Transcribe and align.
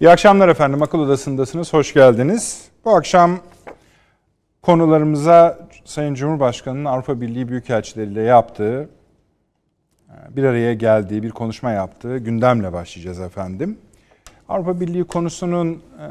İyi 0.00 0.10
akşamlar 0.10 0.48
efendim. 0.48 0.82
Akıl 0.82 0.98
Odası'ndasınız. 0.98 1.72
Hoş 1.72 1.94
geldiniz. 1.94 2.68
Bu 2.84 2.90
akşam 2.90 3.38
konularımıza 4.62 5.58
Sayın 5.84 6.14
Cumhurbaşkanı'nın 6.14 6.84
Avrupa 6.84 7.20
Birliği 7.20 7.48
Büyükelçileriyle 7.48 8.22
yaptığı, 8.22 8.88
bir 10.30 10.44
araya 10.44 10.74
geldiği, 10.74 11.22
bir 11.22 11.30
konuşma 11.30 11.70
yaptığı 11.70 12.18
gündemle 12.18 12.72
başlayacağız 12.72 13.20
efendim. 13.20 13.78
Avrupa 14.48 14.80
Birliği 14.80 15.04
konusunun 15.04 15.72
e, 15.74 16.06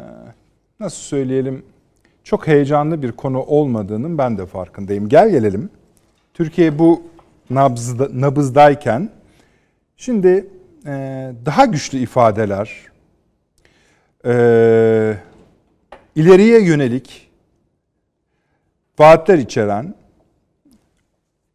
nasıl 0.80 1.02
söyleyelim 1.02 1.66
çok 2.24 2.48
heyecanlı 2.48 3.02
bir 3.02 3.12
konu 3.12 3.42
olmadığının 3.42 4.18
ben 4.18 4.38
de 4.38 4.46
farkındayım. 4.46 5.10
Gel 5.10 5.30
gelelim. 5.30 5.70
Türkiye 6.34 6.80
bu 6.80 7.02
nabızda, 7.50 8.08
nabızdayken 8.14 9.10
şimdi 9.98 10.48
e, 10.86 11.32
daha 11.46 11.66
güçlü 11.66 11.98
ifadeler, 11.98 12.87
e, 14.28 15.18
ileriye 16.16 16.62
yönelik 16.64 17.32
vaatler 19.00 19.38
içeren 19.38 19.96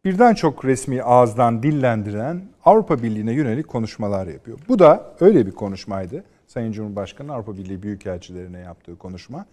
birden 0.05 0.33
çok 0.33 0.65
resmi 0.65 1.03
ağızdan 1.03 1.63
dillendiren 1.63 2.41
Avrupa 2.65 3.03
Birliği'ne 3.03 3.33
yönelik 3.33 3.67
konuşmalar 3.67 4.27
yapıyor. 4.27 4.59
Bu 4.67 4.79
da 4.79 5.15
öyle 5.19 5.45
bir 5.45 5.51
konuşmaydı. 5.51 6.23
Sayın 6.47 6.71
Cumhurbaşkanı 6.71 7.33
Avrupa 7.33 7.57
Birliği 7.57 7.83
Büyükelçilerine 7.83 8.59
yaptığı 8.59 8.97
konuşma. 8.97 9.45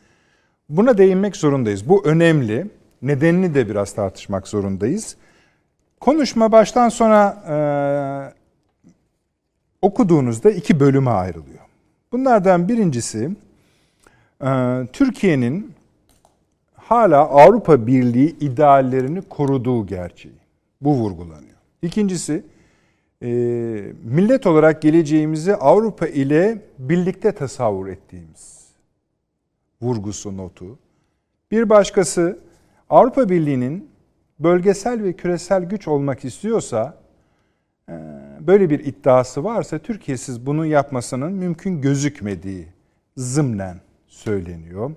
Buna 0.69 0.98
değinmek 0.98 1.37
zorundayız. 1.37 1.89
Bu 1.89 2.06
önemli. 2.06 2.70
Nedenini 3.02 3.55
de 3.55 3.69
biraz 3.69 3.95
tartışmak 3.95 4.48
zorundayız. 4.48 5.16
Konuşma 6.00 6.52
baştan 6.52 6.89
sona 6.89 7.42
e, 7.48 7.56
okuduğunuzda 9.83 10.50
iki 10.50 10.80
bölüme 10.80 11.11
ayrılıyor. 11.11 11.59
Bunlardan 12.12 12.69
birincisi 12.69 13.30
e, 14.45 14.48
Türkiye'nin 14.92 15.74
hala 16.75 17.19
Avrupa 17.19 17.86
Birliği 17.86 18.36
ideallerini 18.41 19.22
koruduğu 19.22 19.86
gerçeği. 19.86 20.34
Bu 20.81 20.94
vurgulanıyor. 20.94 21.56
İkincisi 21.83 22.44
e, 23.22 23.28
millet 24.05 24.47
olarak 24.47 24.83
geleceğimizi 24.83 25.55
Avrupa 25.56 26.06
ile 26.06 26.62
birlikte 26.78 27.33
tasavvur 27.33 27.86
ettiğimiz 27.88 28.66
vurgusu 29.83 30.36
notu. 30.36 30.78
Bir 31.50 31.69
başkası 31.69 32.38
Avrupa 32.91 33.28
Birliği'nin 33.28 33.91
bölgesel 34.38 35.03
ve 35.03 35.12
küresel 35.12 35.64
güç 35.64 35.88
olmak 35.88 36.25
istiyorsa 36.25 36.98
e, 37.88 37.94
böyle 38.46 38.70
bir 38.70 38.80
iddiası 38.80 39.44
varsa 39.44 39.78
Türkiye'siz 39.78 40.46
bunu 40.46 40.66
yapmasının 40.66 41.33
mümkün 41.33 41.80
gözükmediği 41.80 42.66
zımnen 43.16 43.80
söyleniyor. 44.06 44.91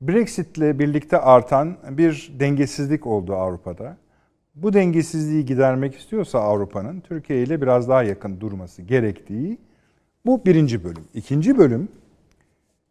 Brexit 0.00 0.58
ile 0.58 0.78
birlikte 0.78 1.18
artan 1.18 1.76
bir 1.90 2.32
dengesizlik 2.40 3.06
oldu 3.06 3.34
Avrupa'da. 3.34 3.96
Bu 4.54 4.72
dengesizliği 4.72 5.44
gidermek 5.44 5.96
istiyorsa 5.96 6.38
Avrupa'nın 6.38 7.00
Türkiye 7.00 7.42
ile 7.42 7.62
biraz 7.62 7.88
daha 7.88 8.02
yakın 8.02 8.40
durması 8.40 8.82
gerektiği 8.82 9.58
bu 10.26 10.44
birinci 10.44 10.84
bölüm. 10.84 11.04
İkinci 11.14 11.58
bölüm 11.58 11.88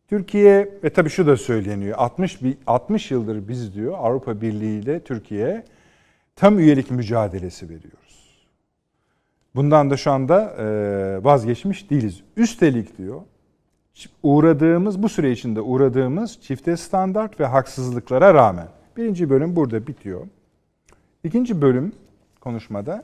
Türkiye 0.07 0.79
ve 0.83 0.89
tabii 0.89 1.09
şu 1.09 1.27
da 1.27 1.37
söyleniyor. 1.37 1.97
60 1.97 2.39
60 2.67 3.11
yıldır 3.11 3.47
biz 3.47 3.75
diyor 3.75 3.93
Avrupa 3.97 4.41
Birliği 4.41 4.79
ile 4.79 4.99
Türkiye 4.99 5.63
tam 6.35 6.59
üyelik 6.59 6.91
mücadelesi 6.91 7.69
veriyoruz. 7.69 8.02
Bundan 9.55 9.89
da 9.89 9.97
şu 9.97 10.11
anda 10.11 10.53
vazgeçmiş 11.23 11.89
değiliz. 11.89 12.23
Üstelik 12.37 12.97
diyor 12.97 13.21
uğradığımız 14.23 15.03
bu 15.03 15.09
süre 15.09 15.31
içinde 15.31 15.61
uğradığımız 15.61 16.39
çifte 16.41 16.77
standart 16.77 17.39
ve 17.39 17.45
haksızlıklara 17.45 18.33
rağmen 18.33 18.67
birinci 18.97 19.29
bölüm 19.29 19.55
burada 19.55 19.87
bitiyor. 19.87 20.27
İkinci 21.23 21.61
bölüm 21.61 21.91
konuşmada 22.41 23.03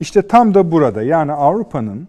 işte 0.00 0.22
tam 0.22 0.54
da 0.54 0.72
burada 0.72 1.02
yani 1.02 1.32
Avrupa'nın 1.32 2.08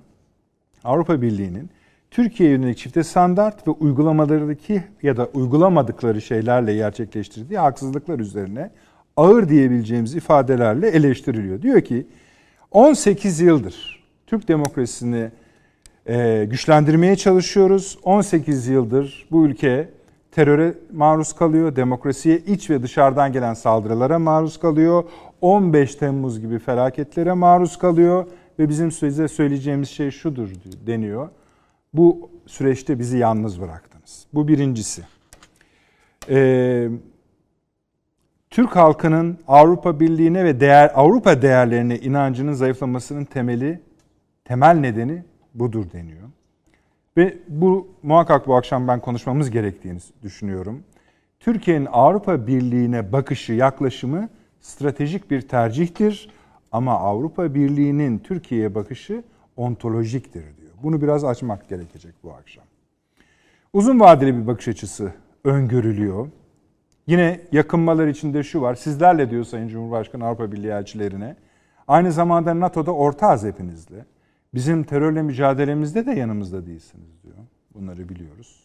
Avrupa 0.83 1.21
Birliği'nin 1.21 1.69
Türkiye'ye 2.11 2.55
yönelik 2.55 2.77
çifte 2.77 3.03
standart 3.03 3.67
ve 3.67 3.71
uygulamalarındaki 3.71 4.83
ya 5.03 5.17
da 5.17 5.25
uygulamadıkları 5.33 6.21
şeylerle 6.21 6.75
gerçekleştirdiği 6.75 7.59
haksızlıklar 7.59 8.19
üzerine 8.19 8.71
ağır 9.17 9.49
diyebileceğimiz 9.49 10.15
ifadelerle 10.15 10.87
eleştiriliyor. 10.87 11.61
Diyor 11.61 11.81
ki 11.81 12.07
18 12.73 13.39
yıldır 13.39 14.03
Türk 14.27 14.47
demokrasisini 14.47 15.31
e, 16.07 16.45
güçlendirmeye 16.49 17.15
çalışıyoruz. 17.15 17.97
18 18.03 18.67
yıldır 18.67 19.27
bu 19.31 19.45
ülke 19.45 19.89
teröre 20.31 20.73
maruz 20.93 21.33
kalıyor, 21.33 21.75
demokrasiye 21.75 22.37
iç 22.37 22.69
ve 22.69 22.83
dışarıdan 22.83 23.31
gelen 23.31 23.53
saldırılara 23.53 24.19
maruz 24.19 24.59
kalıyor. 24.59 25.03
15 25.41 25.95
Temmuz 25.95 26.39
gibi 26.39 26.59
felaketlere 26.59 27.33
maruz 27.33 27.77
kalıyor 27.77 28.25
ve 28.59 28.69
bizim 28.69 28.91
size 28.91 29.27
söyleyeceğimiz 29.27 29.89
şey 29.89 30.11
şudur 30.11 30.49
deniyor. 30.87 31.29
Bu 31.93 32.29
süreçte 32.45 32.99
bizi 32.99 33.17
yalnız 33.17 33.61
bıraktınız. 33.61 34.25
Bu 34.33 34.47
birincisi. 34.47 35.01
Ee, 36.29 36.89
Türk 38.53 38.75
halkının 38.75 39.37
Avrupa 39.47 39.99
Birliği'ne 39.99 40.45
ve 40.45 40.59
değer 40.59 40.91
Avrupa 40.95 41.41
değerlerine 41.41 41.99
inancının 41.99 42.53
zayıflamasının 42.53 43.25
temeli, 43.25 43.81
temel 44.45 44.75
nedeni 44.75 45.23
budur 45.53 45.85
deniyor. 45.93 46.29
Ve 47.17 47.37
bu 47.47 47.87
muhakkak 48.03 48.47
bu 48.47 48.55
akşam 48.55 48.87
ben 48.87 48.99
konuşmamız 48.99 49.51
gerektiğini 49.51 49.99
düşünüyorum. 50.23 50.83
Türkiye'nin 51.39 51.87
Avrupa 51.91 52.47
Birliği'ne 52.47 53.11
bakışı, 53.11 53.53
yaklaşımı 53.53 54.29
stratejik 54.61 55.31
bir 55.31 55.41
tercihtir 55.41 56.29
ama 56.71 56.99
Avrupa 56.99 57.55
Birliği'nin 57.55 58.19
Türkiye'ye 58.19 58.75
bakışı 58.75 59.23
ontolojiktir 59.57 60.57
diyor. 60.57 60.71
Bunu 60.83 61.01
biraz 61.01 61.23
açmak 61.23 61.69
gerekecek 61.69 62.13
bu 62.23 62.33
akşam. 62.33 62.65
Uzun 63.73 63.99
vadeli 63.99 64.37
bir 64.37 64.47
bakış 64.47 64.67
açısı 64.67 65.13
öngörülüyor. 65.43 66.27
Yine 67.07 67.41
yakınmalar 67.51 68.07
içinde 68.07 68.43
şu 68.43 68.61
var. 68.61 68.75
Sizlerle 68.75 69.29
diyor 69.29 69.43
Sayın 69.43 69.67
Cumhurbaşkanı 69.67 70.25
Avrupa 70.25 70.51
Birliği 70.51 70.71
elçilerine. 70.71 71.35
Aynı 71.87 72.11
zamanda 72.11 72.59
NATO'da 72.59 72.91
ortağız 72.91 73.43
hepinizle. 73.43 74.05
Bizim 74.53 74.83
terörle 74.83 75.21
mücadelemizde 75.21 76.05
de 76.05 76.11
yanımızda 76.11 76.65
değilsiniz 76.65 77.23
diyor. 77.23 77.35
Bunları 77.73 78.09
biliyoruz. 78.09 78.63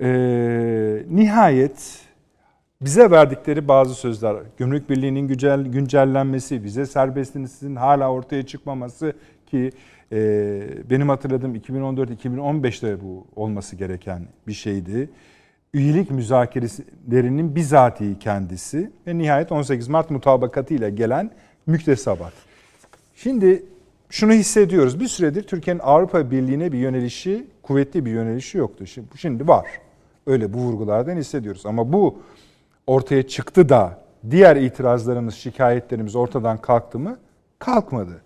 Ee, 0.00 1.04
nihayet 1.10 2.08
bize 2.80 3.10
verdikleri 3.10 3.68
bazı 3.68 3.94
sözler, 3.94 4.36
Gümrük 4.56 4.90
Birliği'nin 4.90 5.28
güncel, 5.28 5.64
güncellenmesi, 5.64 6.64
bize 6.64 6.86
serbestinizin 6.86 7.76
hala 7.76 8.12
ortaya 8.12 8.46
çıkmaması 8.46 9.12
ki 9.46 9.72
e, 10.12 10.20
benim 10.90 11.08
hatırladığım 11.08 11.56
2014-2015'te 11.56 13.00
bu 13.00 13.26
olması 13.36 13.76
gereken 13.76 14.26
bir 14.46 14.52
şeydi. 14.52 15.10
Üyelik 15.74 16.10
müzakerelerinin 16.10 17.54
bizatihi 17.54 18.18
kendisi 18.18 18.90
ve 19.06 19.18
nihayet 19.18 19.52
18 19.52 19.88
Mart 19.88 20.10
mutabakatı 20.10 20.74
ile 20.74 20.90
gelen 20.90 21.30
müktesebat. 21.66 22.32
Şimdi 23.14 23.64
şunu 24.10 24.32
hissediyoruz. 24.32 25.00
Bir 25.00 25.08
süredir 25.08 25.42
Türkiye'nin 25.42 25.80
Avrupa 25.84 26.30
Birliği'ne 26.30 26.72
bir 26.72 26.78
yönelişi, 26.78 27.46
kuvvetli 27.62 28.04
bir 28.04 28.10
yönelişi 28.10 28.58
yoktu. 28.58 28.86
Şimdi, 28.86 29.18
şimdi 29.18 29.48
var. 29.48 29.66
Öyle 30.26 30.52
bu 30.52 30.58
vurgulardan 30.58 31.16
hissediyoruz. 31.16 31.66
Ama 31.66 31.92
bu 31.92 32.22
ortaya 32.86 33.28
çıktı 33.28 33.68
da 33.68 34.00
diğer 34.30 34.56
itirazlarımız, 34.56 35.34
şikayetlerimiz 35.34 36.16
ortadan 36.16 36.58
kalktı 36.58 36.98
mı? 36.98 37.18
Kalkmadı. 37.58 38.22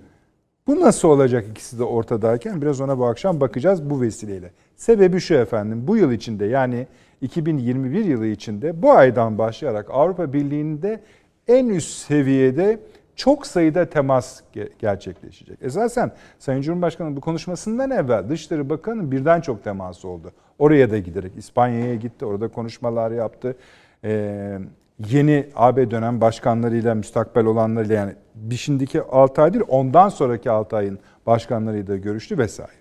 Bu 0.67 0.81
nasıl 0.81 1.09
olacak 1.09 1.45
ikisi 1.51 1.79
de 1.79 1.85
ortadayken 1.85 2.63
biraz 2.63 2.81
ona 2.81 2.99
bu 2.99 3.07
akşam 3.07 3.41
bakacağız 3.41 3.91
bu 3.91 4.01
vesileyle. 4.01 4.51
Sebebi 4.77 5.21
şu 5.21 5.35
efendim 5.35 5.85
bu 5.87 5.97
yıl 5.97 6.13
içinde 6.13 6.45
yani 6.45 6.87
2021 7.21 8.05
yılı 8.05 8.27
içinde 8.27 8.83
bu 8.83 8.93
aydan 8.93 9.39
başlayarak 9.39 9.91
Avrupa 9.91 10.33
Birliği'nde 10.33 11.01
en 11.49 11.69
üst 11.69 12.07
seviyede 12.07 12.81
çok 13.17 13.47
sayıda 13.47 13.91
temas 13.91 14.41
gerçekleşecek. 14.79 15.59
Esasen 15.63 16.13
Sayın 16.39 16.63
Cumhurbaşkanı 16.63 17.17
bu 17.17 17.21
konuşmasından 17.21 17.91
evvel 17.91 18.29
Dışişleri 18.29 18.71
Bakanı'nın 18.71 19.13
birden 19.13 19.41
çok 19.41 19.65
teması 19.65 20.09
oldu. 20.09 20.33
Oraya 20.59 20.91
da 20.91 20.99
giderek 20.99 21.33
İspanya'ya 21.37 21.95
gitti, 21.95 22.25
orada 22.25 22.49
konuşmalar 22.49 23.11
yaptı. 23.11 23.57
Ee, 24.05 24.59
yeni 24.99 25.47
AB 25.57 25.91
dönem 25.91 26.21
başkanlarıyla, 26.21 26.95
müstakbel 26.95 27.45
olanlarıyla 27.45 27.95
yani 27.95 28.13
bir 28.35 28.57
şimdiki 28.57 29.03
6 29.03 29.43
ay 29.43 29.53
değil 29.53 29.65
ondan 29.69 30.09
sonraki 30.09 30.51
6 30.51 30.77
ayın 30.77 30.99
başkanlarıyla 31.27 31.97
görüştü 31.97 32.39
vesaire. 32.39 32.73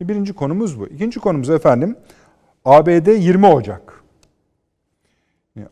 Birinci 0.00 0.32
konumuz 0.32 0.80
bu. 0.80 0.86
İkinci 0.86 1.20
konumuz 1.20 1.50
efendim 1.50 1.96
ABD 2.64 3.06
20 3.06 3.46
Ocak. 3.46 4.02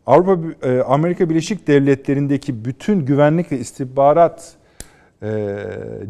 Avrupa 0.05 0.67
e, 0.67 0.81
Amerika 0.81 1.29
Birleşik 1.29 1.67
Devletleri'ndeki 1.67 2.65
bütün 2.65 3.05
güvenlik 3.05 3.51
ve 3.51 3.59
istihbarat 3.59 4.55
e, 5.23 5.57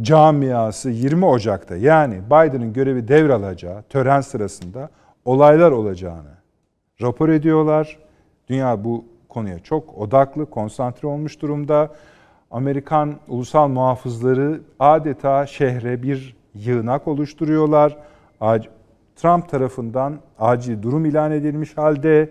camiası 0.01 0.89
20 0.89 1.25
Ocak'ta 1.25 1.75
yani 1.75 2.21
Biden'ın 2.25 2.73
görevi 2.73 3.07
devralacağı 3.07 3.83
tören 3.83 4.21
sırasında 4.21 4.89
olaylar 5.25 5.71
olacağını 5.71 6.31
rapor 7.01 7.29
ediyorlar. 7.29 7.99
Dünya 8.49 8.83
bu 8.83 9.05
konuya 9.31 9.59
çok 9.59 9.97
odaklı, 9.97 10.49
konsantre 10.49 11.07
olmuş 11.07 11.41
durumda. 11.41 11.89
Amerikan 12.51 13.15
ulusal 13.27 13.67
muhafızları 13.67 14.61
adeta 14.79 15.45
şehre 15.45 16.03
bir 16.03 16.35
yığınak 16.53 17.07
oluşturuyorlar. 17.07 17.97
Trump 19.15 19.49
tarafından 19.49 20.19
acil 20.39 20.81
durum 20.81 21.05
ilan 21.05 21.31
edilmiş 21.31 21.77
halde 21.77 22.29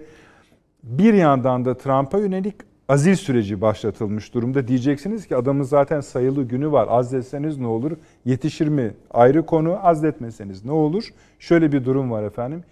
bir 0.82 1.14
yandan 1.14 1.64
da 1.64 1.76
Trump'a 1.76 2.18
yönelik 2.18 2.54
azil 2.88 3.14
süreci 3.14 3.60
başlatılmış 3.60 4.34
durumda. 4.34 4.68
Diyeceksiniz 4.68 5.26
ki 5.26 5.36
adamın 5.36 5.62
zaten 5.62 6.00
sayılı 6.00 6.42
günü 6.42 6.72
var. 6.72 6.86
Azletseniz 6.90 7.58
ne 7.58 7.66
olur? 7.66 7.92
Yetişir 8.24 8.68
mi? 8.68 8.94
Ayrı 9.10 9.46
konu. 9.46 9.86
Azletmeseniz 9.86 10.64
ne 10.64 10.72
olur? 10.72 11.04
Şöyle 11.38 11.72
bir 11.72 11.84
durum 11.84 12.10
var 12.10 12.22
efendim. 12.22 12.64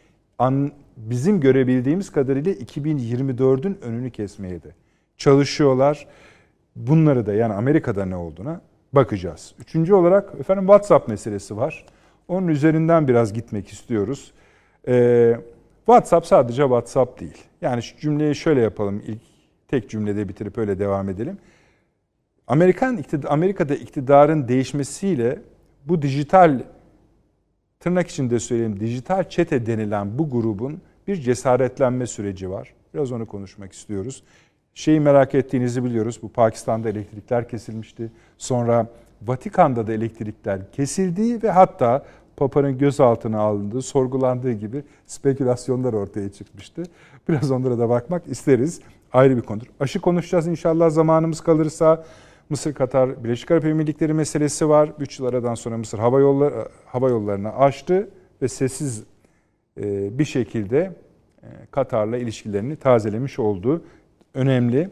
Bizim 0.99 1.41
görebildiğimiz 1.41 2.13
kadarıyla 2.13 2.53
2024'ün 2.53 3.79
önünü 3.83 4.11
kesmeye 4.11 4.63
de 4.63 4.71
çalışıyorlar. 5.17 6.07
Bunları 6.77 7.27
da 7.27 7.35
yani 7.35 7.55
Amerika'da 7.55 8.05
ne 8.05 8.17
olduğuna 8.17 8.61
bakacağız. 8.93 9.55
Üçüncü 9.59 9.95
olarak 9.95 10.35
efendim 10.41 10.65
WhatsApp 10.65 11.09
meselesi 11.09 11.57
var. 11.57 11.87
Onun 12.29 12.49
üzerinden 12.49 13.09
biraz 13.09 13.33
gitmek 13.33 13.69
istiyoruz. 13.69 14.33
Ee, 14.89 15.37
WhatsApp 15.87 16.27
sadece 16.27 16.63
WhatsApp 16.63 17.21
değil. 17.21 17.45
Yani 17.61 17.83
şu 17.83 17.97
cümleyi 17.97 18.35
şöyle 18.35 18.61
yapalım. 18.61 19.03
İlk 19.07 19.21
tek 19.69 19.91
cümlede 19.91 20.29
bitirip 20.29 20.59
öyle 20.59 20.79
devam 20.79 21.09
edelim. 21.09 21.39
Amerikan 22.47 22.97
iktidar, 22.97 23.29
Amerika'da 23.31 23.75
iktidarın 23.75 24.49
değişmesiyle 24.49 25.39
bu 25.85 26.03
dijital 26.03 26.61
tırnak 27.81 28.09
içinde 28.09 28.41
söyleyeyim 28.41 28.81
dijital 28.81 29.29
çete 29.29 29.67
denilen 29.67 30.19
bu 30.19 30.31
grubun 30.31 30.81
bir 31.09 31.17
cesaretlenme 31.17 32.07
süreci 32.07 32.51
var. 32.51 32.75
Biraz 32.95 33.13
onu 33.13 33.27
konuşmak 33.27 33.73
istiyoruz. 33.73 34.23
Şeyi 34.75 35.01
merak 35.01 35.35
ettiğinizi 35.35 35.85
biliyoruz. 35.85 36.19
Bu 36.23 36.29
Pakistan'da 36.29 36.89
elektrikler 36.89 37.49
kesilmişti. 37.49 38.11
Sonra 38.39 38.87
Vatikan'da 39.23 39.87
da 39.87 39.93
elektrikler 39.93 40.73
kesildiği 40.73 41.43
ve 41.43 41.51
hatta 41.51 42.05
Papa'nın 42.37 42.79
gözaltına 42.79 43.39
alındığı, 43.41 43.83
sorgulandığı 43.83 44.53
gibi 44.53 44.83
spekülasyonlar 45.07 45.93
ortaya 45.93 46.33
çıkmıştı. 46.33 46.83
Biraz 47.29 47.51
onlara 47.51 47.79
da 47.79 47.89
bakmak 47.89 48.27
isteriz. 48.27 48.81
Ayrı 49.13 49.37
bir 49.37 49.43
konudur. 49.43 49.67
Aşı 49.81 50.01
konuşacağız 50.01 50.47
inşallah 50.47 50.91
zamanımız 50.91 51.41
kalırsa. 51.41 52.05
Mısır 52.51 52.75
Katar 52.75 53.25
Birleşik 53.25 53.51
Arap 53.51 53.65
Emirlikleri 53.65 54.13
meselesi 54.15 54.69
var. 54.69 54.93
3 54.99 55.19
yıl 55.19 55.27
aradan 55.27 55.55
sonra 55.55 55.79
Mısır 55.79 55.99
hava 55.99 56.21
yolları 56.21 56.69
hava 56.87 57.09
yollarını 57.09 57.57
açtı 57.57 58.09
ve 58.43 58.49
sessiz 58.49 59.05
e, 59.81 60.19
bir 60.19 60.25
şekilde 60.25 60.93
e, 61.43 61.47
Katar'la 61.71 62.17
ilişkilerini 62.17 62.77
tazelemiş 62.77 63.39
oldu. 63.39 63.85
Önemli. 64.35 64.91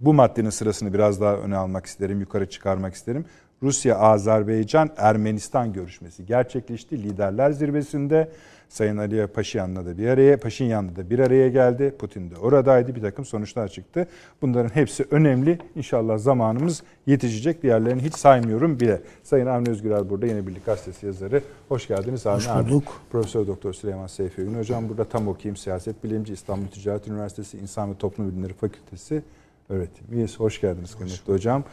Bu 0.00 0.14
maddenin 0.14 0.50
sırasını 0.50 0.94
biraz 0.94 1.20
daha 1.20 1.36
öne 1.36 1.56
almak 1.56 1.86
isterim, 1.86 2.20
yukarı 2.20 2.50
çıkarmak 2.50 2.94
isterim. 2.94 3.24
Rusya, 3.62 3.98
Azerbaycan, 3.98 4.90
Ermenistan 4.96 5.72
görüşmesi 5.72 6.26
gerçekleşti. 6.26 7.02
Liderler 7.02 7.50
zirvesinde 7.50 8.30
Sayın 8.70 8.96
Ali 8.96 9.26
Paşinyan'la 9.26 9.86
da 9.86 9.98
bir 9.98 10.08
araya, 10.08 10.40
Paşinyan'la 10.40 10.96
da 10.96 11.10
bir 11.10 11.18
araya 11.18 11.48
geldi. 11.48 11.94
Putin 11.98 12.30
de 12.30 12.36
oradaydı. 12.36 12.94
Bir 12.94 13.00
takım 13.00 13.24
sonuçlar 13.24 13.68
çıktı. 13.68 14.06
Bunların 14.42 14.68
hepsi 14.68 15.04
önemli. 15.10 15.58
İnşallah 15.76 16.18
zamanımız 16.18 16.82
yetişecek. 17.06 17.62
Diğerlerini 17.62 18.02
hiç 18.02 18.14
saymıyorum 18.14 18.80
bile. 18.80 19.00
Sayın 19.22 19.46
Avni 19.46 19.70
Özgürel 19.70 20.10
burada 20.10 20.26
Yeni 20.26 20.46
Birlik 20.46 20.66
Gazetesi 20.66 21.06
yazarı. 21.06 21.42
Hoş 21.68 21.88
geldiniz. 21.88 22.26
Hoş 22.26 22.48
bulduk. 22.48 22.82
Abi. 22.88 23.10
Profesör 23.12 23.46
Doktor 23.46 23.72
Süleyman 23.72 24.06
Seyfi 24.06 24.42
Ün 24.42 24.58
Hocam 24.58 24.88
burada 24.88 25.04
tam 25.04 25.28
okuyayım. 25.28 25.56
Siyaset 25.56 26.04
Bilimci, 26.04 26.32
İstanbul 26.32 26.66
Ticaret 26.66 27.08
Üniversitesi 27.08 27.58
İnsan 27.58 27.90
ve 27.90 27.94
Toplum 27.94 28.30
Bilimleri 28.30 28.52
Fakültesi 28.52 29.22
öğretim 29.68 30.06
üyesi. 30.12 30.36
Hoş 30.36 30.60
geldiniz 30.60 30.94
kıymetli 30.94 31.32
hocam. 31.32 31.64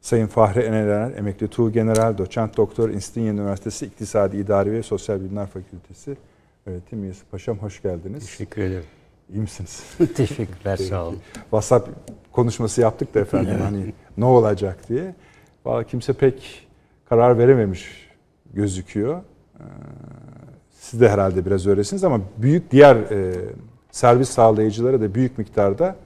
Sayın 0.00 0.26
Fahri 0.26 0.60
Eneler, 0.60 1.10
emekli 1.16 1.48
Tuğ 1.48 1.72
General, 1.72 2.18
Doçent 2.18 2.56
Doktor, 2.56 2.90
İstinye 2.90 3.30
Üniversitesi 3.30 3.86
İktisadi 3.86 4.36
İdari 4.36 4.72
ve 4.72 4.82
Sosyal 4.82 5.20
Bilimler 5.20 5.46
Fakültesi 5.46 6.16
öğretim 6.66 7.04
üyesi. 7.04 7.24
Paşam 7.30 7.58
hoş 7.58 7.82
geldiniz. 7.82 8.26
Teşekkür 8.26 8.62
ederim. 8.62 8.84
İyi 9.32 9.40
misiniz? 9.40 9.82
Teşekkürler, 10.16 10.76
sağ 10.76 11.04
olun. 11.06 11.18
WhatsApp 11.34 11.88
konuşması 12.32 12.80
yaptık 12.80 13.14
da 13.14 13.20
efendim 13.20 13.56
hani 13.62 13.92
ne 14.16 14.24
olacak 14.24 14.88
diye. 14.88 15.14
Valla 15.64 15.84
kimse 15.84 16.12
pek 16.12 16.68
karar 17.08 17.38
verememiş 17.38 18.10
gözüküyor. 18.54 19.16
Ee, 19.16 19.62
siz 20.70 21.00
de 21.00 21.08
herhalde 21.08 21.46
biraz 21.46 21.66
öylesiniz 21.66 22.04
ama 22.04 22.20
büyük 22.36 22.70
diğer 22.70 22.96
e, 22.96 23.34
servis 23.90 24.28
sağlayıcılara 24.28 25.00
da 25.00 25.14
büyük 25.14 25.38
miktarda 25.38 25.96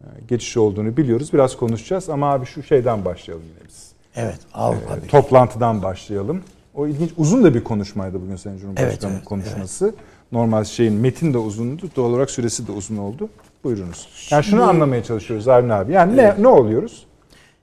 e, 0.00 0.06
geçiş 0.28 0.56
olduğunu 0.56 0.96
biliyoruz. 0.96 1.32
Biraz 1.32 1.56
konuşacağız 1.56 2.08
ama 2.08 2.32
abi 2.32 2.46
şu 2.46 2.62
şeyden 2.62 3.04
başlayalım 3.04 3.44
yine 3.48 3.68
biz. 3.68 3.92
Evet 4.14 4.40
Avrupa 4.54 4.96
e, 4.96 5.06
Toplantıdan 5.06 5.82
başlayalım. 5.82 6.42
O 6.74 6.86
ilginç 6.86 7.10
uzun 7.16 7.44
da 7.44 7.54
bir 7.54 7.64
konuşmaydı 7.64 8.22
bugün 8.22 8.36
Sayın 8.36 8.58
Cumhurbaşkanı 8.58 8.90
evet, 8.92 9.04
evet, 9.04 9.24
konuşması. 9.24 9.84
Evet. 9.84 9.94
Normal 10.32 10.64
şeyin 10.64 10.94
metin 10.94 11.34
de 11.34 11.38
uzundu. 11.38 11.90
Doğal 11.96 12.10
olarak 12.10 12.30
süresi 12.30 12.66
de 12.66 12.72
uzun 12.72 12.96
oldu. 12.96 13.28
Buyurunuz. 13.64 14.28
Yani 14.30 14.44
Şimdi, 14.44 14.56
şunu 14.56 14.68
anlamaya 14.68 15.04
çalışıyoruz 15.04 15.48
Avni 15.48 15.72
abi. 15.72 15.92
Yani 15.92 16.20
evet. 16.20 16.38
ne 16.38 16.42
ne 16.42 16.48
oluyoruz? 16.48 17.06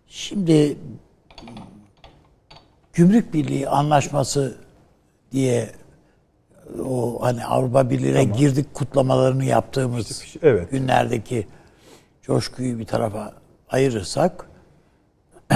Şimdi 0.07 0.77
Gümrük 2.93 3.33
Birliği 3.33 3.69
anlaşması 3.69 4.57
diye 5.31 5.69
o 6.85 7.19
hani 7.21 7.45
Avrupa 7.45 7.89
Birliği'ne 7.89 8.21
tamam. 8.21 8.37
girdik 8.37 8.73
kutlamalarını 8.73 9.45
yaptığımız 9.45 10.21
işte, 10.23 10.39
evet. 10.43 10.71
günlerdeki 10.71 11.47
coşkuyu 12.21 12.79
bir 12.79 12.85
tarafa 12.85 13.33
ayırırsak 13.69 14.49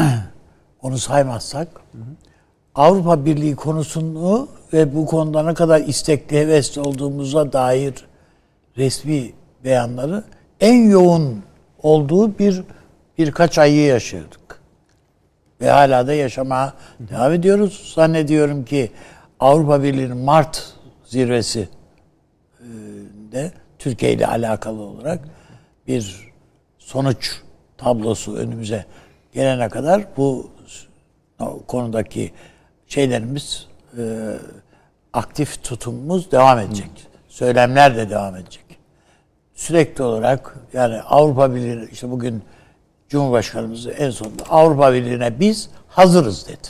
onu 0.81 0.97
saymazsak 0.97 1.67
hı 1.91 1.97
hı. 1.97 2.32
Avrupa 2.75 3.25
Birliği 3.25 3.55
konusunu 3.55 4.47
ve 4.73 4.95
bu 4.95 5.05
konuda 5.05 5.43
ne 5.43 5.53
kadar 5.53 5.81
istekli, 5.81 6.37
hevesli 6.37 6.81
olduğumuza 6.81 7.53
dair 7.53 7.93
resmi 8.77 9.31
beyanları 9.63 10.23
en 10.59 10.89
yoğun 10.89 11.43
olduğu 11.83 12.39
bir 12.39 12.63
birkaç 13.17 13.57
ayı 13.57 13.85
yaşadık. 13.85 14.61
Ve 15.61 15.69
hala 15.69 16.07
da 16.07 16.13
yaşamaya 16.13 16.73
devam 16.99 17.33
ediyoruz. 17.33 17.93
Zannediyorum 17.95 18.65
ki 18.65 18.91
Avrupa 19.39 19.83
Birliği'nin 19.83 20.17
Mart 20.17 20.73
zirvesi 21.05 21.69
e, 22.59 22.67
de 23.31 23.51
Türkiye 23.79 24.13
ile 24.13 24.27
alakalı 24.27 24.81
olarak 24.81 25.19
bir 25.87 26.31
sonuç 26.77 27.41
tablosu 27.77 28.35
önümüze 28.35 28.85
gelene 29.33 29.69
kadar 29.69 30.05
bu 30.17 30.51
konudaki 31.67 32.31
şeylerimiz 32.93 33.67
e, 33.97 34.03
aktif 35.13 35.63
tutumumuz 35.63 36.31
devam 36.31 36.59
edecek. 36.59 36.89
Hı. 36.89 37.33
Söylemler 37.33 37.97
de 37.97 38.09
devam 38.09 38.35
edecek. 38.35 38.65
Sürekli 39.55 40.03
olarak 40.03 40.55
yani 40.73 41.01
Avrupa 41.01 41.55
Birliği 41.55 41.89
işte 41.91 42.11
bugün 42.11 42.43
Cumhurbaşkanımız 43.09 43.87
en 43.87 44.09
sonunda 44.09 44.43
Avrupa 44.49 44.93
Birliği'ne 44.93 45.39
biz 45.39 45.69
hazırız 45.87 46.47
dedi. 46.47 46.67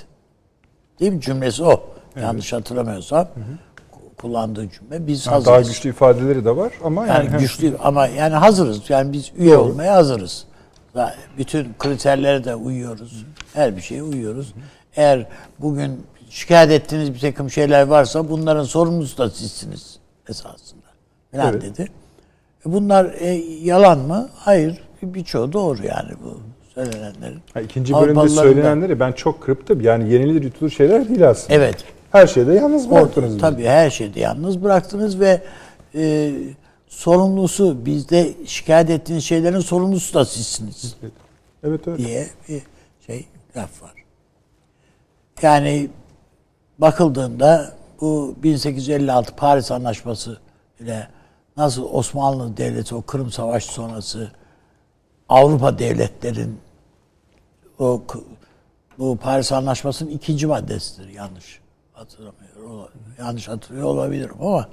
Değil 1.00 1.12
mi? 1.12 1.22
Cümlesi 1.22 1.63
o. 1.63 1.84
Evet. 2.15 2.24
Yanlış 2.24 2.53
hatırlamıyorsam. 2.53 3.20
Hı 3.20 3.39
hı. 3.39 3.98
Kullandığı 4.18 4.70
cümle 4.70 5.08
biz 5.08 5.25
yani 5.25 5.34
hazırız. 5.34 5.53
Daha 5.53 5.62
güçlü 5.62 5.89
ifadeleri 5.89 6.46
de 6.46 6.56
var 6.56 6.74
ama 6.84 7.08
yani, 7.08 7.25
yani 7.25 7.38
güçlü 7.38 7.77
ama 7.84 8.08
yani 8.08 8.36
hazırız. 8.36 8.89
Yani 8.89 9.13
biz 9.13 9.32
üye 9.38 9.51
Doğru. 9.51 9.62
olmaya 9.62 9.96
hazırız. 9.96 10.46
Bütün 11.38 11.74
kriterlere 11.80 12.44
de 12.44 12.56
uyuyoruz. 12.56 13.25
Her 13.53 13.77
bir 13.77 13.82
şeye 13.82 14.03
uyuyoruz. 14.03 14.53
Eğer 14.96 15.27
bugün 15.60 16.06
şikayet 16.34 16.72
ettiğiniz 16.72 17.13
bir 17.13 17.20
takım 17.20 17.50
şeyler 17.50 17.88
varsa 17.88 18.30
bunların 18.30 18.63
sorumlusu 18.63 19.18
da 19.18 19.30
sizsiniz 19.30 20.00
esasında. 20.30 20.82
Falan 21.32 21.54
evet. 21.54 21.62
dedi. 21.62 21.88
E 22.68 22.74
bunlar 22.74 23.13
e, 23.20 23.28
yalan 23.62 24.00
mı? 24.00 24.30
Hayır. 24.36 24.84
Birçoğu 25.04 25.54
doğru 25.54 25.86
yani 25.86 26.12
bu 26.24 26.40
söylenenlerin. 26.74 27.40
Ha, 27.54 27.62
ikinci 27.62 27.94
bölümde 27.94 28.30
söylenenleri 28.30 29.00
ben 29.00 29.12
çok 29.12 29.42
kırptım. 29.42 29.82
Yani 29.82 30.13
yenilir 30.13 30.44
yutulur 30.44 30.70
şeyler 30.70 31.10
değil 31.10 31.30
aslında. 31.30 31.54
Evet. 31.54 31.75
Her 32.12 32.28
şeyde 32.28 32.54
yalnız 32.54 32.92
bıraktınız. 32.92 33.36
O, 33.36 33.38
tabii 33.38 33.66
her 33.66 33.90
şeyde 33.90 34.20
yalnız 34.20 34.63
bıraktınız 34.63 35.20
ve 35.20 35.42
e, 35.96 36.32
sorumlusu 36.88 37.86
bizde 37.86 38.34
şikayet 38.46 38.90
ettiğiniz 38.90 39.24
şeylerin 39.24 39.60
sorumlusu 39.60 40.13
da 40.13 40.25
sizsiniz. 40.25 40.96
Evet 41.63 41.88
öyle. 41.88 41.98
Diye 41.98 42.28
bir 42.50 42.62
şey 43.06 43.25
laf 43.58 43.84
var. 43.84 43.94
Yani 45.42 45.90
bakıldığında 46.77 47.74
bu 48.01 48.36
1856 48.44 49.36
Paris 49.36 49.72
Anlaşması 49.72 50.38
ile 50.80 51.08
nasıl 51.58 51.84
Osmanlı 51.92 52.58
Devleti 52.58 52.96
o 52.96 53.01
Kırım 53.01 53.32
Savaşı 53.32 53.74
sonrası 53.74 54.32
Avrupa 55.30 55.80
devletlerin 55.80 56.60
o 57.80 58.01
Bu 59.00 59.18
Paris 59.18 59.51
Anlaşması'nın 59.51 60.10
ikinci 60.10 60.48
maddesidir 60.48 61.10
yanlış 61.10 61.60
hatırlamıyorum. 61.94 62.89
Yanlış 63.20 63.48
hatırlıyor 63.48 63.86
olabilirim 63.86 64.36
ama 64.42 64.70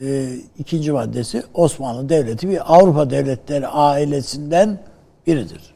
e, 0.00 0.36
ikinci 0.58 0.92
maddesi 0.92 1.42
Osmanlı 1.54 2.08
Devleti 2.08 2.48
bir 2.48 2.74
Avrupa 2.74 3.10
devletleri 3.10 3.66
ailesinden 3.66 4.82
biridir 5.26 5.74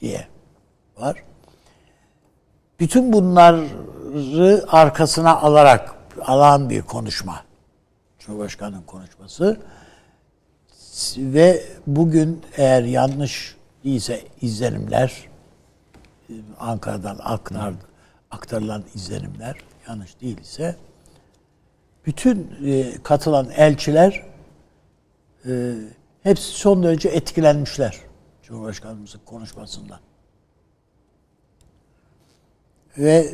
diye 0.00 0.26
var. 0.96 1.24
Bütün 2.80 3.12
bunları 4.16 4.64
arkasına 4.68 5.36
alarak 5.40 5.94
alan 6.20 6.70
bir 6.70 6.82
konuşma. 6.82 7.44
Cumhurbaşkanı'nın 8.18 8.82
konuşması. 8.82 9.60
Ve 11.16 11.64
bugün 11.86 12.42
eğer 12.56 12.82
yanlış 12.82 13.56
değilse 13.84 14.24
izlenimler 14.40 15.28
Ankara'dan 16.58 17.18
aktar, 17.22 17.74
aktarılan 18.30 18.84
izlenimler 18.94 19.56
yanlış 19.88 20.20
değilse 20.20 20.76
bütün 22.06 22.56
e, 22.64 23.02
katılan 23.02 23.50
elçiler 23.50 24.22
e, 25.48 25.74
hepsi 26.22 26.44
son 26.44 26.82
derece 26.82 27.08
etkilenmişler 27.08 27.96
Cumhurbaşkanımızın 28.42 29.20
konuşmasından. 29.26 29.98
Ve 32.98 33.14
e, 33.14 33.30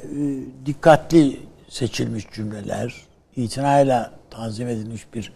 dikkatli 0.67 1.41
seçilmiş 1.69 2.27
cümleler, 2.33 2.95
itinayla 3.37 4.13
tanzim 4.31 4.69
edilmiş 4.69 5.07
bir 5.15 5.33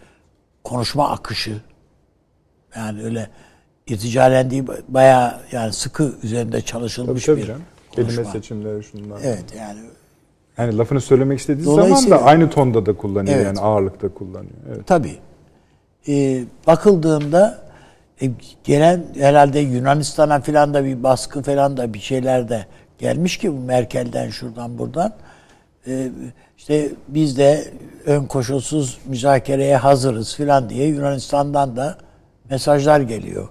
konuşma 0.64 1.10
akışı. 1.10 1.60
Yani 2.76 3.02
öyle 3.02 3.30
irticalendiği 3.86 4.64
bayağı 4.88 5.40
yani 5.52 5.72
sıkı 5.72 6.12
üzerinde 6.22 6.60
çalışılmış 6.60 7.24
tabii, 7.24 7.34
tabii 7.34 7.42
bir 7.42 7.46
canım. 7.46 7.62
konuşma. 7.94 8.22
Kelime 8.22 8.32
seçimleri 8.32 8.84
şundan. 8.84 9.20
Evet 9.22 9.44
yani 9.58 9.80
yani 10.58 10.78
lafını 10.78 11.00
söylemek 11.00 11.38
istediği 11.38 11.64
zaman 11.64 12.10
da 12.10 12.22
aynı 12.22 12.50
tonda 12.50 12.86
da 12.86 12.96
kullanıyor 12.96 13.36
evet. 13.36 13.46
yani 13.46 13.60
ağırlıkta 13.60 14.08
kullanıyor. 14.08 14.54
Evet. 14.68 14.86
Tabii. 14.86 15.16
Ee, 16.08 16.44
bakıldığında 16.66 17.66
e, 18.22 18.30
gelen 18.64 19.04
herhalde 19.18 19.58
Yunanistan'a 19.58 20.40
falan 20.40 20.74
da 20.74 20.84
bir 20.84 21.02
baskı 21.02 21.42
falan 21.42 21.76
da 21.76 21.94
bir 21.94 21.98
şeyler 21.98 22.48
de 22.48 22.66
gelmiş 22.98 23.36
ki 23.38 23.52
bu 23.52 23.60
Merkel'den 23.60 24.30
şuradan 24.30 24.78
buradan. 24.78 25.12
Ee, 25.86 26.08
işte 26.58 26.90
biz 27.08 27.38
de 27.38 27.70
ön 28.06 28.24
koşulsuz 28.24 28.98
müzakereye 29.06 29.76
hazırız 29.76 30.36
falan 30.36 30.70
diye 30.70 30.86
Yunanistan'dan 30.86 31.76
da 31.76 31.98
mesajlar 32.50 33.00
geliyor. 33.00 33.48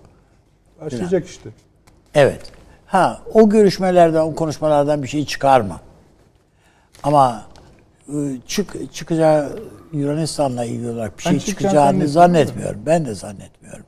Başlayacak 0.82 1.12
falan. 1.12 1.24
işte. 1.24 1.50
Evet. 2.16 2.42
Ha 2.86 3.22
o 3.34 3.50
görüşmelerden, 3.50 4.22
o 4.22 4.36
konuşmalardan 4.36 5.04
bir 5.04 5.08
şey 5.08 5.26
çıkar 5.26 5.62
mı? 5.62 5.80
Ama 7.04 7.46
ıı, 8.14 8.38
çık 8.48 8.94
çıkacağı 8.94 9.60
Yunanistan'la 9.94 10.66
ilgili 10.66 10.90
olarak 10.90 11.18
bir 11.18 11.24
şey 11.24 11.40
çıkacağını 11.40 12.08
zannetmiyorum. 12.08 12.82
Ben 12.86 13.06
de 13.06 13.16
zannetmiyorum. 13.16 13.86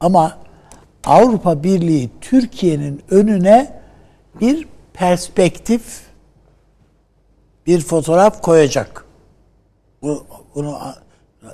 Ama 0.00 0.38
Avrupa 1.04 1.62
Birliği 1.62 2.10
Türkiye'nin 2.20 3.02
önüne 3.10 3.80
bir 4.40 4.68
perspektif 4.98 5.82
bir 7.66 7.80
fotoğraf 7.80 8.42
koyacak. 8.42 9.04
Bunu, 10.02 10.24
bunu 10.54 10.78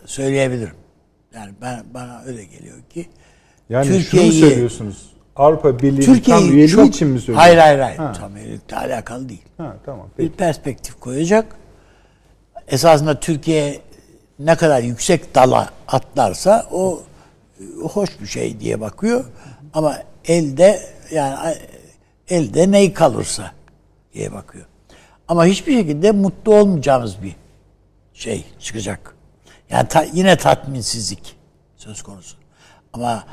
söyleyebilirim. 0.06 0.74
Yani 1.34 1.52
ben 1.60 1.84
bana 1.94 2.22
öyle 2.26 2.44
geliyor 2.44 2.76
ki 2.90 3.08
yani 3.68 3.86
Türkiye'yi 3.86 4.32
şunu 4.32 4.48
söylüyorsunuz. 4.48 5.14
Avrupa 5.36 5.78
Birliği 5.78 6.22
tam 6.22 6.44
üyeliği 6.44 6.68
çok, 6.68 6.88
için 6.88 7.08
mi 7.08 7.20
söylüyorsunuz? 7.20 7.38
Hayır 7.38 7.58
hayır 7.58 7.78
hayır. 7.78 7.98
Ha. 7.98 8.12
Tam 8.12 8.36
üyelikle 8.36 8.76
alakalı 8.76 9.28
değil. 9.28 9.42
Ha, 9.58 9.76
tamam. 9.86 10.08
Peki. 10.16 10.28
Bir 10.28 10.36
perspektif 10.36 11.00
koyacak. 11.00 11.56
Esasında 12.68 13.20
Türkiye 13.20 13.80
ne 14.38 14.56
kadar 14.56 14.82
yüksek 14.82 15.34
dala 15.34 15.70
atlarsa 15.88 16.66
o 16.72 17.02
hoş 17.82 18.20
bir 18.20 18.26
şey 18.26 18.60
diye 18.60 18.80
bakıyor. 18.80 19.24
Ama 19.74 19.98
elde 20.24 20.80
yani 21.10 21.56
elde 22.28 22.70
ney 22.70 22.92
kalırsa 22.92 23.52
diye 24.14 24.32
bakıyor. 24.32 24.66
Ama 25.28 25.46
hiçbir 25.46 25.78
şekilde 25.78 26.12
mutlu 26.12 26.54
olmayacağımız 26.54 27.22
bir 27.22 27.36
şey 28.14 28.44
çıkacak. 28.60 29.14
Yani 29.70 29.88
ta, 29.88 30.06
yine 30.12 30.36
tatminsizlik 30.36 31.36
söz 31.76 32.02
konusu. 32.02 32.36
Ama 32.92 33.24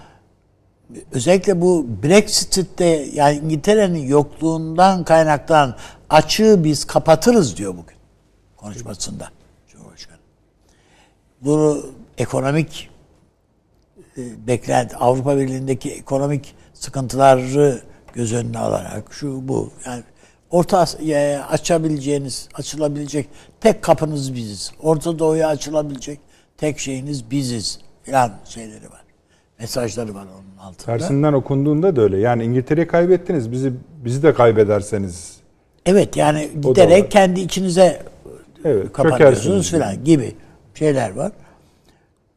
özellikle 1.12 1.62
bu 1.62 1.88
Brexit'te 2.04 2.86
yani 3.14 3.38
İngiltere'nin 3.38 4.08
yokluğundan 4.08 5.04
kaynaklanan 5.04 5.76
açığı 6.10 6.64
biz 6.64 6.86
kapatırız 6.86 7.58
diyor 7.58 7.72
bugün 7.72 7.98
konuşmasında 8.58 9.30
Cumhurbaşkanı. 9.68 10.18
Bunu 11.42 11.86
ekonomik 12.18 12.90
e, 14.18 14.48
beklenti 14.48 14.98
Avrupa 14.98 15.38
Birliği'ndeki 15.38 15.92
ekonomik 15.92 16.56
sıkıntıları 16.74 17.82
göz 18.14 18.34
önüne 18.34 18.60
alarak 18.60 19.14
şu 19.14 19.48
bu 19.48 19.72
yani 19.86 20.04
Orta 20.52 20.80
Asya'ya 20.80 21.48
açabileceğiniz, 21.48 22.50
açılabilecek 22.54 23.28
tek 23.62 23.82
kapınız 23.82 24.36
biziz. 24.36 24.72
Orta 24.82 25.20
Doğu'ya 25.20 25.48
açılabilecek 25.48 26.20
tek 26.58 26.80
şeyiniz 26.80 27.32
biziz 27.32 27.80
filan 28.04 28.32
şeyleri 28.46 28.86
var. 28.92 29.02
Mesajları 29.60 30.16
var 30.16 30.26
onun 30.26 30.68
altında. 30.68 30.86
Tersinden 30.86 31.34
okunduğunda 31.34 31.96
da 31.96 32.02
öyle. 32.02 32.18
Yani 32.18 32.44
İngiltere'yi 32.44 32.88
kaybettiniz. 32.88 33.52
Bizi 33.52 33.74
bizi 34.06 34.24
de 34.24 34.34
kaybederseniz. 34.34 35.38
Evet 35.86 36.18
yani 36.18 36.50
giderek 36.62 37.12
kendi 37.12 37.40
içinize 37.40 38.02
evet, 38.66 38.94
kapatıyorsunuz 38.94 39.72
filan 39.72 40.04
gibi 40.04 40.36
şeyler 40.74 41.16
var. 41.16 41.32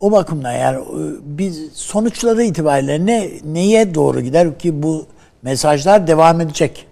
O 0.00 0.12
bakımdan 0.12 0.52
yani 0.52 0.78
e, 0.78 1.02
biz 1.24 1.72
sonuçları 1.72 2.42
itibariyle 2.42 3.06
ne 3.06 3.30
neye 3.44 3.94
doğru 3.94 4.20
gider 4.20 4.58
ki 4.58 4.82
bu 4.82 5.06
mesajlar 5.44 6.06
devam 6.06 6.40
edecek 6.40 6.86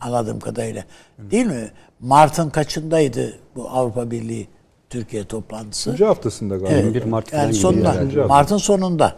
anladığım 0.00 0.40
kadarıyla. 0.40 0.84
Değil 1.18 1.46
mi? 1.46 1.70
Mart'ın 2.00 2.50
kaçındaydı 2.50 3.38
bu 3.56 3.68
Avrupa 3.70 4.10
Birliği 4.10 4.48
Türkiye 4.90 5.24
toplantısı? 5.24 5.90
3. 5.90 6.00
haftasında 6.00 6.56
galiba. 6.56 6.78
Evet. 6.78 6.94
1 6.94 7.04
Mart 7.04 7.32
yani 7.32 7.54
sonunda. 7.54 7.94
Yani. 7.94 8.14
Mart'ın 8.14 8.56
sonunda. 8.56 9.16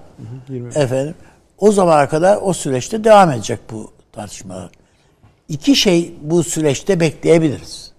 Hı 0.48 0.54
hı, 0.54 0.68
Efendim. 0.68 1.14
O 1.58 1.72
zamana 1.72 2.08
kadar 2.08 2.38
o 2.42 2.52
süreçte 2.52 3.04
devam 3.04 3.30
edecek 3.30 3.58
bu 3.72 3.92
tartışmalar. 4.12 4.70
İki 5.48 5.76
şey 5.76 6.14
bu 6.20 6.44
süreçte 6.44 7.00
bekleyebiliriz. 7.00 7.92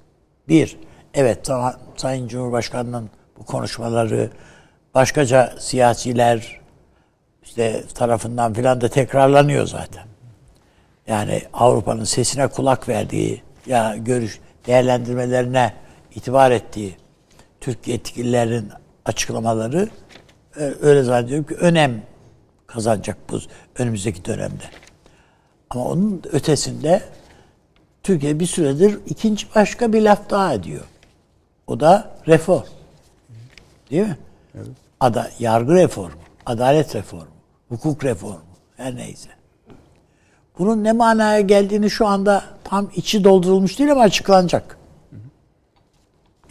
Bir, 0.47 0.77
evet 1.13 1.49
Sayın 1.95 2.27
Cumhurbaşkanı'nın 2.27 3.09
bu 3.39 3.45
konuşmaları 3.45 4.29
başkaca 4.93 5.53
siyasiler 5.59 6.61
işte 7.43 7.83
tarafından 7.93 8.53
filan 8.53 8.81
da 8.81 8.89
tekrarlanıyor 8.89 9.67
zaten 9.67 10.14
yani 11.07 11.41
Avrupa'nın 11.53 12.03
sesine 12.03 12.47
kulak 12.47 12.89
verdiği 12.89 13.41
ya 13.65 13.95
görüş 13.97 14.39
değerlendirmelerine 14.67 15.73
itibar 16.15 16.51
ettiği 16.51 16.97
Türk 17.61 17.87
yetkililerin 17.87 18.69
açıklamaları 19.05 19.89
e, 20.57 20.73
öyle 20.81 21.03
zannediyorum 21.03 21.45
ki 21.45 21.55
önem 21.55 22.01
kazanacak 22.67 23.17
bu 23.29 23.39
önümüzdeki 23.77 24.25
dönemde. 24.25 24.63
Ama 25.69 25.85
onun 25.85 26.21
ötesinde 26.31 27.01
Türkiye 28.03 28.39
bir 28.39 28.45
süredir 28.45 28.99
ikinci 29.05 29.47
başka 29.55 29.93
bir 29.93 30.01
laf 30.01 30.29
daha 30.29 30.53
ediyor. 30.53 30.83
O 31.67 31.79
da 31.79 32.17
reform. 32.27 32.65
Değil 33.91 34.01
mi? 34.01 34.17
Evet. 34.55 34.67
Ada, 34.99 35.31
yargı 35.39 35.73
reformu, 35.75 36.15
adalet 36.45 36.95
reformu, 36.95 37.27
hukuk 37.69 38.03
reformu 38.03 38.41
her 38.77 38.95
neyse. 38.95 39.29
Bunun 40.59 40.83
ne 40.83 40.91
manaya 40.91 41.41
geldiğini 41.41 41.89
şu 41.89 42.07
anda 42.07 42.43
tam 42.63 42.89
içi 42.95 43.23
doldurulmuş 43.23 43.79
değil 43.79 43.91
ama 43.91 44.01
açıklanacak. 44.01 44.77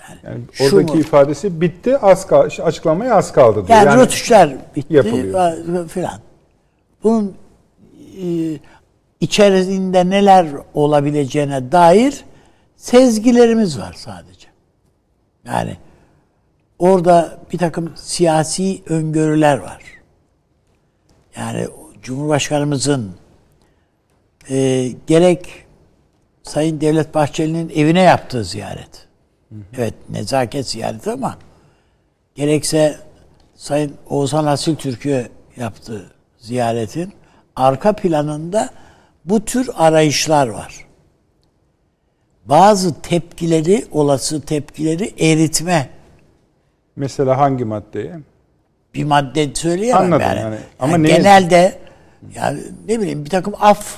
Yani, 0.08 0.18
yani 0.24 0.42
oradaki 0.60 0.92
mu? 0.92 1.00
ifadesi 1.00 1.60
bitti, 1.60 1.98
az 1.98 2.26
kal 2.26 2.48
açıklamaya 2.62 3.14
az 3.14 3.32
kaldı 3.32 3.54
diyor. 3.54 3.78
Yani, 3.78 3.86
yani 3.86 4.00
rötuşlar 4.00 4.56
bitti 4.76 4.94
yapılıyor. 4.94 5.88
filan. 5.88 6.20
Bunun 7.02 7.36
e, 8.22 8.58
içerisinde 9.20 10.10
neler 10.10 10.46
olabileceğine 10.74 11.72
dair 11.72 12.24
sezgilerimiz 12.76 13.78
var 13.78 13.92
sadece. 13.92 14.48
Yani 15.46 15.76
orada 16.78 17.38
bir 17.52 17.58
takım 17.58 17.92
siyasi 17.96 18.82
öngörüler 18.88 19.58
var. 19.58 19.82
Yani 21.36 21.66
Cumhurbaşkanımızın 22.02 23.10
e, 24.50 24.88
gerek 25.06 25.48
Sayın 26.42 26.80
Devlet 26.80 27.14
Bahçeli'nin 27.14 27.68
evine 27.68 28.00
yaptığı 28.02 28.44
ziyaret. 28.44 29.06
Hı 29.48 29.54
hı. 29.54 29.60
Evet 29.76 29.94
nezaket 30.10 30.68
ziyareti 30.68 31.10
ama 31.10 31.38
gerekse 32.34 32.96
Sayın 33.54 33.94
Oğuzhan 34.08 34.46
Asil 34.46 34.76
Türk'ü 34.76 35.28
yaptığı 35.56 36.10
ziyaretin 36.38 37.12
arka 37.56 37.92
planında 37.92 38.70
bu 39.24 39.44
tür 39.44 39.70
arayışlar 39.74 40.48
var. 40.48 40.84
bazı 42.44 43.00
tepkileri, 43.00 43.84
olası 43.92 44.40
tepkileri 44.40 45.14
eritme. 45.18 45.88
Mesela 46.96 47.38
hangi 47.38 47.64
maddeye? 47.64 48.18
Bir 48.94 49.04
madde 49.04 49.54
söyleyemem 49.54 50.02
Anladım 50.02 50.20
yani. 50.26 50.40
yani. 50.40 50.56
Ama 50.80 50.92
yani 50.92 51.08
genelde 51.08 51.78
yani 52.34 52.60
ne 52.88 53.00
bileyim 53.00 53.24
bir 53.24 53.30
takım 53.30 53.54
af 53.60 53.96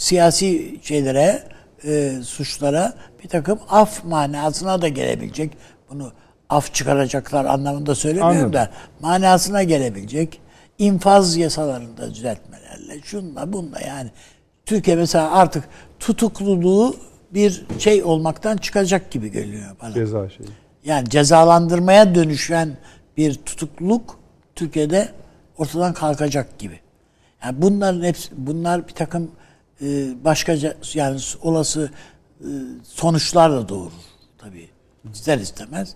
siyasi 0.00 0.76
şeylere, 0.82 1.42
e, 1.84 2.12
suçlara 2.24 2.94
bir 3.22 3.28
takım 3.28 3.58
af 3.68 4.04
manasına 4.04 4.82
da 4.82 4.88
gelebilecek. 4.88 5.56
Bunu 5.90 6.12
af 6.48 6.74
çıkaracaklar 6.74 7.44
anlamında 7.44 7.94
söylemiyorum 7.94 8.36
Anladım. 8.36 8.52
da 8.52 8.70
manasına 9.00 9.62
gelebilecek 9.62 10.40
infaz 10.78 11.36
yasalarında 11.36 12.14
düzeltmelerle 12.14 13.00
şunla 13.02 13.52
bunla 13.52 13.80
yani 13.80 14.10
Türkiye 14.66 14.96
mesela 14.96 15.30
artık 15.30 15.64
tutukluluğu 15.98 16.96
bir 17.30 17.66
şey 17.78 18.02
olmaktan 18.02 18.56
çıkacak 18.56 19.10
gibi 19.10 19.32
geliyor 19.32 19.76
bana. 19.82 19.94
Ceza 19.94 20.28
şeyi. 20.28 20.48
Yani 20.84 21.08
cezalandırmaya 21.08 22.14
dönüşen 22.14 22.76
bir 23.16 23.34
tutukluluk 23.34 24.18
Türkiye'de 24.54 25.08
ortadan 25.58 25.92
kalkacak 25.92 26.58
gibi. 26.58 26.80
Yani 27.44 27.62
bunların 27.62 28.02
hepsi 28.02 28.30
bunlar 28.36 28.88
bir 28.88 28.92
takım 28.92 29.30
e, 29.82 30.24
başkaca 30.24 30.76
yani 30.94 31.20
olası 31.42 31.90
e, 32.40 32.48
sonuçlar 32.84 33.52
da 33.52 33.68
doğurur 33.68 33.92
tabii. 34.38 34.68
İster 35.12 35.38
istemez. 35.38 35.94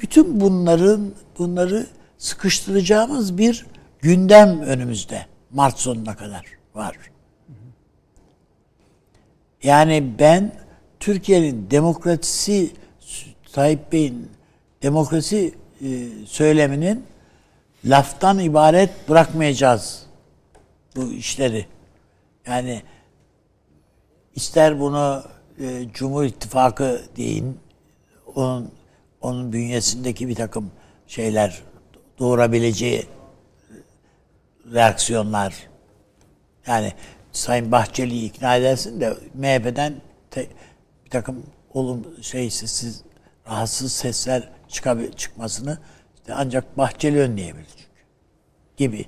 Bütün 0.00 0.40
bunların 0.40 1.12
bunları 1.38 1.86
sıkıştıracağımız 2.18 3.38
bir 3.38 3.66
gündem 4.00 4.60
önümüzde 4.60 5.26
Mart 5.50 5.78
sonuna 5.78 6.16
kadar 6.16 6.46
var. 6.74 6.96
Yani 9.62 10.12
ben 10.18 10.52
Türkiye'nin 11.00 11.70
demokrasisi 11.70 12.70
Tayyip 13.52 13.92
Bey'in 13.92 14.30
demokrasi 14.82 15.54
e, 15.80 16.08
söyleminin 16.26 17.04
laftan 17.84 18.38
ibaret 18.38 19.08
bırakmayacağız 19.08 20.06
bu 20.96 21.12
işleri. 21.12 21.66
Yani 22.50 22.82
ister 24.34 24.80
bunu 24.80 25.24
e, 25.60 25.88
Cumhur 25.94 26.24
İttifakı 26.24 27.02
deyin, 27.16 27.58
onun 28.34 28.72
onun 29.20 29.52
bünyesindeki 29.52 30.28
bir 30.28 30.34
takım 30.34 30.70
şeyler 31.06 31.62
doğurabileceği 32.18 33.06
reaksiyonlar. 34.72 35.54
Yani 36.66 36.92
Sayın 37.32 37.72
Bahçeli'yi 37.72 38.28
ikna 38.28 38.56
edersin 38.56 39.00
de 39.00 39.16
MHP'den 39.34 39.94
te, 40.30 40.46
bir 41.04 41.10
takım 41.10 41.46
olum 41.74 42.22
şey 42.22 42.50
sessiz 42.50 43.02
rahatsız 43.46 43.92
sesler 43.92 44.48
çıkabil, 44.68 45.12
çıkmasını 45.12 45.78
işte 46.14 46.34
ancak 46.34 46.78
Bahçeli 46.78 47.20
önleyebilir 47.20 47.66
çünkü. 47.76 48.02
Gibi. 48.76 49.06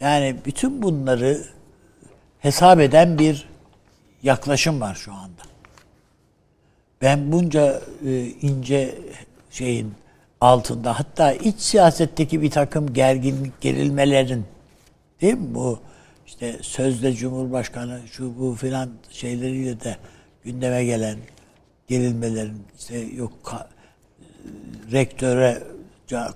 Yani 0.00 0.36
bütün 0.44 0.82
bunları 0.82 1.53
hesap 2.44 2.80
eden 2.80 3.18
bir 3.18 3.48
yaklaşım 4.22 4.80
var 4.80 4.94
şu 4.94 5.12
anda. 5.12 5.42
Ben 7.02 7.32
bunca 7.32 7.80
e, 8.06 8.26
ince 8.26 8.94
şeyin 9.50 9.92
altında 10.40 10.98
hatta 10.98 11.32
iç 11.32 11.60
siyasetteki 11.60 12.42
bir 12.42 12.50
takım 12.50 12.92
gerginlik 12.92 13.60
gerilmelerin 13.60 14.44
değil 15.20 15.34
mi 15.34 15.54
bu 15.54 15.78
işte 16.26 16.58
sözde 16.62 17.12
Cumhurbaşkanı 17.12 18.00
şu 18.12 18.38
bu 18.38 18.54
filan 18.54 18.90
şeyleriyle 19.10 19.80
de 19.80 19.96
gündeme 20.44 20.84
gelen 20.84 21.16
gerilmelerin 21.88 22.62
işte 22.78 22.98
yok 22.98 23.32
ka, 23.44 23.68
rektöre 24.92 25.62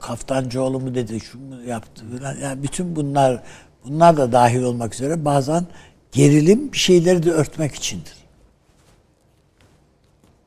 Kaftancıoğlu 0.00 0.81
mu 0.81 0.95
dedi 0.95 1.21
şu 1.21 1.38
mu 1.38 1.62
yaptı 1.62 2.05
filan 2.17 2.37
yani 2.37 2.62
bütün 2.62 2.97
bunlar 2.97 3.43
bunlar 3.85 4.17
da 4.17 4.33
dahil 4.33 4.62
olmak 4.62 4.94
üzere 4.94 5.25
bazen 5.25 5.66
gerilim 6.12 6.73
bir 6.73 6.79
şeyleri 6.79 7.23
de 7.23 7.31
örtmek 7.31 7.75
içindir. 7.75 8.12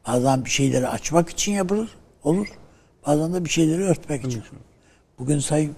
Bazen 0.07 0.45
bir 0.45 0.49
şeyleri 0.49 0.87
açmak 0.87 1.29
için 1.29 1.51
yapılır, 1.51 1.89
olur. 2.23 2.47
Bazen 3.07 3.33
de 3.33 3.45
bir 3.45 3.49
şeyleri 3.49 3.83
örtmek 3.83 4.25
için. 4.25 4.43
Bugün 5.19 5.39
Sayın 5.39 5.75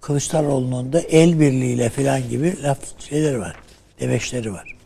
Kılıçdaroğlu'nun 0.00 0.92
da 0.92 1.00
el 1.00 1.40
birliğiyle 1.40 1.88
falan 1.90 2.28
gibi 2.28 2.62
laf 2.62 2.78
şeyleri 2.98 3.38
var. 3.40 3.56
Demeçleri 4.00 4.52
var. 4.52 4.76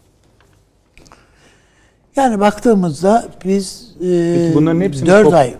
Yani 2.16 2.40
baktığımızda 2.40 3.28
biz 3.44 3.94
Peki 4.00 4.52
bunların 4.54 4.80
hepsini 4.80 5.08
4 5.08 5.24
top- 5.24 5.34
ay 5.34 5.54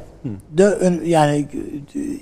dö- 0.56 1.04
yani 1.06 1.46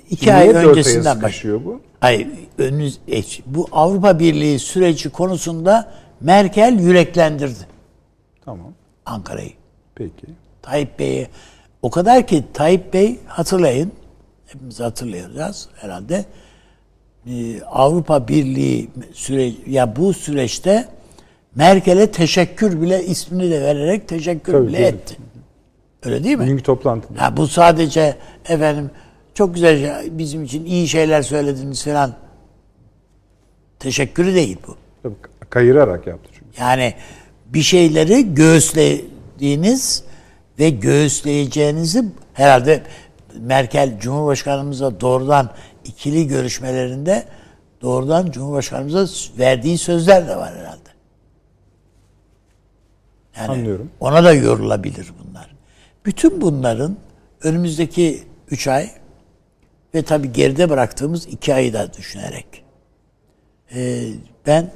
2 0.09 0.25
Niye 0.25 0.35
ay 0.35 0.49
öncesinden 0.49 1.21
baş. 1.21 1.31
sıkışıyor 1.33 1.65
bu? 1.65 1.81
Hayır, 1.99 2.27
önünüz 2.57 2.99
e, 3.11 3.21
bu 3.45 3.67
Avrupa 3.71 4.19
Birliği 4.19 4.59
süreci 4.59 5.09
konusunda 5.09 5.91
Merkel 6.21 6.79
yüreklendirdi 6.79 7.67
Tamam. 8.45 8.73
Ankara'yı. 9.05 9.51
Peki. 9.95 10.25
Tayyip 10.61 10.99
Bey'i 10.99 11.27
o 11.81 11.89
kadar 11.89 12.27
ki 12.27 12.43
Tayyip 12.53 12.93
Bey 12.93 13.19
hatırlayın 13.27 13.91
hepimiz 14.47 14.79
hatırlayacağız 14.79 15.69
herhalde 15.75 16.25
Ee, 17.27 17.61
Avrupa 17.61 18.27
Birliği 18.27 18.89
süre 19.13 19.51
ya 19.67 19.95
bu 19.95 20.13
süreçte 20.13 20.87
Merkel'e 21.55 22.11
teşekkür 22.11 22.81
bile 22.81 23.05
ismini 23.05 23.51
de 23.51 23.61
vererek 23.61 24.07
teşekkür 24.07 24.51
Tabii, 24.53 24.67
bile 24.67 24.87
etti. 24.87 25.17
Öyle 26.03 26.23
değil 26.23 26.37
mi? 26.37 26.43
Bugünkü 26.43 26.63
toplantıda. 26.63 27.21
Ha, 27.21 27.37
bu 27.37 27.47
sadece 27.47 28.15
efendim 28.49 28.91
çok 29.33 29.53
güzel 29.55 29.79
şey- 29.79 30.17
bizim 30.17 30.43
için 30.43 30.65
iyi 30.65 30.87
şeyler 30.87 31.21
söylediniz 31.21 31.83
falan 31.85 32.13
teşekkürü 33.79 34.35
değil 34.35 34.57
bu. 34.67 34.75
Tabii, 35.03 35.15
kayırarak 35.49 36.07
yaptı 36.07 36.29
çünkü. 36.33 36.61
Yani 36.61 36.93
bir 37.45 37.61
şeyleri 37.61 38.33
göğüslediğiniz 38.35 40.03
ve 40.59 40.69
göğüsleyeceğinizi 40.69 42.05
herhalde 42.33 42.83
Merkel 43.39 43.99
Cumhurbaşkanımıza 43.99 45.01
doğrudan 45.01 45.51
ikili 45.85 46.27
görüşmelerinde 46.27 47.25
doğrudan 47.81 48.31
Cumhurbaşkanımıza 48.31 49.07
verdiği 49.39 49.77
sözler 49.77 50.27
de 50.27 50.35
var 50.35 50.53
herhalde. 50.57 50.89
Yani 53.37 53.51
Anlıyorum. 53.51 53.91
Ona 53.99 54.23
da 54.23 54.33
yorulabilir 54.33 55.07
bunlar. 55.23 55.55
Bütün 56.05 56.41
bunların 56.41 56.97
önümüzdeki 57.43 58.23
üç 58.51 58.67
ay 58.67 58.89
ve 59.95 60.01
tabii 60.01 60.33
geride 60.33 60.69
bıraktığımız 60.69 61.27
iki 61.27 61.53
ayı 61.53 61.73
da 61.73 61.93
düşünerek 61.93 62.63
e, 63.75 64.03
ben 64.47 64.71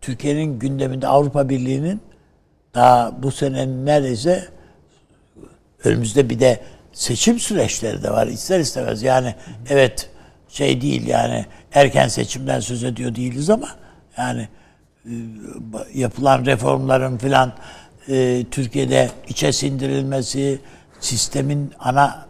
Türkiye'nin 0.00 0.58
gündeminde 0.58 1.06
Avrupa 1.06 1.48
Birliği'nin 1.48 2.00
daha 2.74 3.22
bu 3.22 3.30
senenin 3.30 3.86
neredeyse 3.86 4.48
önümüzde 5.84 6.30
bir 6.30 6.40
de 6.40 6.60
seçim 6.92 7.38
süreçleri 7.38 8.02
de 8.02 8.10
var 8.10 8.26
ister 8.26 8.60
istemez. 8.60 9.02
Yani 9.02 9.34
evet 9.70 10.10
şey 10.48 10.80
değil 10.80 11.06
yani 11.06 11.46
erken 11.72 12.08
seçimden 12.08 12.60
söz 12.60 12.84
ediyor 12.84 13.14
değiliz 13.14 13.50
ama 13.50 13.68
yani 14.18 14.48
e, 15.04 15.12
yapılan 15.94 16.46
reformların 16.46 17.18
filan 17.18 17.52
e, 18.08 18.44
Türkiye'de 18.50 19.10
içe 19.28 19.52
sindirilmesi 19.52 20.58
sistemin 21.00 21.72
ana 21.78 22.26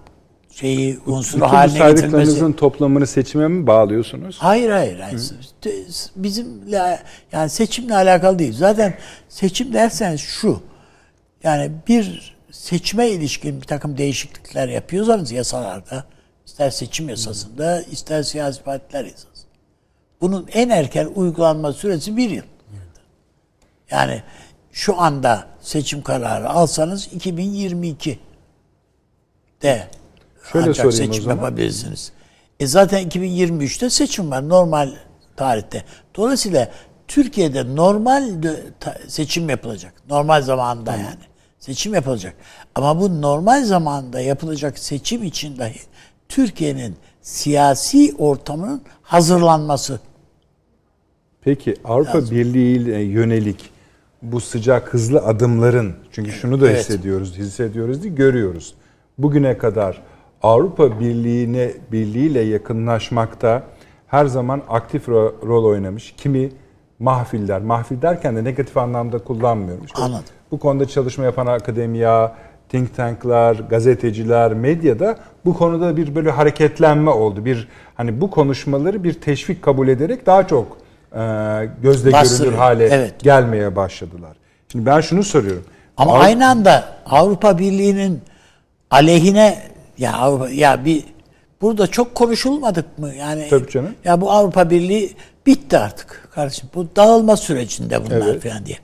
şeyi 0.60 0.98
unsuru 1.06 1.40
Bütün 1.40 1.54
haline 1.54 1.78
saydıklarınızın 1.78 2.52
toplamını 2.52 3.06
seçime 3.06 3.48
mi 3.48 3.66
bağlıyorsunuz? 3.66 4.36
Hayır 4.38 4.70
hayır. 4.70 4.98
hayır. 4.98 5.32
Bizimle 6.16 7.00
yani 7.32 7.50
seçimle 7.50 7.94
alakalı 7.94 8.38
değil. 8.38 8.52
Zaten 8.52 8.94
seçim 9.28 9.72
derseniz 9.72 10.20
şu. 10.20 10.60
Yani 11.42 11.70
bir 11.88 12.36
seçime 12.50 13.08
ilişkin 13.08 13.60
bir 13.60 13.66
takım 13.66 13.98
değişiklikler 13.98 14.68
yapıyorsanız 14.68 15.32
yasalarda 15.32 16.04
ister 16.46 16.70
seçim 16.70 17.08
yasasında 17.08 17.82
ister 17.82 18.22
siyasi 18.22 18.62
partiler 18.62 19.04
yasasında. 19.04 19.50
Bunun 20.20 20.48
en 20.52 20.68
erken 20.68 21.08
uygulanma 21.14 21.72
süresi 21.72 22.16
bir 22.16 22.30
yıl. 22.30 22.44
Yani 23.90 24.22
şu 24.72 25.00
anda 25.00 25.46
seçim 25.60 26.02
kararı 26.02 26.50
alsanız 26.50 27.08
2022 27.12 28.18
de 29.62 29.86
Şöyle 30.52 30.68
ancak 30.68 30.76
sorayım 30.76 31.10
o 31.10 31.14
seçim 31.14 31.24
zaman. 31.24 31.36
yapabilirsiniz. 31.36 32.12
E 32.60 32.66
zaten 32.66 33.08
2023'te 33.08 33.90
seçim 33.90 34.30
var 34.30 34.48
normal 34.48 34.90
tarihte. 35.36 35.84
Dolayısıyla 36.14 36.70
Türkiye'de 37.08 37.76
normal 37.76 38.30
seçim 39.08 39.48
yapılacak. 39.48 39.92
Normal 40.10 40.42
zamanda 40.42 40.92
yani. 40.92 41.24
Seçim 41.58 41.94
yapılacak. 41.94 42.34
Ama 42.74 43.00
bu 43.00 43.22
normal 43.22 43.64
zamanda 43.64 44.20
yapılacak 44.20 44.78
seçim 44.78 45.22
için 45.22 45.58
dahi 45.58 45.80
Türkiye'nin 46.28 46.96
siyasi 47.22 48.14
ortamının 48.18 48.82
hazırlanması. 49.02 50.00
Peki 51.40 51.74
Avrupa 51.84 52.30
Birliği 52.30 52.76
ile 52.76 52.98
yönelik 52.98 53.70
bu 54.22 54.40
sıcak 54.40 54.94
hızlı 54.94 55.18
adımların 55.18 55.94
çünkü 56.12 56.32
şunu 56.32 56.60
da 56.60 56.70
evet. 56.70 56.80
hissediyoruz, 56.80 57.36
hissediyoruz 57.38 58.02
değil, 58.02 58.14
görüyoruz. 58.14 58.74
Bugüne 59.18 59.58
kadar 59.58 60.02
Avrupa 60.42 61.00
Birliği'ne 61.00 61.70
birliğiyle 61.92 62.40
yakınlaşmakta 62.40 63.62
her 64.06 64.26
zaman 64.26 64.62
aktif 64.68 65.08
rol 65.08 65.64
oynamış. 65.64 66.14
Kimi 66.16 66.50
mahfiller, 66.98 67.62
mahfil 67.62 68.02
derken 68.02 68.36
de 68.36 68.44
negatif 68.44 68.76
anlamda 68.76 69.18
kullanmıyorum. 69.18 69.84
İşte 69.84 70.02
Anladım. 70.02 70.24
Bu 70.50 70.58
konuda 70.58 70.88
çalışma 70.88 71.24
yapan 71.24 71.46
akademiya, 71.46 72.34
think 72.68 72.96
tanklar, 72.96 73.54
gazeteciler, 73.54 74.54
medyada 74.54 75.16
bu 75.44 75.54
konuda 75.54 75.96
bir 75.96 76.14
böyle 76.14 76.30
hareketlenme 76.30 77.10
oldu. 77.10 77.44
Bir 77.44 77.68
hani 77.94 78.20
bu 78.20 78.30
konuşmaları 78.30 79.04
bir 79.04 79.12
teşvik 79.12 79.62
kabul 79.62 79.88
ederek 79.88 80.26
daha 80.26 80.46
çok 80.46 80.76
e, 81.12 81.20
gözle 81.82 82.12
Bastırıyor. 82.12 82.44
görünür 82.44 82.58
hale 82.58 82.84
evet. 82.84 83.14
gelmeye 83.20 83.76
başladılar. 83.76 84.36
Şimdi 84.72 84.86
ben 84.86 85.00
şunu 85.00 85.22
soruyorum. 85.22 85.64
Ama 85.96 86.10
Avrupa... 86.10 86.26
aynı 86.26 86.48
anda 86.48 86.84
Avrupa 87.06 87.58
Birliği'nin 87.58 88.22
aleyhine 88.90 89.58
ya 89.98 90.12
Avrupa 90.12 90.50
ya 90.50 90.84
bir 90.84 91.04
burada 91.60 91.86
çok 91.86 92.14
konuşulmadık 92.14 92.98
mı? 92.98 93.14
Yani 93.14 93.46
Tabii 93.50 93.70
canım. 93.70 93.94
Ya 94.04 94.20
bu 94.20 94.30
Avrupa 94.30 94.70
Birliği 94.70 95.16
bitti 95.46 95.78
artık 95.78 96.28
kardeşim. 96.34 96.68
Bu 96.74 96.86
dağılma 96.96 97.36
sürecinde 97.36 98.06
bunlar 98.06 98.28
evet. 98.28 98.42
falan 98.42 98.66
diye. 98.66 98.78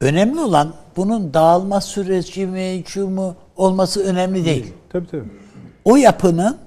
Önemli 0.00 0.40
olan 0.40 0.74
bunun 0.96 1.34
dağılma 1.34 1.80
süreci 1.80 2.46
mi, 2.46 2.82
şu 2.86 3.08
mu 3.08 3.36
olması 3.56 4.04
önemli 4.04 4.44
değil. 4.44 4.62
değil. 4.62 4.74
Tabii 4.92 5.06
tabii. 5.06 5.24
O 5.84 5.96
yapının 5.96 6.58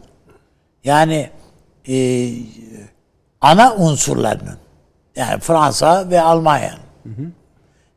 yani 0.84 1.30
e, 1.88 2.30
ana 3.42 3.76
unsurlarının 3.76 4.58
yani 5.16 5.40
Fransa 5.40 6.10
ve 6.10 6.22
Almanya. 6.22 6.78
Hı 7.04 7.10
hı. 7.10 7.26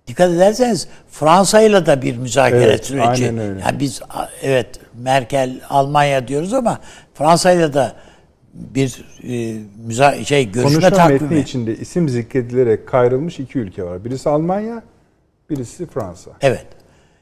Dikkat 0.07 0.31
ederseniz 0.31 0.89
Fransa 1.11 1.61
ile 1.61 1.87
de 1.87 2.03
bir 2.03 2.17
müzakere 2.17 2.65
evet, 2.65 2.87
süreci. 2.87 3.25
Yani 3.25 3.81
biz 3.81 4.01
evet 4.43 4.81
Merkel 4.98 5.61
Almanya 5.68 6.28
diyoruz 6.28 6.52
ama 6.52 6.80
Fransa 7.14 7.52
ile 7.52 7.74
de 7.74 7.92
bir 8.54 9.04
e, 9.28 9.61
müza 9.76 10.24
şey 10.24 10.52
görüşme 10.52 10.62
Konuşma 10.62 10.90
takvimi. 10.90 11.20
metni 11.20 11.38
içinde 11.38 11.76
isim 11.76 12.09
zikredilerek 12.09 12.88
kayrılmış 12.88 13.40
iki 13.40 13.59
ülke 13.59 13.85
var. 13.85 14.04
Birisi 14.04 14.28
Almanya, 14.28 14.82
birisi 15.50 15.87
Fransa. 15.87 16.30
Evet. 16.40 16.66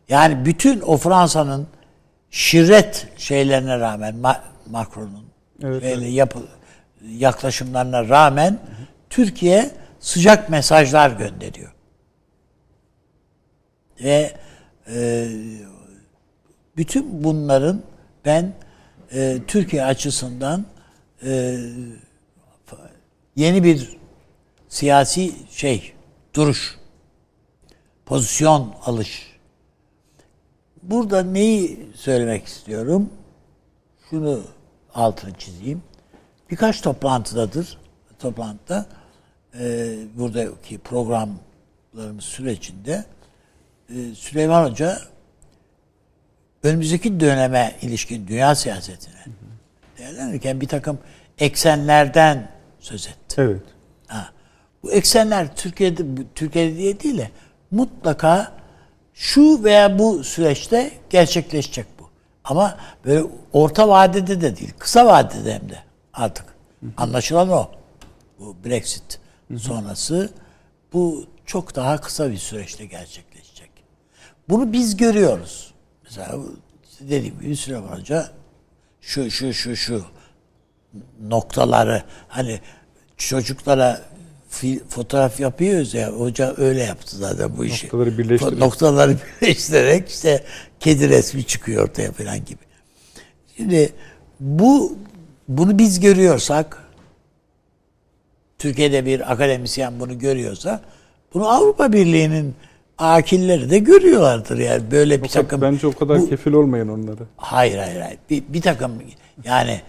Yani 0.08 0.44
bütün 0.44 0.80
o 0.80 0.96
Fransa'nın 0.96 1.66
şirret 2.30 3.08
şeylerine 3.16 3.78
rağmen 3.78 4.16
Macron'un 4.70 5.24
evet, 5.62 5.82
evet. 5.84 6.12
yapı 6.12 6.38
yaklaşımlarına 7.08 8.08
rağmen 8.08 8.50
hı 8.50 8.52
hı. 8.52 8.87
Türkiye 9.10 9.70
sıcak 10.00 10.50
mesajlar 10.50 11.10
gönderiyor. 11.10 11.72
Ve 14.04 14.32
e, 14.88 15.28
bütün 16.76 17.24
bunların 17.24 17.82
ben 18.24 18.52
e, 19.12 19.38
Türkiye 19.46 19.84
açısından 19.84 20.64
e, 21.22 21.58
yeni 23.37 23.64
bir 23.64 23.96
siyasi 24.68 25.32
şey, 25.50 25.92
duruş, 26.34 26.78
pozisyon 28.06 28.74
alış. 28.84 29.34
Burada 30.82 31.22
neyi 31.22 31.90
söylemek 31.94 32.46
istiyorum? 32.46 33.10
Şunu 34.10 34.40
altını 34.94 35.32
çizeyim. 35.34 35.82
Birkaç 36.50 36.80
toplantıdadır. 36.80 37.78
Toplantıda 38.18 38.87
e, 39.58 39.96
buradaki 40.16 40.78
programlarımız 40.78 42.24
sürecinde 42.24 43.04
e, 43.88 44.14
Süleyman 44.14 44.70
Hoca 44.70 44.98
önümüzdeki 46.64 47.20
döneme 47.20 47.77
ilişkin 47.83 48.29
dünya 48.29 48.55
siyasetine 48.55 49.24
değerlendirirken 49.98 50.61
bir 50.61 50.68
takım 50.68 50.98
eksenlerden 51.38 52.50
söz 52.81 53.07
etti. 53.07 53.35
Evet. 53.38 53.62
Ha. 54.07 54.31
Bu 54.83 54.92
eksenler 54.92 55.57
Türkiye'de 55.57 56.03
Türkiye'de 56.35 56.77
diye 56.77 57.00
değil 57.00 57.18
de 57.18 57.31
mutlaka 57.70 58.53
şu 59.14 59.64
veya 59.64 59.98
bu 59.98 60.24
süreçte 60.24 60.90
gerçekleşecek 61.11 61.87
bu. 61.98 62.09
Ama 62.44 62.79
böyle 63.05 63.24
orta 63.53 63.88
vadede 63.88 64.40
de 64.40 64.57
değil, 64.57 64.72
kısa 64.79 65.07
vadede 65.07 65.55
hem 65.55 65.68
de 65.70 65.79
artık. 66.12 66.46
Hı 66.81 66.87
hı. 66.87 66.90
Anlaşılan 66.96 67.48
o. 67.48 67.70
Bu 68.38 68.57
Brexit 68.64 69.20
hı 69.50 69.59
sonrası 69.59 70.31
bu 70.92 71.27
çok 71.46 71.77
daha 71.77 72.00
kısa 72.00 72.31
bir 72.31 72.37
süreçte 72.37 72.87
gerçekleşecek. 72.87 73.70
Bunu 74.48 74.72
biz 74.72 74.96
görüyoruz. 74.96 75.73
Mesela 76.16 76.42
dediğim 77.00 77.40
gibi 77.40 77.57
Süleyman 77.57 77.98
Hoca 77.98 78.31
şu 79.00 79.31
şu 79.31 79.55
şu 79.55 79.77
şu 79.77 80.05
noktaları 81.22 82.03
hani 82.29 82.61
çocuklara 83.16 84.00
fotoğraf 84.88 85.40
yapıyoruz 85.40 85.94
ya 85.94 86.12
hoca 86.12 86.55
öyle 86.57 86.83
yaptı 86.83 87.16
zaten 87.16 87.57
bu 87.57 87.64
işi. 87.64 87.87
Noktaları 87.87 88.18
birleştirerek. 88.18 88.59
Noktaları 88.59 89.16
birleştirerek 89.42 90.09
işte 90.09 90.44
kedi 90.81 91.09
resmi 91.09 91.44
çıkıyor 91.44 91.85
ortaya 91.85 92.12
falan 92.12 92.44
gibi. 92.44 92.64
Şimdi 93.57 93.92
bu 94.40 94.98
bunu 95.48 95.79
biz 95.79 96.00
görüyorsak 96.00 96.83
Türkiye'de 98.59 99.07
bir 99.07 99.33
akademisyen 99.33 100.00
bunu 100.00 100.18
görüyorsa 100.18 100.81
bunu 101.35 101.48
Avrupa 101.48 101.92
Birliği'nin 101.92 102.55
akilleri 102.98 103.70
de 103.70 103.78
görüyorlardır 103.78 104.59
yani 104.59 104.90
böyle 104.90 105.22
bir 105.22 105.28
takım. 105.28 105.62
Bence 105.62 105.87
o 105.87 105.92
kadar 105.92 106.18
bu, 106.20 106.28
kefil 106.28 106.52
olmayın 106.52 106.88
onları. 106.88 107.22
Hayır 107.37 107.78
hayır 107.78 108.00
hayır. 108.00 108.18
Bir, 108.30 108.42
bir 108.48 108.62
takım 108.62 108.92
yani 109.44 109.80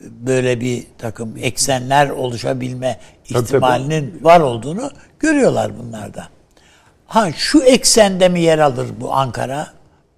böyle 0.00 0.60
bir 0.60 0.86
takım 0.98 1.34
eksenler 1.40 2.10
oluşabilme 2.10 2.98
ihtimalinin 3.24 4.00
tabii, 4.00 4.12
tabii. 4.12 4.24
var 4.24 4.40
olduğunu 4.40 4.90
görüyorlar 5.18 5.72
bunlarda. 5.78 6.28
Ha 7.06 7.32
şu 7.32 7.62
eksende 7.62 8.28
mi 8.28 8.40
yer 8.40 8.58
alır 8.58 8.86
bu 9.00 9.12
Ankara? 9.12 9.68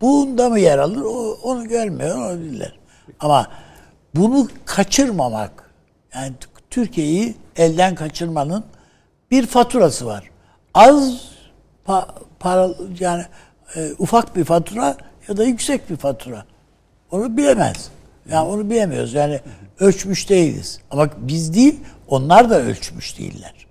Bunda 0.00 0.48
mı 0.48 0.61
yer 0.61 0.78
alır? 0.78 1.02
O, 1.02 1.38
onu 1.42 1.68
görmüyor 1.68 2.18
olabilirler. 2.18 2.72
Ama 3.20 3.46
bunu 4.14 4.48
kaçırmamak 4.64 5.70
yani 6.14 6.32
Türkiye'yi 6.70 7.35
elden 7.56 7.94
kaçırmanın 7.94 8.64
bir 9.30 9.46
faturası 9.46 10.06
var. 10.06 10.30
Az 10.74 11.20
para 12.40 12.70
yani 13.01 13.25
e, 13.77 13.92
ufak 13.99 14.37
bir 14.37 14.44
fatura 14.44 14.96
ya 15.29 15.37
da 15.37 15.44
yüksek 15.44 15.90
bir 15.90 15.96
fatura. 15.96 16.44
Onu 17.11 17.37
bilemez. 17.37 17.90
Yani 18.31 18.49
onu 18.49 18.70
bilemiyoruz. 18.70 19.14
Yani 19.14 19.40
ölçmüş 19.81 20.29
değiliz. 20.29 20.81
Ama 20.90 21.09
biz 21.16 21.55
değil, 21.55 21.81
onlar 22.09 22.51
da 22.51 22.61
ölçmüş 22.61 23.18
değiller. 23.18 23.66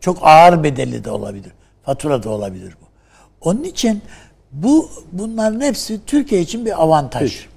Çok 0.00 0.18
ağır 0.22 0.62
bedeli 0.62 1.04
de 1.04 1.10
olabilir. 1.10 1.52
Fatura 1.82 2.22
da 2.22 2.30
olabilir 2.30 2.74
bu. 2.82 2.86
Onun 3.40 3.64
için 3.64 4.02
bu 4.52 4.90
bunların 5.12 5.60
hepsi 5.60 6.00
Türkiye 6.06 6.40
için 6.40 6.66
bir 6.66 6.82
avantaj. 6.82 7.32
Peki. 7.32 7.48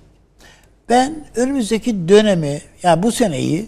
Ben 0.90 1.26
önümüzdeki 1.36 2.10
dönemi, 2.10 2.62
yani 2.84 3.04
bu 3.04 3.12
seneyi 3.12 3.68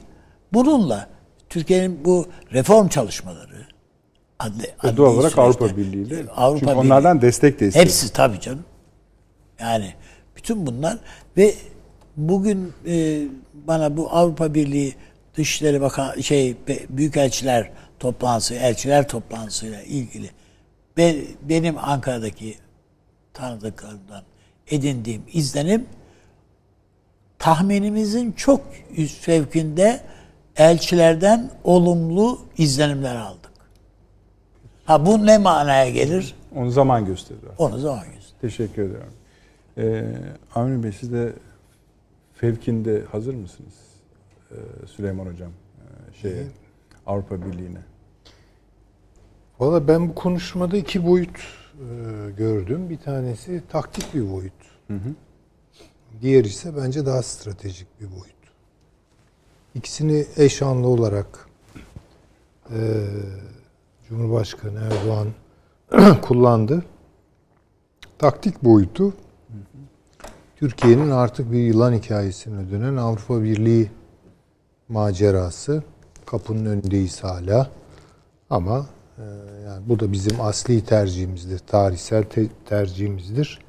bununla 0.54 1.08
Türkiye'nin 1.50 2.06
bu 2.06 2.28
reform 2.54 2.88
çalışmaları 2.88 3.49
adli, 4.40 4.72
adli 4.80 4.98
doğal 4.98 5.14
olarak 5.14 5.32
süreçte, 5.32 5.42
Avrupa 5.42 5.78
Birliği 5.78 6.04
ile. 6.04 6.32
Avrupa 6.32 6.60
Çünkü 6.60 6.72
Birliği, 6.72 6.86
onlardan 6.86 7.22
destek 7.22 7.60
de 7.60 7.68
istiyor. 7.68 7.86
Hepsi 7.86 8.14
tabii 8.14 8.40
canım. 8.40 8.66
Yani 9.60 9.94
bütün 10.36 10.66
bunlar 10.66 10.98
ve 11.38 11.54
bugün 12.18 12.74
e, 12.88 13.22
bana 13.54 13.98
bu 13.98 14.12
Avrupa 14.12 14.54
Birliği 14.54 14.96
Dışişleri 15.36 15.82
Bakan 15.82 16.22
şey 16.22 16.58
büyükelçiler 16.90 17.72
toplantısı, 18.00 18.54
elçiler 18.54 19.08
toplantısıyla 19.08 19.82
ilgili 19.82 20.30
ben, 20.98 21.16
benim 21.42 21.78
Ankara'daki 21.78 22.58
tanıdıklarımdan 23.34 24.24
edindiğim 24.68 25.24
izlenim 25.34 25.86
tahminimizin 27.40 28.32
çok 28.32 28.62
üst 28.98 29.22
fevkinde 29.22 30.02
elçilerden 30.56 31.52
olumlu 31.64 32.40
izlenimler 32.58 33.16
aldık. 33.16 33.49
Ha 34.90 35.06
bu 35.06 35.26
ne 35.26 35.38
manaya 35.38 35.90
gelir? 35.90 36.36
Onu 36.56 36.72
zaman 36.72 37.06
gösterir. 37.06 37.42
Onu 37.58 37.78
zaman 37.78 38.06
gösterir. 38.06 38.36
Teşekkür 38.42 38.82
ederim. 38.82 39.12
Ee, 39.78 40.06
Avni 40.56 40.84
Bey 40.84 40.92
siz 40.92 41.14
de 41.14 41.34
fevkinde 42.34 43.04
hazır 43.12 43.34
mısınız? 43.34 43.74
Ee, 44.52 44.56
Süleyman 44.88 45.26
Hocam 45.26 45.50
e, 45.50 46.18
şeye, 46.22 46.44
Avrupa 47.06 47.46
Birliği'ne. 47.46 47.80
Valla 49.60 49.88
ben 49.88 50.10
bu 50.10 50.16
konuşmada 50.16 50.78
iki 50.78 51.08
boyut 51.08 51.38
e, 51.38 52.32
gördüm. 52.38 52.90
Bir 52.90 52.98
tanesi 52.98 53.64
taktik 53.70 54.14
bir 54.14 54.32
boyut. 54.32 54.54
Hı 54.88 54.94
hı. 54.94 55.10
Diğer 56.22 56.46
ise 56.46 56.78
bence 56.78 57.06
daha 57.06 57.24
stratejik 57.24 57.88
bir 58.02 58.12
boyut. 58.12 58.40
İkisini 59.76 60.26
eş 60.38 60.62
anlı 60.62 60.88
olarak 60.88 61.48
e, 62.70 62.80
Cumhurbaşkanı 64.10 64.80
Erdoğan 64.80 65.28
kullandı. 66.22 66.84
Taktik 68.20 68.64
boyutu 68.64 69.14
Türkiye'nin 70.56 71.10
artık 71.10 71.52
bir 71.52 71.58
yılan 71.60 71.94
hikayesine 71.94 72.72
dönen 72.72 72.98
Avrupa 72.98 73.44
Birliği 73.44 73.92
macerası. 74.90 75.84
Kapının 76.26 76.66
önündeyiz 76.66 77.24
hala. 77.24 77.70
Ama 78.50 78.86
e, 79.18 79.24
yani 79.66 79.90
bu 79.90 80.00
da 80.00 80.12
bizim 80.12 80.42
asli 80.42 80.86
tercihimizdir. 80.86 81.60
Tarihsel 81.60 82.24
te- 82.24 82.50
tercihimizdir. 82.66 83.60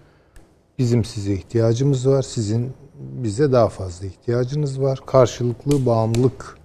Bizim 0.79 1.05
size 1.05 1.33
ihtiyacımız 1.33 2.09
var. 2.09 2.23
Sizin 2.23 2.73
bize 2.99 3.53
daha 3.53 3.69
fazla 3.69 4.07
ihtiyacınız 4.07 4.81
var. 4.81 5.01
Karşılıklı 5.07 5.87
bağımlılık 5.87 6.59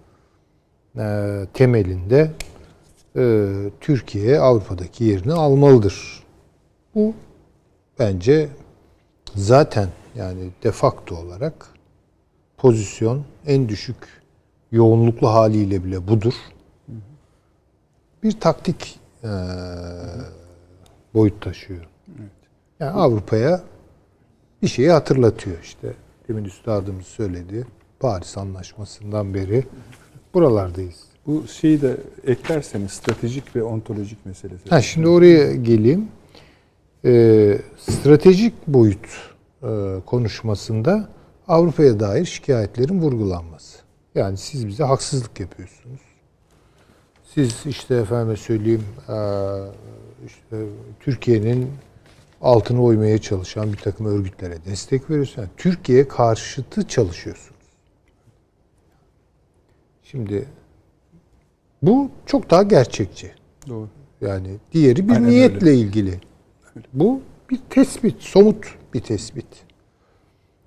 e, 0.97 1.47
temelinde 1.53 2.31
e, 3.15 3.47
Türkiye 3.81 4.39
Avrupa'daki 4.39 5.03
yerini 5.03 5.33
almalıdır. 5.33 6.23
Bu 6.95 7.13
bence 7.99 8.49
zaten 9.35 9.89
yani 10.15 10.49
de 10.63 10.71
facto 10.71 11.15
olarak 11.15 11.69
pozisyon 12.57 13.23
en 13.47 13.69
düşük 13.69 13.97
yoğunluklu 14.71 15.29
haliyle 15.29 15.83
bile 15.83 16.07
budur. 16.07 16.33
Bir 18.23 18.39
taktik 18.39 18.99
e, 19.23 19.29
boyut 21.13 21.41
taşıyor. 21.41 21.87
Yani 22.79 22.91
Avrupa'ya 22.91 23.63
bir 24.61 24.67
şeyi 24.67 24.91
hatırlatıyor 24.91 25.57
işte. 25.63 25.93
Demin 26.27 26.43
üstadımız 26.43 27.05
söyledi. 27.05 27.67
Paris 27.99 28.37
Anlaşması'ndan 28.37 29.33
beri 29.33 29.63
buralardayız. 30.33 31.14
Bu 31.27 31.47
şeyi 31.47 31.81
de 31.81 31.97
eklerseniz 32.27 32.91
stratejik 32.91 33.55
ve 33.55 33.63
ontolojik 33.63 34.25
meselesi. 34.25 34.69
Ha, 34.69 34.81
şimdi 34.81 35.07
oraya 35.07 35.55
geleyim. 35.55 36.07
Ee, 37.05 37.57
stratejik 37.77 38.67
boyut 38.67 39.07
e, 39.63 39.67
konuşmasında 40.05 41.09
Avrupa'ya 41.47 41.99
dair 41.99 42.25
şikayetlerin 42.25 43.01
vurgulanması. 43.01 43.79
Yani 44.15 44.37
siz 44.37 44.67
bize 44.67 44.83
haksızlık 44.83 45.39
yapıyorsunuz. 45.39 46.01
Siz 47.33 47.65
işte 47.65 47.95
efendim 47.95 48.37
söyleyeyim 48.37 48.85
e, 49.09 49.17
işte 50.25 50.65
Türkiye'nin 50.99 51.71
altını 52.41 52.83
oymaya 52.83 53.17
çalışan 53.17 53.73
bir 53.73 53.77
takım 53.77 54.05
örgütlere 54.05 54.65
destek 54.65 55.09
veriyorsunuz. 55.09 55.37
Yani 55.37 55.49
Türkiye 55.57 56.07
karşıtı 56.07 56.87
çalışıyorsunuz. 56.87 57.65
Şimdi 60.03 60.45
bu 61.85 62.09
çok 62.25 62.49
daha 62.49 62.63
gerçekçi. 62.63 63.31
Doğru. 63.67 63.87
Yani 64.21 64.47
diğeri 64.73 65.07
bir 65.09 65.13
Aynen 65.13 65.29
niyetle 65.29 65.69
öyle. 65.69 65.79
ilgili. 65.79 66.19
Bu 66.93 67.21
bir 67.49 67.59
tespit, 67.69 68.21
somut 68.21 68.65
bir 68.93 68.99
tespit. 68.99 69.45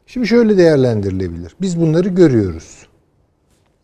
Şimdi 0.06 0.26
şöyle 0.26 0.58
değerlendirilebilir. 0.58 1.56
Biz 1.60 1.80
bunları 1.80 2.08
görüyoruz. 2.08 2.86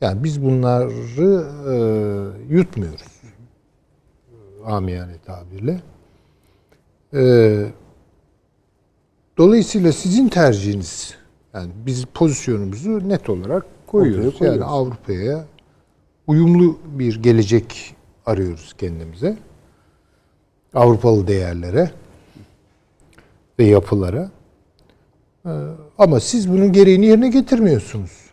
Yani 0.01 0.25
biz 0.25 0.45
bunları 0.45 1.45
e, 1.69 2.55
yutmuyoruz. 2.55 3.23
Amiyane 4.65 5.19
tabirle. 5.27 5.81
E, 7.15 7.65
dolayısıyla 9.39 9.93
sizin 9.93 10.29
tercihiniz, 10.29 11.15
yani 11.55 11.71
biz 11.87 12.05
pozisyonumuzu 12.05 13.09
net 13.09 13.31
olarak 13.31 13.67
koyuyoruz. 13.87 14.39
Koyuyoruz. 14.39 14.61
Yani 14.61 14.71
Avrupa'ya 14.71 15.45
uyumlu 16.27 16.79
bir 16.85 17.23
gelecek 17.23 17.97
arıyoruz 18.27 18.75
kendimize. 18.79 19.39
Avrupalı 20.75 21.27
değerlere 21.27 21.91
ve 23.59 23.65
yapılara. 23.65 24.31
Ee, 25.47 25.51
Ama 25.99 26.21
siz 26.21 26.51
bunun 26.53 26.73
gereğini 26.73 27.07
yerine 27.07 27.29
getirmiyorsunuz. 27.29 28.25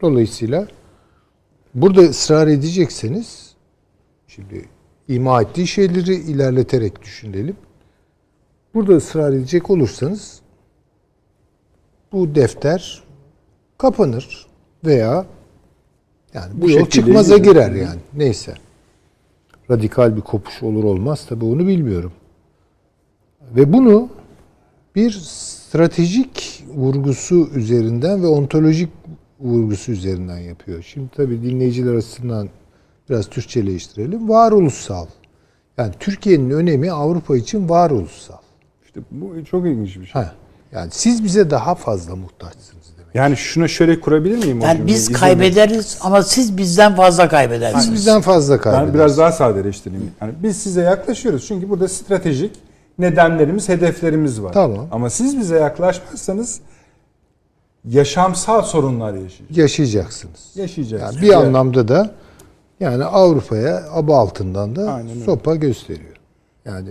Dolayısıyla 0.00 0.68
burada 1.74 2.00
ısrar 2.00 2.46
edecekseniz 2.46 3.54
şimdi 4.26 4.68
ima 5.08 5.42
ettiği 5.42 5.66
şeyleri 5.66 6.14
ilerleterek 6.14 7.02
düşünelim. 7.02 7.56
Burada 8.74 8.92
ısrar 8.92 9.32
edecek 9.32 9.70
olursanız 9.70 10.40
bu 12.12 12.34
defter 12.34 13.02
kapanır 13.78 14.49
veya 14.84 15.26
yani 16.34 16.52
bu, 16.54 16.62
Bu 16.62 16.70
yol 16.70 16.86
çıkmaza 16.86 17.34
yürür. 17.34 17.44
girer 17.44 17.72
yani. 17.72 18.00
Neyse. 18.16 18.54
Radikal 19.70 20.16
bir 20.16 20.20
kopuş 20.20 20.62
olur 20.62 20.84
olmaz 20.84 21.26
tabi 21.28 21.44
onu 21.44 21.66
bilmiyorum. 21.66 22.12
Ve 23.56 23.72
bunu 23.72 24.08
bir 24.96 25.10
stratejik 25.10 26.64
vurgusu 26.74 27.48
üzerinden 27.54 28.22
ve 28.22 28.26
ontolojik 28.26 28.88
vurgusu 29.40 29.92
üzerinden 29.92 30.38
yapıyor. 30.38 30.82
Şimdi 30.82 31.08
tabi 31.08 31.42
dinleyiciler 31.42 31.94
açısından 31.94 32.48
biraz 33.10 33.26
Türkçeleştirelim. 33.30 34.28
Varoluşsal. 34.28 35.06
Yani 35.78 35.92
Türkiye'nin 36.00 36.50
önemi 36.50 36.92
Avrupa 36.92 37.36
için 37.36 37.68
varoluşsal. 37.68 38.38
İşte 38.84 39.00
bu 39.10 39.44
çok 39.44 39.66
ilginç 39.66 39.96
bir 39.96 40.06
şey. 40.06 40.22
Ha. 40.22 40.34
Yani 40.72 40.88
siz 40.92 41.24
bize 41.24 41.50
daha 41.50 41.74
fazla 41.74 42.16
muhtaçsınız. 42.16 42.79
Yani 43.14 43.36
şuna 43.36 43.68
şöyle 43.68 44.00
kurabilir 44.00 44.44
miyim? 44.44 44.60
Yani 44.60 44.86
biz 44.86 45.08
verin. 45.08 45.20
kaybederiz 45.20 45.98
ama 46.00 46.22
siz 46.22 46.56
bizden 46.56 46.96
fazla 46.96 47.28
kaybedersiniz. 47.28 47.84
Siz 47.84 47.92
bizden 47.94 48.20
fazla 48.20 48.60
kaybedersiniz. 48.60 48.94
Ben 48.94 49.00
biraz 49.00 49.18
daha 49.18 49.32
sadeleştireyim. 49.32 50.10
Yani 50.20 50.32
biz 50.42 50.56
size 50.56 50.82
yaklaşıyoruz 50.82 51.46
çünkü 51.46 51.70
burada 51.70 51.88
stratejik 51.88 52.52
nedenlerimiz, 52.98 53.68
hedeflerimiz 53.68 54.42
var. 54.42 54.52
Tamam. 54.52 54.88
Ama 54.90 55.10
siz 55.10 55.38
bize 55.38 55.56
yaklaşmazsanız 55.58 56.60
yaşamsal 57.84 58.62
sorunlar 58.62 59.14
yaşayacağız. 59.14 59.58
yaşayacaksınız. 59.58 60.50
Yaşayacağız. 60.54 61.02
Yani 61.02 61.22
bir 61.22 61.32
anlamda 61.32 61.88
da 61.88 62.14
yani 62.80 63.04
Avrupa'ya 63.04 63.82
aba 63.92 64.18
altından 64.18 64.76
da 64.76 64.92
Aynen 64.92 65.10
öyle. 65.10 65.24
sopa 65.24 65.54
gösteriyor. 65.54 66.16
Yani 66.64 66.90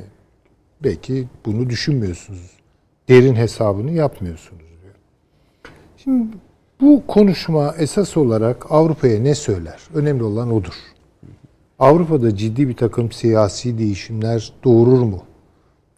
belki 0.83 1.27
bunu 1.45 1.69
düşünmüyorsunuz. 1.69 2.51
Derin 3.09 3.35
hesabını 3.35 3.91
yapmıyorsunuz. 3.91 4.58
Şimdi 6.03 6.27
bu 6.81 7.03
konuşma 7.07 7.75
esas 7.77 8.17
olarak 8.17 8.71
Avrupa'ya 8.71 9.19
ne 9.19 9.35
söyler? 9.35 9.79
Önemli 9.93 10.23
olan 10.23 10.51
odur. 10.51 10.73
Avrupa'da 11.79 12.35
ciddi 12.35 12.67
bir 12.69 12.75
takım 12.75 13.11
siyasi 13.11 13.77
değişimler 13.77 14.53
doğurur 14.63 15.01
mu? 15.03 15.23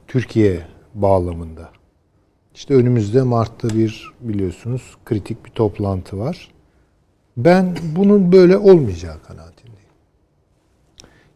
Türkiye 0.07 0.67
bağlamında. 0.93 1.69
İşte 2.55 2.73
önümüzde 2.73 3.21
Mart'ta 3.21 3.69
bir 3.69 4.13
biliyorsunuz 4.21 4.97
kritik 5.05 5.45
bir 5.45 5.49
toplantı 5.49 6.19
var. 6.19 6.51
Ben 7.37 7.77
bunun 7.95 8.31
böyle 8.31 8.57
olmayacağı 8.57 9.23
kanaatindeyim. 9.23 9.77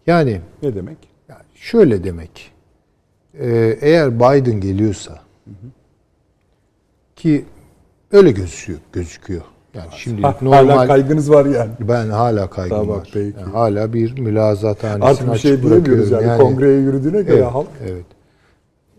Yani 0.08 0.42
Ne 0.64 0.76
demek? 0.76 0.98
yani 1.30 1.44
şöyle 1.56 2.04
demek. 2.04 2.52
Ee, 3.40 3.78
eğer 3.82 4.16
Biden 4.20 4.62
geliyorsa 4.62 5.20
ki 7.16 7.46
öyle 8.16 8.32
gözüküyor, 8.32 8.80
gözüküyor. 8.94 9.42
Yani 9.74 9.88
şimdi 9.92 10.22
Ha, 10.22 10.36
normal 10.42 10.68
Hala 10.70 10.88
kaygınız 10.88 11.32
var 11.32 11.46
yani. 11.46 11.72
ben 11.80 12.10
hala 12.10 12.50
kaygım 12.50 12.78
Tamam, 12.78 12.98
var. 12.98 13.10
peki. 13.14 13.34
Yani 13.40 13.52
hala 13.52 13.94
bir 13.94 14.20
mülazathanesini 14.20 15.06
Artık 15.06 15.34
bir 15.34 15.40
şey 15.40 15.62
diyemiyoruz 15.62 16.12
bırakıyorum. 16.12 16.28
yani. 16.28 16.42
Kongreye 16.42 16.80
yürüdüğüne 16.80 17.22
göre 17.22 17.38
evet, 17.38 17.54
halk. 17.54 17.68
Evet. 17.84 18.06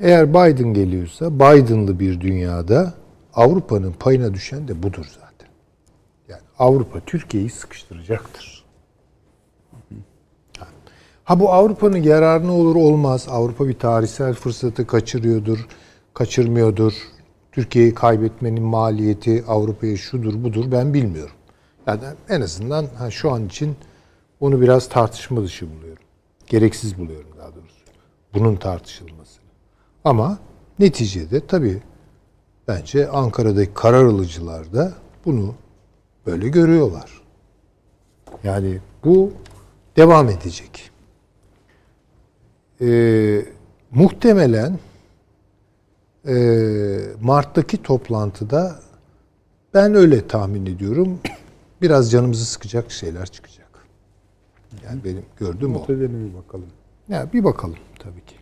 Eğer 0.00 0.31
Biden 0.31 0.74
geliyorsa 0.74 1.35
Biden'lı 1.35 1.98
bir 2.00 2.20
dünyada 2.20 2.94
Avrupa'nın 3.35 3.92
payına 3.92 4.35
düşen 4.35 4.68
de 4.68 4.83
budur 4.83 5.07
zaten. 5.14 5.48
Yani 6.29 6.42
Avrupa 6.59 7.00
Türkiye'yi 7.00 7.50
sıkıştıracaktır. 7.50 8.64
Ha 11.24 11.40
bu 11.40 11.52
Avrupa'nın 11.52 12.02
yararına 12.02 12.52
olur 12.52 12.76
olmaz. 12.76 13.26
Avrupa 13.31 13.68
bir 13.68 13.79
tarihsel 13.79 14.35
fırsatı 14.35 14.87
kaçırıyordur, 14.87 15.66
kaçırmıyordur. 16.14 16.92
Türkiye'yi 17.56 17.94
kaybetmenin 17.94 18.62
maliyeti 18.62 19.44
Avrupa'ya 19.48 19.96
şudur 19.96 20.44
budur 20.44 20.64
ben 20.72 20.94
bilmiyorum. 20.94 21.34
Yani 21.86 22.00
en 22.28 22.40
azından 22.40 22.86
ha, 22.98 23.10
şu 23.10 23.30
an 23.30 23.46
için 23.46 23.76
onu 24.40 24.60
biraz 24.60 24.88
tartışma 24.88 25.42
dışı 25.42 25.66
buluyorum. 25.76 26.02
Gereksiz 26.46 26.98
buluyorum 26.98 27.30
daha 27.38 27.54
doğrusu. 27.54 27.76
Bunun 28.34 28.56
tartışılmasını. 28.56 29.44
Ama 30.04 30.38
neticede 30.78 31.46
tabii 31.46 31.82
bence 32.68 33.08
Ankara'daki 33.08 33.74
karar 33.74 34.04
alıcılar 34.04 34.72
da 34.72 34.92
bunu 35.24 35.54
böyle 36.26 36.48
görüyorlar. 36.48 37.22
Yani 38.44 38.78
bu 39.04 39.32
devam 39.96 40.28
edecek. 40.28 40.90
Ee, 42.80 43.42
muhtemelen 43.90 44.78
Mart'taki 47.20 47.82
toplantıda 47.82 48.80
ben 49.74 49.94
öyle 49.94 50.26
tahmin 50.28 50.66
ediyorum 50.66 51.18
biraz 51.82 52.10
canımızı 52.10 52.44
sıkacak 52.44 52.90
şeyler 52.90 53.26
çıkacak. 53.26 53.66
Yani 54.84 55.04
benim 55.04 55.22
gördüğüm 55.36 55.72
Not 55.72 55.90
o. 55.90 55.92
edelim 55.92 56.30
bir 56.30 56.38
bakalım. 56.38 56.66
Ya 57.08 57.32
bir 57.32 57.44
bakalım 57.44 57.76
tabii 57.98 58.24
ki. 58.24 58.36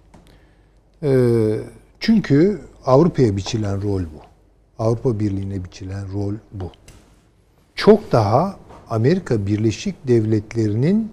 Ee, 1.02 1.60
çünkü 2.00 2.60
Avrupa'ya 2.86 3.36
biçilen 3.36 3.82
rol 3.82 4.00
bu. 4.02 4.20
Avrupa 4.78 5.20
Birliği'ne 5.20 5.64
biçilen 5.64 6.12
rol 6.12 6.34
bu. 6.52 6.70
Çok 7.74 8.12
daha 8.12 8.56
Amerika 8.90 9.46
Birleşik 9.46 10.08
Devletleri'nin 10.08 11.12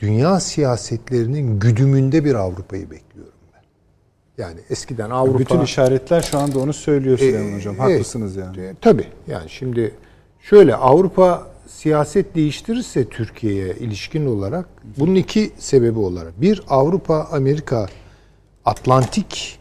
dünya 0.00 0.40
siyasetlerinin 0.40 1.60
güdümünde 1.60 2.24
bir 2.24 2.34
Avrupa'yı 2.34 2.90
bekliyorum 2.90 3.31
ben. 3.31 3.31
Yani 4.42 4.60
eskiden 4.70 5.10
Avrupa... 5.10 5.38
Bütün 5.38 5.60
işaretler 5.60 6.22
şu 6.22 6.38
anda 6.38 6.58
onu 6.58 6.72
söylüyor 6.72 7.18
Süleyman 7.18 7.52
Ee, 7.52 7.56
Hocam. 7.56 7.76
Haklısınız 7.78 8.36
yani. 8.36 8.60
E, 8.60 8.74
tabii. 8.80 9.06
Yani 9.26 9.50
şimdi 9.50 9.94
şöyle 10.40 10.74
Avrupa 10.76 11.46
siyaset 11.66 12.34
değiştirirse 12.34 13.08
Türkiye'ye 13.08 13.74
ilişkin 13.74 14.26
olarak 14.26 14.66
bunun 14.98 15.14
iki 15.14 15.52
sebebi 15.58 15.98
olarak. 15.98 16.40
Bir 16.40 16.62
Avrupa 16.68 17.28
Amerika 17.32 17.86
Atlantik 18.64 19.58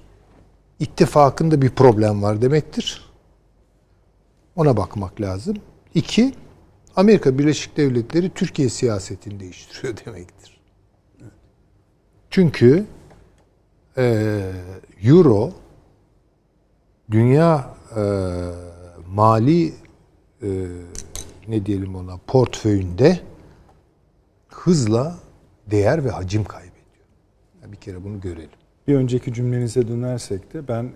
ittifakında 0.79 1.61
bir 1.61 1.69
problem 1.69 2.23
var 2.23 2.41
demektir. 2.41 3.11
Ona 4.55 4.77
bakmak 4.77 5.21
lazım. 5.21 5.57
İki, 5.93 6.33
Amerika 6.95 7.37
Birleşik 7.37 7.77
Devletleri 7.77 8.29
Türkiye 8.29 8.69
siyasetini 8.69 9.39
değiştiriyor 9.39 9.93
demektir. 10.05 10.61
Çünkü 12.29 12.85
e, 13.97 14.41
Euro 15.03 15.51
dünya 17.11 17.73
e, 17.97 18.03
mali 19.13 19.73
e, 20.41 20.49
ne 21.47 21.65
diyelim 21.65 21.95
ona 21.95 22.17
portföyünde 22.27 23.19
hızla 24.49 25.15
değer 25.71 26.05
ve 26.05 26.09
hacim 26.09 26.43
kaybediyor. 26.43 26.75
Yani 27.61 27.71
bir 27.71 27.77
kere 27.77 28.03
bunu 28.03 28.21
görelim. 28.21 28.49
Bir 28.87 28.95
önceki 28.95 29.33
cümlenize 29.33 29.87
dönersek 29.87 30.53
de 30.53 30.67
ben 30.67 30.91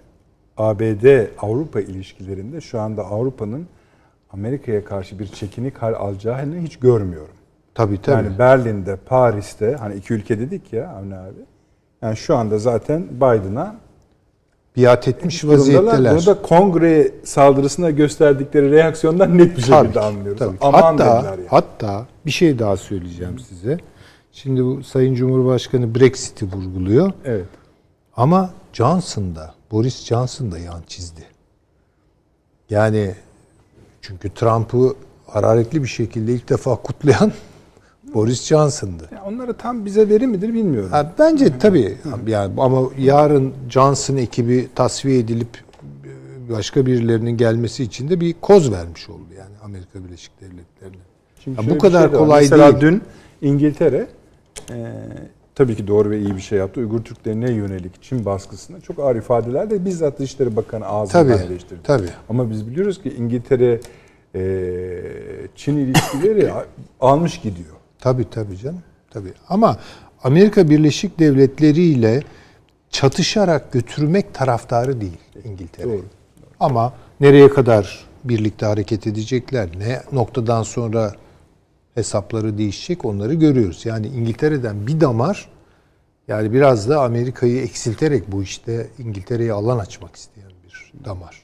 ABD 0.58 1.28
Avrupa 1.40 1.82
ilişkilerinde 1.82 2.62
şu 2.62 2.80
anda 2.80 3.06
Avrupa'nın 3.06 3.68
Amerika'ya 4.30 4.86
karşı 4.86 5.20
bir 5.20 5.28
çekinik 5.28 5.78
hal 5.78 5.94
alacağını 5.94 6.60
hiç 6.60 6.78
görmüyorum. 6.80 7.36
Tabii 7.76 8.02
tabii. 8.02 8.26
Yani 8.26 8.40
Berlin'de, 8.40 8.96
Paris'te 8.96 9.76
hani 9.76 9.96
iki 9.96 10.14
ülke 10.14 10.40
dedik 10.40 10.74
ya 10.74 10.90
Avni 10.90 11.16
abi. 11.16 11.40
Yani 12.06 12.18
şu 12.18 12.36
anda 12.36 12.58
zaten 12.60 13.08
Biden'a 13.12 13.76
biat 14.78 15.08
etmiş 15.08 15.46
vaziyetteler. 15.46 16.14
Bunu 16.14 16.26
da 16.26 16.42
kongre 16.42 17.12
saldırısına 17.24 17.90
gösterdikleri 17.90 18.72
reaksiyondan 18.72 19.38
net 19.38 19.58
bir 19.58 19.62
Tabii 19.62 19.78
şekilde 19.78 19.92
ki, 19.92 20.00
anlıyoruz. 20.00 20.40
tabii 20.40 20.58
ki. 20.58 20.66
Aman 20.66 20.82
hatta, 20.82 21.06
yani. 21.26 21.44
hatta 21.48 22.06
bir 22.26 22.32
şey 22.32 22.60
daha 22.60 22.78
söyleyeceğim 22.78 23.40
size. 23.40 23.78
Şimdi 24.32 24.66
bu 24.66 24.84
Sayın 24.84 25.16
Cumhurbaşkanı 25.16 25.96
Brexit'i 25.96 26.46
vurguluyor. 26.46 27.12
Evet. 27.26 27.46
Ama 28.18 28.50
Johnson 28.74 29.36
da, 29.36 29.54
Boris 29.72 30.06
Johnson 30.06 30.52
da 30.52 30.60
yan 30.60 30.82
çizdi. 30.88 31.24
Yani 32.70 33.16
çünkü 34.02 34.30
Trump'ı 34.30 34.96
hararetli 35.28 35.84
bir 35.84 35.88
şekilde 35.88 36.34
ilk 36.34 36.50
defa 36.50 36.76
kutlayan 36.76 37.32
Boris 38.16 38.44
Johnson'dı. 38.46 39.10
Yani 39.12 39.22
onları 39.36 39.54
tam 39.54 39.86
bize 39.86 40.10
verir 40.10 40.26
midir 40.26 40.54
bilmiyorum. 40.54 40.90
Ha, 40.92 41.14
bence 41.20 41.60
tabii 41.60 41.98
yani 42.28 42.54
ama 42.58 42.82
yarın 42.98 43.54
Johnson 43.70 44.18
ekibi 44.18 44.68
tasfiye 44.76 45.20
edilip 45.20 45.48
e, 46.06 46.52
başka 46.54 46.86
birilerinin 46.86 47.38
gelmesi 47.38 47.84
için 47.84 48.10
de 48.10 48.20
bir 48.20 48.36
koz 48.42 48.72
vermiş 48.72 49.10
oldu 49.10 49.26
yani 49.38 49.50
Amerika 49.64 50.04
Birleşik 50.06 50.32
Devletleri'ne. 50.42 51.04
Çünkü 51.44 51.64
Ya 51.64 51.70
bu 51.70 51.78
kadar 51.78 52.10
şey 52.10 52.18
kolay 52.18 52.42
Mesela 52.42 52.82
değil. 52.82 52.82
dün 52.82 53.02
İngiltere 53.42 54.08
e, 54.70 54.76
tabii 55.56 55.76
ki 55.76 55.88
doğru 55.88 56.10
ve 56.10 56.20
iyi 56.20 56.36
bir 56.36 56.42
şey 56.42 56.60
yaptı. 56.60 56.80
Uygur 56.80 57.04
Türklerine 57.04 57.52
yönelik 57.52 58.04
Çin 58.04 58.26
baskısına 58.26 58.80
çok 58.82 59.00
ağır 59.00 59.16
ifadelerle 59.16 59.86
bizzat 59.86 60.20
Dışişleri 60.20 60.56
Bakanı 60.56 60.86
ağzından 60.86 61.28
Tabii, 61.28 61.44
eleştirdi. 61.52 61.80
tabii. 61.84 62.10
Ama 62.30 62.50
biz 62.50 62.68
biliyoruz 62.68 63.02
ki 63.04 63.14
İngiltere 63.18 63.80
e, 64.36 64.42
Çin 65.56 65.78
ilişkileri 65.78 66.52
almış 67.02 67.42
gidiyor. 67.42 67.75
Tabii 68.06 68.30
tabii 68.30 68.58
canım. 68.58 68.84
Tabii. 69.10 69.34
Ama 69.50 69.78
Amerika 70.24 70.70
Birleşik 70.70 71.20
Devletleri 71.20 71.82
ile 71.82 72.24
çatışarak 72.90 73.72
götürmek 73.72 74.34
taraftarı 74.34 75.02
değil 75.02 75.18
İngiltere. 75.44 75.88
Doğru. 75.88 76.06
Ama 76.60 76.94
nereye 77.20 77.50
kadar 77.50 78.06
birlikte 78.24 78.66
hareket 78.66 79.08
edecekler, 79.08 79.70
ne 79.78 80.02
noktadan 80.12 80.64
sonra 80.64 81.14
hesapları 81.96 82.58
değişecek 82.58 83.06
onları 83.06 83.34
görüyoruz. 83.34 83.86
Yani 83.86 84.08
İngiltere'den 84.08 84.88
bir 84.88 85.02
damar 85.02 85.50
yani 86.28 86.54
biraz 86.54 86.90
da 86.90 87.04
Amerika'yı 87.04 87.62
eksilterek 87.62 88.32
bu 88.32 88.44
işte 88.44 88.88
İngiltere'ye 89.00 89.54
alan 89.54 89.80
açmak 89.80 90.16
isteyen 90.16 90.52
bir 90.64 91.06
damar. 91.06 91.44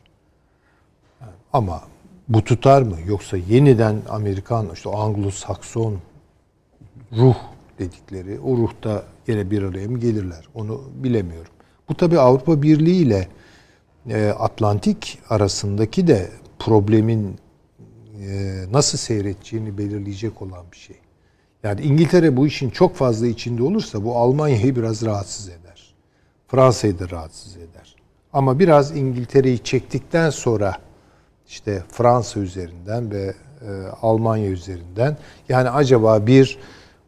Ama 1.54 1.82
bu 2.30 2.44
tutar 2.44 2.82
mı? 2.82 2.98
Yoksa 3.08 3.38
yeniden 3.38 4.02
Amerikan, 4.10 4.68
işte 4.74 4.90
Anglo-Sakson 4.90 5.94
ruh 7.18 7.36
dedikleri, 7.80 8.40
o 8.40 8.58
ruhta 8.58 9.04
yine 9.28 9.52
bir 9.52 9.64
araya 9.64 9.88
mı 9.88 10.00
gelirler? 10.00 10.48
Onu 10.54 10.82
bilemiyorum. 10.96 11.52
Bu 11.90 11.96
tabi 11.96 12.20
Avrupa 12.20 12.62
Birliği 12.62 13.02
ile 13.02 13.28
e, 14.10 14.30
Atlantik 14.30 15.20
arasındaki 15.30 16.08
de 16.08 16.30
problemin 16.60 17.36
e, 18.22 18.64
nasıl 18.72 18.98
seyredeceğini 18.98 19.78
belirleyecek 19.78 20.42
olan 20.42 20.66
bir 20.72 20.78
şey. 20.78 20.96
Yani 21.64 21.82
İngiltere 21.82 22.38
bu 22.38 22.48
işin 22.48 22.70
çok 22.70 22.96
fazla 22.96 23.28
içinde 23.28 23.64
olursa 23.64 24.04
bu 24.04 24.18
Almanya'yı 24.18 24.76
biraz 24.76 25.06
rahatsız 25.06 25.50
eder. 25.50 25.96
Fransa'yı 26.48 27.00
da 27.00 27.10
rahatsız 27.10 27.58
eder. 27.58 27.96
Ama 28.34 28.60
biraz 28.60 28.98
İngiltere'yi 28.98 29.60
çektikten 29.60 30.30
sonra 30.30 30.78
işte 31.48 31.84
Fransa 31.92 32.40
üzerinden 32.40 33.12
ve 33.12 33.36
e, 33.62 33.72
Almanya 34.02 34.50
üzerinden 34.50 35.18
yani 35.50 35.70
acaba 35.70 36.28
bir 36.28 36.60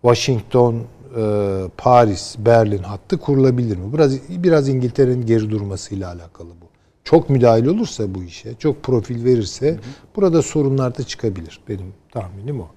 Washington, 0.04 0.76
e, 1.18 1.64
Paris, 1.78 2.36
Berlin 2.40 2.84
hattı 2.84 3.18
kurulabilir 3.18 3.78
mi? 3.78 3.94
Biraz 3.94 4.30
biraz 4.30 4.70
İngiltere'nin 4.70 5.26
geri 5.26 5.50
durmasıyla 5.50 6.08
alakalı 6.14 6.50
bu. 6.50 6.66
Çok 7.04 7.30
müdahil 7.30 7.66
olursa 7.66 8.16
bu 8.16 8.24
işe, 8.24 8.56
çok 8.56 8.84
profil 8.84 9.26
verirse 9.26 9.80
burada 10.16 10.42
sorunlar 10.42 10.98
da 10.98 11.04
çıkabilir. 11.04 11.60
Benim 11.70 11.94
tahminim 12.12 12.62
o. 12.62 12.68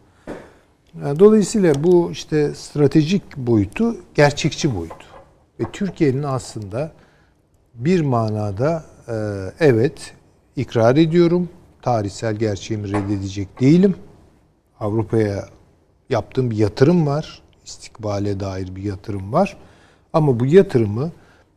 Yani 1.04 1.18
dolayısıyla 1.18 1.84
bu 1.84 2.10
işte 2.12 2.54
stratejik 2.54 3.36
boyutu 3.36 3.96
gerçekçi 4.14 4.76
boyut. 4.76 5.06
Ve 5.60 5.64
Türkiye'nin 5.72 6.22
aslında 6.22 6.92
bir 7.74 8.00
manada 8.00 8.84
e, 9.08 9.14
evet 9.60 10.14
ikrar 10.56 10.96
ediyorum. 10.96 11.48
Tarihsel 11.82 12.34
gerçeğimi 12.34 12.92
reddedecek 12.92 13.60
değilim. 13.60 13.94
Avrupa'ya 14.80 15.48
yaptığım 16.10 16.50
bir 16.50 16.56
yatırım 16.56 17.06
var. 17.06 17.42
İstikbale 17.64 18.40
dair 18.40 18.76
bir 18.76 18.82
yatırım 18.82 19.32
var. 19.32 19.56
Ama 20.12 20.40
bu 20.40 20.46
yatırımı 20.46 21.10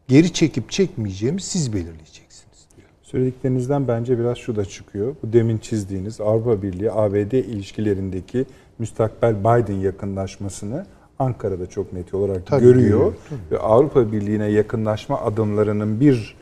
geri 0.08 0.34
çekip 0.34 0.72
çekmeyeceğimi 0.72 1.42
siz 1.42 1.74
belirleyeceksiniz 1.74 2.68
diyor. 2.78 2.88
Söylediklerinizden 3.02 3.88
bence 3.88 4.20
biraz 4.20 4.38
şu 4.38 4.56
da 4.56 4.66
çıkıyor. 4.66 5.16
Bu 5.24 5.34
demin 5.34 5.58
çizdiğiniz 5.58 6.22
Avrupa 6.22 6.62
Birliği 6.62 6.92
ABD 6.92 7.32
ilişkilerindeki 7.32 8.46
müstakbel 8.80 9.40
Biden 9.40 9.80
yakınlaşmasını 9.80 10.86
Ankara'da 11.20 11.68
çok 11.68 11.94
net 11.94 12.14
olarak 12.14 12.46
Tabii, 12.46 12.64
görüyor 12.64 12.90
görüyor, 12.90 13.14
ve 13.52 13.60
Avrupa 13.60 14.12
Birliği'ne 14.12 14.46
yakınlaşma 14.46 15.22
adımlarının 15.22 16.00
bir 16.00 16.36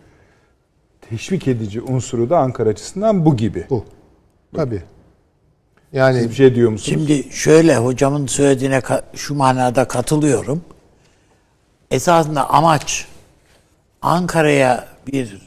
teşvik 1.10 1.48
edici 1.48 1.82
unsuru 1.82 2.30
da 2.30 2.39
Ankara 2.39 2.70
açısından 2.70 3.26
bu 3.26 3.38
gibi. 3.38 3.65
Bu. 3.70 3.86
Tabii. 4.56 4.84
Yani 5.93 6.19
Siz 6.19 6.30
bir 6.30 6.36
şey 6.36 6.56
diyor 6.56 6.71
musunuz? 6.71 6.89
Şimdi 6.89 7.36
şöyle 7.36 7.78
hocamın 7.78 8.28
söylediğine 8.28 8.82
şu 9.13 9.36
manada 9.36 9.88
katılıyorum. 9.88 10.65
Esasında 11.91 12.50
amaç 12.50 13.07
Ankara'ya 14.01 14.88
bir 15.07 15.41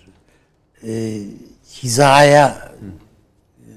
e, 0.87 1.21
hizaya 1.83 2.73
e, 3.59 3.69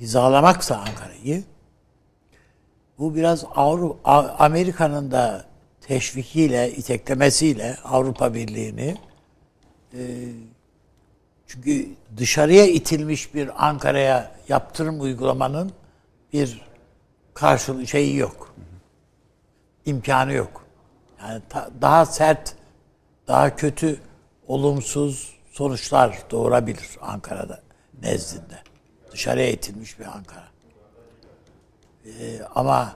hizalamaksa 0.00 0.76
Ankara'yı 0.76 1.42
bu 2.98 3.14
biraz 3.14 3.44
Avrupa 3.54 4.36
Amerika'nın 4.38 5.10
da 5.10 5.44
teşvikiyle, 5.80 6.72
iteklemesiyle 6.72 7.76
Avrupa 7.84 8.34
Birliği'ni 8.34 8.96
e, 9.94 10.00
çünkü 11.46 11.88
dışarıya 12.16 12.66
itilmiş 12.66 13.34
bir 13.34 13.66
Ankara'ya 13.66 14.32
yaptırım 14.48 15.00
uygulamanın 15.00 15.72
bir 16.32 16.60
karşılığı 17.34 17.86
şeyi 17.86 18.16
yok. 18.16 18.54
İmkanı 19.86 20.32
yok. 20.32 20.64
Yani 21.22 21.42
ta- 21.48 21.70
daha 21.80 22.06
sert, 22.06 22.54
daha 23.28 23.56
kötü, 23.56 24.00
olumsuz 24.46 25.36
sonuçlar 25.52 26.18
doğurabilir 26.30 26.88
Ankara'da 27.00 27.60
nezdinde. 28.02 28.58
Dışarıya 29.12 29.50
itilmiş 29.50 29.98
bir 29.98 30.04
Ankara. 30.04 30.44
Ee, 32.06 32.40
ama 32.54 32.92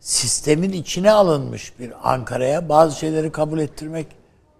sistemin 0.00 0.72
içine 0.72 1.10
alınmış 1.10 1.78
bir 1.78 2.12
Ankara'ya 2.12 2.68
bazı 2.68 2.98
şeyleri 2.98 3.32
kabul 3.32 3.58
ettirmek 3.58 4.06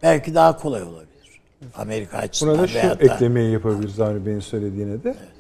belki 0.03 0.35
daha 0.35 0.59
kolay 0.59 0.83
olabilir. 0.83 1.41
Amerika 1.77 2.19
açısından. 2.19 2.55
Buna 2.55 2.63
da 2.63 2.69
şu 2.69 2.79
eklemeyi 3.05 3.53
yapabiliriz 3.53 4.01
Avni 4.01 4.27
Bey'in 4.27 4.41
söylediğine 4.41 5.05
de. 5.05 5.11
Ee, 5.11 5.34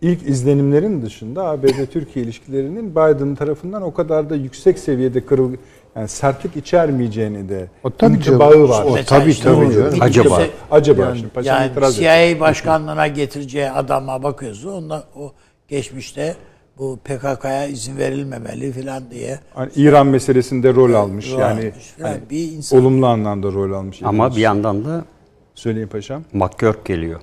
ilk 0.00 0.28
izlenimlerin 0.28 1.02
dışında 1.02 1.44
ABD-Türkiye 1.44 2.24
ilişkilerinin 2.24 2.90
Biden 2.90 3.34
tarafından 3.34 3.82
o 3.82 3.94
kadar 3.94 4.30
da 4.30 4.36
yüksek 4.36 4.78
seviyede 4.78 5.26
kırıl 5.26 5.52
yani 5.96 6.08
sertlik 6.08 6.56
içermeyeceğini 6.56 7.48
de 7.48 7.68
o, 7.84 7.90
tabii 7.90 8.14
intibağı 8.14 8.68
var. 8.68 8.84
O, 8.84 8.96
tabii 9.06 9.30
işte 9.30 9.44
tabii. 9.44 9.74
canım. 9.74 9.98
Acaba. 10.00 10.42
Acaba. 10.70 11.02
Yani, 11.02 11.18
Şimdi 11.18 11.48
yani 11.48 11.92
CIA 11.92 12.40
başkanlığına 12.40 13.06
getireceği 13.06 13.70
adama 13.70 14.22
bakıyorsun. 14.22 14.72
Onda 14.72 15.04
o 15.16 15.32
geçmişte 15.68 16.36
bu 16.78 16.98
PKK'ya 17.04 17.66
izin 17.66 17.98
verilmemeli 17.98 18.72
filan 18.72 19.10
diye. 19.10 19.38
Hani 19.54 19.70
İran 19.76 20.06
meselesinde 20.06 20.74
rol 20.74 20.94
almış. 20.94 21.32
Rol 21.32 21.38
yani 21.38 21.60
almış 21.60 21.94
hani 22.02 22.18
bir 22.30 22.52
insan. 22.52 22.78
olumlu 22.78 23.06
anlamda 23.06 23.52
rol 23.52 23.72
almış. 23.72 24.02
Ama 24.02 24.36
bir 24.36 24.40
yandan 24.40 24.84
da 24.84 25.04
Söyleyin 25.54 25.88
paşam. 25.88 26.24
McGurk 26.32 26.84
geliyor. 26.84 27.20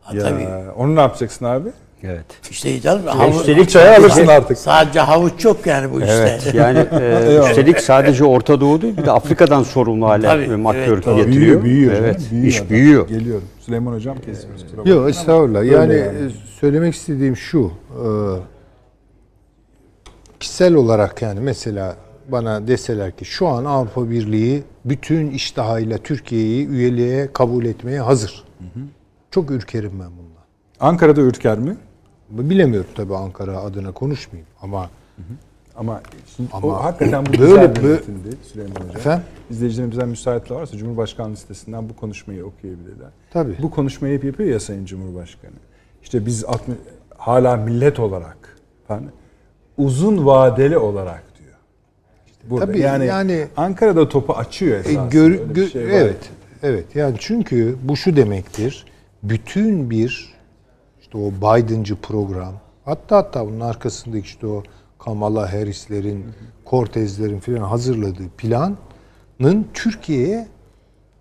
Ha, 0.00 0.16
ya, 0.16 0.22
tabii. 0.22 0.48
Onu 0.76 0.96
ne 0.96 1.00
yapacaksın 1.00 1.44
abi? 1.44 1.68
Evet. 2.02 2.24
İşte 2.50 2.80
canım 2.80 3.06
havuç, 3.06 3.34
üstelik 3.34 3.70
çaya 3.70 3.98
alırsın 3.98 4.26
artık. 4.26 4.58
Sadece 4.58 5.00
havuç 5.00 5.32
çok 5.38 5.66
yani 5.66 5.92
bu 5.92 6.02
evet, 6.02 6.42
işte. 6.46 6.58
Yani 6.58 6.78
e, 6.78 7.50
üstelik 7.50 7.80
sadece 7.80 8.24
Orta 8.24 8.60
Doğu 8.60 8.82
değil 8.82 8.96
bir 8.96 9.04
de 9.04 9.10
Afrika'dan 9.10 9.62
sorumlu 9.62 10.08
hale 10.08 10.56
McGurk'ü 10.56 11.10
evet, 11.10 11.16
getiriyor. 11.16 11.26
Büyüyor, 11.26 11.62
büyüyor. 11.62 11.92
Evet, 11.92 12.20
büyüyor 12.30 12.48
iş 12.48 12.58
adam. 12.58 12.70
büyüyor. 12.70 13.08
Geliyorum. 13.08 13.44
Süleyman 13.60 13.92
Hocam 13.92 14.18
kesiyoruz. 14.18 14.64
Yok 14.84 15.10
estağfurullah. 15.10 15.64
Yani, 15.64 15.94
yani 15.94 16.30
söylemek 16.60 16.94
istediğim 16.94 17.36
şu. 17.36 17.72
E, 17.90 18.06
kişisel 20.40 20.74
olarak 20.74 21.22
yani 21.22 21.40
mesela 21.40 21.96
bana 22.28 22.68
deseler 22.68 23.16
ki 23.16 23.24
şu 23.24 23.48
an 23.48 23.64
Avrupa 23.64 24.10
Birliği 24.10 24.62
bütün 24.84 25.30
iştahıyla 25.30 25.98
Türkiye'yi 25.98 26.68
üyeliğe 26.68 27.32
kabul 27.32 27.64
etmeye 27.64 28.00
hazır. 28.00 28.44
Hı 28.58 28.64
hı. 28.64 28.84
Çok 29.30 29.50
ürkerim 29.50 29.92
ben 29.92 30.10
bundan. 30.10 30.44
Ankara'da 30.80 31.20
ürker 31.20 31.58
mi? 31.58 31.76
Bilemiyorum 32.30 32.90
tabii 32.94 33.16
Ankara 33.16 33.58
adına 33.58 33.92
konuşmayayım 33.92 34.48
ama 34.62 34.82
hı 34.82 35.22
hı. 35.22 35.34
Ama, 35.76 36.00
ama 36.52 36.66
o 36.66 36.72
hakikaten 36.72 37.26
bu 37.26 37.38
böyle 37.38 37.74
bir 37.76 38.00
Süleyman 38.42 38.74
Hocam. 38.74 38.96
Efendim? 38.96 39.24
İzleyicilerimizden 39.50 40.08
müsaitler 40.08 40.56
varsa 40.56 40.76
Cumhurbaşkanlığı 40.76 41.36
sitesinden 41.36 41.88
bu 41.88 41.96
konuşmayı 41.96 42.44
okuyabilirler. 42.44 43.08
Tabii. 43.32 43.56
Bu 43.62 43.70
konuşmayı 43.70 44.16
hep 44.16 44.24
yapıyor 44.24 44.48
ya 44.48 44.60
Sayın 44.60 44.84
Cumhurbaşkanı. 44.84 45.52
İşte 46.02 46.26
biz 46.26 46.44
hala 47.16 47.56
millet 47.56 48.00
olarak 48.00 48.56
falan 48.88 49.04
uzun 49.78 50.26
vadeli 50.26 50.78
olarak 50.78 51.22
diyor. 51.38 51.56
İşte 52.26 52.50
burada. 52.50 52.66
Tabii 52.66 52.80
yani, 52.80 53.06
yani 53.06 53.46
Ankara'da 53.56 54.08
topu 54.08 54.32
açıyor 54.32 54.76
e, 54.76 54.80
esasında. 54.80 55.06
E, 55.06 55.08
gör, 55.08 55.30
gör, 55.30 55.68
şey 55.68 55.82
evet. 55.82 56.30
Evet. 56.62 56.96
Yani 56.96 57.16
çünkü 57.18 57.76
bu 57.82 57.96
şu 57.96 58.16
demektir. 58.16 58.86
Bütün 59.22 59.90
bir 59.90 60.34
işte 61.00 61.18
o 61.18 61.30
Biden'cı 61.30 61.96
program 61.96 62.54
hatta 62.84 63.16
hatta 63.16 63.46
bunun 63.46 63.60
arkasındaki 63.60 64.24
işte 64.24 64.46
o 64.46 64.62
Kamala 64.98 65.52
Harris'lerin, 65.52 66.24
Cortez'lerin 66.66 67.40
filan 67.40 67.62
hazırladığı 67.62 68.28
planın 68.28 69.66
Türkiye'ye 69.74 70.48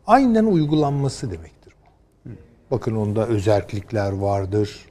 aynen 0.08 0.46
uygulanması 0.46 1.32
demektir 1.32 1.74
bu. 2.26 2.30
Bakın 2.72 2.96
onda 2.96 3.28
özellikler 3.28 4.12
vardır 4.12 4.90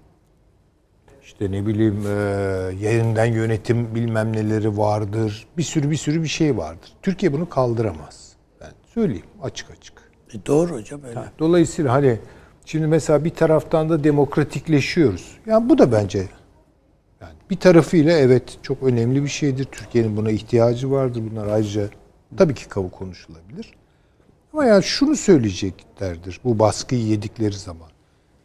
işte 1.29 1.51
ne 1.51 1.67
bileyim 1.67 2.07
e, 2.07 2.11
yerinden 2.87 3.25
yönetim 3.25 3.95
bilmem 3.95 4.33
neleri 4.33 4.79
vardır. 4.79 5.47
Bir 5.57 5.63
sürü 5.63 5.91
bir 5.91 5.97
sürü 5.97 6.23
bir 6.23 6.29
şey 6.29 6.57
vardır. 6.57 6.93
Türkiye 7.03 7.33
bunu 7.33 7.49
kaldıramaz. 7.49 8.33
Ben 8.61 8.71
söyleyeyim 8.95 9.27
açık 9.43 9.71
açık. 9.71 10.13
E 10.35 10.47
doğru 10.47 10.73
hocam 10.73 11.01
öyle. 11.05 11.21
Dolayısıyla 11.39 11.93
hani 11.93 12.19
şimdi 12.69 12.87
mesela 12.87 13.25
bir 13.25 13.31
taraftan 13.31 13.91
da 13.91 14.05
demokratikleşiyoruz. 14.05 15.39
Yani 15.47 15.69
bu 15.69 15.79
da 15.79 15.93
bence 15.93 16.19
yani 17.21 17.35
bir 17.51 17.57
tarafıyla 17.57 18.13
evet 18.13 18.59
çok 18.63 18.83
önemli 18.83 19.23
bir 19.23 19.29
şeydir. 19.29 19.65
Türkiye'nin 19.65 20.17
buna 20.17 20.31
ihtiyacı 20.31 20.91
vardır. 20.91 21.23
Bunlar 21.31 21.47
ayrıca 21.47 21.89
tabii 22.37 22.55
ki 22.55 22.69
kavu 22.69 22.91
konuşulabilir. 22.91 23.75
Ama 24.53 24.65
yani 24.65 24.83
şunu 24.83 25.17
söyleyeceklerdir 25.17 26.41
bu 26.45 26.59
baskıyı 26.59 27.07
yedikleri 27.07 27.55
zaman. 27.55 27.89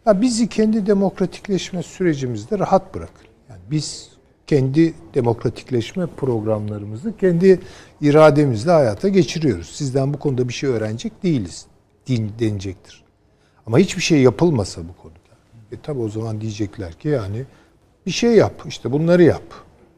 Ya 0.06 0.22
bizi 0.22 0.50
kendi 0.50 0.86
demokratikleşme 0.86 1.84
sürecimizde 1.84 2.60
rahat 2.60 2.96
bırakın. 2.96 3.28
Yani 3.50 3.62
biz 3.72 4.10
kendi 4.48 4.94
demokratikleşme 5.14 6.06
programlarımızı 6.08 7.18
kendi 7.18 7.60
irademizle 8.02 8.72
hayata 8.72 9.10
geçiriyoruz. 9.10 9.70
Sizden 9.70 10.14
bu 10.14 10.20
konuda 10.20 10.48
bir 10.48 10.54
şey 10.54 10.70
öğrenecek 10.70 11.24
değiliz 11.24 11.66
din 12.08 12.32
denecektir. 12.40 13.03
Ama 13.68 13.78
hiçbir 13.78 14.02
şey 14.02 14.22
yapılmasa 14.22 14.82
bu 14.82 15.02
konuda. 15.02 15.18
E 15.72 15.80
tabi 15.80 16.00
o 16.00 16.10
zaman 16.10 16.42
diyecekler 16.42 16.94
ki 16.94 17.08
yani 17.08 17.46
bir 18.06 18.12
şey 18.12 18.36
yap 18.36 18.64
işte 18.68 18.92
bunları 18.92 19.24
yap. 19.24 19.44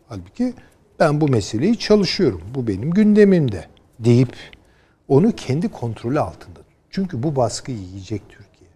Halbuki 0.07 0.53
ben 0.99 1.21
bu 1.21 1.27
meseleyi 1.27 1.79
çalışıyorum. 1.79 2.41
Bu 2.55 2.67
benim 2.67 2.91
gündemimde 2.91 3.65
deyip 3.99 4.35
onu 5.07 5.31
kendi 5.31 5.69
kontrolü 5.69 6.19
altında. 6.19 6.59
Çünkü 6.89 7.23
bu 7.23 7.35
baskıyı 7.35 7.77
yiyecek 7.77 8.21
Türkiye. 8.29 8.69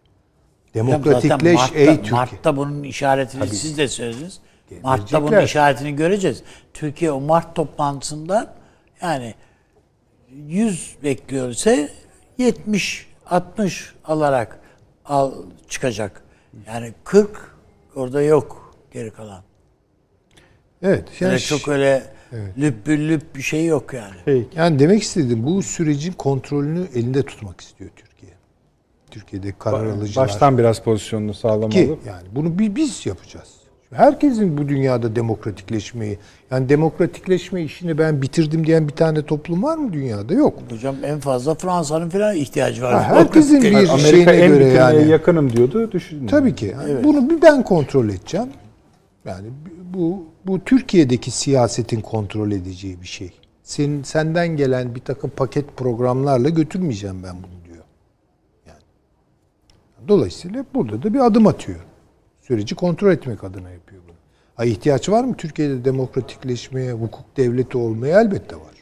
Demokratikleş 0.74 1.56
Mart'ta, 1.56 1.80
ey 1.80 1.96
Türkiye. 1.96 2.12
Mart'ta 2.12 2.58
bunun 2.58 2.84
işaretini 2.84 3.46
Tabii. 3.46 3.56
siz 3.56 3.78
de 3.78 3.88
söylediniz. 3.88 4.40
Mart'ta 4.84 5.24
bunun 5.24 5.42
işaretini 5.42 5.96
göreceğiz. 5.96 6.44
Türkiye 6.74 7.12
o 7.12 7.20
Mart 7.20 7.56
toplantısında 7.56 8.56
yani 9.02 9.34
100 10.32 10.96
bekliyorsa 11.04 11.76
70 12.38 13.08
60 13.26 13.94
alarak 14.06 14.59
al 15.10 15.34
çıkacak. 15.68 16.24
Yani 16.68 16.94
40 17.04 17.56
orada 17.96 18.22
yok 18.22 18.76
geri 18.92 19.12
kalan. 19.12 19.44
Evet. 20.82 21.08
Yani, 21.20 21.32
yani 21.32 21.40
çok 21.40 21.68
öyle 21.68 22.04
evet. 22.32 22.58
lüp 22.58 22.88
lüp 22.88 23.36
bir 23.36 23.42
şey 23.42 23.66
yok 23.66 23.94
yani. 23.94 24.16
Peki. 24.26 24.48
Yani 24.56 24.80
demek 24.80 25.04
istedim 25.04 25.46
bu 25.46 25.64
sürecin 25.64 26.14
kontrolünü 26.14 26.88
elinde 26.96 27.24
tutmak 27.24 27.62
istiyor 27.62 27.90
Türkiye. 27.96 28.32
Türkiye'de 29.12 29.54
karar 29.60 29.86
alıcılar. 29.86 30.28
Baştan 30.28 30.58
biraz 30.58 30.84
pozisyonunu 30.84 31.34
sağlamalı. 31.34 31.70
Ki 31.70 32.00
yani 32.08 32.28
bunu 32.32 32.60
biz 32.60 33.06
yapacağız. 33.06 33.59
Herkesin 33.94 34.58
bu 34.58 34.70
dünyada 34.70 35.16
demokratikleşmeyi, 35.16 36.18
yani 36.52 36.70
demokratikleşme 36.70 37.64
işini 37.64 37.98
ben 37.98 38.22
bitirdim 38.22 38.68
diyen 38.68 38.88
bir 38.88 38.94
tane 38.94 39.26
toplum 39.26 39.64
var 39.64 39.78
mı 39.78 39.94
dünyada? 39.94 40.34
Yok. 40.34 40.60
Hocam 40.70 40.96
en 41.04 41.20
fazla 41.20 41.56
Fransa'nın 41.56 42.10
falan 42.10 42.36
ihtiyacı 42.36 42.82
var. 42.82 42.94
Ha, 42.94 43.04
herkesin 43.04 43.62
bir 43.62 43.74
Amerika 43.74 43.98
şeyine 43.98 44.32
en 44.32 44.50
göre 44.50 44.68
yani. 44.68 45.08
yakınım 45.08 45.54
diyordu. 45.54 45.92
Düşünün. 45.92 46.28
Tabii 46.28 46.56
ki. 46.56 46.66
Yani 46.66 46.92
evet. 46.92 47.04
Bunu 47.04 47.30
bir 47.30 47.42
ben 47.42 47.64
kontrol 47.64 48.10
edeceğim. 48.10 48.50
Yani 49.26 49.48
bu 49.94 50.26
bu 50.46 50.60
Türkiye'deki 50.64 51.32
siyasetin 51.32 52.02
kontrol 52.02 52.52
edeceği 52.52 53.02
bir 53.02 53.08
şey. 53.08 53.32
Senin 53.64 54.04
senden 54.04 54.48
gelen 54.48 54.96
bir 54.96 55.02
takım 55.02 55.30
paket 55.30 55.78
programlarla 55.78 56.50
götürmeyeceğim 56.50 57.24
ben 57.24 57.36
bunu. 57.36 57.60
Dolayısıyla 60.08 60.66
burada 60.74 61.04
da 61.04 61.14
bir 61.14 61.20
adım 61.20 61.48
atıyor. 61.48 61.80
Süreci 62.50 62.76
kontrol 62.76 63.12
etmek 63.12 63.44
adına 63.44 63.70
yapıyor 63.70 64.02
bunu. 64.08 64.16
Ha 64.56 64.66
ihtiyaç 64.66 65.10
var 65.10 65.24
mı 65.24 65.38
Türkiye'de 65.38 65.86
demokratikleşmeye, 65.86 66.94
hukuk 66.94 67.38
devleti 67.38 67.78
olmaya 67.78 68.22
elbette 68.22 68.56
var. 68.56 68.74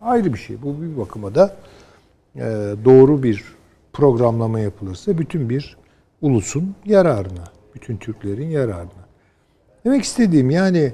Ayrı 0.00 0.32
bir 0.32 0.38
şey. 0.38 0.62
Bu 0.62 0.82
bir 0.82 0.96
bakıma 0.96 1.34
da 1.34 1.56
e, 2.36 2.40
doğru 2.84 3.22
bir 3.22 3.44
programlama 3.92 4.60
yapılırsa 4.60 5.18
bütün 5.18 5.48
bir 5.48 5.76
ulusun 6.22 6.74
yararına, 6.84 7.44
bütün 7.74 7.96
Türklerin 7.96 8.50
yararına. 8.50 9.04
Demek 9.84 10.04
istediğim 10.04 10.50
yani 10.50 10.92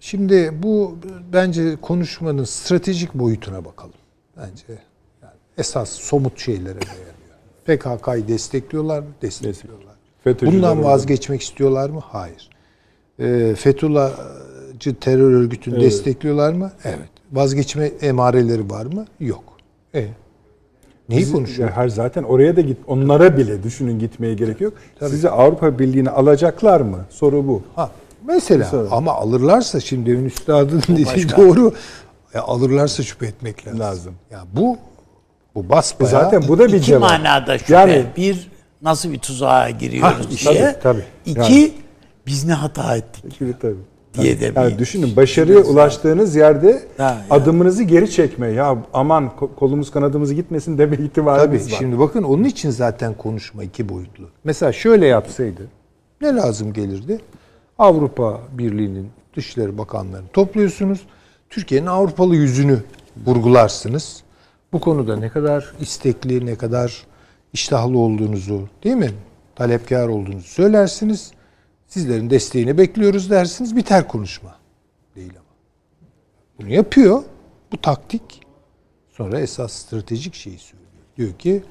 şimdi 0.00 0.50
bu 0.62 0.96
bence 1.32 1.76
konuşmanın 1.76 2.44
stratejik 2.44 3.14
boyutuna 3.14 3.64
bakalım. 3.64 3.94
Bence 4.36 4.82
yani 5.22 5.34
esas 5.58 5.90
somut 5.90 6.38
şeylere 6.38 6.78
değer. 6.80 7.16
PKK'yı 7.64 8.28
destekliyorlar 8.28 9.00
mı? 9.00 9.08
Destekliyorlar. 9.22 9.85
FETÖ'cüler 10.26 10.54
Bundan 10.54 10.84
vazgeçmek 10.84 11.42
istiyorlar 11.42 11.90
mı? 11.90 12.00
Hayır. 12.04 12.50
E, 13.18 13.54
Fethullahçı 13.54 14.94
terör 15.00 15.32
örgütünü 15.32 15.74
evet. 15.74 15.84
destekliyorlar 15.84 16.52
mı? 16.52 16.72
Evet. 16.84 17.08
Vazgeçme 17.32 17.86
emareleri 17.86 18.70
var 18.70 18.86
mı? 18.86 19.06
Yok. 19.20 19.44
E 19.94 20.04
Neyi 21.08 21.20
Sizi, 21.20 21.32
konuşuyor? 21.32 21.70
Her 21.70 21.88
zaten 21.88 22.22
oraya 22.22 22.56
da 22.56 22.60
git 22.60 22.78
onlara 22.86 23.36
bile 23.36 23.62
düşünün 23.62 23.98
gitmeye 23.98 24.34
gerek 24.34 24.60
yok. 24.60 24.74
Tabii. 24.98 25.10
Sizi 25.10 25.30
Avrupa 25.30 25.78
Birliği'ne 25.78 26.10
alacaklar 26.10 26.80
mı? 26.80 26.98
Soru 27.10 27.48
bu. 27.48 27.62
Ha, 27.76 27.90
mesela 28.26 28.64
Soru. 28.64 28.88
ama 28.90 29.12
alırlarsa 29.12 29.80
şimdi 29.80 30.10
demin 30.10 30.24
üstadın 30.24 30.82
dediği 30.88 31.28
doğru. 31.36 31.72
Ya 32.34 32.42
alırlarsa 32.42 33.02
şüphe 33.02 33.26
etmek 33.26 33.66
lazım. 33.66 33.80
lazım. 33.80 34.14
Ya 34.30 34.44
bu 34.52 34.76
bu 35.54 35.68
basbayağı... 35.68 36.22
Zaten 36.22 36.48
bu 36.48 36.58
da 36.58 36.68
bir 36.68 36.72
iki 36.72 36.86
cevap. 36.86 37.10
manada 37.10 37.58
şüphe. 37.58 37.74
Yani, 37.74 38.04
bir 38.16 38.55
nasıl 38.86 39.12
bir 39.12 39.18
tuzağa 39.18 39.70
giriyoruz 39.70 40.46
ha, 40.46 40.52
diye. 40.52 40.62
Tabii, 40.62 40.82
tabii. 40.82 41.04
İki 41.26 41.40
yani. 41.40 41.72
biz 42.26 42.44
ne 42.44 42.52
hata 42.52 42.96
ettik? 42.96 43.24
İki, 43.26 43.58
tabii. 43.60 43.76
diye 44.14 44.40
de 44.40 44.52
yani 44.56 44.78
düşünün 44.78 45.16
başarıya 45.16 45.58
ulaştığınız 45.58 46.36
yerde 46.36 46.82
Ha, 46.96 47.22
adımınızı 47.30 47.82
geri 47.82 48.10
çekme. 48.10 48.48
Ya 48.48 48.78
aman 48.92 49.32
kolumuz 49.56 49.90
kanadımız 49.90 50.34
gitmesin 50.34 50.78
deme 50.78 50.96
ihtimaliniz 50.96 51.62
Tabii 51.62 51.72
var. 51.72 51.78
şimdi 51.78 51.98
bakın 51.98 52.22
onun 52.22 52.44
için 52.44 52.70
zaten 52.70 53.14
konuşma 53.14 53.64
iki 53.64 53.88
boyutlu. 53.88 54.28
Mesela 54.44 54.72
şöyle 54.72 55.06
yapsaydı 55.06 55.62
ne 56.20 56.28
lazım 56.34 56.72
gelirdi? 56.72 57.20
Avrupa 57.78 58.40
Birliği'nin 58.52 59.08
Dışişleri 59.36 59.78
Bakanlarını 59.78 60.28
topluyorsunuz. 60.32 61.00
Türkiye'nin 61.50 61.86
Avrupalı 61.86 62.36
yüzünü 62.36 62.82
vurgularsınız. 63.26 64.22
Bu 64.72 64.80
konuda 64.80 65.16
ne 65.16 65.28
kadar 65.28 65.72
istekli, 65.80 66.46
ne 66.46 66.54
kadar 66.54 67.06
iştahlı 67.60 67.98
olduğunuzu, 67.98 68.68
değil 68.84 68.96
mi? 68.96 69.10
Talepkar 69.54 70.08
olduğunuzu 70.08 70.48
söylersiniz. 70.48 71.30
Sizlerin 71.88 72.30
desteğini 72.30 72.78
bekliyoruz 72.78 73.30
dersiniz. 73.30 73.76
Biter 73.76 74.08
konuşma. 74.08 74.54
Değil 75.16 75.32
ama. 75.36 75.46
Bunu 76.60 76.74
yapıyor. 76.74 77.22
Bu 77.72 77.76
taktik. 77.80 78.22
Sonra 79.10 79.40
esas 79.40 79.72
stratejik 79.72 80.34
şeyi 80.34 80.58
söylüyor. 80.58 80.90
Diyor 81.16 81.32
ki 81.32 81.62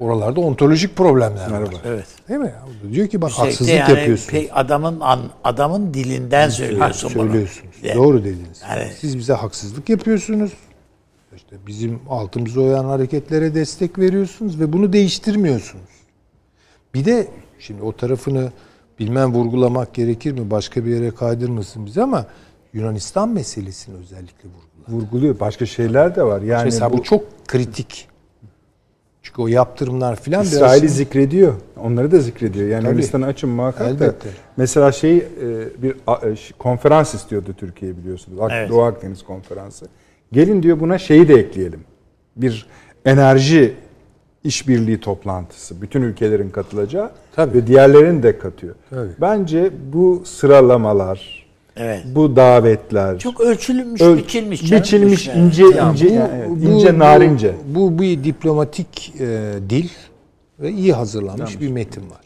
oralarda 0.00 0.40
ontolojik 0.40 0.96
problemler 0.96 1.50
var. 1.50 1.74
Evet. 1.84 2.06
Değil 2.28 2.40
mi? 2.40 2.52
Diyor 2.92 3.08
ki 3.08 3.20
bak 3.22 3.30
Üstelik 3.30 3.48
haksızlık 3.50 3.74
yani 3.74 3.90
yapıyorsunuz. 3.98 4.30
pek 4.30 4.50
adamın 4.54 5.00
an- 5.00 5.30
adamın 5.44 5.94
dilinden 5.94 6.48
söylüyorsun 6.48 7.10
bunu. 7.14 7.22
Söylüyorsunuz. 7.22 7.74
Yani- 7.82 7.96
Doğru 7.96 8.24
dediniz. 8.24 8.62
Yani- 8.70 8.92
Siz 9.00 9.18
bize 9.18 9.32
haksızlık 9.32 9.88
yapıyorsunuz. 9.88 10.52
İşte 11.38 11.56
bizim 11.66 12.00
altımıza 12.08 12.60
oyan 12.60 12.84
hareketlere 12.84 13.54
destek 13.54 13.98
veriyorsunuz 13.98 14.60
ve 14.60 14.72
bunu 14.72 14.92
değiştirmiyorsunuz. 14.92 15.90
Bir 16.94 17.04
de 17.04 17.28
şimdi 17.58 17.82
o 17.82 17.92
tarafını 17.92 18.52
bilmem 18.98 19.34
vurgulamak 19.34 19.94
gerekir 19.94 20.32
mi? 20.32 20.50
Başka 20.50 20.84
bir 20.84 20.90
yere 20.90 21.10
kaydırmasın 21.10 21.86
bizi 21.86 22.02
ama 22.02 22.26
Yunanistan 22.72 23.28
meselesini 23.28 23.96
özellikle 23.96 24.48
vurgular. 24.48 24.88
Vurguluyor. 24.88 25.40
Başka 25.40 25.66
şeyler 25.66 26.16
de 26.16 26.22
var. 26.22 26.42
Yani 26.42 26.64
Mesela 26.64 26.92
bu, 26.92 27.02
çok 27.02 27.46
kritik. 27.46 28.08
Çünkü 29.22 29.42
o 29.42 29.48
yaptırımlar 29.48 30.16
filan 30.16 30.44
İsrail'i 30.44 30.82
biraz 30.82 30.96
zikrediyor. 30.96 31.54
Onları 31.76 32.12
da 32.12 32.18
zikrediyor. 32.18 32.68
Yani. 32.68 32.84
Yunanistan'ı 32.84 33.26
açın 33.26 33.50
muhakkak 33.50 34.00
da. 34.00 34.04
Elbette. 34.04 34.28
Mesela 34.56 34.92
şey 34.92 35.16
e, 35.16 35.24
bir 35.82 35.90
e, 36.32 36.36
konferans 36.58 37.14
istiyordu 37.14 37.54
Türkiye 37.58 37.96
biliyorsunuz. 37.96 38.38
Evet. 38.50 38.70
Doğu 38.70 38.82
Akdeniz 38.82 39.22
konferansı. 39.22 39.86
Gelin 40.32 40.62
diyor 40.62 40.80
buna 40.80 40.98
şeyi 40.98 41.28
de 41.28 41.34
ekleyelim. 41.34 41.80
Bir 42.36 42.66
enerji 43.04 43.74
işbirliği 44.44 45.00
toplantısı. 45.00 45.82
Bütün 45.82 46.02
ülkelerin 46.02 46.50
katılacağı 46.50 47.10
Tabii. 47.36 47.58
ve 47.58 47.66
diğerlerini 47.66 48.22
de 48.22 48.38
katıyor. 48.38 48.74
Tabii. 48.90 49.10
Bence 49.20 49.70
bu 49.92 50.22
sıralamalar, 50.26 51.46
Evet. 51.76 52.04
bu 52.14 52.36
davetler 52.36 53.18
Çok 53.18 53.40
ölçülmüş, 53.40 54.00
öl- 54.00 54.16
biçilmiş. 54.18 54.64
canım. 54.66 54.82
biçilmiş 54.82 55.26
Yani. 55.28 55.40
ince 55.46 55.64
Ya 55.64 55.90
ince 55.90 56.06
bu- 56.08 56.12
yani 56.14 56.30
evet, 56.36 56.48
bu- 56.50 56.58
ince 56.70 56.94
bu- 56.94 56.98
narince. 56.98 57.54
Bu, 57.74 57.98
bir 57.98 58.24
diplomatik 58.24 59.12
e, 59.20 59.52
dil 59.70 59.88
ve 60.60 60.70
iyi 60.70 60.92
hazırlanmış 60.92 61.60
bir 61.60 61.68
metin 61.68 62.02
var. 62.10 62.20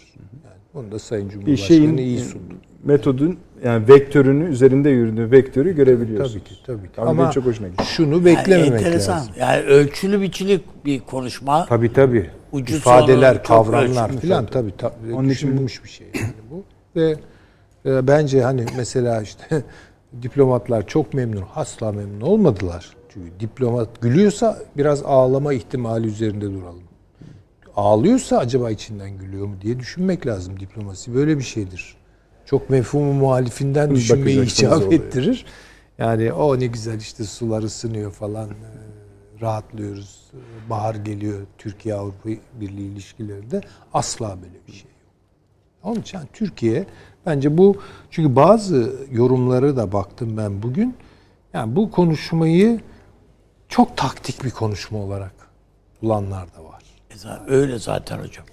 Yani 0.44 0.84
onu 0.84 0.92
da 0.92 0.98
Sayın 0.98 1.26
bir 1.28 1.32
Cumhurbaşkanı 1.32 1.66
şeyin 1.66 1.96
iyi 1.96 2.18
sundu. 2.18 2.55
Metodun 2.85 3.39
yani 3.64 3.89
vektörünü 3.89 4.45
üzerinde 4.49 4.91
yürüdüğü 4.91 5.30
vektörü 5.30 5.76
görebiliyorsunuz. 5.76 6.33
Tabii 6.45 6.45
ki, 6.57 6.62
tabii 6.66 6.93
ki. 6.93 7.01
Ama, 7.01 7.11
Ama 7.11 7.30
çok 7.30 7.47
hoşuna 7.47 7.68
gitti. 7.68 7.85
şunu 7.87 8.14
Yani 8.14 8.24
beklememek 8.24 8.72
enteresan. 8.72 9.16
lazım. 9.16 9.33
Yani 9.39 9.62
ölçülü 9.62 10.20
biçili 10.20 10.61
bir 10.85 11.01
konuşma. 11.01 11.66
Tabii 11.66 11.93
tabii. 11.93 12.30
Ucu 12.53 12.76
İfadeler, 12.76 13.45
kavramlar 13.45 14.16
filan 14.16 14.47
tabii, 14.47 14.76
tabii 14.78 15.14
Onun 15.14 15.28
için 15.28 15.30
düşünülmüş 15.30 15.85
bir 15.85 15.89
şey 15.89 16.07
yani 16.14 16.33
bu. 16.51 16.64
Ve 16.97 17.16
e, 17.87 18.07
bence 18.07 18.43
hani 18.43 18.66
mesela 18.76 19.22
işte 19.22 19.62
diplomatlar 20.22 20.87
çok 20.87 21.14
memnun, 21.14 21.45
asla 21.55 21.93
memnun 21.93 22.20
olmadılar. 22.20 22.91
Çünkü 23.09 23.41
diplomat 23.41 24.01
gülüyorsa 24.01 24.59
biraz 24.76 25.03
ağlama 25.03 25.53
ihtimali 25.53 26.07
üzerinde 26.07 26.53
duralım. 26.53 26.83
Ağlıyorsa 27.76 28.39
acaba 28.39 28.70
içinden 28.70 29.18
gülüyor 29.18 29.47
mu 29.47 29.55
diye 29.62 29.78
düşünmek 29.78 30.26
lazım 30.26 30.61
diplomasi. 30.61 31.14
Böyle 31.14 31.39
bir 31.39 31.43
şeydir. 31.45 31.97
Çok 32.53 32.70
mefhumu 32.70 33.12
muhalifinden 33.12 33.90
düşünmeyi 33.94 34.38
bakacaksınız 34.38 34.82
icap 34.82 34.92
ettirir. 34.92 35.46
Yani 35.98 36.32
o 36.32 36.61
ne 36.61 36.66
güzel 36.66 37.00
işte 37.00 37.24
sular 37.24 37.62
ısınıyor 37.62 38.12
falan 38.12 38.48
e, 38.50 38.55
rahatlıyoruz. 39.40 40.30
Bahar 40.70 40.94
geliyor 40.94 41.40
Türkiye 41.59 41.94
Avrupa 41.94 42.28
Birliği 42.61 42.92
ilişkilerinde 42.92 43.61
asla 43.94 44.36
böyle 44.42 44.66
bir 44.68 44.72
şey 44.72 44.90
yok. 44.90 45.00
Onun 45.82 46.00
için 46.00 46.18
yani 46.18 46.28
Türkiye 46.32 46.86
bence 47.26 47.59
bu 47.59 47.76
çünkü 48.11 48.36
bazı 48.36 48.96
yorumları 49.11 49.76
da 49.76 49.92
baktım 49.92 50.36
ben 50.36 50.62
bugün. 50.62 50.96
Yani 51.53 51.76
bu 51.76 51.90
konuşmayı 51.90 52.80
çok 53.68 53.96
taktik 53.96 54.44
bir 54.44 54.50
konuşma 54.50 54.98
olarak 54.98 55.34
bulanlar 56.03 56.55
da 56.55 56.64
var. 56.64 56.82
E 57.48 57.50
Öyle 57.53 57.78
zaten 57.78 58.18
hocam. 58.18 58.44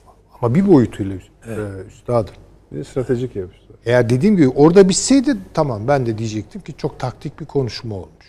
Ama 0.42 0.56
bir 0.56 0.68
boyutuyla 0.68 1.16
e, 1.48 1.54
üstadım. 1.88 2.36
Bir 2.72 2.78
de 2.78 2.84
stratejik 2.84 3.36
yapmışlar. 3.36 3.59
Eğer 3.86 4.10
dediğim 4.10 4.38
gibi 4.38 4.50
orada 4.50 4.90
bitseydi 4.90 5.38
tamam 5.54 5.88
ben 5.88 6.06
de 6.06 6.18
diyecektim 6.18 6.62
ki 6.62 6.74
çok 6.78 7.00
taktik 7.00 7.40
bir 7.40 7.46
konuşma 7.46 7.96
olmuş. 7.96 8.26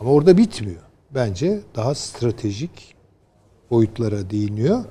Ama 0.00 0.10
orada 0.10 0.36
bitmiyor. 0.36 0.80
Bence 1.10 1.60
daha 1.76 1.94
stratejik 1.94 2.94
boyutlara 3.70 4.30
değiniyor. 4.30 4.84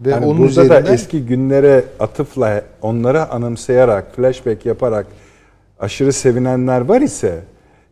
Ve 0.00 0.10
Yani 0.10 0.26
onun 0.26 0.38
burada 0.38 0.50
üzerinden 0.50 0.86
da 0.86 0.92
eski 0.92 1.26
günlere 1.26 1.84
atıfla 2.00 2.64
onlara 2.82 3.30
anımsayarak, 3.30 4.16
flashback 4.16 4.66
yaparak 4.66 5.06
aşırı 5.80 6.12
sevinenler 6.12 6.80
var 6.80 7.00
ise 7.00 7.44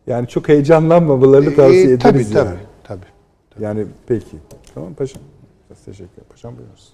yani 0.07 0.27
çok 0.27 0.49
heyecanlanmamalarını 0.49 1.55
tavsiye 1.55 1.81
Ee, 1.89 1.91
ederiz 1.91 2.29
tabii, 2.33 2.47
yani. 2.47 2.57
tabii, 2.83 2.99
tabii. 3.49 3.63
Yani 3.63 3.85
peki. 4.07 4.37
Tamam 4.73 4.93
paşam. 4.93 5.21
Teşekkür 5.85 5.93
ederim. 6.13 6.27
Paşam 6.29 6.57
buyurunuz. 6.57 6.89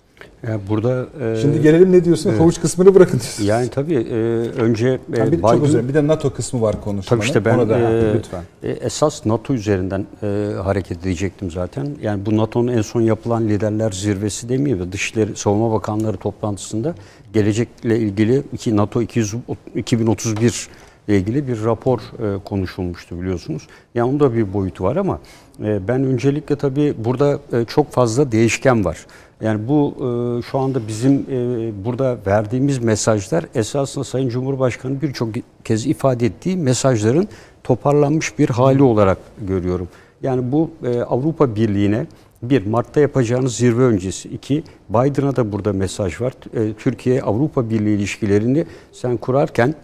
Yani 0.48 0.62
burada 0.70 1.06
e, 1.22 1.42
Şimdi 1.42 1.62
gelelim 1.62 1.92
ne 1.92 2.06
diyorsun? 2.06 2.34
Havuç 2.38 2.62
kısmını 2.62 2.96
bırakın 2.96 3.20
diyorsun. 3.20 3.44
yani 3.44 3.70
tabii 3.70 3.94
e, 3.96 4.14
önce 4.62 4.88
e, 4.88 5.20
Yani 5.20 5.32
bir, 5.32 5.42
çok 5.42 5.52
Biden- 5.52 5.62
özür 5.62 5.74
dilerim. 5.74 5.90
Bir 5.90 5.94
de 5.94 6.08
NATO 6.08 6.34
kısmı 6.34 6.62
var 6.62 6.82
konuşmanın. 6.82 7.20
Tabii 7.20 7.28
işte 7.28 7.46
ben 7.46 7.58
Onu 7.60 7.70
da 7.70 7.78
e, 7.80 8.14
lütfen. 8.14 8.42
e, 8.64 8.70
esas 8.72 9.26
NATO 9.26 9.54
üzerinden 9.54 10.06
e, 10.24 10.52
hareket 10.64 10.98
edecektim 11.02 11.52
zaten. 11.52 11.88
Yani 12.02 12.26
bu 12.26 12.38
NATO'nun 12.38 12.68
en 12.68 12.82
son 12.82 13.02
yapılan 13.02 13.48
liderler 13.48 13.92
zirvesi 13.92 14.50
demeyeyim 14.50 14.86
de 14.88 14.92
Dışişleri 14.92 15.36
Savunma 15.36 15.72
Bakanları 15.72 16.18
toplantısında 16.18 16.96
gelecekle 17.34 18.00
ilgili 18.00 18.44
iki 18.54 18.76
NATO 18.78 19.02
200, 19.02 19.36
2031 19.76 20.68
ile 21.08 21.18
ilgili 21.18 21.48
bir 21.48 21.64
rapor 21.64 22.00
e, 22.00 22.44
konuşulmuştu 22.44 23.22
biliyorsunuz. 23.22 23.68
Yani 23.96 24.10
onun 24.10 24.20
da 24.20 24.34
bir 24.36 24.54
boyutu 24.54 24.84
var 24.84 24.96
ama 24.96 25.20
e, 25.64 25.88
ben 25.88 26.04
öncelikle 26.04 26.56
tabii 26.56 26.94
burada 26.98 27.40
e, 27.54 27.66
çok 27.66 27.92
fazla 27.92 28.32
değişken 28.32 28.86
var. 28.86 29.06
Yani 29.44 29.68
bu 29.68 29.94
e, 29.98 30.42
şu 30.42 30.60
anda 30.60 30.88
bizim 30.88 31.14
e, 31.14 31.86
burada 31.86 32.18
verdiğimiz 32.28 32.80
mesajlar 32.80 33.46
esasında 33.56 34.04
Sayın 34.04 34.30
Cumhurbaşkanı 34.30 35.02
birçok 35.02 35.30
kez 35.64 35.86
ifade 35.86 36.26
ettiği 36.26 36.58
mesajların 36.58 37.28
toparlanmış 37.64 38.40
bir 38.40 38.50
hali 38.50 38.84
olarak 38.84 39.18
görüyorum. 39.42 39.88
Yani 40.22 40.52
bu 40.52 40.72
e, 40.84 41.02
Avrupa 41.02 41.56
Birliği'ne 41.56 42.06
bir 42.44 42.66
Mart'ta 42.66 43.00
yapacağınız 43.00 43.56
zirve 43.56 43.84
öncesi. 43.84 44.30
iki 44.30 44.64
Biden'a 44.90 45.36
da 45.36 45.52
burada 45.52 45.74
mesaj 45.74 46.22
var. 46.22 46.34
Türkiye 46.78 47.22
Avrupa 47.22 47.70
Birliği 47.70 47.96
ilişkilerini 47.96 48.66
sen 48.92 49.18
kurarken 49.18 49.76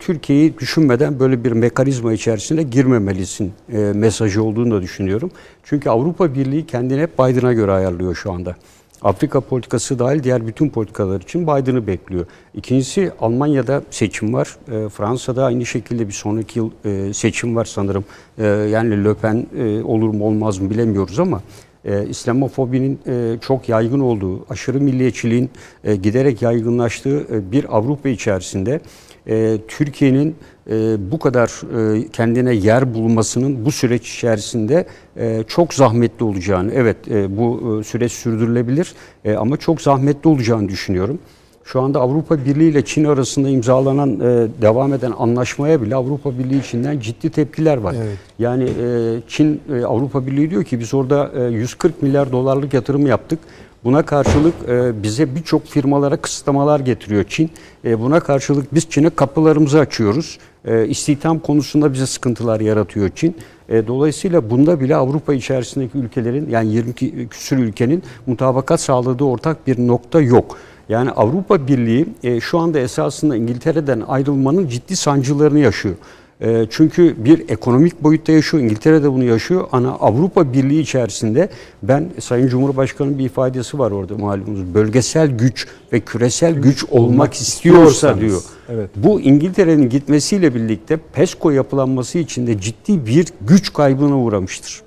Türkiye'yi 0.00 0.58
düşünmeden 0.58 1.20
böyle 1.20 1.44
bir 1.44 1.52
mekanizma 1.52 2.12
içerisine 2.12 2.62
girmemelisin 2.62 3.52
mesajı 3.94 4.42
olduğunu 4.42 4.74
da 4.74 4.82
düşünüyorum. 4.82 5.30
Çünkü 5.62 5.90
Avrupa 5.90 6.34
Birliği 6.34 6.66
kendini 6.66 7.02
hep 7.02 7.18
Biden'a 7.18 7.52
göre 7.52 7.72
ayarlıyor 7.72 8.14
şu 8.14 8.32
anda. 8.32 8.56
Afrika 9.02 9.40
politikası 9.40 9.98
dahil 9.98 10.22
diğer 10.22 10.46
bütün 10.46 10.68
politikalar 10.68 11.20
için 11.20 11.42
Biden'ı 11.42 11.86
bekliyor. 11.86 12.26
İkincisi 12.54 13.12
Almanya'da 13.20 13.82
seçim 13.90 14.34
var. 14.34 14.56
E, 14.68 14.88
Fransa'da 14.88 15.44
aynı 15.44 15.66
şekilde 15.66 16.08
bir 16.08 16.12
sonraki 16.12 16.58
yıl 16.58 16.70
e, 16.84 17.14
seçim 17.14 17.56
var 17.56 17.64
sanırım. 17.64 18.04
E, 18.38 18.46
yani 18.46 19.04
Le 19.04 19.14
Pen 19.14 19.46
e, 19.58 19.82
olur 19.82 20.08
mu 20.08 20.24
olmaz 20.24 20.58
mı 20.58 20.70
bilemiyoruz 20.70 21.20
ama 21.20 21.42
e, 21.84 22.06
İslamofobinin 22.06 22.98
e, 23.06 23.38
çok 23.40 23.68
yaygın 23.68 24.00
olduğu, 24.00 24.44
aşırı 24.50 24.80
milliyetçiliğin 24.80 25.50
e, 25.84 25.96
giderek 25.96 26.42
yaygınlaştığı 26.42 27.26
e, 27.32 27.52
bir 27.52 27.76
Avrupa 27.76 28.08
içerisinde 28.08 28.80
e, 29.28 29.58
Türkiye'nin 29.68 30.36
e, 30.70 30.96
bu 31.10 31.18
kadar 31.18 31.48
e, 31.96 32.08
kendine 32.08 32.54
yer 32.54 32.94
bulmasının 32.94 33.64
bu 33.64 33.72
süreç 33.72 34.14
içerisinde 34.14 34.86
e, 35.16 35.44
çok 35.48 35.74
zahmetli 35.74 36.24
olacağını, 36.24 36.72
evet 36.74 36.96
e, 37.10 37.36
bu 37.36 37.78
e, 37.80 37.84
süreç 37.84 38.12
sürdürülebilir 38.12 38.94
e, 39.24 39.34
ama 39.34 39.56
çok 39.56 39.80
zahmetli 39.80 40.28
olacağını 40.28 40.68
düşünüyorum. 40.68 41.18
Şu 41.64 41.80
anda 41.80 42.00
Avrupa 42.00 42.44
Birliği 42.44 42.70
ile 42.70 42.84
Çin 42.84 43.04
arasında 43.04 43.48
imzalanan, 43.48 44.20
e, 44.20 44.48
devam 44.62 44.92
eden 44.92 45.12
anlaşmaya 45.18 45.82
bile 45.82 45.94
Avrupa 45.94 46.38
Birliği 46.38 46.60
içinden 46.60 47.00
ciddi 47.00 47.30
tepkiler 47.30 47.76
var. 47.76 47.94
Evet. 47.98 48.18
Yani 48.38 48.64
e, 48.64 49.20
Çin, 49.28 49.60
e, 49.72 49.84
Avrupa 49.84 50.26
Birliği 50.26 50.50
diyor 50.50 50.64
ki 50.64 50.80
biz 50.80 50.94
orada 50.94 51.30
e, 51.36 51.42
140 51.42 52.02
milyar 52.02 52.32
dolarlık 52.32 52.74
yatırım 52.74 53.06
yaptık. 53.06 53.38
Buna 53.84 54.02
karşılık 54.02 54.54
e, 54.68 55.02
bize 55.02 55.34
birçok 55.34 55.66
firmalara 55.66 56.16
kısıtlamalar 56.16 56.80
getiriyor 56.80 57.24
Çin. 57.28 57.50
E, 57.84 58.00
buna 58.00 58.20
karşılık 58.20 58.74
biz 58.74 58.90
Çin'e 58.90 59.10
kapılarımızı 59.10 59.78
açıyoruz. 59.78 60.38
E, 60.64 60.86
istihdam 60.88 61.38
konusunda 61.38 61.92
bize 61.92 62.06
sıkıntılar 62.06 62.60
yaratıyor 62.60 63.10
Çin. 63.14 63.36
E, 63.68 63.86
dolayısıyla 63.86 64.50
bunda 64.50 64.80
bile 64.80 64.96
Avrupa 64.96 65.34
içerisindeki 65.34 65.98
ülkelerin 65.98 66.50
yani 66.50 66.72
20 66.72 67.28
küsur 67.28 67.56
ülkenin 67.56 68.02
mutabakat 68.26 68.80
sağladığı 68.80 69.24
ortak 69.24 69.66
bir 69.66 69.78
nokta 69.78 70.20
yok. 70.20 70.58
Yani 70.88 71.10
Avrupa 71.10 71.66
Birliği 71.68 72.06
e, 72.22 72.40
şu 72.40 72.58
anda 72.58 72.78
esasında 72.78 73.36
İngiltere'den 73.36 74.02
ayrılmanın 74.08 74.68
ciddi 74.68 74.96
sancılarını 74.96 75.58
yaşıyor. 75.58 75.94
E, 76.40 76.66
çünkü 76.70 77.24
bir 77.24 77.48
ekonomik 77.48 78.02
boyutta 78.02 78.32
yaşıyor, 78.32 78.62
İngiltere 78.62 79.02
de 79.02 79.12
bunu 79.12 79.24
yaşıyor. 79.24 79.66
Ana 79.72 79.90
Avrupa 79.90 80.52
Birliği 80.52 80.80
içerisinde 80.80 81.48
ben 81.82 82.10
Sayın 82.20 82.48
Cumhurbaşkanı'nın 82.48 83.18
bir 83.18 83.24
ifadesi 83.24 83.78
var 83.78 83.90
orada 83.90 84.16
malumunuz. 84.16 84.74
Bölgesel 84.74 85.30
güç 85.30 85.66
ve 85.92 86.00
küresel 86.00 86.54
güç 86.54 86.84
olmak 86.90 87.34
istiyorsa 87.34 88.20
diyor. 88.20 88.42
Evet. 88.68 88.90
Bu 88.96 89.20
İngiltere'nin 89.20 89.88
gitmesiyle 89.88 90.54
birlikte 90.54 90.98
PESCO 91.12 91.50
yapılanması 91.50 92.18
için 92.18 92.46
de 92.46 92.60
ciddi 92.60 93.06
bir 93.06 93.26
güç 93.40 93.72
kaybına 93.72 94.18
uğramıştır. 94.18 94.82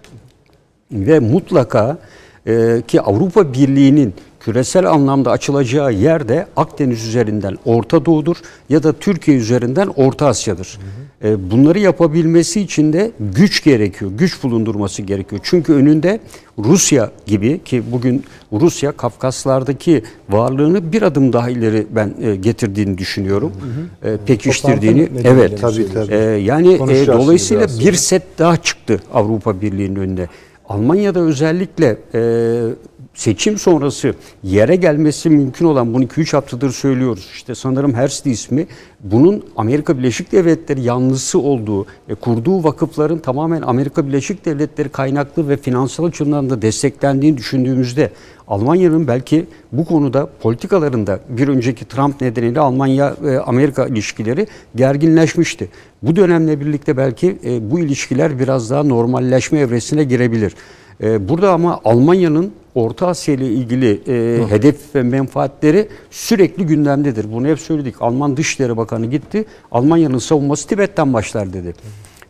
Ve 0.92 1.20
mutlaka 1.20 1.98
e, 2.48 2.82
ki 2.88 3.02
Avrupa 3.02 3.54
Birliği'nin 3.54 4.14
küresel 4.40 4.92
anlamda 4.92 5.32
açılacağı 5.32 5.94
yer 5.94 6.28
de 6.28 6.48
Akdeniz 6.56 7.08
üzerinden 7.08 7.58
Orta 7.66 8.06
Doğu'dur 8.06 8.38
ya 8.70 8.84
da 8.84 8.94
Türkiye 8.94 9.38
üzerinden 9.38 9.88
Orta 9.88 10.28
Asya'dır. 10.28 10.80
Hı 10.82 10.86
hı. 10.86 11.07
E, 11.24 11.52
bunları 11.52 11.80
yapabilmesi 11.80 12.62
için 12.62 12.94
de 12.94 13.12
güç 13.20 13.64
gerekiyor, 13.64 14.12
güç 14.18 14.44
bulundurması 14.44 15.02
gerekiyor. 15.02 15.42
Çünkü 15.44 15.74
önünde 15.74 16.20
Rusya 16.60 17.12
gibi 17.26 17.64
ki 17.64 17.84
bugün 17.92 18.24
Rusya 18.54 18.92
Kafkaslardaki 18.92 20.04
varlığını 20.30 20.92
bir 20.92 21.02
adım 21.02 21.34
daha 21.34 21.50
ileri 21.50 21.88
ben 21.92 22.14
e, 22.22 22.36
getirdiğini 22.36 22.98
düşünüyorum. 22.98 23.52
Hı 24.02 24.10
hı. 24.10 24.14
E, 24.14 24.18
pekiştirdiğini. 24.18 25.10
Evet. 25.24 25.62
Tabii 25.62 25.94
tabii. 25.94 26.44
Yani 26.44 26.80
dolayısıyla 27.08 27.68
bir 27.80 27.94
set 27.94 28.24
daha 28.40 28.58
çıktı 28.58 29.02
Avrupa 29.14 29.62
Birliği'nin 29.62 29.96
önünde. 29.96 30.28
Almanya'da 30.70 31.20
özellikle 31.20 31.98
seçim 33.18 33.58
sonrası 33.58 34.14
yere 34.44 34.76
gelmesi 34.76 35.30
mümkün 35.30 35.66
olan 35.66 35.94
bunu 35.94 36.04
2-3 36.04 36.32
haftadır 36.32 36.72
söylüyoruz. 36.72 37.30
İşte 37.34 37.56
sanırım 37.56 37.94
Hersli 37.94 38.32
ismi 38.32 38.68
bunun 39.00 39.44
Amerika 39.56 39.98
Birleşik 39.98 40.32
Devletleri 40.32 40.82
yanlısı 40.82 41.40
olduğu, 41.40 41.86
e, 42.10 42.16
kurduğu 42.16 42.64
vakıfların 42.64 43.20
tamamen 43.20 43.62
Amerika 43.62 44.08
Birleşik 44.08 44.46
Devletleri 44.46 44.90
kaynaklı 44.90 45.50
ve 45.50 45.58
finansal 45.58 46.06
açıdan 46.06 46.50
da 46.50 46.62
desteklendiğini 46.62 47.38
düşündüğümüzde 47.38 48.12
Almanya'nın 48.48 49.08
belki 49.08 49.46
bu 49.72 49.86
konuda 49.86 50.30
politikalarında 50.42 51.20
bir 51.30 51.48
önceki 51.48 51.86
Trump 51.86 52.22
nedeniyle 52.22 52.60
Almanya-Amerika 52.60 53.88
ilişkileri 53.88 54.48
gerginleşmişti. 54.76 55.70
Bu 56.04 56.16
dönemle 56.16 56.60
birlikte 56.60 56.98
belki 56.98 57.38
e, 57.46 57.72
bu 57.72 57.80
ilişkiler 57.80 58.40
biraz 58.40 58.70
daha 58.70 58.84
normalleşme 58.84 59.60
evresine 59.60 60.04
girebilir. 60.04 60.54
E, 61.04 61.30
burada 61.30 61.54
ama 61.54 61.82
Almanya'nın 61.86 62.52
Orta 62.76 63.08
Asya 63.08 63.36
ile 63.36 63.48
ilgili 63.48 64.02
e, 64.08 64.48
hedef 64.50 64.96
ve 64.96 65.04
menfaatleri 65.04 65.88
sürekli 66.12 66.66
gündemdedir. 66.66 67.32
Bunu 67.34 67.48
hep 67.48 67.60
söyledik. 67.60 67.96
Alman 68.02 68.38
Dışişleri 68.38 68.78
Bakanı 68.78 69.06
gitti. 69.06 69.46
Almanya'nın 69.72 70.18
savunması 70.18 70.68
Tibet'ten 70.68 71.14
başlar 71.14 71.54
dedi. 71.54 71.74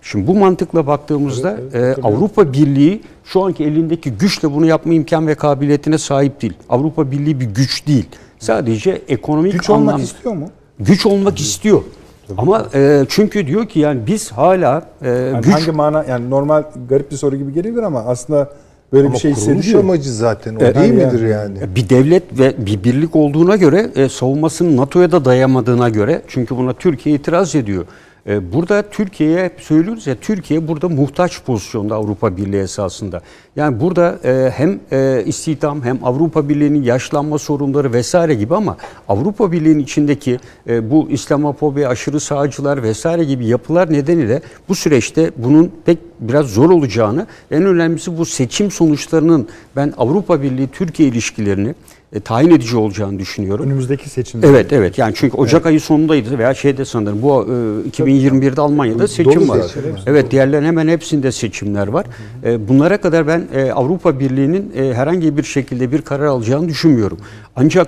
Şimdi 0.02 0.28
bu 0.28 0.36
mantıkla 0.36 0.88
baktığımızda 0.88 1.58
evet, 1.62 1.72
evet, 1.74 1.98
e, 1.98 2.02
Avrupa 2.02 2.54
Birliği 2.54 3.02
şu 3.24 3.44
anki 3.44 3.64
elindeki 3.64 4.12
güçle 4.12 4.52
bunu 4.52 4.66
yapma 4.66 4.94
imkan 4.94 5.28
ve 5.28 5.36
kabiliyetine 5.36 5.98
sahip 5.98 6.42
değil. 6.42 6.54
Avrupa 6.70 7.12
Birliği 7.12 7.40
bir 7.40 7.46
güç 7.46 7.88
değil. 7.88 8.06
Sadece 8.40 9.02
ekonomik 9.08 9.54
güç 9.54 9.70
anlam... 9.70 9.88
olmak 9.88 10.04
istiyor 10.04 10.36
mu? 10.36 10.50
Güç 10.80 11.06
olmak 11.06 11.40
istiyor. 11.40 11.82
Tabii. 12.28 12.42
Ama 12.42 12.66
e, 12.74 13.06
çünkü 13.10 13.48
diyor 13.48 13.66
ki 13.66 13.80
yani 13.80 14.08
biz 14.08 14.32
hala 14.32 14.82
e, 15.02 15.10
yani 15.10 15.42
güç 15.42 15.54
hangi 15.54 15.72
mana 15.72 16.06
yani 16.10 16.30
normal 16.30 16.64
garip 16.90 17.12
bir 17.12 17.16
soru 17.16 17.36
gibi 17.36 17.54
gelebilir 17.54 17.84
ama 17.84 18.00
aslında 18.00 18.50
Böyle 18.94 19.08
Ama 19.08 19.16
bir 19.16 19.20
şey 19.20 19.32
hissediliyor. 19.32 19.80
amacı 19.80 20.14
zaten 20.14 20.56
o 20.56 20.64
e, 20.64 20.76
değil 20.76 20.94
yani, 20.94 21.14
midir 21.14 21.28
yani? 21.28 21.58
Bir 21.76 21.90
devlet 21.90 22.40
ve 22.40 22.54
bir 22.58 22.84
birlik 22.84 23.16
olduğuna 23.16 23.56
göre 23.56 23.90
e, 23.96 24.10
savunmasının 24.10 24.78
NATO'ya 24.78 25.12
da 25.12 25.26
dayamadığına 25.26 25.90
göre 25.90 26.22
çünkü 26.28 26.58
buna 26.58 26.74
Türkiye 26.74 27.16
itiraz 27.16 27.56
ediyor. 27.56 27.86
E, 28.28 28.54
burada 28.54 28.84
Türkiye'ye 28.90 29.44
hep 29.44 29.62
söylüyoruz 29.62 30.08
ya 30.08 30.16
Türkiye 30.16 30.68
burada 30.68 30.90
muhtaç 30.90 31.44
pozisyonda 31.44 31.96
Avrupa 31.96 32.38
Birliği 32.38 32.62
esasında. 32.62 33.22
Yani 33.56 33.80
burada 33.80 34.20
e, 34.24 34.52
hem 34.56 34.80
e, 34.92 35.24
istihdam 35.26 35.84
hem 35.84 36.00
Avrupa 36.04 36.50
Birliği'nin 36.50 36.84
yaşlanma 36.84 37.38
sorunları 37.38 37.94
vesaire 37.94 38.34
gibi 38.36 38.56
ama 38.56 38.78
Avrupa 39.08 39.52
Birliği'nin 39.52 39.80
içindeki 39.80 40.40
bu 40.68 41.08
İslamofobi, 41.10 41.88
aşırı 41.88 42.20
sağcılar 42.20 42.84
vesaire 42.84 43.24
gibi 43.24 43.48
yapılar 43.48 43.94
nedeniyle 43.94 44.42
bu 44.70 44.76
süreçte 44.76 45.32
bunun 45.38 45.72
pek 45.86 45.98
biraz 46.20 46.46
zor 46.46 46.70
olacağını 46.70 47.28
en 47.52 47.66
önemlisi 47.66 48.18
bu 48.18 48.26
seçim 48.26 48.72
sonuçlarının 48.72 49.48
ben 49.76 49.94
Avrupa 49.98 50.42
Birliği 50.42 50.68
Türkiye 50.68 51.10
ilişkilerini 51.10 51.76
e, 52.14 52.20
tayin 52.20 52.50
edici 52.50 52.78
olacağını 52.78 53.20
düşünüyorum. 53.20 53.66
Önümüzdeki 53.66 54.10
seçimde. 54.10 54.48
Evet 54.48 54.74
evet 54.74 54.98
yani 54.98 55.14
çünkü 55.16 55.38
Ocak 55.38 55.54
evet. 55.54 55.66
ayı 55.66 55.82
sonundaydı 55.82 56.38
veya 56.40 56.54
şeyde 56.54 56.86
sanırım 56.86 57.22
bu 57.22 57.44
e, 57.86 57.90
2021'de 57.90 58.62
Almanya'da 58.62 59.08
seçim 59.08 59.36
Dolu 59.36 59.48
var. 59.48 59.62
Seçim. 59.62 59.96
Evet 60.06 60.32
diğerlerin 60.32 60.66
hemen 60.66 60.88
hepsinde 60.88 61.32
seçimler 61.32 61.88
var. 61.88 62.06
E, 62.44 62.68
bunlara 62.68 63.02
kadar 63.02 63.28
ben 63.28 63.48
e, 63.54 63.72
Avrupa 63.72 64.20
Birliği'nin 64.20 64.74
e, 64.78 64.94
herhangi 64.94 65.38
bir 65.38 65.44
şekilde 65.44 65.92
bir 65.92 66.02
karar 66.02 66.26
alacağını 66.26 66.70
düşünmüyorum. 66.70 67.18
Ancak 67.56 67.88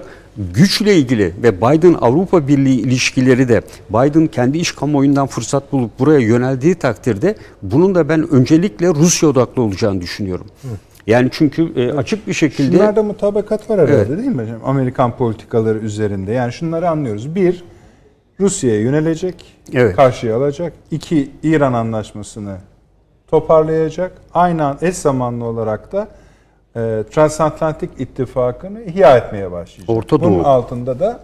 güçle 0.53 0.95
ilgili 0.97 1.33
ve 1.43 1.57
Biden 1.57 1.93
Avrupa 1.93 2.47
Birliği 2.47 2.79
ilişkileri 2.79 3.47
de 3.49 3.61
Biden 3.89 4.27
kendi 4.27 4.57
iş 4.57 4.71
kamuoyundan 4.71 5.27
fırsat 5.27 5.71
bulup 5.71 5.99
buraya 5.99 6.19
yöneldiği 6.19 6.75
takdirde 6.75 7.35
bunun 7.61 7.95
da 7.95 8.09
ben 8.09 8.29
öncelikle 8.29 8.87
Rusya 8.87 9.29
odaklı 9.29 9.61
olacağını 9.61 10.01
düşünüyorum. 10.01 10.47
Hı. 10.61 10.67
Yani 11.09 11.29
çünkü 11.31 11.73
e, 11.75 11.91
açık 11.93 12.27
bir 12.27 12.33
şekilde... 12.33 12.77
Şunlarda 12.77 13.03
mutabakat 13.03 13.69
var 13.69 13.79
herhalde 13.79 13.95
evet. 13.95 14.17
değil 14.17 14.27
mi 14.27 14.41
hocam? 14.41 14.59
Amerikan 14.65 15.17
politikaları 15.17 15.77
üzerinde. 15.79 16.31
Yani 16.31 16.53
şunları 16.53 16.89
anlıyoruz. 16.89 17.35
Bir, 17.35 17.63
Rusya'ya 18.39 18.81
yönelecek, 18.81 19.35
evet. 19.73 19.95
karşıya 19.95 20.37
alacak. 20.37 20.73
İki, 20.91 21.31
İran 21.43 21.73
anlaşmasını 21.73 22.55
toparlayacak. 23.27 24.11
Aynı 24.33 24.75
eş 24.81 24.95
zamanlı 24.95 25.45
olarak 25.45 25.91
da 25.91 26.07
e, 26.75 27.03
Transatlantik 27.11 27.89
İttifakı'nı 27.99 28.81
ihya 28.81 29.17
etmeye 29.17 29.51
başlayacak. 29.51 29.97
Orta 29.97 30.21
Doğu. 30.21 30.29
Bunun 30.29 30.43
altında 30.43 30.99
da 30.99 31.19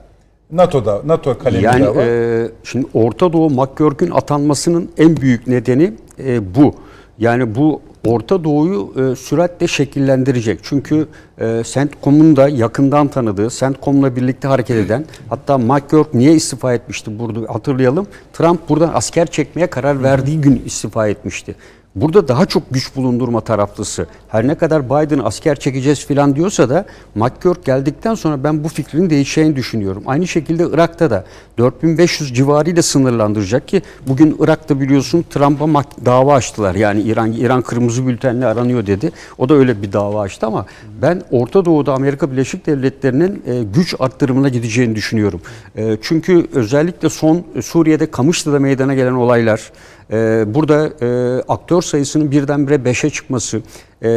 NATO'da, 0.52 1.02
NATO 1.06 1.38
kalemi 1.38 1.64
yani, 1.64 1.88
var. 1.88 1.96
E, 1.96 2.52
şimdi 2.64 2.88
Orta 2.94 3.34
Doğu 3.34 3.50
McGurk'ün 3.50 4.12
atanmasının 4.12 4.90
en 4.98 5.18
büyük 5.18 5.48
nedeni 5.48 5.94
e, 6.20 6.56
bu. 6.56 6.76
Yani 7.18 7.56
bu 7.56 7.82
Orta 8.06 8.44
Doğu'yu 8.44 8.94
e, 9.12 9.16
süratle 9.16 9.68
şekillendirecek. 9.68 10.60
Çünkü 10.64 11.08
e, 11.42 11.64
CENTCOM'un 11.66 12.36
da 12.36 12.50
yakından 12.50 13.08
tanıdığı, 13.08 13.50
CENTCOM'la 13.50 14.16
birlikte 14.16 14.48
hareket 14.48 14.78
eden, 14.78 15.06
hatta 15.30 15.58
McGurk 15.58 16.14
niye 16.14 16.34
istifa 16.34 16.74
etmişti 16.74 17.20
burada 17.20 17.54
hatırlayalım. 17.54 18.08
Trump 18.34 18.70
buradan 18.70 18.92
asker 18.94 19.28
çekmeye 19.28 19.68
karar 19.68 20.04
verdiği 20.04 20.42
gün 20.42 20.62
istifa 20.66 21.08
etmişti. 21.08 21.56
Burada 21.96 22.28
daha 22.28 22.46
çok 22.46 22.64
güç 22.72 22.96
bulundurma 22.96 23.42
taraflısı. 23.42 24.08
Her 24.28 24.48
ne 24.48 24.56
kadar 24.56 24.86
Biden 24.86 25.20
asker 25.20 25.60
çekeceğiz 25.60 26.06
falan 26.08 26.36
diyorsa 26.36 26.70
da 26.70 26.86
McGurk 27.16 27.66
geldikten 27.66 28.16
sonra 28.16 28.44
ben 28.44 28.64
bu 28.64 28.70
fikrin 28.70 29.10
değişeceğini 29.10 29.56
düşünüyorum. 29.56 30.04
Aynı 30.06 30.28
şekilde 30.28 30.68
Irak'ta 30.74 31.10
da 31.10 31.26
4500 31.58 32.34
civarıyla 32.34 32.82
sınırlandıracak 32.82 33.68
ki 33.68 33.82
bugün 34.08 34.38
Irak'ta 34.40 34.80
biliyorsun 34.80 35.26
Trump'a 35.30 35.84
dava 36.06 36.34
açtılar. 36.34 36.76
Yani 36.76 37.02
İran 37.02 37.32
İran 37.32 37.62
kırmızı 37.62 38.08
bültenle 38.08 38.46
aranıyor 38.46 38.88
dedi. 38.88 39.12
O 39.38 39.50
da 39.50 39.54
öyle 39.54 39.82
bir 39.82 39.94
dava 39.94 40.22
açtı 40.22 40.46
ama 40.48 40.66
ben 41.02 41.22
Orta 41.32 41.66
Doğu'da 41.66 41.94
Amerika 41.94 42.32
Birleşik 42.32 42.66
Devletleri'nin 42.66 43.44
e, 43.48 43.64
güç 43.64 43.96
arttırımına 44.00 44.50
gideceğini 44.50 44.96
düşünüyorum. 44.96 45.42
E, 45.76 45.98
çünkü 46.02 46.48
özellikle 46.54 47.10
son 47.10 47.44
Suriye'de 47.62 48.12
Kamışlı'da 48.12 48.60
meydana 48.60 48.94
gelen 48.94 49.14
olaylar 49.14 49.72
burada 50.54 50.90
e, 51.02 51.42
aktör 51.48 51.82
sayısının 51.82 52.32
birdenbire 52.32 52.76
5'e 52.76 53.10
çıkması, 53.10 53.62
e, 54.04 54.10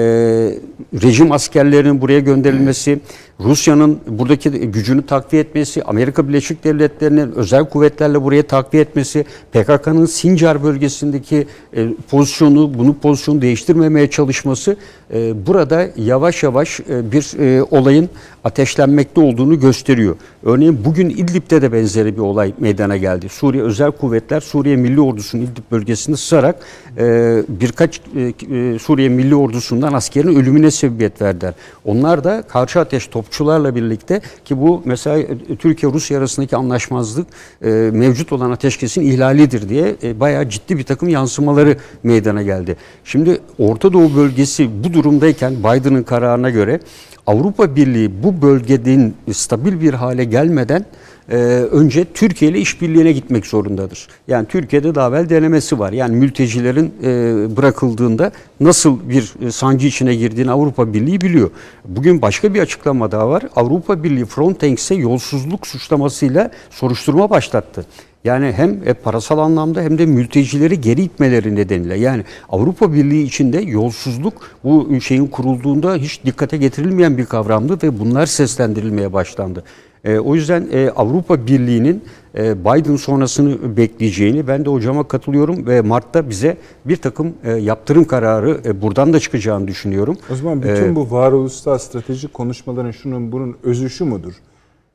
rejim 1.02 1.32
askerlerinin 1.32 2.00
buraya 2.00 2.20
gönderilmesi, 2.20 3.00
Rusya'nın 3.40 3.98
buradaki 4.06 4.50
gücünü 4.50 5.06
takviye 5.06 5.42
etmesi, 5.42 5.82
Amerika 5.82 6.28
Birleşik 6.28 6.64
Devletleri'nin 6.64 7.32
özel 7.32 7.64
kuvvetlerle 7.64 8.22
buraya 8.22 8.42
takviye 8.42 8.82
etmesi, 8.82 9.24
PKK'nın 9.52 10.06
Sincar 10.06 10.62
bölgesindeki 10.62 11.46
e, 11.76 11.88
pozisyonu, 12.10 12.78
bunu 12.78 12.94
pozisyonu 12.94 13.42
değiştirmemeye 13.42 14.10
çalışması 14.10 14.76
e, 15.14 15.46
burada 15.46 15.88
yavaş 15.96 16.42
yavaş 16.42 16.80
e, 16.80 17.12
bir 17.12 17.38
e, 17.38 17.62
olayın 17.62 18.08
ateşlenmekte 18.44 19.20
olduğunu 19.20 19.60
gösteriyor. 19.60 20.16
Örneğin 20.42 20.84
bugün 20.84 21.10
İdlib'de 21.10 21.62
de 21.62 21.72
benzeri 21.72 22.16
bir 22.16 22.20
olay 22.20 22.52
meydana 22.58 22.96
geldi. 22.96 23.28
Suriye 23.28 23.62
Özel 23.62 23.90
Kuvvetler 23.90 24.40
Suriye 24.40 24.76
Milli 24.76 25.00
Ordusu'nun 25.00 25.42
İdlib 25.42 25.64
bölgesinde 25.70 26.16
sızarak 26.16 26.56
e, 26.98 27.42
birkaç 27.48 28.00
e, 28.16 28.20
e 28.56 28.78
Suriye 28.78 29.08
Milli 29.08 29.34
Ordusu 29.34 29.67
ordusundan 29.68 29.92
askerin 29.92 30.36
ölümüne 30.36 30.70
sebebiyet 30.70 31.22
verdiler. 31.22 31.54
Onlar 31.84 32.24
da 32.24 32.42
karşı 32.42 32.80
ateş 32.80 33.06
topçularla 33.06 33.74
birlikte 33.74 34.20
ki 34.44 34.60
bu 34.60 34.82
mesela 34.84 35.26
Türkiye-Rusya 35.58 36.18
arasındaki 36.18 36.56
anlaşmazlık 36.56 37.26
e, 37.62 37.68
mevcut 37.92 38.32
olan 38.32 38.50
ateşkesin 38.50 39.02
ihlalidir 39.02 39.68
diye 39.68 39.96
e, 40.02 40.20
bayağı 40.20 40.48
ciddi 40.48 40.78
bir 40.78 40.84
takım 40.84 41.08
yansımaları 41.08 41.76
meydana 42.02 42.42
geldi. 42.42 42.76
Şimdi 43.04 43.40
Orta 43.58 43.92
Doğu 43.92 44.16
bölgesi 44.16 44.84
bu 44.84 44.92
durumdayken 44.92 45.54
Biden'ın 45.58 46.02
kararına 46.02 46.50
göre 46.50 46.80
Avrupa 47.26 47.76
Birliği 47.76 48.22
bu 48.22 48.42
bölgenin 48.42 49.14
stabil 49.32 49.80
bir 49.80 49.94
hale 49.94 50.24
gelmeden 50.24 50.84
e, 51.30 51.36
önce 51.70 52.04
Türkiye 52.04 52.50
ile 52.50 52.58
işbirliğine 52.58 53.12
gitmek 53.12 53.46
zorundadır. 53.46 54.08
Yani 54.28 54.46
Türkiye'de 54.46 54.94
daha 54.94 55.08
evvel 55.08 55.28
denemesi 55.28 55.78
var. 55.78 55.92
Yani 55.92 56.16
mültecilerin 56.16 56.94
e, 57.02 57.08
bırakıldığında 57.56 58.32
nasıl 58.60 59.08
bir 59.08 59.34
e, 59.46 59.50
sancı 59.50 59.86
içine 59.86 60.14
girdiğini 60.14 60.50
Avrupa 60.50 60.92
Birliği 60.92 61.20
biliyor. 61.20 61.50
Bugün 61.84 62.22
başka 62.22 62.54
bir 62.54 62.60
açıklama 62.60 63.12
daha 63.12 63.28
var. 63.28 63.42
Avrupa 63.56 64.04
Birliği 64.04 64.24
Frontex'e 64.24 64.94
yolsuzluk 64.94 65.66
suçlamasıyla 65.66 66.50
soruşturma 66.70 67.30
başlattı. 67.30 67.86
Yani 68.24 68.52
hem 68.52 68.80
e, 68.86 68.94
parasal 68.94 69.38
anlamda 69.38 69.82
hem 69.82 69.98
de 69.98 70.06
mültecileri 70.06 70.80
geri 70.80 71.02
itmeleri 71.02 71.54
nedeniyle. 71.54 71.98
Yani 71.98 72.24
Avrupa 72.48 72.92
Birliği 72.92 73.22
içinde 73.22 73.60
yolsuzluk 73.60 74.34
bu 74.64 75.00
şeyin 75.00 75.26
kurulduğunda 75.26 75.94
hiç 75.94 76.24
dikkate 76.24 76.56
getirilmeyen 76.56 77.18
bir 77.18 77.26
kavramdı 77.26 77.86
ve 77.86 77.98
bunlar 77.98 78.26
seslendirilmeye 78.26 79.12
başlandı. 79.12 79.64
E, 80.04 80.18
o 80.18 80.34
yüzden 80.34 80.68
e, 80.72 80.90
Avrupa 80.90 81.46
Birliği'nin 81.46 82.04
e, 82.38 82.64
Biden 82.64 82.96
sonrasını 82.96 83.76
bekleyeceğini 83.76 84.48
ben 84.48 84.64
de 84.64 84.70
hocama 84.70 85.08
katılıyorum 85.08 85.66
ve 85.66 85.80
Mart'ta 85.80 86.30
bize 86.30 86.56
bir 86.84 86.96
takım 86.96 87.34
e, 87.44 87.52
yaptırım 87.52 88.04
kararı 88.04 88.60
e, 88.64 88.82
buradan 88.82 89.12
da 89.12 89.20
çıkacağını 89.20 89.68
düşünüyorum. 89.68 90.16
O 90.32 90.34
zaman 90.34 90.62
bütün 90.62 90.92
ee, 90.92 90.96
bu 90.96 91.10
varoluşsal 91.10 91.78
stratejik 91.78 92.34
konuşmaların 92.34 92.90
şunun 92.90 93.32
bunun 93.32 93.56
özü 93.62 93.90
şu 93.90 94.04
mudur? 94.04 94.32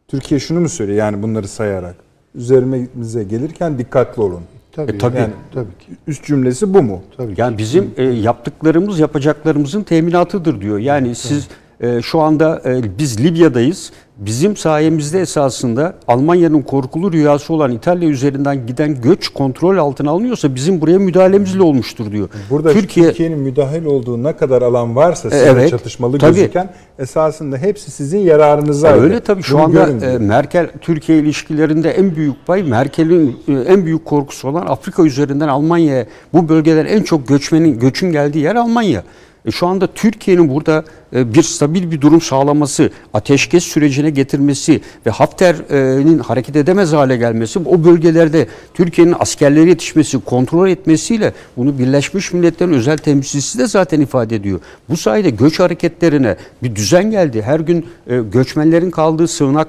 Türkiye 0.07 0.39
şunu 0.39 0.59
mu 0.59 0.69
söylüyor 0.69 0.97
yani 0.97 1.23
bunları 1.23 1.47
sayarak? 1.47 1.95
Üzerimize 2.35 3.23
gelirken 3.23 3.77
dikkatli 3.77 4.21
olun. 4.21 4.41
Tabii, 4.71 4.91
e, 4.91 4.97
tabii. 4.97 5.17
Yani, 5.17 5.33
tabii 5.53 5.77
ki. 5.79 5.87
Üst 6.07 6.25
cümlesi 6.25 6.73
bu 6.73 6.83
mu? 6.83 7.01
Tabii 7.17 7.33
yani 7.37 7.57
bizim 7.57 7.91
e, 7.97 8.03
yaptıklarımız 8.03 8.99
yapacaklarımızın 8.99 9.83
teminatıdır 9.83 10.61
diyor. 10.61 10.79
Yani 10.79 11.05
tabii. 11.05 11.15
siz 11.15 11.47
e, 11.81 12.01
şu 12.01 12.19
anda 12.19 12.61
e, 12.65 12.97
biz 12.97 13.23
Libya'dayız. 13.23 13.91
Bizim 14.17 14.57
sayemizde 14.57 15.21
esasında 15.21 15.95
Almanya'nın 16.07 16.61
korkulu 16.61 17.11
rüyası 17.11 17.53
olan 17.53 17.71
İtalya 17.71 18.09
üzerinden 18.09 18.67
giden 18.67 19.01
göç 19.01 19.29
kontrol 19.29 19.77
altına 19.77 20.11
alınıyorsa 20.11 20.55
bizim 20.55 20.81
buraya 20.81 20.99
müdahalemizle 20.99 21.61
olmuştur 21.61 22.11
diyor. 22.11 22.29
Burada 22.49 22.73
Türkiye, 22.73 23.07
Türkiye'nin 23.07 23.39
müdahil 23.39 23.85
olduğu 23.85 24.23
ne 24.23 24.35
kadar 24.35 24.61
alan 24.61 24.95
varsa 24.95 25.29
size 25.29 25.45
evet, 25.45 25.69
çatışmalı 25.69 26.17
tabii, 26.17 26.35
gözüken 26.35 26.73
esasında 26.99 27.57
hepsi 27.57 27.91
sizin 27.91 28.19
yararınıza. 28.19 28.87
Öyle 28.87 29.19
tabii 29.19 29.43
şu 29.43 29.55
Bunu 29.57 29.63
anda 29.63 30.05
e, 30.05 30.17
Merkel 30.17 30.69
Türkiye 30.81 31.19
ilişkilerinde 31.19 31.91
en 31.91 32.15
büyük 32.15 32.47
pay 32.47 32.63
Merkel'in 32.63 33.39
e, 33.47 33.53
en 33.53 33.85
büyük 33.85 34.05
korkusu 34.05 34.47
olan 34.47 34.65
Afrika 34.67 35.03
üzerinden 35.03 35.47
Almanya'ya 35.47 36.05
bu 36.33 36.49
bölgeden 36.49 36.85
en 36.85 37.03
çok 37.03 37.27
göçmenin 37.27 37.79
göçün 37.79 38.11
geldiği 38.11 38.39
yer 38.39 38.55
Almanya. 38.55 39.03
E 39.45 39.51
şu 39.51 39.67
anda 39.67 39.87
Türkiye'nin 39.87 40.49
burada 40.49 40.83
e, 41.15 41.33
bir 41.33 41.43
stabil 41.43 41.91
bir 41.91 42.01
durum 42.01 42.21
sağlaması, 42.21 42.89
ateşkes 43.13 43.63
sürecine 43.63 44.09
getirmesi 44.09 44.81
ve 45.05 45.11
Hafter'in 45.11 46.19
hareket 46.19 46.55
edemez 46.55 46.93
hale 46.93 47.17
gelmesi, 47.17 47.59
o 47.59 47.83
bölgelerde 47.83 48.47
Türkiye'nin 48.73 49.15
askerleri 49.19 49.69
yetişmesi, 49.69 50.19
kontrol 50.19 50.69
etmesiyle 50.69 51.33
bunu 51.57 51.79
Birleşmiş 51.79 52.33
Milletler'in 52.33 52.73
özel 52.73 52.97
temsilcisi 52.97 53.59
de 53.59 53.67
zaten 53.67 54.01
ifade 54.01 54.35
ediyor. 54.35 54.59
Bu 54.89 54.97
sayede 54.97 55.29
göç 55.29 55.59
hareketlerine 55.59 56.35
bir 56.63 56.75
düzen 56.75 57.11
geldi. 57.11 57.41
Her 57.41 57.59
gün 57.59 57.85
e, 58.07 58.19
göçmenlerin 58.33 58.91
kaldığı 58.91 59.27
sığınak 59.27 59.67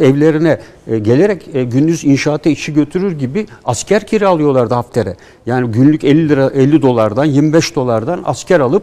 evlerine 0.00 0.58
gelerek 1.02 1.48
gündüz 1.52 2.04
inşaata 2.04 2.50
işi 2.50 2.74
götürür 2.74 3.12
gibi 3.18 3.46
asker 3.64 4.06
kiralıyorlardı 4.06 4.74
Hafter'e. 4.74 5.16
Yani 5.46 5.72
günlük 5.72 6.04
50 6.04 6.28
lira 6.28 6.50
50 6.54 6.82
dolardan 6.82 7.24
25 7.24 7.76
dolardan 7.76 8.22
asker 8.24 8.60
alıp 8.60 8.82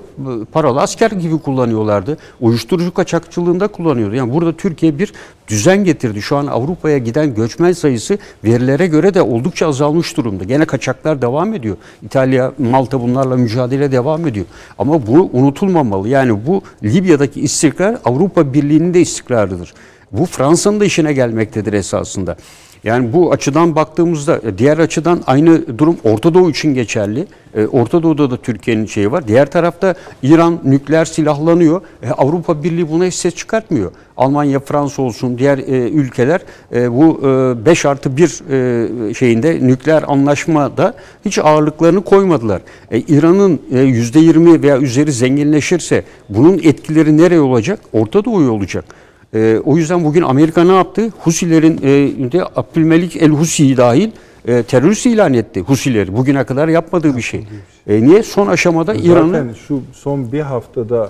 paralı 0.52 0.82
asker 0.82 1.12
gibi 1.12 1.40
kullanıyorlardı. 1.40 2.18
Uyuşturucu 2.42 2.94
kaçakçılığında 2.94 3.68
kullanıyordu. 3.68 4.16
Yani 4.16 4.34
burada 4.34 4.58
Türkiye 4.58 5.00
bir 5.00 5.14
düzen 5.48 5.84
getirdi. 5.84 6.22
Şu 6.22 6.38
an 6.38 6.48
Avrupa'ya 6.48 6.98
giden 6.98 7.36
göçmen 7.36 7.72
sayısı 7.72 8.18
verilere 8.44 8.88
göre 8.88 9.14
de 9.14 9.22
oldukça 9.22 9.68
azalmış 9.68 10.18
durumda. 10.18 10.44
Gene 10.44 10.66
kaçaklar 10.66 11.22
devam 11.22 11.54
ediyor. 11.54 11.78
İtalya, 12.04 12.52
Malta 12.58 13.02
bunlarla 13.02 13.38
mücadele 13.38 13.92
devam 13.92 14.28
ediyor. 14.28 14.46
Ama 14.80 15.08
bu 15.08 15.30
unutulmamalı. 15.34 16.10
Yani 16.10 16.48
bu 16.48 16.62
Libya'daki 16.84 17.42
istikrar 17.42 17.98
Avrupa 18.06 18.54
Birliği'nin 18.54 18.94
de 18.94 19.02
istikrarıdır. 19.02 19.74
Bu 20.12 20.26
Fransa'nın 20.26 20.80
da 20.80 20.86
işine 20.86 21.14
gelmektedir 21.14 21.74
esasında. 21.74 22.36
Yani 22.84 23.14
bu 23.14 23.32
açıdan 23.32 23.76
baktığımızda 23.76 24.40
e, 24.44 24.58
diğer 24.58 24.78
açıdan 24.78 25.22
aynı 25.28 25.78
durum 25.78 25.98
Orta 26.04 26.34
Doğu 26.34 26.50
için 26.50 26.74
geçerli. 26.74 27.28
E, 27.56 27.66
Orta 27.66 28.04
Doğu'da 28.04 28.32
da 28.32 28.38
Türkiye'nin 28.38 28.86
şeyi 28.86 29.12
var. 29.12 29.28
Diğer 29.28 29.52
tarafta 29.52 29.96
İran 30.24 30.60
nükleer 30.64 31.06
silahlanıyor. 31.06 31.82
E, 32.04 32.10
Avrupa 32.10 32.64
Birliği 32.64 32.92
buna 32.92 33.06
hiç 33.06 33.14
ses 33.14 33.36
çıkartmıyor. 33.36 33.92
Almanya, 34.18 34.60
Fransa 34.60 35.02
olsun 35.02 35.38
diğer 35.38 35.58
ülkeler 35.94 36.42
bu 36.72 37.22
5 37.66 37.86
artı 37.86 38.18
1 38.18 39.14
şeyinde 39.14 39.68
nükleer 39.68 40.04
anlaşmada 40.08 40.94
hiç 41.26 41.40
ağırlıklarını 41.40 42.04
koymadılar. 42.04 42.62
İran'ın 42.92 43.60
%20 43.72 44.62
veya 44.64 44.78
üzeri 44.78 45.12
zenginleşirse 45.12 46.04
bunun 46.30 46.58
etkileri 46.64 47.18
nereye 47.18 47.40
olacak? 47.40 47.80
Orta 47.94 48.26
Doğu'ya 48.26 48.52
olacak. 48.52 48.86
E, 49.34 49.62
o 49.66 49.78
yüzden 49.78 50.06
bugün 50.06 50.22
Amerika 50.22 50.64
ne 50.64 50.76
yaptı? 50.76 51.10
Husilerin 51.20 51.78
e, 51.78 52.32
de 52.32 52.44
Abdülmelik 52.56 53.16
El 53.16 53.30
Husi'yi 53.30 53.78
dahil 53.78 54.12
e, 54.48 54.64
terörist 54.64 55.06
ilan 55.06 55.34
etti 55.34 55.62
Husileri. 55.62 56.18
Bugüne 56.18 56.44
kadar 56.44 56.68
yapmadığı 56.68 57.18
bir 57.18 57.22
şey. 57.22 57.48
E, 57.88 58.04
niye? 58.04 58.24
Son 58.24 58.48
aşamada 58.48 58.94
İran'ı... 58.94 59.32
Zaten 59.32 59.54
şu 59.68 59.82
son 59.94 60.32
bir 60.32 60.40
haftada 60.40 61.10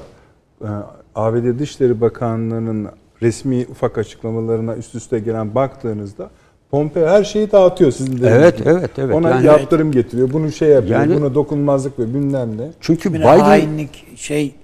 e, 0.61 0.67
ABD 1.15 1.59
Dışişleri 1.59 2.01
Bakanlığı'nın 2.01 2.89
resmi 3.21 3.65
ufak 3.71 3.97
açıklamalarına 3.97 4.75
üst 4.75 4.95
üste 4.95 5.19
gelen 5.19 5.55
baktığınızda 5.55 6.29
Pompeo 6.71 7.07
her 7.07 7.23
şeyi 7.23 7.51
dağıtıyor 7.51 7.91
sizin 7.91 8.21
de. 8.21 8.29
Evet, 8.29 8.57
gibi. 8.57 8.69
evet, 8.69 8.91
evet. 8.97 9.15
Ona 9.15 9.29
yani, 9.29 9.45
yaptırım 9.45 9.91
getiriyor. 9.91 10.33
Bunu 10.33 10.51
şey 10.51 10.69
yapıyor. 10.69 10.99
Yani, 10.99 11.15
buna 11.15 11.35
dokunmazlık 11.35 11.99
ve 11.99 12.07
bilmem 12.07 12.57
ne. 12.57 12.67
Çünkü 12.81 13.13
Biden 13.13 13.39
hainlik 13.39 14.17
şey 14.17 14.55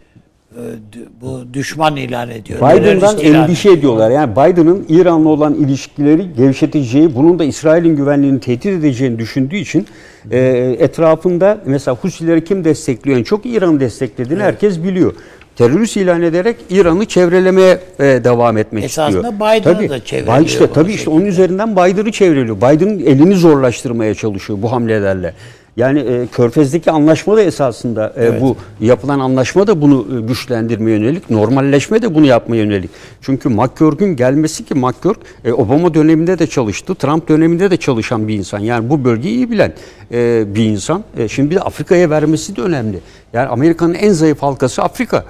bu 1.22 1.54
düşman 1.54 1.95
ilan 1.95 2.30
ediyor. 2.30 2.60
Biden'dan 2.60 3.18
endişe 3.18 3.72
ediyorlar. 3.72 4.12
Yani 4.12 4.32
Biden'ın 4.32 4.86
İran'la 4.89 5.30
olan 5.30 5.54
ilişkileri 5.54 6.34
gevşeteceği, 6.38 7.16
bunun 7.16 7.39
da 7.39 7.43
İsrail'in 7.43 7.95
güvenliğini 7.95 8.39
tehdit 8.39 8.66
edeceğini 8.66 9.20
düşündüğü 9.20 9.56
için 9.56 9.88
e, 10.32 10.39
etrafında 10.80 11.58
mesela 11.66 11.97
Husileri 11.97 12.43
kim 12.43 12.64
destekliyor? 12.64 13.18
En 13.18 13.24
çok 13.24 13.45
İran'ı 13.45 13.80
desteklediğini 13.80 14.41
evet. 14.43 14.54
herkes 14.54 14.84
biliyor. 14.84 15.14
Terörist 15.56 15.97
ilan 15.97 16.22
ederek 16.22 16.56
İran'ı 16.70 17.06
çevrelemeye 17.06 17.80
e, 18.00 18.04
devam 18.04 18.58
etmek 18.58 18.84
Esasında 18.84 19.30
istiyor. 19.30 19.54
Esasında 19.54 19.80
Biden'ı 19.80 19.89
da 19.89 20.06
çevreliyor. 20.06 20.45
İşte, 20.45 20.68
tabii 20.74 20.93
işte 20.93 21.10
onun 21.10 21.26
üzerinden 21.26 21.76
Biden'ı 21.76 22.12
çevreliyor. 22.12 22.58
Biden'ın 22.58 23.00
elini 23.00 23.36
zorlaştırmaya 23.36 24.14
çalışıyor 24.16 24.60
bu 24.62 24.72
hamlelerle. 24.72 25.34
Yani 25.80 25.99
e, 25.99 26.27
Körfez'deki 26.27 26.91
anlaşma 26.91 27.38
da 27.38 27.41
esasında 27.41 28.13
e, 28.17 28.25
evet. 28.25 28.41
bu 28.41 28.55
yapılan 28.82 29.19
anlaşma 29.19 29.67
da 29.67 29.82
bunu 29.82 30.05
e, 30.17 30.21
güçlendirmeye 30.21 30.97
yönelik, 30.97 31.30
normalleşme 31.30 32.01
de 32.01 32.15
bunu 32.15 32.25
yapmaya 32.25 32.63
yönelik. 32.63 32.89
Çünkü 33.21 33.49
McCurk'ün 33.49 34.15
gelmesi 34.15 34.65
ki 34.65 34.73
McCurk 34.75 35.19
e, 35.45 35.53
Obama 35.53 35.93
döneminde 35.93 36.39
de 36.39 36.47
çalıştı, 36.47 36.95
Trump 36.95 37.30
döneminde 37.30 37.71
de 37.71 37.77
çalışan 37.77 38.27
bir 38.27 38.34
insan. 38.34 38.59
Yani 38.59 38.89
bu 38.89 39.03
bölgeyi 39.03 39.36
iyi 39.36 39.51
bilen 39.51 39.73
e, 40.11 40.43
bir 40.55 40.65
insan. 40.65 41.03
E, 41.17 41.27
şimdi 41.27 41.49
bir 41.49 41.55
de 41.55 41.59
Afrika'ya 41.59 42.09
vermesi 42.09 42.55
de 42.55 42.61
önemli. 42.61 42.99
Yani 43.34 43.47
Amerika'nın 43.47 43.93
en 43.93 44.11
zayıf 44.11 44.41
halkası 44.41 44.84
Afrika. 44.84 45.25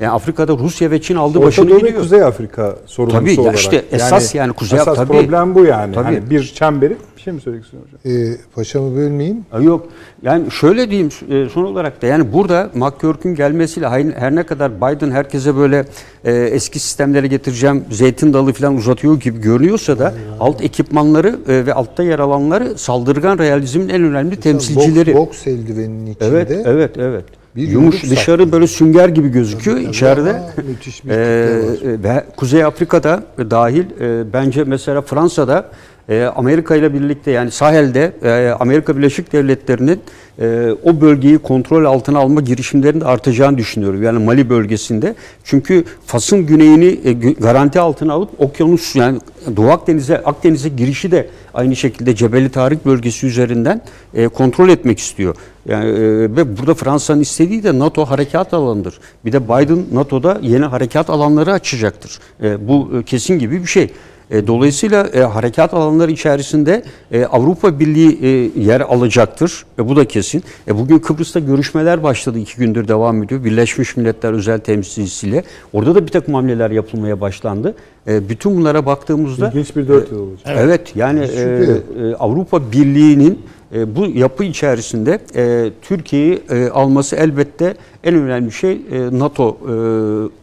Yani 0.00 0.12
Afrika'da 0.12 0.52
Rusya 0.52 0.90
ve 0.90 1.02
Çin 1.02 1.16
aldı 1.16 1.42
başını 1.42 1.64
gidiyor. 1.64 1.82
Orta 1.82 1.98
Kuzey 1.98 2.22
Afrika 2.22 2.76
sorumlusu 2.86 3.20
tabii, 3.20 3.40
olarak. 3.40 3.58
işte 3.58 3.84
esas 3.92 4.34
yani, 4.34 4.42
yani 4.42 4.52
Kuzey 4.52 4.78
Esas 4.78 4.96
tabii, 4.96 5.12
problem 5.12 5.54
bu 5.54 5.64
yani. 5.64 5.94
Tabii. 5.94 6.04
Hani 6.04 6.30
bir 6.30 6.42
çemberi 6.44 6.96
şey 7.24 7.32
mi 7.32 7.40
söylemek 7.40 7.64
istiyorsun 7.64 7.90
hocam? 8.02 8.12
Ee, 8.12 8.36
paşamı 8.54 8.96
bölmeyeyim. 8.96 9.44
Yok. 9.60 9.88
Yani 10.22 10.50
şöyle 10.50 10.90
diyeyim 10.90 11.08
e, 11.30 11.48
son 11.48 11.64
olarak 11.64 12.02
da 12.02 12.06
yani 12.06 12.32
burada 12.32 12.70
McCurk'ün 12.74 13.34
gelmesiyle 13.34 13.88
her 14.18 14.34
ne 14.34 14.42
kadar 14.42 14.76
Biden 14.76 15.10
herkese 15.10 15.56
böyle 15.56 15.84
e, 16.24 16.32
eski 16.32 16.78
sistemlere 16.78 17.26
getireceğim 17.26 17.84
zeytin 17.90 18.32
dalı 18.32 18.52
falan 18.52 18.76
uzatıyor 18.76 19.20
gibi 19.20 19.40
görünüyorsa 19.40 19.98
da 19.98 20.06
Aynen. 20.06 20.38
alt 20.40 20.62
ekipmanları 20.62 21.38
e, 21.48 21.66
ve 21.66 21.74
altta 21.74 22.02
yer 22.02 22.18
alanları 22.18 22.78
saldırgan 22.78 23.38
realizmin 23.38 23.88
en 23.88 24.02
önemli 24.02 24.36
Mesela 24.36 24.42
temsilcileri. 24.42 25.14
Boks, 25.14 25.26
boks 25.26 25.46
eldiveninin 25.46 26.06
içinde. 26.06 26.28
Evet, 26.28 26.50
evet, 26.64 26.96
evet. 26.98 27.24
Bir 27.56 27.68
Yumuş 27.68 28.02
dışarı 28.02 28.42
sattı. 28.42 28.52
böyle 28.52 28.66
sünger 28.66 29.08
gibi 29.08 29.28
gözüküyor 29.28 29.76
Tabii, 29.76 29.90
içeride. 29.90 30.42
Müthiş 30.68 31.04
bir 31.04 31.10
ee, 31.10 32.02
ve 32.02 32.24
Kuzey 32.36 32.64
Afrika'da 32.64 33.22
dahil 33.50 33.84
e, 34.00 34.32
bence 34.32 34.64
mesela 34.64 35.02
Fransa'da 35.02 35.70
e, 36.08 36.24
Amerika 36.36 36.76
ile 36.76 36.94
birlikte 36.94 37.30
yani 37.30 37.50
sahilde 37.50 38.12
e, 38.22 38.50
Amerika 38.60 38.96
Birleşik 38.96 39.32
Devletleri'nin 39.32 40.00
e, 40.40 40.70
o 40.84 41.00
bölgeyi 41.00 41.38
kontrol 41.38 41.84
altına 41.84 42.18
alma 42.18 42.40
girişimlerinin 42.40 43.00
artacağını 43.00 43.58
düşünüyorum. 43.58 44.02
Yani 44.02 44.24
Mali 44.24 44.50
bölgesinde. 44.50 45.14
Çünkü 45.44 45.84
Fas'ın 46.06 46.46
güneyini 46.46 47.00
e, 47.04 47.12
garanti 47.32 47.80
altına 47.80 48.12
alıp 48.12 48.40
okyanus 48.40 48.96
yani 48.96 49.18
Doğu 49.56 49.70
Akdeniz'e 49.70 50.18
Akdeniz'e 50.18 50.68
girişi 50.68 51.10
de 51.10 51.28
aynı 51.54 51.76
şekilde 51.76 52.14
Cebeli 52.14 52.50
Tarık 52.50 52.86
bölgesi 52.86 53.26
üzerinden 53.26 53.82
e, 54.14 54.28
kontrol 54.28 54.68
etmek 54.68 54.98
istiyor. 54.98 55.36
Yani 55.68 55.94
ve 56.36 56.58
burada 56.58 56.74
Fransa'nın 56.74 57.20
istediği 57.20 57.62
de 57.62 57.78
NATO 57.78 58.04
harekat 58.04 58.54
alanıdır. 58.54 58.98
Bir 59.24 59.32
de 59.32 59.44
Biden 59.44 59.84
NATO'da 59.92 60.38
yeni 60.42 60.64
harekat 60.64 61.10
alanları 61.10 61.52
açacaktır. 61.52 62.18
Bu 62.40 63.02
kesin 63.06 63.38
gibi 63.38 63.62
bir 63.62 63.66
şey. 63.66 63.90
E, 64.34 64.46
dolayısıyla 64.46 65.06
e, 65.06 65.20
harekat 65.20 65.74
alanları 65.74 66.10
içerisinde 66.10 66.82
e, 67.12 67.24
Avrupa 67.24 67.80
Birliği 67.80 68.18
e, 68.22 68.60
yer 68.60 68.80
alacaktır. 68.80 69.64
E, 69.78 69.88
bu 69.88 69.96
da 69.96 70.08
kesin. 70.08 70.44
E, 70.68 70.78
bugün 70.78 70.98
Kıbrıs'ta 70.98 71.40
görüşmeler 71.40 72.02
başladı. 72.02 72.38
iki 72.38 72.56
gündür 72.56 72.88
devam 72.88 73.22
ediyor. 73.22 73.44
Birleşmiş 73.44 73.96
Milletler 73.96 74.32
özel 74.32 74.58
temsilcisiyle. 74.60 75.44
Orada 75.72 75.94
da 75.94 76.06
bir 76.06 76.12
takım 76.12 76.34
hamleler 76.34 76.70
yapılmaya 76.70 77.20
başlandı. 77.20 77.74
E, 78.08 78.28
bütün 78.28 78.56
bunlara 78.56 78.86
baktığımızda... 78.86 79.48
İlginç 79.48 79.76
bir 79.76 79.88
dört 79.88 80.12
yıl 80.12 80.18
olacak. 80.18 80.46
Evet, 80.46 80.60
evet 80.64 80.92
yani 80.96 81.20
e, 81.20 81.40
e, 81.40 82.14
Avrupa 82.14 82.72
Birliği'nin 82.72 83.42
e, 83.74 83.96
bu 83.96 84.06
yapı 84.06 84.44
içerisinde 84.44 85.18
e, 85.36 85.70
Türkiye'yi 85.82 86.42
e, 86.50 86.68
alması 86.68 87.16
elbette 87.16 87.74
en 88.04 88.14
önemli 88.14 88.52
şey 88.52 88.72
e, 88.72 89.18
NATO 89.18 89.48
e, 89.48 89.74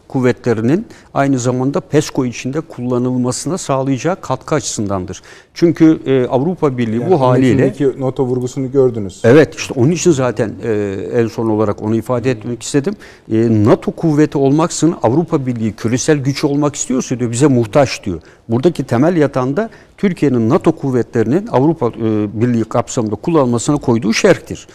kuvvetlerinin 0.08 0.86
aynı 1.14 1.38
zamanda 1.38 1.80
PESCO 1.80 2.24
içinde 2.24 2.60
kullanılmasına 2.60 3.58
sağlayacağı 3.58 4.20
katkı 4.20 4.54
açısındandır. 4.54 5.22
Çünkü 5.54 6.00
e, 6.06 6.26
Avrupa 6.26 6.78
Birliği 6.78 7.00
yani 7.00 7.10
bu 7.10 7.20
haliyle 7.20 7.74
NATO 7.98 8.24
vurgusunu 8.24 8.72
gördünüz. 8.72 9.20
Evet 9.24 9.54
işte 9.54 9.74
onun 9.76 9.90
için 9.90 10.10
zaten 10.10 10.52
e, 10.64 10.96
en 11.14 11.26
son 11.26 11.48
olarak 11.48 11.82
onu 11.82 11.96
ifade 11.96 12.30
etmek 12.30 12.62
istedim. 12.62 12.94
E, 13.32 13.64
NATO 13.64 13.92
kuvveti 13.92 14.38
olmaksın 14.38 14.94
Avrupa 15.02 15.46
Birliği 15.46 15.72
küresel 15.72 16.18
güç 16.18 16.44
olmak 16.44 16.76
istiyorsa 16.76 17.18
diyor 17.18 17.30
bize 17.30 17.46
muhtaç 17.46 18.04
diyor. 18.04 18.20
Buradaki 18.48 18.84
temel 18.84 19.16
yatanda 19.16 19.70
Türkiye'nin 19.96 20.48
NATO 20.48 20.72
kuvvetlerinin 20.72 21.46
Avrupa 21.46 21.88
e, 21.88 22.40
Birliği 22.40 22.64
kapsamında 22.64 23.14
kullanılmasına 23.14 23.76
koyduğu 23.76 24.12
şerhtir. 24.12 24.66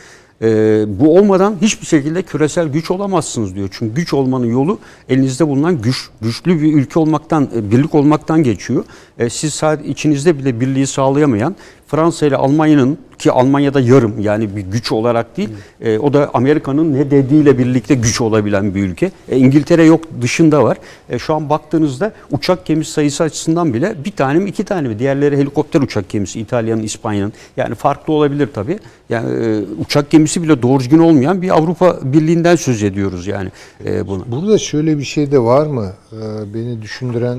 E, 0.42 0.86
bu 1.00 1.18
olmadan 1.18 1.56
hiçbir 1.62 1.86
şekilde 1.86 2.24
küresel 2.24 2.68
güç 2.68 2.92
olamazsınız 2.92 3.56
diyor. 3.56 3.70
Çünkü 3.72 3.96
güç 3.96 4.14
olmanın 4.14 4.46
yolu 4.46 4.80
elinizde 5.10 5.48
bulunan 5.48 5.82
güç, 5.82 6.10
güçlü 6.22 6.62
bir 6.62 6.74
ülke 6.74 7.00
olmaktan, 7.00 7.50
e, 7.56 7.72
birlik 7.72 7.96
olmaktan 7.96 8.44
geçiyor. 8.44 8.86
E, 9.20 9.30
siz 9.30 9.54
sadece 9.54 9.90
içinizde 9.90 10.40
bile 10.40 10.60
birliği 10.60 10.88
sağlayamayan 10.88 11.56
Fransa 11.88 12.26
ile 12.26 12.36
Almanya'nın 12.36 12.98
ki 13.20 13.32
Almanya'da 13.32 13.80
yarım 13.80 14.20
yani 14.20 14.56
bir 14.56 14.62
güç 14.62 14.92
olarak 14.92 15.38
değil 15.38 15.50
e, 15.82 16.00
o 16.00 16.14
da 16.14 16.32
Amerika'nın 16.34 16.94
ne 16.94 17.12
dediğiyle 17.12 17.58
birlikte 17.58 17.96
güç 17.96 18.22
olabilen 18.22 18.76
bir 18.76 18.84
ülke. 18.84 19.12
E, 19.30 19.38
İngiltere 19.38 19.84
yok 19.84 20.02
dışında 20.22 20.64
var. 20.64 20.78
E, 21.10 21.20
şu 21.20 21.34
an 21.34 21.50
baktığınızda 21.50 22.12
uçak 22.32 22.66
gemisi 22.66 22.92
sayısı 22.92 23.24
açısından 23.24 23.74
bile 23.74 23.96
bir 24.06 24.12
tane 24.12 24.40
mi 24.40 24.50
iki 24.50 24.64
tane 24.64 24.88
mi 24.88 25.00
diğerleri 25.00 25.38
helikopter 25.38 25.82
uçak 25.82 26.10
gemisi 26.10 26.40
İtalya'nın 26.40 26.84
İspanya'nın 26.84 27.34
yani 27.58 27.76
farklı 27.76 28.14
olabilir 28.14 28.50
tabii. 28.54 28.80
Yani 29.10 29.46
e, 29.46 29.62
uçak 29.82 30.10
gemisi 30.10 30.44
bile 30.44 30.62
doğru 30.62 30.80
düzgün 30.80 31.00
olmayan 31.00 31.42
bir 31.42 31.50
Avrupa 31.50 32.00
Birliği'nden 32.04 32.56
söz 32.56 32.84
ediyoruz 32.84 33.28
yani 33.28 33.50
e, 33.86 34.08
bunu. 34.08 34.26
Burada 34.28 34.58
şöyle 34.58 34.98
bir 34.98 35.04
şey 35.04 35.32
de 35.32 35.40
var 35.40 35.68
mı? 35.68 35.94
E, 36.14 36.54
beni 36.54 36.82
düşündüren 36.82 37.38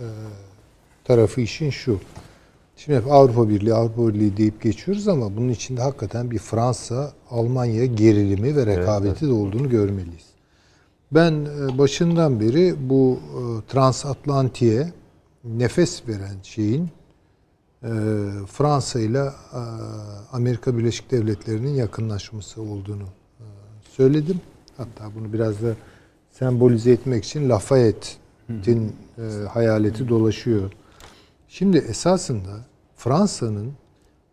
e, 0.00 0.06
tarafı 1.04 1.40
işin 1.40 1.70
şu. 1.70 2.00
Şimdi 2.78 2.98
hep 2.98 3.12
Avrupa 3.12 3.48
Birliği, 3.48 3.74
Avrupa 3.74 4.08
Birliği 4.08 4.36
deyip 4.36 4.62
geçiyoruz 4.62 5.08
ama 5.08 5.36
bunun 5.36 5.48
içinde 5.48 5.82
hakikaten 5.82 6.30
bir 6.30 6.38
Fransa, 6.38 7.12
Almanya 7.30 7.86
gerilimi 7.86 8.56
ve 8.56 8.66
rekabeti 8.66 9.08
evet, 9.08 9.22
evet. 9.22 9.30
de 9.30 9.34
olduğunu 9.34 9.70
görmeliyiz. 9.70 10.26
Ben 11.12 11.32
e, 11.32 11.78
başından 11.78 12.40
beri 12.40 12.74
bu 12.80 13.18
e, 13.22 13.40
transatlantiye 13.72 14.92
nefes 15.44 16.08
veren 16.08 16.36
şeyin 16.42 16.90
e, 17.82 17.88
Fransa 18.46 19.00
ile 19.00 19.30
Amerika 20.32 20.78
Birleşik 20.78 21.10
Devletleri'nin 21.10 21.74
yakınlaşması 21.74 22.62
olduğunu 22.62 23.08
söyledim. 23.96 24.40
Hatta 24.76 25.14
bunu 25.14 25.32
biraz 25.32 25.62
da 25.62 25.74
sembolize 26.30 26.90
etmek 26.90 27.24
için 27.24 27.48
Lafayette'in 27.48 28.92
hayaleti 29.48 30.08
dolaşıyor 30.08 30.72
Şimdi 31.48 31.78
esasında 31.78 32.64
Fransa'nın 32.98 33.72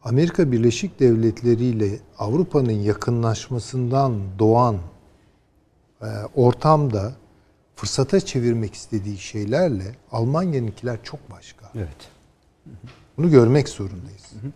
Amerika 0.03 0.51
Birleşik 0.51 0.99
Devletleri 0.99 1.63
ile 1.63 1.99
Avrupa'nın 2.19 2.71
yakınlaşmasından 2.71 4.19
doğan 4.39 4.77
e, 6.01 6.05
ortamda 6.35 7.13
fırsata 7.75 8.19
çevirmek 8.19 8.73
istediği 8.73 9.17
şeylerle 9.17 9.95
Almanya'nınkiler 10.11 11.03
çok 11.03 11.31
başka. 11.31 11.71
Evet. 11.75 12.09
Bunu 13.17 13.29
görmek 13.29 13.69
zorundayız. 13.69 14.31
Hı 14.41 14.47
hı. 14.47 14.51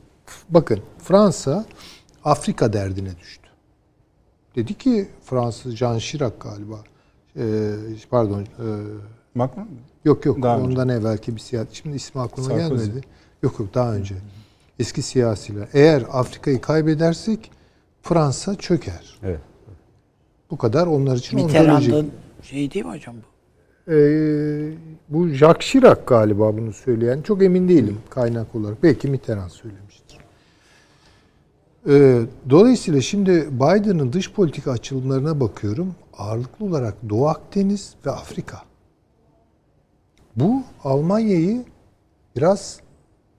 Bakın 0.49 0.80
Fransa 0.97 1.66
Afrika 2.24 2.74
derdine 2.74 3.20
düştü. 3.20 3.47
Dedi 4.55 4.74
ki 4.74 5.10
Fransız 5.24 5.76
Jean 5.76 5.97
Chirac 5.97 6.34
galiba. 6.39 6.84
E, 7.38 7.74
pardon. 8.10 8.41
E, 8.41 8.47
Macron 9.36 9.68
Yok 10.05 10.26
yok 10.26 10.43
daha 10.43 10.57
ondan 10.57 10.89
önce. 10.89 10.99
evvelki 10.99 11.36
bir 11.36 11.41
siyasi. 11.41 11.76
Şimdi 11.76 11.95
ismi 11.95 12.22
aklıma 12.22 12.49
Sarkozy. 12.49 12.86
gelmedi. 12.86 13.01
Yok 13.44 13.60
yok 13.60 13.74
daha 13.74 13.94
önce. 13.96 14.16
Eski 14.80 15.02
siyasiler. 15.02 15.68
Eğer 15.74 16.04
Afrika'yı 16.12 16.62
kaybedersek 16.62 17.52
Fransa 18.02 18.56
çöker. 18.56 19.20
Evet. 19.24 19.40
Bu 20.52 20.58
kadar 20.58 20.88
onlar 20.88 21.16
için 21.16 21.40
Mitterrand'ın 21.40 22.12
şey 22.42 22.72
değil 22.72 22.86
mi 22.86 22.92
hocam 22.92 23.16
bu? 23.16 23.30
Ee, 23.92 24.72
bu 25.10 25.28
Jacques 25.28 25.72
Chirac 25.72 26.02
galiba 26.08 26.58
bunu 26.58 26.74
söyleyen. 26.74 27.22
Çok 27.22 27.44
emin 27.44 27.70
değilim 27.70 27.98
kaynak 28.10 28.56
olarak. 28.56 28.84
Belki 28.84 29.08
Mitterrand 29.08 29.50
söylemiştir. 29.50 30.18
Ee, 31.90 32.22
dolayısıyla 32.50 33.02
şimdi 33.02 33.48
Biden'ın 33.52 34.14
dış 34.14 34.34
politika 34.34 34.72
açılımlarına 34.72 35.40
bakıyorum. 35.40 35.96
Ağırlıklı 36.18 36.66
olarak 36.66 37.10
Doğu 37.10 37.28
Akdeniz 37.28 37.94
ve 38.06 38.12
Afrika. 38.12 38.62
Bu 40.36 40.64
Almanya'yı 40.84 41.66
biraz 42.36 42.80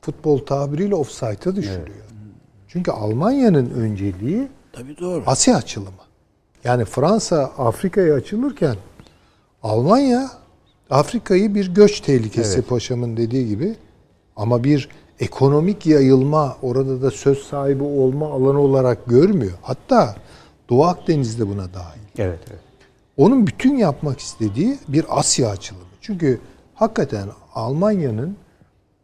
futbol 0.00 0.38
tabiriyle 0.38 0.94
offside'a 0.94 1.56
düşürüyor. 1.56 1.86
Evet. 1.86 2.10
Çünkü 2.68 2.90
Almanya'nın 2.90 3.70
önceliği 3.70 4.48
Tabii 4.72 4.98
doğru. 4.98 5.22
Asya 5.26 5.56
açılımı. 5.56 5.90
Yani 6.64 6.84
Fransa 6.84 7.52
Afrika'ya 7.58 8.14
açılırken 8.14 8.76
Almanya 9.62 10.30
Afrika'yı 10.90 11.54
bir 11.54 11.74
göç 11.74 12.00
tehlikesi 12.00 12.54
evet. 12.58 12.68
paşamın 12.68 13.16
dediği 13.16 13.48
gibi 13.48 13.76
ama 14.36 14.64
bir 14.64 14.88
ekonomik 15.20 15.86
yayılma 15.86 16.56
orada 16.62 17.02
da 17.02 17.10
söz 17.10 17.38
sahibi 17.38 17.82
olma 17.82 18.26
alanı 18.26 18.60
olarak 18.60 19.06
görmüyor. 19.06 19.52
Hatta 19.62 20.16
Doğu 20.68 20.84
Akdeniz'de 20.84 21.48
buna 21.48 21.74
dahil. 21.74 22.00
Evet, 22.18 22.38
evet. 22.50 22.60
Onun 23.16 23.46
bütün 23.46 23.76
yapmak 23.76 24.20
istediği 24.20 24.78
bir 24.88 25.04
Asya 25.08 25.48
açılımı. 25.48 25.84
Çünkü 26.00 26.40
hakikaten 26.74 27.28
Almanya'nın 27.54 28.36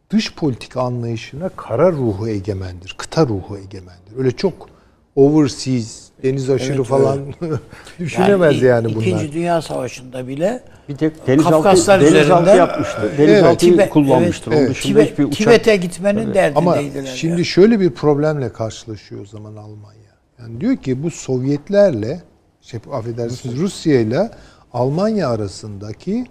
dış 0.09 0.35
politika 0.35 0.81
anlayışına 0.81 1.49
kara 1.49 1.91
ruhu 1.91 2.27
egemendir. 2.27 2.95
Kıta 2.97 3.27
ruhu 3.27 3.57
egemendir. 3.57 4.17
Öyle 4.17 4.31
çok 4.31 4.69
overseas, 5.15 6.07
deniz 6.23 6.49
aşırı 6.49 6.75
evet, 6.75 6.85
falan 6.85 7.19
düşünemez 7.99 8.61
yani, 8.61 8.65
yani 8.65 8.95
bunlar. 8.95 9.05
İkinci 9.05 9.33
Dünya 9.33 9.61
Savaşı'nda 9.61 10.27
bile 10.27 10.63
bir 10.89 10.95
tek 10.97 11.25
Kafkaslar 11.43 12.01
denizaltı 12.01 12.49
yapmıştı. 12.49 13.11
Denizaltıyı 13.17 13.73
evet, 13.75 13.89
kullanmıştır. 13.89 14.51
Evet, 14.51 14.61
Onun 14.61 14.69
dışında 14.69 14.93
Tibet, 14.93 15.11
hiçbir 15.11 15.23
uçak... 15.23 15.37
Tibet'e 15.37 15.75
gitmenin 15.75 16.25
evet. 16.25 16.35
derdindeydiler. 16.35 16.99
Ama 17.01 17.15
şimdi 17.15 17.33
yani. 17.33 17.45
şöyle 17.45 17.79
bir 17.79 17.89
problemle 17.89 18.53
karşılaşıyor 18.53 19.21
o 19.21 19.25
zaman 19.25 19.55
Almanya. 19.55 19.97
Yani 20.39 20.61
diyor 20.61 20.77
ki 20.77 21.03
bu 21.03 21.11
Sovyetlerle, 21.11 22.21
şey, 22.61 22.79
affedersiniz 22.91 23.57
Rusya 23.57 23.99
ile 23.99 24.31
Almanya 24.73 25.29
arasındaki 25.29 26.25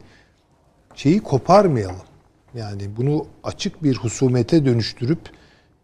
şeyi 0.94 1.20
koparmayalım. 1.20 2.05
Yani 2.56 2.82
bunu 2.96 3.26
açık 3.44 3.82
bir 3.82 3.96
husumete 3.96 4.64
dönüştürüp 4.64 5.20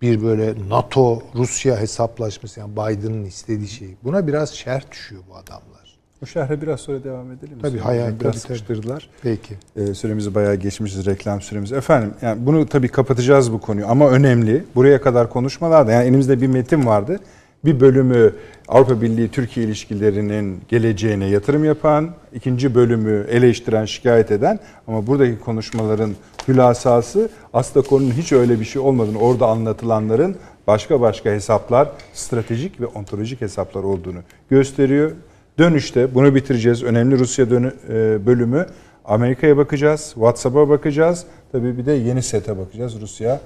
bir 0.02 0.22
böyle 0.22 0.54
NATO 0.68 1.22
Rusya 1.34 1.80
hesaplaşması 1.80 2.60
yani 2.60 2.72
Biden'ın 2.72 3.24
istediği 3.24 3.68
şey. 3.68 3.96
Buna 4.04 4.26
biraz 4.26 4.54
şerh 4.54 4.90
düşüyor 4.90 5.22
bu 5.30 5.36
adamlar. 5.36 5.98
O 6.22 6.26
şerhe 6.26 6.62
biraz 6.62 6.80
sonra 6.80 7.04
devam 7.04 7.32
edelim. 7.32 7.58
Tabii 7.62 7.78
hayal 7.78 8.20
biraz 8.20 8.36
sıkıştırdılar. 8.36 9.10
Peki. 9.22 9.54
Ee, 9.76 9.94
süremizi 9.94 10.34
bayağı 10.34 10.54
geçmişiz 10.54 11.06
reklam 11.06 11.40
süremiz. 11.40 11.72
Efendim 11.72 12.14
yani 12.22 12.46
bunu 12.46 12.66
tabii 12.66 12.88
kapatacağız 12.88 13.52
bu 13.52 13.60
konuyu 13.60 13.86
ama 13.88 14.10
önemli. 14.10 14.64
Buraya 14.74 15.00
kadar 15.00 15.30
konuşmalarda 15.30 15.92
yani 15.92 16.04
elimizde 16.04 16.40
bir 16.40 16.46
metin 16.46 16.86
vardı. 16.86 17.20
Bir 17.64 17.80
bölümü 17.80 18.32
Avrupa 18.68 19.02
Birliği 19.02 19.28
Türkiye 19.28 19.66
ilişkilerinin 19.66 20.60
geleceğine 20.68 21.26
yatırım 21.26 21.64
yapan, 21.64 22.10
ikinci 22.34 22.74
bölümü 22.74 23.26
eleştiren, 23.30 23.84
şikayet 23.84 24.30
eden 24.30 24.58
ama 24.88 25.06
buradaki 25.06 25.40
konuşmaların 25.40 26.14
hülasası 26.48 27.30
aslında 27.52 27.86
konunun 27.86 28.10
hiç 28.10 28.32
öyle 28.32 28.60
bir 28.60 28.64
şey 28.64 28.82
olmadığını, 28.82 29.18
orada 29.18 29.46
anlatılanların 29.46 30.36
başka 30.66 31.00
başka 31.00 31.30
hesaplar, 31.30 31.88
stratejik 32.12 32.80
ve 32.80 32.86
ontolojik 32.86 33.40
hesaplar 33.40 33.82
olduğunu 33.82 34.18
gösteriyor. 34.50 35.10
Dönüşte 35.58 36.14
bunu 36.14 36.34
bitireceğiz. 36.34 36.82
Önemli 36.82 37.18
Rusya 37.18 37.50
dönü, 37.50 37.72
e, 37.88 38.26
bölümü 38.26 38.66
Amerika'ya 39.04 39.56
bakacağız, 39.56 40.10
WhatsApp'a 40.14 40.68
bakacağız. 40.68 41.24
Tabii 41.52 41.78
bir 41.78 41.86
de 41.86 41.92
yeni 41.92 42.22
sete 42.22 42.58
bakacağız. 42.58 43.00
Rusya, 43.00 43.40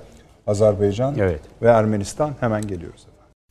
Azerbaycan 0.47 1.15
evet. 1.19 1.41
ve 1.63 1.69
Ermenistan 1.69 2.31
hemen 2.41 2.63
geliyoruz. 2.63 3.07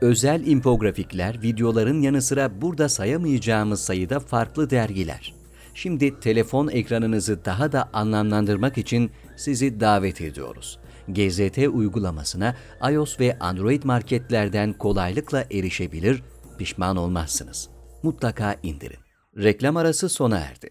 Özel 0.00 0.46
infografikler, 0.46 1.42
videoların 1.42 2.02
yanı 2.02 2.22
sıra 2.22 2.62
burada 2.62 2.88
sayamayacağımız 2.88 3.80
sayıda 3.80 4.20
farklı 4.20 4.70
dergiler. 4.70 5.34
Şimdi 5.74 6.20
telefon 6.20 6.68
ekranınızı 6.68 7.44
daha 7.44 7.72
da 7.72 7.90
anlamlandırmak 7.92 8.78
için 8.78 9.10
sizi 9.36 9.80
davet 9.80 10.20
ediyoruz. 10.20 10.78
GZT 11.08 11.58
uygulamasına 11.58 12.56
iOS 12.90 13.20
ve 13.20 13.38
Android 13.38 13.82
marketlerden 13.84 14.72
kolaylıkla 14.72 15.44
erişebilir, 15.50 16.22
pişman 16.58 16.96
olmazsınız. 16.96 17.68
Mutlaka 18.02 18.56
indirin. 18.62 18.98
Reklam 19.36 19.76
arası 19.76 20.08
sona 20.08 20.38
erdi. 20.38 20.70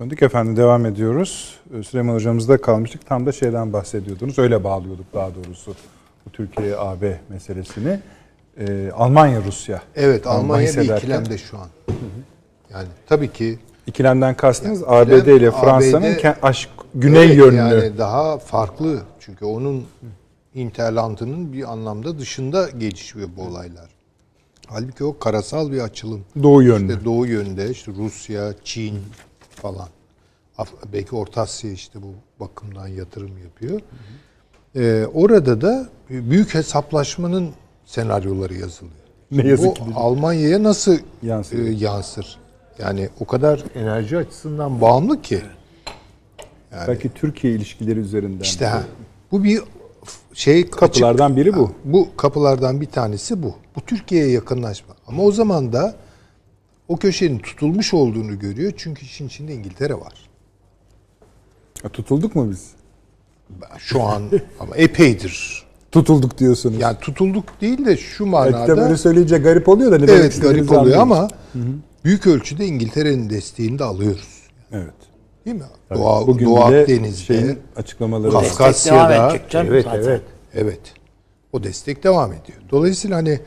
Döndük 0.00 0.22
efendim 0.22 0.56
devam 0.56 0.86
ediyoruz. 0.86 1.54
Ee, 1.74 1.82
Süleyman 1.82 2.14
hocamızda 2.14 2.60
kalmıştık. 2.60 3.06
Tam 3.06 3.26
da 3.26 3.32
şeyden 3.32 3.72
bahsediyordunuz. 3.72 4.38
Öyle 4.38 4.64
bağlıyorduk 4.64 5.14
daha 5.14 5.30
doğrusu 5.34 5.74
bu 6.26 6.30
Türkiye-AB 6.30 7.20
meselesini. 7.28 8.00
Ee, 8.58 8.90
Almanya-Rusya. 8.94 9.82
Evet 9.96 10.26
Almanya 10.26 10.72
bir 10.72 10.96
ikilemde 10.96 11.38
şu 11.38 11.58
an. 11.58 11.68
Yani 12.70 12.88
tabii 13.06 13.32
ki 13.32 13.58
İkilemden 13.86 14.36
kastınız 14.36 14.80
yani, 14.80 14.90
ABD 14.90 15.26
ile 15.26 15.50
Fransa'nın 15.50 16.16
aşk 16.42 16.70
güney 16.94 17.26
evet, 17.26 17.36
yönlü. 17.36 17.56
Yani 17.56 17.98
daha 17.98 18.38
farklı. 18.38 19.02
Çünkü 19.20 19.44
onun 19.44 19.84
interlantının 20.54 21.52
bir 21.52 21.72
anlamda 21.72 22.18
dışında 22.18 22.70
gelişiyor 22.70 23.28
bu 23.36 23.42
olaylar. 23.42 23.88
Halbuki 24.66 25.04
o 25.04 25.18
karasal 25.18 25.72
bir 25.72 25.80
açılım. 25.80 26.24
Doğu 26.42 26.62
yönlü. 26.62 26.92
İşte 26.92 27.04
doğu 27.04 27.26
yönde 27.26 27.70
işte 27.70 27.92
Rusya, 27.98 28.54
Çin 28.64 28.98
falan. 29.50 29.88
Belki 30.92 31.16
Orta 31.16 31.40
Asya 31.40 31.72
işte 31.72 32.02
bu 32.02 32.14
bakımdan 32.40 32.88
yatırım 32.88 33.38
yapıyor. 33.38 33.80
Ee, 34.76 35.06
orada 35.14 35.60
da 35.60 35.88
büyük 36.10 36.54
hesaplaşmanın 36.54 37.50
senaryoları 37.90 38.54
yazılıyor. 38.54 38.94
Ne 39.30 39.46
yazık 39.46 39.76
ki. 39.76 39.82
Bu 39.86 40.00
Almanya'ya 40.00 40.62
nasıl 40.62 40.98
yansır. 41.22 41.58
E, 41.58 41.70
yansır? 41.70 42.38
Yani 42.78 43.08
o 43.20 43.24
kadar 43.24 43.64
enerji 43.74 44.16
açısından 44.18 44.80
bağımlı 44.80 45.22
ki. 45.22 45.42
Yani, 46.72 46.88
Belki 46.88 47.14
Türkiye 47.14 47.52
ilişkileri 47.52 47.98
üzerinden. 47.98 48.42
İşte 48.42 48.66
ha, 48.66 48.82
bu 49.32 49.44
bir 49.44 49.62
şey 50.34 50.70
kapılardan 50.70 51.36
biri 51.36 51.56
bu. 51.56 51.72
Bu 51.84 52.08
kapılardan 52.16 52.80
bir 52.80 52.86
tanesi 52.86 53.42
bu. 53.42 53.54
Bu 53.76 53.80
Türkiye'ye 53.80 54.30
yakınlaşma. 54.30 54.94
Ama 55.06 55.22
o 55.22 55.32
zaman 55.32 55.72
da 55.72 55.94
o 56.88 56.96
köşenin 56.96 57.38
tutulmuş 57.38 57.94
olduğunu 57.94 58.38
görüyor. 58.38 58.72
Çünkü 58.76 59.04
işin 59.04 59.26
içinde 59.26 59.54
İngiltere 59.54 59.94
var. 59.94 60.14
Ya, 61.84 61.90
tutulduk 61.90 62.34
mu 62.34 62.50
biz? 62.50 62.70
Şu 63.78 64.02
an 64.02 64.22
ama 64.60 64.76
epeydir. 64.76 65.69
Tutulduk 65.92 66.38
diyorsunuz. 66.38 66.80
Yani 66.80 66.96
tutulduk 67.00 67.60
değil 67.60 67.84
de 67.84 67.96
şu 67.96 68.26
manada. 68.26 68.64
Evet, 68.66 68.76
böyle 68.76 68.96
söyleyince 68.96 69.38
garip 69.38 69.68
oluyor 69.68 69.92
da. 69.92 69.98
Ne 69.98 70.12
evet 70.12 70.42
garip 70.42 70.72
oluyor 70.72 71.00
ama 71.00 71.28
hı 71.52 71.58
hı. 71.58 71.62
büyük 72.04 72.26
ölçüde 72.26 72.66
İngiltere'nin 72.66 73.30
desteğini 73.30 73.78
de 73.78 73.84
alıyoruz. 73.84 74.28
Evet. 74.72 74.94
Değil 75.46 75.56
mi? 75.56 75.62
Tabii, 75.88 75.98
Doğa, 75.98 76.26
Bugün 76.26 76.46
Doğu 76.46 76.60
Akdeniz'de, 76.60 77.58
açıklamaları 77.76 78.30
Kafkasya'da. 78.30 79.36
Evet, 79.54 79.86
evet. 79.94 80.22
Evet. 80.54 80.80
O 81.52 81.64
destek 81.64 82.04
devam 82.04 82.32
ediyor. 82.32 82.58
Dolayısıyla 82.70 83.16
hani 83.16 83.40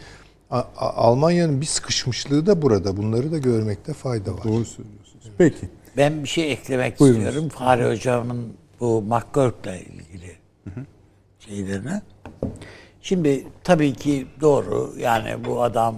Almanya'nın 0.78 1.62
bir 1.62 1.66
sıkışmışlığı 1.66 2.46
da 2.46 2.62
burada. 2.62 2.98
Bunları 2.98 3.32
da 3.32 3.38
görmekte 3.38 3.94
fayda 3.94 4.34
var. 4.34 4.44
Doğru 4.44 4.66
söylüyorsunuz. 4.66 5.32
Peki. 5.38 5.70
Ben 5.98 6.24
bir 6.24 6.30
şey 6.30 6.52
eklemek 6.52 7.00
Buyurunuz. 7.00 7.26
istiyorum. 7.26 7.50
Fahri 7.50 7.90
Hocam'ın 7.90 8.54
bu 8.80 9.02
McGurk'la 9.02 9.76
ilgili 9.76 10.32
hı 10.64 10.70
hı. 10.70 10.86
şeylerine. 11.40 12.02
Şimdi 13.02 13.48
tabii 13.64 13.94
ki 13.94 14.28
doğru. 14.42 14.94
Yani 14.98 15.46
bu 15.46 15.64
adam 15.64 15.96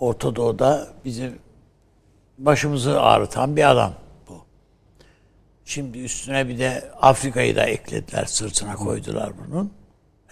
Orta 0.00 0.36
Doğu'da 0.36 0.88
bizim 1.04 1.38
başımızı 2.38 3.00
ağrıtan 3.00 3.56
bir 3.56 3.70
adam 3.70 3.92
bu. 4.28 4.34
Şimdi 5.64 5.98
üstüne 5.98 6.48
bir 6.48 6.58
de 6.58 6.90
Afrika'yı 7.00 7.56
da 7.56 7.64
eklediler, 7.64 8.24
sırtına 8.24 8.74
koydular 8.74 9.32
bunun. 9.38 9.72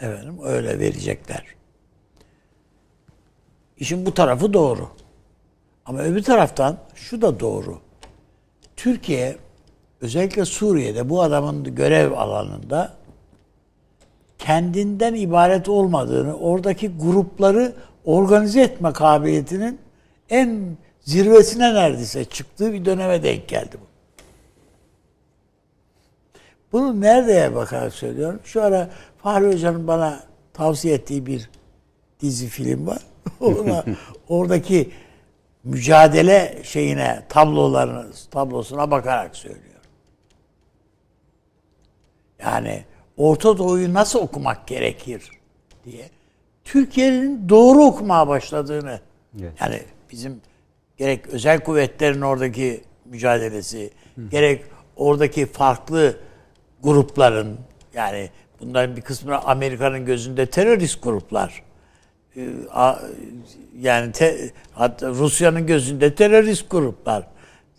Efendim 0.01 0.39
öyle 0.45 0.79
verecekler. 0.79 1.45
İşin 3.79 4.07
bu 4.07 4.15
tarafı 4.15 4.53
doğru. 4.53 4.89
Ama 5.87 6.03
öbür 6.03 6.23
taraftan 6.23 6.79
şu 6.95 7.23
da 7.23 7.41
doğru. 7.41 7.81
Türkiye 8.77 9.37
özellikle 10.01 10.45
Suriye'de 10.45 11.09
bu 11.09 11.23
adamın 11.23 11.75
görev 11.75 12.13
alanında 12.13 12.96
kendinden 14.39 15.15
ibaret 15.15 15.69
olmadığını, 15.69 16.37
oradaki 16.37 16.97
grupları 16.99 17.73
organize 18.05 18.61
etme 18.61 18.93
kabiliyetinin 18.93 19.79
en 20.31 20.77
zirvesine 21.01 21.75
neredeyse 21.75 22.25
çıktığı 22.25 22.73
bir 22.73 22.85
döneme 22.85 23.23
denk 23.23 23.49
geldi 23.49 23.77
bu. 23.81 23.87
Bunu 26.73 27.01
nereye 27.01 27.55
bakarak 27.55 27.93
söylüyorum? 27.93 28.41
Şu 28.45 28.63
ara 28.63 28.91
Fahri 29.19 29.47
Hoca'nın 29.47 29.87
bana 29.87 30.21
tavsiye 30.53 30.95
ettiği 30.95 31.27
bir 31.27 31.51
dizi 32.21 32.47
film 32.47 32.87
var. 32.87 33.03
Ona, 33.41 33.85
oradaki 34.29 34.91
mücadele 35.65 36.59
şeyine, 36.63 37.23
tablolarını, 37.29 38.07
tablosuna 38.31 38.91
bakarak 38.91 39.37
söylüyor. 39.37 39.63
Yani 42.39 42.85
Orta 43.17 43.59
Doğu'yu 43.59 43.95
nasıl 43.95 44.19
okumak 44.19 44.67
gerekir 44.67 45.31
diye. 45.85 46.11
Türkiye'nin 46.65 47.49
doğru 47.49 47.85
okumaya 47.85 48.29
başladığını, 48.29 49.01
evet. 49.41 49.53
yani 49.61 49.83
bizim 50.13 50.41
gerek 50.97 51.27
özel 51.27 51.61
kuvvetlerin 51.61 52.21
oradaki 52.21 52.85
mücadelesi, 53.05 53.91
Hı. 54.15 54.29
gerek 54.31 54.65
oradaki 54.97 55.47
farklı 55.47 56.17
grupların, 56.83 57.59
yani 57.95 58.31
bunların 58.61 58.97
bir 58.97 59.03
kısmı 59.03 59.39
Amerika'nın 59.39 60.05
gözünde 60.05 60.47
terörist 60.47 61.03
gruplar, 61.03 61.63
ee, 62.37 62.49
yani 63.81 64.13
te, 64.13 64.51
hatta 64.73 65.09
Rusya'nın 65.09 65.67
gözünde 65.67 66.15
terörist 66.15 66.71
gruplar 66.71 67.27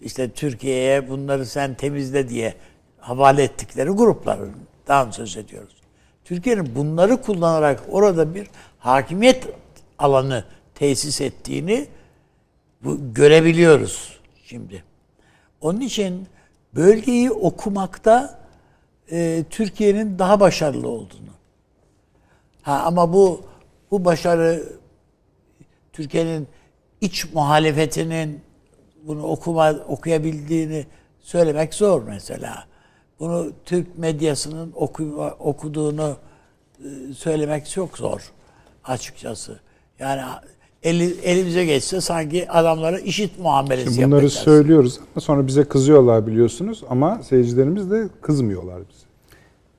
işte 0.01 0.31
Türkiye'ye 0.31 1.09
bunları 1.09 1.45
sen 1.45 1.73
temizle 1.73 2.29
diye 2.29 2.53
havale 2.99 3.43
ettikleri 3.43 3.89
gruplardan 4.87 5.11
söz 5.11 5.37
ediyoruz. 5.37 5.75
Türkiye'nin 6.25 6.75
bunları 6.75 7.21
kullanarak 7.21 7.83
orada 7.89 8.35
bir 8.35 8.47
hakimiyet 8.79 9.47
alanı 9.99 10.43
tesis 10.75 11.21
ettiğini 11.21 11.87
bu, 12.83 13.13
görebiliyoruz 13.13 14.19
şimdi. 14.43 14.83
Onun 15.61 15.81
için 15.81 16.27
bölgeyi 16.75 17.31
okumakta 17.31 18.39
e, 19.11 19.43
Türkiye'nin 19.49 20.19
daha 20.19 20.39
başarılı 20.39 20.87
olduğunu. 20.87 21.33
Ha, 22.61 22.83
ama 22.85 23.13
bu 23.13 23.41
bu 23.91 24.05
başarı 24.05 24.63
Türkiye'nin 25.93 26.47
iç 27.01 27.33
muhalefetinin 27.33 28.41
bunu 29.03 29.23
okuma 29.23 29.71
okuyabildiğini 29.71 30.85
söylemek 31.19 31.73
zor 31.73 32.03
mesela. 32.03 32.67
Bunu 33.19 33.51
Türk 33.65 33.97
medyasının 33.97 34.71
oku, 34.75 35.03
okuduğunu 35.39 36.15
e, 36.79 37.13
söylemek 37.13 37.69
çok 37.69 37.97
zor 37.97 38.31
açıkçası. 38.83 39.59
Yani 39.99 40.21
eli, 40.83 41.19
elimize 41.23 41.65
geçse 41.65 42.01
sanki 42.01 42.51
adamlara 42.51 42.99
işit 42.99 43.39
muamelesi 43.39 43.93
Şimdi 43.93 44.05
bunları 44.07 44.21
yapacağız. 44.23 44.43
söylüyoruz 44.43 44.99
ama 45.15 45.21
sonra 45.21 45.47
bize 45.47 45.63
kızıyorlar 45.63 46.27
biliyorsunuz 46.27 46.83
ama 46.89 47.23
seyircilerimiz 47.23 47.91
de 47.91 48.09
kızmıyorlar 48.21 48.79
bize. 48.89 49.06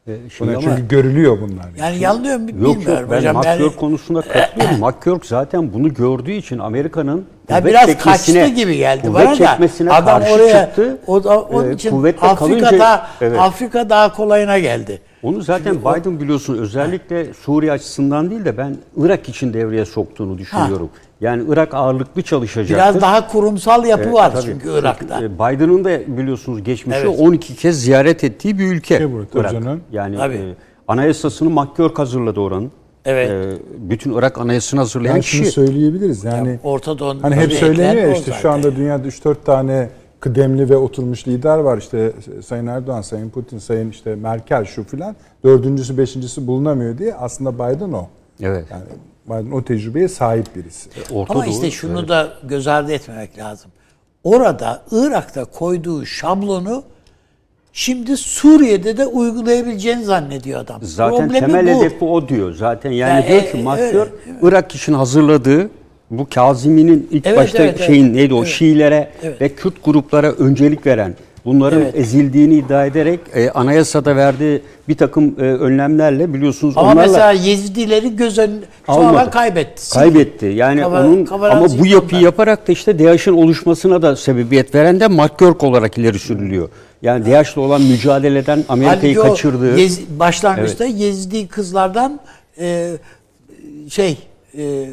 E, 0.09 0.31
şimdi 0.31 0.51
Buna 0.51 0.59
ama- 0.59 0.77
çünkü 0.77 0.89
görülüyor 0.89 1.39
bunlar. 1.41 1.67
Yani 1.79 1.99
yanılıyor 1.99 2.37
mu 2.39 2.51
Yok 2.51 2.59
bilmiyorum 2.59 3.01
yok 3.03 3.11
ben 3.11 3.17
hocam. 3.19 3.37
Yani- 3.45 3.57
McClure 3.63 3.77
konusunda 3.77 4.21
katılıyorum. 4.21 4.79
McClure 4.81 5.21
zaten 5.25 5.73
bunu 5.73 5.95
gördüğü 5.95 6.33
için 6.33 6.59
Amerika'nın 6.59 7.25
Ya 7.51 7.65
biraz 7.65 7.99
kaçtı 7.99 8.47
gibi 8.47 8.77
geldi 8.77 9.15
bana 9.15 9.39
da. 9.39 9.59
Adam 9.95 10.21
karşı 10.21 10.35
oraya 10.35 10.65
çıktı. 10.67 10.99
o 11.07 11.25
da 11.25 11.41
onun 11.41 11.71
Ee, 11.71 11.75
için 11.75 11.91
kuvvetle 11.91 12.27
Afrika 12.27 12.59
kalınca- 12.69 12.79
daha 12.79 13.09
Evet. 13.21 13.41
Afrika 13.41 13.91
daha 13.91 14.13
kolayına 14.13 14.59
geldi. 14.59 15.01
Onu 15.23 15.43
zaten 15.43 15.77
Biden 15.81 16.21
biliyorsun 16.21 16.59
özellikle 16.59 17.35
Suriye 17.35 17.73
açısından 17.73 18.31
değil 18.31 18.45
de 18.45 18.57
ben 18.57 18.77
Irak 18.97 19.29
için 19.29 19.53
devreye 19.55 19.85
soktuğunu 19.85 20.39
düşünüyorum. 20.39 20.91
Yani 21.21 21.43
Irak 21.49 21.75
ağırlıklı 21.75 22.23
çalışacaktır. 22.23 22.75
Biraz 22.75 23.01
daha 23.03 23.29
kurumsal 23.29 23.85
yapı 23.85 24.09
Ee, 24.09 24.13
var 24.13 24.33
tabii. 24.33 24.43
çünkü 24.45 24.69
Irak'ta. 24.79 25.21
Ee, 25.23 25.35
Biden'ın 25.35 25.85
da 25.85 26.17
biliyorsunuz 26.19 26.63
geçmişi 26.65 26.99
Evet. 27.01 27.21
12 27.21 27.57
kez 27.57 27.83
ziyaret 27.83 28.25
ettiği 28.25 28.59
bir 28.59 28.73
ülke. 28.73 28.95
Ülke 28.95 29.13
bu, 29.13 29.27
tabii 29.33 29.41
Irak. 29.43 29.53
canım. 29.53 29.81
Yani 29.93 30.17
Tabii. 30.17 30.35
e, 30.35 30.55
anayasasını 30.89 31.51
McClure 31.51 31.95
hazırladı 31.95 32.41
oranın. 32.41 32.73
Evet. 33.05 33.31
Ee, 33.31 33.59
bütün 33.91 34.15
Irak 34.15 34.39
anayasasını 34.39 34.81
hazırlayan 34.81 35.13
Yani 35.15 35.23
şunu 35.23 35.41
kişi. 35.43 35.53
söyleyebiliriz. 35.53 36.25
Yani 36.25 36.59
Orta 36.65 36.99
Doğu'nun 36.99 37.21
hani 37.21 37.35
hep 37.37 37.53
söyleniyor 37.53 38.09
ya 38.09 38.13
işte 38.17 38.33
şu 38.33 38.51
anda 38.51 38.77
dünyada 38.77 39.09
3-4 39.09 39.35
tane 39.45 39.89
kıdemli 40.21 40.71
ve 40.71 40.77
oturmuş 40.77 41.29
lider 41.29 41.59
var. 41.59 41.79
İşte 41.79 42.13
Sayın 42.47 42.67
Erdoğan, 42.67 43.03
Sayın 43.03 43.31
Putin, 43.31 43.59
Sayın 43.59 43.91
işte 43.91 44.15
Merkel 44.15 44.65
şu 44.65 44.85
filan. 44.85 45.17
Dördüncüsü, 45.45 45.99
beşincisi 45.99 46.47
bulunamıyor 46.47 46.99
diye 46.99 47.15
aslında 47.15 47.55
Biden 47.55 47.93
o. 47.93 48.07
Evet. 48.43 48.65
Yani 48.71 48.83
Biden 49.29 49.51
o 49.51 49.65
tecrübeye 49.65 50.09
sahip 50.09 50.47
birisi. 50.57 50.91
Orta 51.13 51.35
Ama 51.35 51.47
Doğu, 51.47 51.51
işte 51.51 51.71
şunu 51.71 51.99
evet. 51.99 52.09
da 52.09 52.33
göz 52.45 52.67
ardı 52.67 52.93
etmemek 52.93 53.39
lazım. 53.39 53.71
Orada 54.25 54.83
Irak'ta 54.93 55.45
koyduğu 55.45 56.07
şablonu 56.07 56.83
şimdi 57.73 58.17
Suriye'de 58.17 58.97
de 58.97 59.07
uygulayabileceğini 59.07 60.05
zannediyor 60.05 60.61
adam. 60.61 60.81
Zaten 60.83 61.19
Problemi 61.19 61.47
temel 61.47 61.67
bu. 61.67 61.81
hedefi 61.81 62.05
o 62.05 62.29
diyor. 62.29 62.55
Zaten 62.55 62.91
yani 62.91 63.11
Yani, 63.11 63.29
diyor 63.29 63.43
e, 63.43 63.53
ki 63.53 63.59
e, 63.59 63.63
McClure 63.63 64.09
evet, 64.27 64.39
Irak 64.43 64.75
için 64.75 64.93
hazırladığı 64.93 65.71
bu 66.11 66.27
Kazimi'nin 66.35 67.09
ilk 67.11 67.27
Evet, 67.27 67.39
başta 67.39 67.63
evet, 67.63 67.75
evet. 67.79 67.87
şeyin 67.87 68.15
neydi 68.15 68.35
o 68.35 68.39
Evet. 68.39 68.49
Şiilere 68.49 69.11
Evet. 69.23 69.41
ve 69.41 69.49
Kürt 69.55 69.85
gruplara 69.85 70.33
öncelik 70.33 70.87
veren 70.87 71.15
bunların 71.49 71.83
Evet. 71.83 71.95
ezildiğini 71.97 72.55
iddia 72.55 72.87
ederek 72.87 73.21
e, 73.35 73.51
anayasada 73.51 74.17
verdiği 74.17 74.63
bir 74.89 74.97
takım 74.97 75.35
e, 75.39 75.43
önlemlerle 75.43 76.35
biliyorsunuz 76.35 76.75
Ama 76.77 76.93
onlarla 76.93 77.03
mesela 77.13 77.33
Yezidileri 77.33 78.17
göz 78.17 78.39
önüne 78.39 78.61
sonra 78.87 79.31
kaybetti. 79.31 79.91
kaybetti. 79.95 80.47
Yani 80.47 80.81
Kava- 80.81 81.01
onun 81.07 81.27
ama 81.51 81.67
bu 81.79 81.87
yapıyı 81.87 82.23
yaparak 82.23 82.69
da 82.69 82.73
işte 82.73 82.99
DAEŞ'in 82.99 83.33
oluşmasına 83.33 84.03
da 84.03 84.17
sebebiyet 84.17 84.75
veren 84.75 85.01
de 85.01 85.09
McCurk 85.09 85.63
olarak 85.65 85.99
ileri 85.99 86.19
sürülüyor. 86.19 86.69
Yani 87.03 87.27
DAEŞ'le 87.27 87.57
olan 87.59 87.83
mücadeleden 87.83 88.65
Amerika'yı 88.69 89.15
kaçırdığı 89.17 89.79
Yez- 89.79 90.01
başlangıçta 90.19 90.85
Yezidi 90.85 91.49
kızlardan 91.49 92.21
e, 92.61 92.91
şey 93.91 94.19
e, 94.59 94.87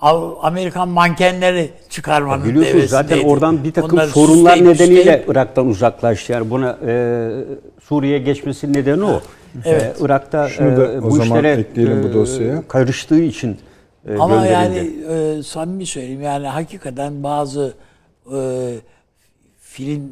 Amerikan 0.00 0.88
mankenleri 0.88 1.70
çıkarmanın 1.90 2.44
Biliyorsunuz 2.44 2.84
zaten 2.90 3.08
devesindeydi. 3.08 3.32
oradan 3.34 3.64
bir 3.64 3.72
takım 3.72 3.90
Onları 3.92 4.10
sorunlar 4.10 4.56
süsleyip 4.56 4.80
nedeniyle 4.80 5.02
püsleyip- 5.02 5.32
Irak'tan 5.32 5.66
uzaklaştı. 5.66 6.32
Yani 6.32 6.50
buna 6.50 6.78
e, 6.86 7.30
Suriye'ye 7.82 8.18
geçmesinin 8.18 8.74
nedeni 8.74 9.04
o. 9.04 9.20
Evet. 9.64 9.82
E, 10.00 10.04
Irak'ta 10.04 10.48
Şunu 10.48 10.76
da 10.76 10.92
e, 10.92 10.98
o 10.98 11.02
bu 11.02 11.10
zaman 11.10 11.38
işlere 11.38 12.02
bu 12.04 12.14
dosyaya. 12.14 12.68
karıştığı 12.68 13.20
için 13.20 13.58
e, 14.08 14.14
Ama 14.16 14.34
gönderildi. 14.46 14.52
yani 14.52 15.38
e, 15.38 15.42
samimi 15.42 15.86
söyleyeyim 15.86 16.22
yani 16.22 16.46
hakikaten 16.46 17.22
bazı 17.22 17.74
e, 18.36 18.38
film 19.60 20.02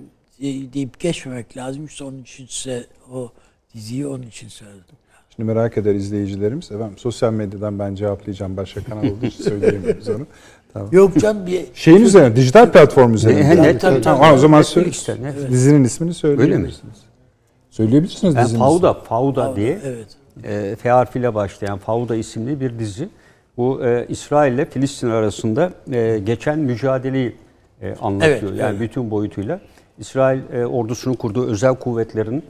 e, 0.40 0.44
deyip 0.72 1.00
geçmemek 1.00 1.56
lazım. 1.56 1.86
İşte 1.86 2.04
onun 2.04 2.22
için 2.22 2.46
size 2.50 2.84
o 3.14 3.30
diziyi 3.74 4.06
onun 4.06 4.22
için 4.22 4.48
söyledim. 4.48 4.96
Şimdi 5.36 5.52
merak 5.52 5.78
eder 5.78 5.94
izleyicilerimiz. 5.94 6.72
Efendim 6.72 6.98
sosyal 6.98 7.32
medyadan 7.32 7.78
ben 7.78 7.94
cevaplayacağım. 7.94 8.56
Başka 8.56 8.84
kanal 8.84 9.02
olduğu 9.02 9.26
için 9.26 9.44
söyleyemiyoruz 9.44 10.08
onu. 10.08 10.26
Tamam. 10.72 10.88
Yok 10.92 11.18
canım 11.20 11.46
bir 11.46 11.64
Şeyin 11.74 12.02
üzerine, 12.02 12.36
dijital 12.36 12.72
platform 12.72 13.14
üzerinde. 13.14 13.48
Ne- 13.56 13.62
net- 13.62 13.80
tabii, 13.80 14.00
Tamam, 14.00 14.20
tabii. 14.22 14.34
o 14.34 14.38
zaman 14.38 14.62
söyle. 14.62 14.88
işte. 14.88 15.16
Dizinin 15.50 15.84
ismini 15.84 16.14
söyleyebilirsiniz. 16.14 16.94
Söyleyebilirsiniz 17.70 18.34
Yani 18.34 18.44
dizinin 18.44 18.60
Fauda, 18.60 18.94
Fauda 18.94 19.56
diye 19.56 19.78
evet. 19.84 20.06
e, 20.44 20.76
F 20.76 20.90
harfiyle 20.90 21.34
başlayan 21.34 21.78
Fauda 21.78 22.16
isimli 22.16 22.60
bir 22.60 22.78
dizi. 22.78 23.08
Bu 23.56 23.84
e, 23.84 24.06
İsrail 24.08 24.52
ile 24.52 24.64
Filistin 24.64 25.10
arasında 25.10 25.70
e, 25.92 26.18
geçen 26.26 26.58
mücadeleyi 26.58 27.36
e, 27.82 27.94
anlatıyor. 27.94 28.36
Evet, 28.42 28.60
yani 28.60 28.70
evet. 28.70 28.80
bütün 28.80 29.10
boyutuyla. 29.10 29.60
İsrail 29.98 30.40
e, 30.52 30.66
ordusunun 30.66 31.14
kurduğu 31.14 31.46
özel 31.46 31.74
kuvvetlerin 31.74 32.42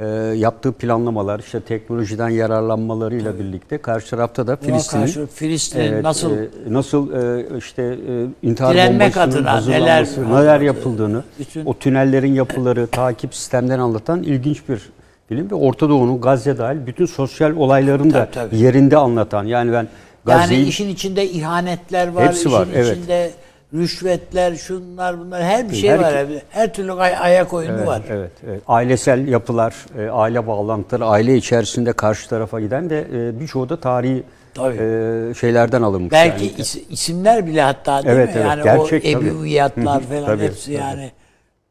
e, 0.00 0.06
yaptığı 0.36 0.72
planlamalar, 0.72 1.40
işte 1.40 1.60
teknolojiden 1.60 2.28
yararlanmalarıyla 2.28 3.38
birlikte 3.38 3.78
karşı 3.78 4.10
tarafta 4.10 4.46
da 4.46 4.56
Filistin'in 4.56 5.02
karşı 5.02 5.26
Filistin'in 5.26 5.92
Evet, 5.92 6.02
nasıl 6.02 6.32
e, 6.36 6.48
nasıl 6.68 7.12
e, 7.12 7.58
işte 7.58 7.82
e, 7.82 8.26
intihar 8.48 8.74
Direnmek 8.74 9.16
adına 9.16 9.52
hazırlanması, 9.52 10.20
neler- 10.20 10.40
neler, 10.42 10.60
yapıldığını, 10.60 11.22
Bütün- 11.38 11.64
o 11.64 11.74
tünellerin 11.74 12.34
yapıları, 12.34 12.86
takip 12.86 13.34
sistemlerini 13.34 13.82
anlatan 13.82 14.22
ilginç 14.22 14.68
bir 14.68 14.82
film 15.28 15.50
ve 15.50 15.54
Orta 15.54 15.88
Doğu'nun 15.88 16.20
Gazze 16.20 16.58
dahil 16.58 16.86
bütün 16.86 17.06
sosyal 17.06 17.56
olayların 17.56 18.10
da 18.10 18.28
Tabii, 18.32 18.50
tabii. 18.50 18.58
yerinde 18.62 18.96
anlatan. 18.96 19.44
Yani 19.44 19.72
ben 19.72 19.76
yani 19.76 19.88
Gazze'yi 20.24 20.66
işin 20.66 20.88
içinde 20.88 21.28
ihanetler 21.30 22.08
var, 22.08 22.24
Hepsi 22.28 22.40
işin 22.40 22.52
var, 22.52 22.68
evet. 22.74 22.96
içinde 22.98 23.30
rüşvetler, 23.74 24.54
şunlar 24.54 25.20
bunlar 25.20 25.42
her 25.42 25.70
bir 25.70 25.74
şey 25.76 25.90
Her 25.90 25.98
var. 25.98 26.24
iki- 26.24 26.42
Her 26.50 26.72
türlü 26.74 26.92
ay- 26.92 27.16
ayak 27.20 27.52
oyunu 27.54 27.76
Evet, 27.78 27.86
var. 27.86 28.02
Evet, 28.10 28.30
evet. 28.48 28.62
Ailesel 28.68 29.28
yapılar, 29.28 29.74
e, 29.98 30.10
aile 30.10 30.46
bağlantıları, 30.46 31.04
aile 31.06 31.36
içerisinde 31.36 31.92
karşı 31.92 32.28
tarafa 32.28 32.60
giden 32.60 32.90
de 32.90 33.06
e, 33.12 33.40
birçoğu 33.40 33.68
da 33.68 33.80
tarihi 33.80 34.22
Tabii. 34.54 34.76
e, 34.80 35.34
şeylerden 35.34 35.82
alınmış. 35.82 36.12
Belki 36.12 36.44
yani. 36.44 36.54
is- 36.58 36.82
isimler 36.90 37.46
bile 37.46 37.62
hatta 37.62 38.02
değil 38.04 38.16
Evet, 38.16 38.28
mi? 38.28 38.32
evet, 38.36 38.46
Yani 38.46 38.62
gerçek 38.62 39.04
o 39.04 39.08
ebeviyatlar 39.08 40.00
falan 40.00 40.26
tabii, 40.26 40.42
hepsi 40.44 40.64
tabii. 40.64 40.74
yani 40.74 41.10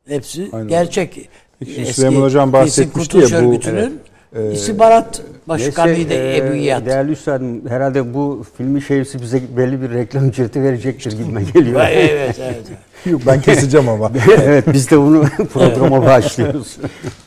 hepsi 0.07 0.49
Aynen. 0.53 0.67
gerçek. 0.67 1.29
Peki 1.59 1.81
Eski 1.81 1.93
Süleyman 1.93 2.21
Hocam 2.21 2.53
bahsetmişti 2.53 3.17
ya 3.17 3.23
bu- 3.23 3.35
Örgütü'nün 3.35 3.99
Evet. 4.35 4.55
istihbarat 4.57 5.21
başkanıydı 5.47 6.13
e, 6.13 6.37
Ebeviyat. 6.37 6.85
Değerli 6.85 7.11
üstadım 7.11 7.69
herhalde 7.69 8.13
bu 8.13 8.45
filmin 8.57 8.79
şeysi 8.79 9.21
bize 9.21 9.41
belli 9.57 9.81
bir 9.81 9.89
reklam 9.89 10.27
ücreti 10.29 10.63
verecektir 10.63 11.11
gibime 11.11 11.43
geliyor. 11.43 11.81
evet, 11.91 12.11
evet, 12.19 12.39
evet. 12.41 12.65
Yok 13.05 13.21
ben 13.27 13.41
keseceğim 13.41 13.89
ama. 13.89 14.11
evet 14.43 14.65
biz 14.73 14.91
de 14.91 14.97
bunu 14.97 15.23
programa 15.53 16.05
başlıyoruz. 16.05 16.77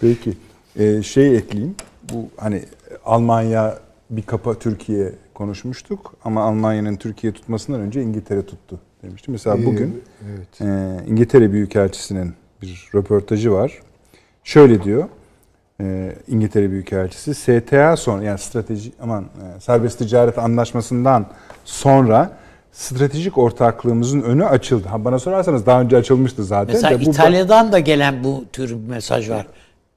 Peki. 0.01 0.33
Ee, 0.79 1.03
şey 1.03 1.37
ekleyeyim. 1.37 1.75
Bu 2.13 2.29
hani 2.37 2.63
Almanya 3.05 3.79
bir 4.11 4.23
kapa 4.23 4.59
Türkiye 4.59 5.13
konuşmuştuk 5.35 6.15
ama 6.25 6.43
Almanya'nın 6.45 6.97
Türkiye 6.97 7.33
tutmasından 7.33 7.81
önce 7.81 8.03
İngiltere 8.03 8.47
tuttu 8.47 8.81
demiştim. 9.03 9.33
Mesela 9.33 9.57
Ee, 9.57 9.67
bugün 9.67 10.03
evet. 10.31 10.61
e, 10.61 11.11
İngiltere 11.11 11.53
Büyükelçisi'nin 11.53 12.35
bir 12.63 12.89
röportajı 12.95 13.53
var. 13.53 13.81
Şöyle 14.45 14.83
diyor. 14.83 15.09
E, 15.81 16.13
İngiltere 16.29 16.71
Büyükelçisi 16.71 17.35
STA 17.35 17.97
sonra 17.97 18.23
yani 18.25 18.39
strateji 18.39 18.93
aman 19.03 19.23
e, 19.25 19.61
serbest 19.61 19.99
ticaret 19.99 20.39
anlaşmasından 20.39 21.27
sonra 21.65 22.33
stratejik 22.73 23.39
ortaklığımızın 23.39 24.21
önü 24.23 24.47
açıldı. 24.47 24.89
Ha 24.89 25.05
bana 25.05 25.19
sorarsanız 25.19 25.67
daha 25.67 25.81
önce 25.81 25.97
açılmıştı 25.97 26.45
zaten. 26.45 26.75
Mesela 26.75 27.01
de 27.01 27.07
bu- 27.07 27.11
İtalya'dan 27.11 27.73
da 27.73 27.79
gelen 27.79 28.25
bu 28.25 28.45
tür 28.53 28.71
bir 28.71 28.89
mesaj 28.91 29.31
var. 29.31 29.47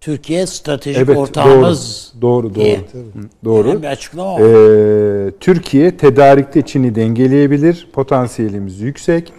Türkiye 0.01 0.47
stratejik 0.47 1.01
Evet, 1.03 1.17
ortağımız 1.17 2.13
doğru, 2.21 2.55
doğru, 2.55 2.55
diye. 2.55 2.81
doğru. 3.45 3.81
Bir 3.81 3.87
açıklama 3.87 4.33
var. 4.33 4.39
Ee, 4.41 5.31
Türkiye 5.39 5.97
tedarikte 5.97 6.61
Çin'i 6.61 6.95
dengeleyebilir. 6.95 7.87
Potansiyelimiz 7.93 8.79
yüksek. 8.81 9.33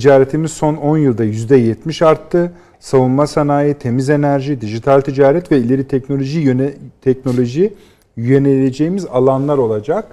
Ticaretimiz 0.00 0.52
son 0.52 0.76
10 0.76 0.98
yılda 0.98 1.24
%70 1.24 2.04
arttı. 2.04 2.52
Savunma 2.80 3.26
sanayi, 3.26 3.74
temiz 3.74 4.10
enerji, 4.10 4.60
dijital 4.60 5.00
ticaret 5.00 5.52
ve 5.52 5.58
ileri 5.58 5.88
teknoloji 5.88 6.40
yöne, 6.40 6.70
teknoloji 7.02 7.74
yöneleceğimiz 8.16 9.06
alanlar 9.06 9.58
olacak. 9.58 10.04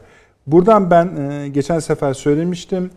Buradan 0.48 0.92
ben 0.92 1.06
e, 1.16 1.48
geçen 1.48 1.80
sefer 1.80 2.14
söylemiştim. 2.14 2.90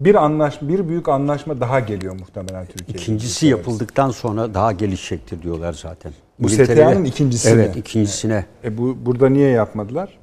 Bir 0.00 0.14
anlaşma, 0.14 0.68
bir 0.68 0.88
büyük 0.88 1.08
anlaşma 1.08 1.60
daha 1.60 1.80
geliyor 1.80 2.14
muhtemelen 2.20 2.66
Türkiye'ye. 2.66 3.02
İkincisi 3.02 3.46
yapıldıktan 3.46 4.10
sonra 4.10 4.54
daha 4.54 4.72
gelişecektir 4.72 5.42
diyorlar 5.42 5.72
zaten. 5.72 6.12
Bu 6.38 6.48
STA'nın 6.48 7.04
ikincisine. 7.04 7.52
Evet 7.52 7.76
ikincisine. 7.76 8.44
E 8.64 8.78
bu 8.78 8.96
burada 9.06 9.28
niye 9.28 9.50
yapmadılar? 9.50 10.18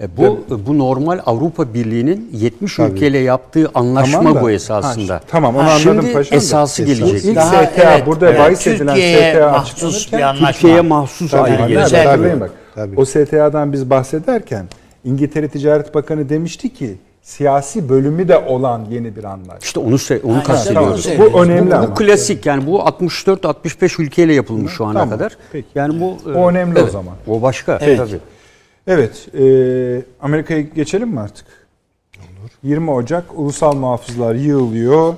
E, 0.00 0.16
bu 0.16 0.38
bu 0.66 0.78
normal 0.78 1.20
Avrupa 1.26 1.74
Birliği'nin 1.74 2.30
70 2.32 2.76
Tabii. 2.76 2.92
ülkeyle 2.92 3.18
yaptığı 3.18 3.70
anlaşma 3.74 4.18
Tamam 4.18 4.34
da- 4.34 4.42
bu 4.42 4.50
esasında. 4.50 5.14
Ha, 5.14 5.20
tamam, 5.28 5.56
onu 5.56 5.62
Ha, 5.64 5.70
anladım 5.70 5.82
Şimdi 6.02 6.12
paşam 6.12 6.32
da. 6.32 6.36
esası 6.36 6.82
Bu 6.82 6.86
gelecek. 6.86 7.24
ilk 7.24 7.36
Daha, 7.36 7.66
STA 7.66 7.94
evet, 7.94 8.06
burada 8.06 8.28
evet. 8.30 8.40
bahis 8.40 8.66
edilen 8.66 8.94
STA 9.32 9.50
mahsus 9.50 10.12
bir 10.12 10.20
anlaşma. 10.20 10.52
Türkiye'ye 10.52 10.80
mahsus 10.80 11.30
Tabii, 11.30 11.42
ayrı 11.42 11.58
tabii, 11.58 11.72
gelecek. 11.72 12.06
hatırlayın 12.06 12.40
bak. 12.40 12.50
Tabii. 12.74 12.96
O 13.00 13.04
STA'dan 13.04 13.72
biz 13.72 13.90
bahsederken 13.90 14.64
İngiltere 15.04 15.48
Ticaret 15.48 15.94
Bakanı 15.94 16.28
demişti 16.28 16.74
ki 16.74 16.96
siyasi 17.22 17.88
bölümü 17.88 18.28
de 18.28 18.38
olan 18.38 18.84
yeni 18.90 19.16
bir 19.16 19.24
anlayış. 19.24 19.64
İşte 19.64 19.80
onu 19.80 19.96
onu 20.24 20.42
kastediyoruz. 20.42 21.08
Bu 21.18 21.42
önemli 21.42 21.70
Bu, 21.70 21.74
ama. 21.74 21.88
bu 21.90 21.94
klasik 21.94 22.46
yani 22.46 22.66
bu 22.66 22.78
64-65 22.80 24.02
ülkeyle 24.02 24.34
yapılmış 24.34 24.72
şu 24.72 24.84
ana 24.84 24.92
Tamam, 24.92 25.10
kadar. 25.10 25.36
peki. 25.52 25.66
Yani 25.74 26.00
bu 26.00 26.16
O 26.30 26.50
önemli 26.50 26.82
o 26.82 26.86
zaman. 26.86 27.14
O 27.26 27.42
başka 27.42 27.78
Evet. 27.82 27.98
tabii. 27.98 28.20
Evet, 28.88 29.28
e, 29.38 29.44
Amerika'ya 30.20 30.60
geçelim 30.60 31.08
mi 31.08 31.20
artık? 31.20 31.46
Olur. 32.18 32.50
20 32.62 32.90
Ocak 32.90 33.24
ulusal 33.38 33.74
muhafızlar 33.76 34.34
yığılıyor. 34.34 35.14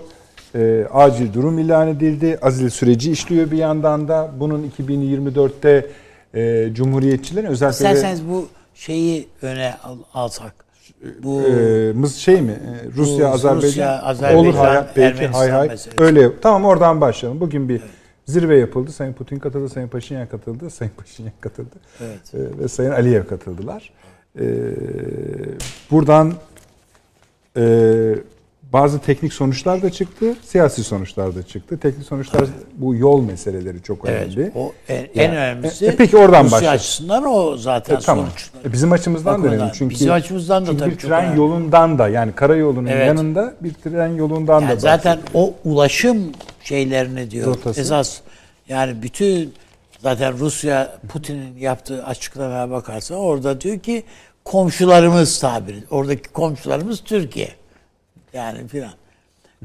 E, 0.54 0.86
acil 0.92 1.32
durum 1.32 1.58
ilan 1.58 1.88
edildi. 1.88 2.38
Azil 2.42 2.70
süreci 2.70 3.12
işliyor 3.12 3.50
bir 3.50 3.56
yandan 3.58 4.08
da. 4.08 4.30
Bunun 4.40 4.70
2024'te 4.78 5.86
e, 6.34 6.68
Cumhuriyetçilerin 6.74 7.46
özellikle 7.46 7.74
İsterseniz 7.76 8.28
bu 8.28 8.48
şeyi 8.74 9.28
öne 9.42 9.74
al- 9.84 9.96
alsak. 10.14 10.54
Bu 11.22 11.40
e, 11.42 11.92
mız- 11.92 12.16
şey 12.16 12.40
mi? 12.42 12.52
E, 12.52 12.96
Rusya, 12.96 13.28
Bu 13.30 13.32
Azerbaycan. 13.34 13.68
Rusya, 13.68 14.02
Azerbaycan, 14.02 14.38
Olur 14.46 14.54
hayat 14.54 14.96
belki 14.96 15.16
Ermenistan 15.16 15.50
hay 15.50 15.50
hay. 15.50 15.76
Öyle. 15.98 16.30
Tamam 16.42 16.64
oradan 16.64 17.00
başlayalım. 17.00 17.40
Bugün 17.40 17.68
bir 17.68 17.80
zirve 18.30 18.58
yapıldı. 18.58 18.92
Sayın 18.92 19.12
Putin 19.12 19.38
katıldı, 19.38 19.68
Sayın 19.68 19.88
Paşinyan 19.88 20.28
katıldı, 20.28 20.70
Sayın 20.70 20.92
Paşinyan 20.96 21.32
katıldı. 21.40 21.76
Evet. 22.00 22.34
E, 22.34 22.58
ve 22.62 22.68
Sayın 22.68 22.90
Aliyev 22.90 23.26
katıldılar. 23.26 23.92
E, 24.40 24.46
buradan 25.90 26.34
e, 27.56 28.14
bazı 28.72 28.98
teknik 28.98 29.32
sonuçlar 29.32 29.82
da 29.82 29.90
çıktı, 29.90 30.34
siyasi 30.42 30.84
sonuçlar 30.84 31.34
da 31.34 31.42
çıktı. 31.42 31.78
Teknik 31.78 32.06
sonuçlar 32.06 32.44
bu 32.76 32.94
yol 32.94 33.22
meseleleri 33.22 33.82
çok 33.82 33.98
evet. 34.08 34.22
önemli. 34.36 34.52
O 34.54 34.72
en, 34.88 34.96
en 34.96 35.08
Yani, 35.24 35.36
önemlisi. 35.36 35.84
e, 35.84 35.88
e, 35.88 35.96
peki 35.96 36.16
oradan 36.16 36.44
Rusya 36.44 36.56
başla. 36.58 36.70
açısından 36.70 37.24
o 37.26 37.56
zaten 37.56 37.96
E, 37.96 37.98
tamam. 37.98 38.26
sonuçlar. 38.26 38.70
E, 38.70 38.72
bizim 38.72 38.92
açımızdan 38.92 39.44
da 39.44 39.48
önemli 39.48 39.72
çünkü 39.74 39.94
Bizim 39.94 40.12
açımızdan 40.12 40.62
da 40.62 40.66
çünkü 40.66 40.78
tabii 40.80 40.90
bir 40.90 40.96
tren 40.98 41.24
önemli. 41.24 41.38
yolundan 41.38 41.98
da 41.98 42.08
yani 42.08 42.32
karayolunun 42.32 42.86
Evet. 42.86 43.06
yanında 43.06 43.54
bir 43.60 43.74
tren 43.74 44.08
yolundan 44.14 44.60
Yani 44.60 44.72
da 44.72 44.76
zaten 44.76 45.18
o 45.34 45.54
ulaşım 45.64 46.32
şeylerini 46.64 47.30
diyor. 47.30 47.46
Rotası. 47.46 47.80
Esas 47.80 48.20
yani 48.68 49.02
bütün 49.02 49.54
zaten 50.02 50.38
Rusya 50.38 50.98
Putin'in 51.08 51.58
yaptığı 51.58 52.04
açıklamaya 52.04 52.70
bakarsan 52.70 53.18
orada 53.18 53.60
diyor 53.60 53.78
ki 53.78 54.02
komşularımız 54.44 55.40
tabiri. 55.40 55.82
Oradaki 55.90 56.28
komşularımız 56.28 57.00
Türkiye. 57.00 57.48
Yani 58.32 58.68
filan. 58.68 58.92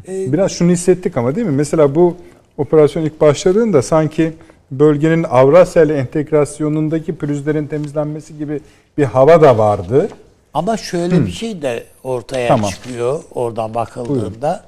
Biraz 0.08 0.52
şunu 0.52 0.72
hissettik 0.72 1.18
ama 1.18 1.36
değil 1.36 1.48
mi? 1.48 1.56
Mesela 1.56 1.96
bu 1.96 2.18
operasyon 2.58 3.04
ilk 3.04 3.22
başladığında 3.22 3.82
sanki 3.82 4.34
bölgenin 4.72 5.24
Avrasya 5.24 5.84
ile 5.84 5.98
entegrasyonundaki 5.98 7.16
pürüzlerin 7.16 7.68
temizlenmesi 7.68 8.38
gibi 8.38 8.60
bir 8.98 9.04
hava 9.04 9.42
da 9.42 9.58
vardı. 9.58 10.10
Ama 10.54 10.78
şöyle 10.78 11.26
bir 11.26 11.32
şey 11.32 11.62
de 11.62 11.84
ortaya 12.04 12.48
Tamam. 12.48 12.70
çıkıyor 12.70 13.24
oradan 13.34 13.74
bakıldığında 13.74 14.66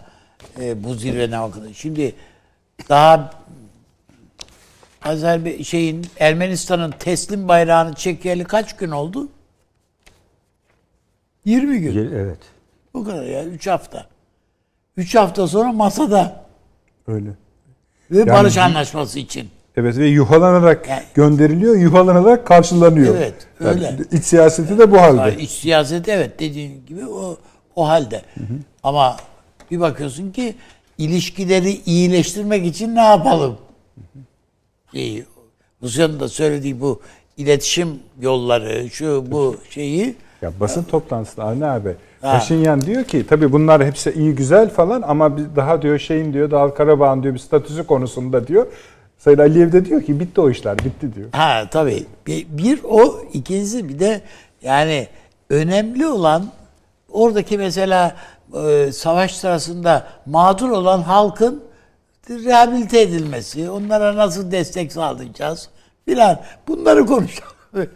e, 0.62 0.84
bu 0.84 0.94
zirveden 0.94 1.42
bakıldığında. 1.42 1.74
Şimdi 1.74 2.16
daha 2.90 3.32
Azerbe 5.06 5.64
şeyin 5.64 6.08
Ermenistan'ın 6.20 6.92
teslim 6.92 7.48
bayrağını 7.48 7.94
çekeli 7.94 8.44
kaç 8.44 8.76
gün 8.76 8.92
oldu? 8.92 9.28
20 11.46 11.80
gün. 11.80 12.12
Evet. 12.16 12.40
Bu 12.98 13.04
kadar 13.04 13.24
ya 13.24 13.46
3 13.46 13.68
hafta. 13.68 14.06
3 14.98 15.16
hafta 15.16 15.48
sonra 15.48 15.72
masada 15.72 16.46
Öyle. 17.08 17.30
ve 18.12 18.28
barış 18.28 18.58
anlaşması 18.58 19.20
için. 19.20 19.50
Evet 19.76 19.98
ve 19.98 20.08
yuhalanarak 20.08 20.90
Yani- 20.90 21.04
gönderiliyor, 21.14 21.76
yuhalanarak 21.76 22.48
karşılanıyor. 22.48 23.16
Evet, 23.16 23.48
Yani 23.60 23.70
öyle. 23.70 23.98
iç 24.12 24.24
siyaseti 24.26 24.78
de 24.78 24.92
bu 24.92 25.02
halde. 25.02 25.22
Yani 25.22 25.42
iç 25.42 25.50
siyaset 25.52 26.10
evet 26.10 26.40
dediğin 26.40 26.86
gibi 26.86 27.08
o 27.08 27.38
o 27.76 27.88
halde. 27.88 28.22
Ama 28.84 29.18
bir 29.72 29.80
bakıyorsun 29.80 30.32
ki 30.32 30.56
ilişkileri 30.98 31.72
iyileştirmek 31.86 32.66
için 32.66 32.96
ne 32.96 33.04
yapalım? 33.04 33.58
Şeyi, 34.92 35.26
Rusya'nın 35.84 36.20
da 36.20 36.30
söylediği 36.30 36.82
bu 36.82 37.02
iletişim 37.38 38.00
yolları, 38.22 38.90
şu 38.90 39.26
bu 39.32 39.58
şeyi 39.70 40.16
Ya 40.42 40.52
basın 40.60 40.84
toplantısında 40.84 41.46
Avni 41.46 41.66
abi 41.66 41.96
Ha. 42.22 42.32
Paşinyan 42.32 42.82
diyor 42.82 43.04
ki 43.04 43.28
tabii 43.28 43.52
bunlar 43.52 43.86
hepsi 43.86 44.12
iyi 44.12 44.36
güzel 44.36 44.70
falan 44.70 45.02
ama 45.02 45.38
biz 45.38 45.56
daha 45.56 45.82
diyor 45.82 46.00
şeyin 46.00 46.34
diyor 46.34 46.52
Dağ 46.52 46.74
Karabağ'ın 46.74 47.24
diyor 47.24 47.34
bir 47.34 47.40
statüsü 47.40 47.88
konusunda 47.88 48.48
diyor. 48.48 48.68
Sayın 49.18 49.38
Aliyev 49.38 49.72
de 49.72 49.86
diyor 49.86 50.02
ki 50.04 50.20
bitti 50.20 50.42
o 50.42 50.50
işler 50.50 50.78
bitti 50.78 51.16
diyor. 51.16 51.30
Ha 51.32 51.64
tabii. 51.72 52.06
Bir, 52.28 52.48
bir 52.50 52.80
o, 52.84 53.20
ikincisi 53.34 53.90
bir 53.90 54.00
de 54.00 54.22
yani 54.62 55.08
önemli 55.50 56.08
olan 56.08 56.46
oradaki 57.12 57.58
mesela 57.58 58.16
e, 58.68 58.92
savaş 58.92 59.36
sırasında 59.36 60.08
mağdur 60.26 60.70
olan 60.70 61.02
halkın 61.02 61.64
rehabilite 62.30 63.02
edilmesi, 63.02 63.70
onlara 63.70 64.16
nasıl 64.16 64.52
destek 64.52 64.92
sağlayacağız 64.92 65.70
filan 66.06 66.42
bunları 66.68 67.06
konuşalım. 67.06 67.52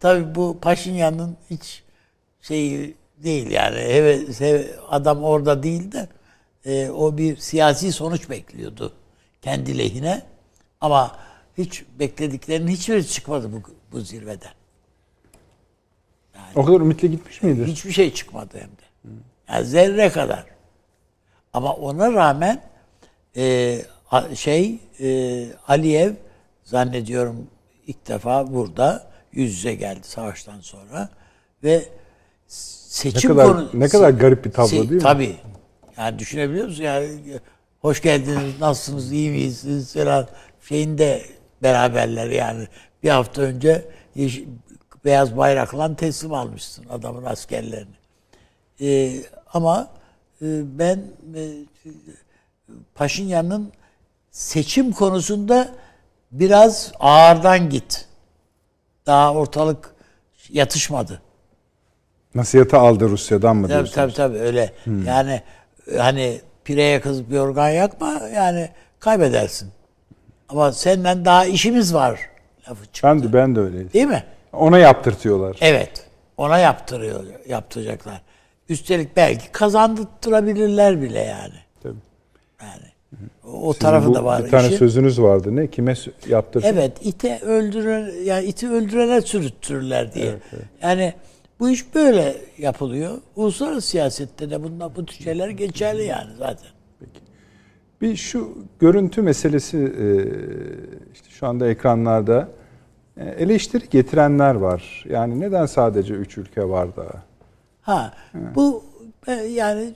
tabii 0.00 0.34
bu 0.34 0.58
Paşinyan'ın 0.62 1.36
hiç 1.50 1.82
şeyi 2.42 2.94
değil 3.22 3.50
yani 3.50 3.76
heve- 3.76 4.80
adam 4.88 5.24
orada 5.24 5.62
değil 5.62 5.92
de 5.92 6.08
e, 6.64 6.90
o 6.90 7.18
bir 7.18 7.36
siyasi 7.36 7.92
sonuç 7.92 8.30
bekliyordu 8.30 8.92
kendi 9.42 9.78
lehine 9.78 10.22
ama 10.80 11.16
hiç 11.58 11.84
beklediklerinin 11.98 12.68
hiçbiri 12.68 13.06
çıkmadı 13.08 13.52
bu, 13.52 13.62
bu 13.92 14.00
zirveden. 14.00 14.52
O 16.56 16.64
kadar 16.64 16.80
ümitli 16.80 17.10
gitmiş 17.10 17.42
miydi? 17.42 17.64
Hiçbir 17.64 17.92
şey 17.92 18.14
çıkmadı 18.14 18.58
hem 18.58 18.68
de. 18.70 19.14
Yani 19.48 19.64
zerre 19.66 20.08
kadar. 20.08 20.44
Ama 21.52 21.72
ona 21.74 22.12
rağmen 22.12 22.62
e, 23.36 23.78
şey 24.34 24.78
e, 25.00 25.46
Aliyev 25.68 26.12
zannediyorum 26.64 27.46
ilk 27.86 28.08
defa 28.08 28.54
burada 28.54 29.10
yüz 29.32 29.52
yüze 29.52 29.74
geldi 29.74 30.06
savaştan 30.08 30.60
sonra 30.60 31.08
ve 31.64 31.84
seçim 32.98 33.30
Ne 33.30 33.36
kadar- 33.36 33.52
konu 33.52 33.70
ne 33.74 33.88
kadar 33.88 34.10
garip 34.10 34.44
bir 34.44 34.52
tablo 34.52 34.66
Se- 34.68 34.72
değil 34.72 34.90
mi? 34.90 34.98
Tabii. 34.98 35.36
Yani 35.98 36.18
düşünebiliyor 36.18 36.66
musun? 36.66 36.82
Yani 36.82 37.08
hoş 37.80 38.02
geldiniz, 38.02 38.60
nasılsınız, 38.60 39.12
iyi 39.12 39.30
misiniz 39.30 39.92
falan 39.94 40.28
şeyinde 40.68 41.22
beraberler 41.62 42.26
yani. 42.26 42.68
Bir 43.02 43.08
hafta 43.10 43.42
önce 43.42 43.84
beyaz 45.04 45.36
bayrakla 45.36 45.96
teslim 45.96 46.34
almışsın 46.34 46.84
adamın 46.90 47.24
askerlerini. 47.24 47.98
Ee, 48.80 49.12
ama 49.52 49.88
e, 50.42 50.78
ben 50.78 51.02
e, 51.34 51.42
Paşinyan'ın 52.94 53.72
seçim 54.30 54.92
konusunda 54.92 55.68
biraz 56.32 56.92
ağırdan 57.00 57.70
git. 57.70 58.08
Daha 59.06 59.34
ortalık 59.34 59.94
yatışmadı. 60.50 61.22
Nasihatı 62.34 62.76
aldı 62.78 63.08
Rusya'dan 63.08 63.56
mı 63.56 63.68
diyorsunuz? 63.68 63.92
tabii 63.94 64.12
tabii 64.12 64.38
öyle. 64.38 64.72
Yani 65.06 65.40
hani 65.98 66.40
pireye 66.64 67.00
kızıp 67.00 67.32
yorgan 67.32 67.68
yakma 67.68 68.20
yani 68.34 68.68
kaybedersin. 69.00 69.68
Ama 70.48 70.72
senden 70.72 71.24
daha 71.24 71.44
işimiz 71.46 71.94
var 71.94 72.20
lafı 72.68 72.84
çıktı. 72.84 73.00
Ben 73.08 73.22
de, 73.22 73.32
ben 73.32 73.56
de 73.56 73.60
öyleyim. 73.60 73.90
Değil 73.92 74.06
mi? 74.06 74.24
Ona 74.52 74.78
yaptırtıyorlar. 74.78 75.56
Evet. 75.60 76.04
Ona 76.36 76.58
yaptırıyor, 76.58 77.24
yaptıracaklar. 77.48 78.22
Üstelik 78.68 79.16
belki 79.16 79.52
kazandırabilirler 79.52 81.02
bile 81.02 81.18
yani. 81.20 81.54
Tabii. 81.82 81.94
Yani 82.62 83.22
o, 83.52 83.72
Sizin 83.72 83.86
tarafı 83.86 84.08
bu 84.08 84.14
da 84.14 84.24
var 84.24 84.44
Bir 84.44 84.50
tane 84.50 84.66
işin. 84.66 84.76
sözünüz 84.76 85.22
vardı. 85.22 85.56
Ne? 85.56 85.66
Kime 85.70 85.94
yaptırsın? 86.28 86.68
Evet, 86.68 86.92
ite 87.00 87.38
öldüren 87.38 88.10
yani 88.24 88.44
iti 88.44 88.68
öldürene 88.70 89.20
sürüttürürler 89.20 90.14
diye. 90.14 90.34
Yani 90.82 91.14
bu 91.60 91.70
iş 91.70 91.94
böyle 91.94 92.36
yapılıyor. 92.58 93.18
Uluslararası 93.36 93.88
siyasette 93.88 94.50
de 94.50 94.62
bunlar 94.62 94.96
bu 94.96 95.06
tür 95.06 95.24
şeyler 95.24 95.48
geçerli 95.48 96.04
yani 96.04 96.30
zaten. 96.38 96.68
Bir 98.00 98.16
şu 98.16 98.58
görüntü 98.78 99.22
meselesi 99.22 99.78
e, 99.78 100.06
işte 101.12 101.30
şu 101.30 101.46
anda 101.46 101.68
ekranlarda 101.68 102.48
e, 103.16 103.24
eleştiri 103.24 103.88
getirenler 103.90 104.54
var. 104.54 105.04
Yani 105.08 105.40
neden 105.40 105.66
sadece 105.66 106.14
üç 106.14 106.38
ülke 106.38 106.68
var 106.68 106.96
da? 106.96 107.06
Ha, 107.80 108.14
bu 108.54 108.84
e, 109.26 109.32
yani 109.32 109.94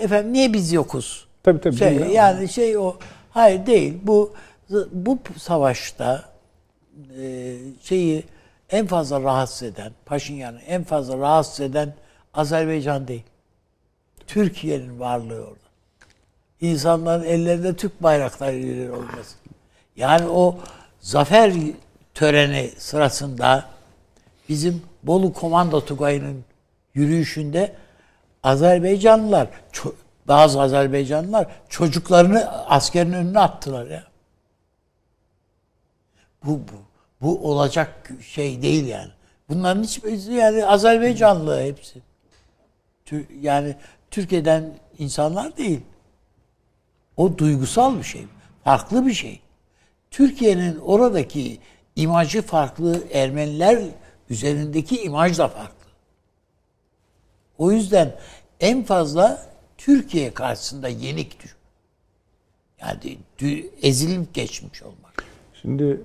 efendim 0.00 0.32
niye 0.32 0.52
biz 0.52 0.72
yokuz? 0.72 1.28
Tabii 1.42 1.60
tabii. 1.60 1.76
Şey, 1.76 1.96
yani 1.96 2.48
şey 2.48 2.76
o 2.76 2.96
hayır 3.30 3.66
değil. 3.66 3.94
Bu 4.02 4.32
bu 4.92 5.18
savaşta 5.36 6.24
şeyi 7.80 8.24
en 8.70 8.86
fazla 8.86 9.22
rahatsız 9.22 9.62
eden, 9.62 9.92
Paşinyan'ı 10.06 10.60
en 10.60 10.84
fazla 10.84 11.18
rahatsız 11.18 11.60
eden 11.60 11.94
Azerbaycan 12.34 13.08
değil. 13.08 13.24
Türkiye'nin 14.26 15.00
varlığı 15.00 15.44
orada. 15.44 15.70
İnsanların 16.60 17.24
ellerinde 17.24 17.76
Türk 17.76 18.02
bayrakları 18.02 18.92
olması. 18.92 19.36
Yani 19.96 20.28
o 20.28 20.58
zafer 21.00 21.52
töreni 22.14 22.70
sırasında 22.78 23.64
bizim 24.48 24.82
Bolu 25.02 25.32
Komando 25.32 25.84
Tugayı'nın 25.84 26.44
yürüyüşünde 26.94 27.76
Azerbaycanlılar 28.42 29.48
bazı 30.28 30.60
Azerbaycanlılar 30.60 31.46
çocuklarını 31.68 32.66
askerin 32.66 33.12
önüne 33.12 33.38
attılar 33.38 33.86
ya. 33.86 34.04
Bu, 36.44 36.50
bu, 36.50 36.89
bu 37.20 37.50
olacak 37.50 38.10
şey 38.26 38.62
değil 38.62 38.86
yani. 38.86 39.10
Bunların 39.48 39.82
hiçbirisi 39.82 40.32
yani 40.32 40.66
Azerbaycanlı 40.66 41.62
hepsi. 41.62 42.02
Yani 43.40 43.76
Türkiye'den 44.10 44.78
insanlar 44.98 45.56
değil. 45.56 45.80
O 47.16 47.38
duygusal 47.38 47.98
bir 47.98 48.02
şey. 48.02 48.26
Farklı 48.64 49.06
bir 49.06 49.14
şey. 49.14 49.40
Türkiye'nin 50.10 50.78
oradaki 50.78 51.58
imajı 51.96 52.42
farklı. 52.42 53.02
Ermeniler 53.12 53.82
üzerindeki 54.30 55.02
imaj 55.02 55.38
da 55.38 55.48
farklı. 55.48 55.90
O 57.58 57.72
yüzden 57.72 58.16
en 58.60 58.84
fazla 58.84 59.46
Türkiye 59.78 60.34
karşısında 60.34 60.88
yenik 60.88 61.42
düşün. 61.42 61.58
Yani 62.80 63.18
ezilip 63.82 64.34
geçmiş 64.34 64.82
olmak. 64.82 64.99
Şimdi 65.62 66.00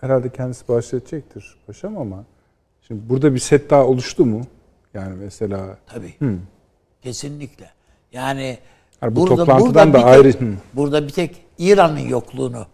herhalde 0.00 0.28
kendisi 0.28 0.68
bahsedecektir 0.68 1.56
paşam 1.66 1.98
ama 1.98 2.24
şimdi 2.88 3.08
burada 3.08 3.34
bir 3.34 3.38
set 3.38 3.70
daha 3.70 3.86
oluştu 3.86 4.26
mu? 4.26 4.40
Yani 4.94 5.16
mesela 5.16 5.78
Tabii. 5.86 6.14
Hı. 6.18 6.34
Kesinlikle. 7.02 7.70
Yani, 8.12 8.58
yani 9.02 9.16
bu 9.16 9.20
burada, 9.20 9.36
toplantıdan 9.36 9.92
burada 9.92 10.06
da 10.06 10.10
ayrı 10.10 10.32
tek, 10.32 10.42
burada 10.74 11.06
bir 11.06 11.12
tek 11.12 11.36
İran'ın 11.58 11.98
yokluğunu 11.98 12.66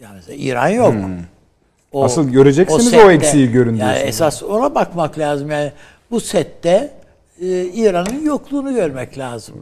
yani 0.00 0.20
İran 0.28 0.68
yok. 0.68 0.92
Hmm. 0.92 1.18
O, 1.92 2.04
Asıl 2.04 2.28
göreceksiniz 2.28 2.86
o, 2.86 2.90
sette, 2.90 3.04
o 3.04 3.10
eksiği 3.10 3.50
görün 3.50 3.76
Yani 3.76 3.98
esas 3.98 4.42
ona 4.42 4.74
bakmak 4.74 5.18
lazım. 5.18 5.50
Yani 5.50 5.72
bu 6.10 6.20
sette 6.20 6.94
e, 7.40 7.64
İran'ın 7.64 8.24
yokluğunu 8.24 8.74
görmek 8.74 9.18
lazım. 9.18 9.54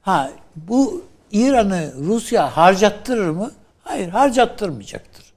Ha 0.00 0.30
bu 0.56 1.02
İran'ı 1.32 1.92
Rusya 1.98 2.56
harcattırır 2.56 3.30
mı? 3.30 3.50
Hayır, 3.90 4.08
harcattırmayacaktır. 4.08 5.32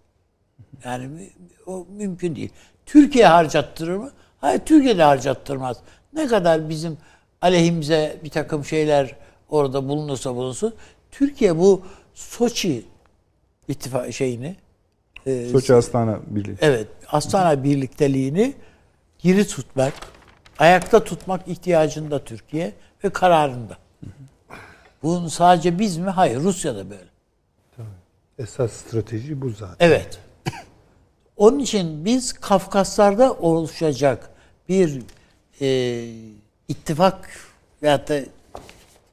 Yani 0.84 1.30
o 1.66 1.88
mümkün 1.90 2.36
değil. 2.36 2.50
Türkiye 2.86 3.28
harcattırır 3.28 3.98
mı? 3.98 4.12
Hayır, 4.42 4.60
Türkiye 4.60 4.98
de 4.98 5.04
harcattırmaz. 5.04 5.78
Ne 6.14 6.28
kadar 6.28 6.70
bizim 6.70 6.98
aleyhimize 7.42 8.18
bir 8.24 8.30
takım 8.30 8.66
şeyler 8.66 9.16
orada 9.50 9.88
bulunursa 9.88 10.36
bulunsun. 10.36 10.76
Türkiye 11.12 11.58
bu 11.58 11.82
Soçi 12.14 12.86
ittifak 13.68 14.14
şeyini 14.14 14.56
e, 15.26 15.46
Soçi 15.46 15.74
Astana 15.74 16.20
Birliği. 16.28 16.56
Evet. 16.62 16.88
Astana 17.08 17.64
birlikteliğini 17.64 18.54
geri 19.20 19.48
tutmak, 19.48 19.94
ayakta 20.60 21.04
tutmak 21.04 21.48
ihtiyacında 21.48 22.24
Türkiye 22.24 22.74
ve 23.04 23.10
kararında. 23.10 23.78
Bunun 25.04 25.28
sadece 25.28 25.80
biz 25.80 25.98
mi? 25.98 26.10
Hayır. 26.10 26.40
Rusya 26.40 26.76
da 26.76 26.90
böyle. 26.90 27.13
Esas 28.40 28.72
strateji 28.72 29.42
bu 29.42 29.50
zaten. 29.50 29.88
Evet. 29.88 30.20
Onun 31.38 31.60
için 31.60 32.06
biz 32.06 32.34
Kafkaslar'da 32.34 33.34
oluşacak 33.34 34.30
bir 34.70 35.02
e, 35.62 36.08
ittifak 36.68 37.30
veyahut 37.84 38.10
da 38.10 38.20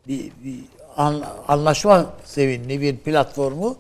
bir, 0.09 0.33
bir 0.45 0.65
an, 0.97 1.25
anlaşma 1.49 2.15
sevinli 2.25 2.81
bir 2.81 2.97
platformu 2.97 3.77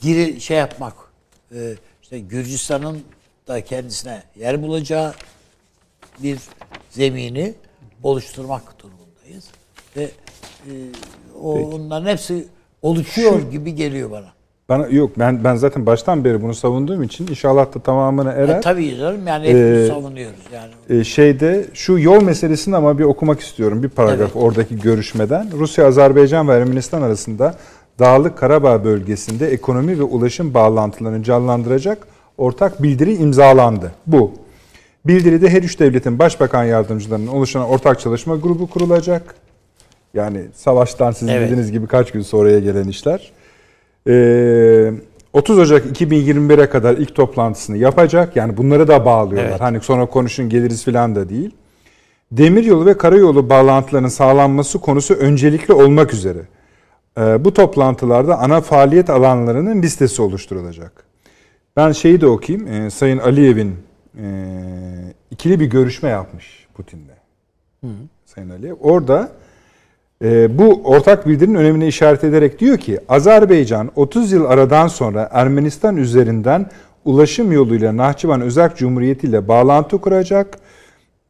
giri 0.00 0.40
şey 0.40 0.56
yapmak. 0.56 0.94
E, 1.54 1.74
işte 2.02 2.18
Gürcistan'ın 2.18 3.02
da 3.48 3.64
kendisine 3.64 4.22
yer 4.36 4.62
bulacağı 4.62 5.14
bir 6.22 6.38
zemini 6.90 7.54
oluşturmak 8.02 8.82
durumundayız. 8.82 9.48
Ve 9.96 10.02
e, 10.02 10.72
o, 11.40 11.52
onların 11.52 12.06
hepsi 12.06 12.48
oluşuyor 12.82 13.40
Şu, 13.40 13.50
gibi 13.50 13.74
geliyor 13.74 14.10
bana. 14.10 14.33
Bana 14.68 14.86
yok 14.86 15.18
ben 15.18 15.44
ben 15.44 15.56
zaten 15.56 15.86
baştan 15.86 16.24
beri 16.24 16.42
bunu 16.42 16.54
savunduğum 16.54 17.02
için 17.02 17.26
inşallah 17.26 17.74
da 17.74 17.78
tamamını 17.78 18.32
erer. 18.32 18.58
E, 18.58 18.60
tabii 18.60 18.96
canım 18.96 19.26
yani 19.26 19.48
hep 19.48 19.56
ee, 19.56 19.86
savunuyoruz 19.88 20.40
yani. 20.52 21.00
E, 21.00 21.04
şeyde 21.04 21.66
şu 21.74 21.98
yol 21.98 22.22
meselesini 22.22 22.76
ama 22.76 22.98
bir 22.98 23.04
okumak 23.04 23.40
istiyorum 23.40 23.82
bir 23.82 23.88
paragraf 23.88 24.30
evet. 24.32 24.44
oradaki 24.44 24.80
görüşmeden. 24.80 25.48
Rusya, 25.52 25.86
Azerbaycan 25.86 26.48
ve 26.48 26.54
Ermenistan 26.54 27.02
arasında 27.02 27.54
Dağlık 27.98 28.38
Karabağ 28.38 28.84
bölgesinde 28.84 29.48
ekonomi 29.48 29.98
ve 29.98 30.02
ulaşım 30.02 30.54
bağlantılarını 30.54 31.22
canlandıracak 31.22 32.06
ortak 32.38 32.82
bildiri 32.82 33.14
imzalandı. 33.14 33.92
Bu. 34.06 34.32
Bildiride 35.04 35.48
her 35.48 35.62
üç 35.62 35.80
devletin 35.80 36.18
başbakan 36.18 36.64
yardımcılarının 36.64 37.26
oluşan 37.26 37.64
ortak 37.64 38.00
çalışma 38.00 38.36
grubu 38.36 38.66
kurulacak. 38.70 39.34
Yani 40.14 40.40
savaştan 40.54 41.10
sizin 41.10 41.32
evet. 41.32 41.46
dediğiniz 41.46 41.72
gibi 41.72 41.86
kaç 41.86 42.10
gün 42.10 42.22
sonraya 42.22 42.58
gelen 42.58 42.88
işler. 42.88 43.32
Ee, 44.08 44.92
30 45.32 45.58
Ocak 45.58 45.86
2021'e 45.86 46.68
kadar 46.68 46.96
ilk 46.96 47.14
toplantısını 47.14 47.76
yapacak. 47.76 48.36
Yani 48.36 48.56
bunları 48.56 48.88
da 48.88 49.04
bağlıyorlar. 49.04 49.50
Evet. 49.50 49.60
Hani 49.60 49.80
sonra 49.80 50.06
konuşun 50.06 50.48
geliriz 50.48 50.84
falan 50.84 51.14
da 51.14 51.28
değil. 51.28 51.50
Demiryolu 52.32 52.86
ve 52.86 52.98
karayolu 52.98 53.50
bağlantılarının 53.50 54.08
sağlanması 54.08 54.78
konusu 54.78 55.14
öncelikli 55.14 55.72
olmak 55.72 56.14
üzere. 56.14 56.38
Ee, 57.18 57.44
bu 57.44 57.54
toplantılarda 57.54 58.38
ana 58.38 58.60
faaliyet 58.60 59.10
alanlarının 59.10 59.82
listesi 59.82 60.22
oluşturulacak. 60.22 61.04
Ben 61.76 61.92
şeyi 61.92 62.20
de 62.20 62.26
okuyayım. 62.26 62.68
Ee, 62.68 62.90
Sayın 62.90 63.18
Aliyev'in 63.18 63.76
e, 64.18 64.24
ikili 65.30 65.60
bir 65.60 65.66
görüşme 65.66 66.08
yapmış 66.08 66.66
Putin'le. 66.74 67.14
Sayın 68.24 68.50
Aliyev. 68.50 68.74
Orada 68.80 69.32
e, 70.24 70.58
bu 70.58 70.80
ortak 70.84 71.28
bildirinin 71.28 71.54
önemine 71.54 71.86
işaret 71.86 72.24
ederek 72.24 72.58
diyor 72.60 72.78
ki 72.78 72.98
Azerbaycan 73.08 73.90
30 73.96 74.32
yıl 74.32 74.44
aradan 74.44 74.88
sonra 74.88 75.28
Ermenistan 75.32 75.96
üzerinden 75.96 76.66
ulaşım 77.04 77.52
yoluyla 77.52 77.96
Nahçıvan 77.96 78.40
Özerk 78.40 78.76
Cumhuriyeti 78.76 79.26
ile 79.26 79.48
bağlantı 79.48 79.98
kuracak. 79.98 80.58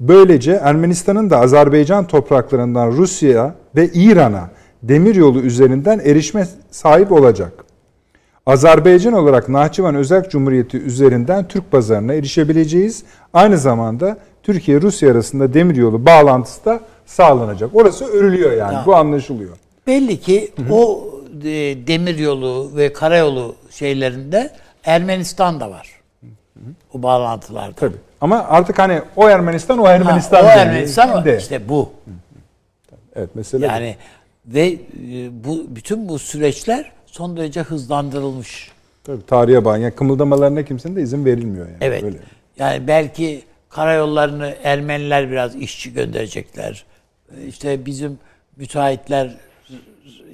Böylece 0.00 0.52
Ermenistan'ın 0.52 1.30
da 1.30 1.40
Azerbaycan 1.40 2.06
topraklarından 2.06 2.92
Rusya 2.92 3.54
ve 3.76 3.88
İran'a 3.88 4.50
demiryolu 4.82 5.40
üzerinden 5.40 5.98
erişme 5.98 6.46
sahip 6.70 7.12
olacak. 7.12 7.64
Azerbaycan 8.46 9.12
olarak 9.12 9.48
Nahçıvan 9.48 9.94
Özerk 9.94 10.30
Cumhuriyeti 10.30 10.78
üzerinden 10.78 11.48
Türk 11.48 11.70
pazarına 11.70 12.14
erişebileceğiz. 12.14 13.02
Aynı 13.32 13.58
zamanda 13.58 14.18
Türkiye-Rusya 14.42 15.10
arasında 15.10 15.54
demiryolu 15.54 16.06
bağlantısı 16.06 16.64
da 16.64 16.80
sağlanacak. 17.06 17.70
Orası 17.74 18.04
örülüyor 18.04 18.52
yani. 18.52 18.74
Ya, 18.74 18.82
Bu 18.86 18.96
anlaşılıyor. 18.96 19.56
Belli 19.86 20.20
ki 20.20 20.52
Hı-hı. 20.56 20.74
o 20.74 21.10
e, 21.44 21.46
demiryolu 21.86 22.70
ve 22.76 22.92
karayolu 22.92 23.54
şeylerinde 23.70 24.50
Ermenistan 24.84 25.60
da 25.60 25.70
var. 25.70 25.90
Hı-hı. 26.20 26.64
O 26.94 27.02
bağlantılarda. 27.02 27.72
Tabii. 27.72 27.96
Ama 28.20 28.44
artık 28.48 28.78
hani 28.78 29.02
o 29.16 29.28
Ermenistan 29.28 29.78
o 29.78 29.86
Ermenistan. 29.86 30.44
Ha, 30.44 30.46
o 30.46 30.50
Ermenistan 30.50 31.24
de. 31.24 31.38
işte 31.38 31.68
bu. 31.68 31.90
Evet 33.16 33.30
mesela. 33.34 33.66
Yani 33.66 33.96
ve 34.46 34.66
e, 34.66 34.78
bu 35.44 35.64
bütün 35.68 36.08
bu 36.08 36.18
süreçler 36.18 36.92
son 37.06 37.36
derece 37.36 37.60
hızlandırılmış. 37.60 38.70
Tabii 39.04 39.26
tarihe 39.26 39.64
bağlı. 39.64 39.78
Yani 39.78 39.94
kımıldamalarına 39.94 40.62
kimsenin 40.62 40.96
de 40.96 41.02
izin 41.02 41.24
verilmiyor 41.24 41.66
yani. 41.66 41.78
Evet. 41.80 42.02
Öyle. 42.02 42.16
Yani 42.58 42.86
belki 42.86 43.42
karayollarını 43.68 44.54
Ermeniler 44.62 45.30
biraz 45.30 45.56
işçi 45.56 45.92
gönderecekler. 45.92 46.84
İşte 47.46 47.86
bizim 47.86 48.18
müteahhitler 48.56 49.36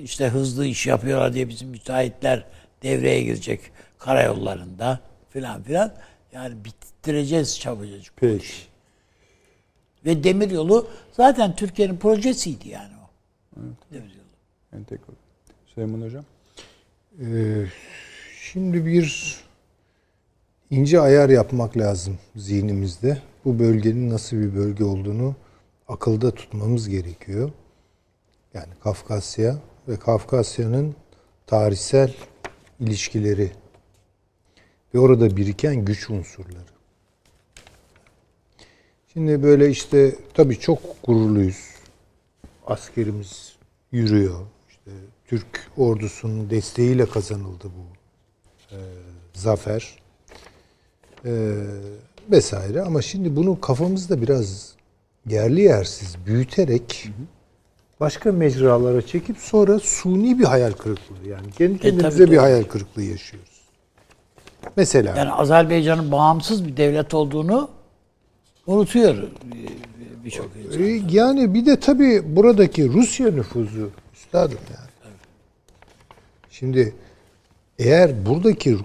işte 0.03 0.29
hızlı 0.29 0.67
iş 0.67 0.87
yapıyorlar 0.87 1.35
diye 1.35 1.49
bizim 1.49 1.69
müteahhitler 1.69 2.45
devreye 2.83 3.23
girecek 3.23 3.61
karayollarında 3.99 5.01
filan 5.31 5.63
filan. 5.63 5.93
Yani 6.33 6.55
bitireceğiz 6.65 7.61
çabucacık. 7.61 8.15
Peki. 8.17 8.47
Ve 10.05 10.25
demiryolu 10.25 10.89
zaten 11.13 11.57
Türkiye'nin 11.57 11.97
projesiydi 11.97 12.69
yani 12.69 12.93
o. 13.05 13.11
Evet. 13.61 13.77
Demiryolu. 13.93 14.21
Entegre. 14.73 15.15
Süleyman 15.67 16.01
Hocam. 16.01 16.25
Ee, 17.21 17.67
şimdi 18.53 18.87
bir 18.87 19.37
ince 20.71 21.01
ayar 21.01 21.29
yapmak 21.29 21.77
lazım 21.77 22.19
zihnimizde. 22.37 23.19
Bu 23.45 23.59
bölgenin 23.59 24.11
nasıl 24.11 24.37
bir 24.37 24.57
bölge 24.57 24.85
olduğunu 24.85 25.35
akılda 25.91 26.31
tutmamız 26.31 26.89
gerekiyor. 26.89 27.51
Yani 28.55 28.73
Kafkasya 28.83 29.59
ve 29.89 29.97
Kafkasya'nın 29.97 30.95
tarihsel 31.47 32.15
ilişkileri 32.81 33.51
ve 34.95 34.99
orada 34.99 35.37
biriken 35.37 35.85
güç 35.85 36.11
unsurları. 36.11 36.71
Şimdi 39.13 39.43
böyle 39.43 39.71
işte 39.71 40.15
tabii 40.35 40.59
çok 40.59 40.79
gururluyuz. 41.05 41.71
Askerimiz 42.67 43.57
yürüyor. 43.93 44.41
İşte 44.69 44.91
Türk 45.27 45.71
ordusunun 45.77 46.51
desteğiyle 46.51 47.07
kazanıldı 47.07 47.65
bu 47.65 47.97
e, 48.75 48.79
zafer 49.35 49.99
e, 51.25 51.55
vesaire. 52.31 52.83
Ama 52.83 53.03
şimdi 53.03 53.37
bunu 53.37 53.61
kafamızda 53.61 54.23
biraz 54.23 54.80
yerli 55.27 55.61
yersiz 55.61 56.17
büyüterek 56.27 57.09
başka 58.01 58.33
mecralara 58.33 59.03
çekip 59.07 59.39
sonra 59.39 59.79
suni 59.79 60.39
bir 60.39 60.45
hayal 60.45 60.73
kırıklığı 60.73 61.29
yani 61.29 61.51
kendi 61.59 61.79
kendimize 61.79 62.19
tabii, 62.19 62.31
bir 62.31 62.37
doğru. 62.37 62.43
hayal 62.45 62.63
kırıklığı 62.65 63.03
yaşıyoruz. 63.03 63.51
Mesela 64.77 65.17
Yani 65.19 65.31
Azerbaycan'ın 65.33 66.13
bağımsız 66.13 66.67
bir 66.67 66.77
devlet 66.77 67.15
olduğunu 67.15 67.71
unutuyor 68.67 69.15
bir- 69.45 69.71
birçok 70.25 70.51
insan. 70.67 70.83
E, 70.83 71.03
Yani 71.11 71.55
bir 71.55 71.67
de 71.67 71.81
tabii 71.81 72.37
buradaki 72.37 72.89
Rusya 72.93 73.31
nüfuzu 73.31 73.91
üstadım 74.15 74.59
yani. 74.71 75.15
Şimdi 76.51 76.95
eğer 77.79 78.27
buradaki 78.27 78.77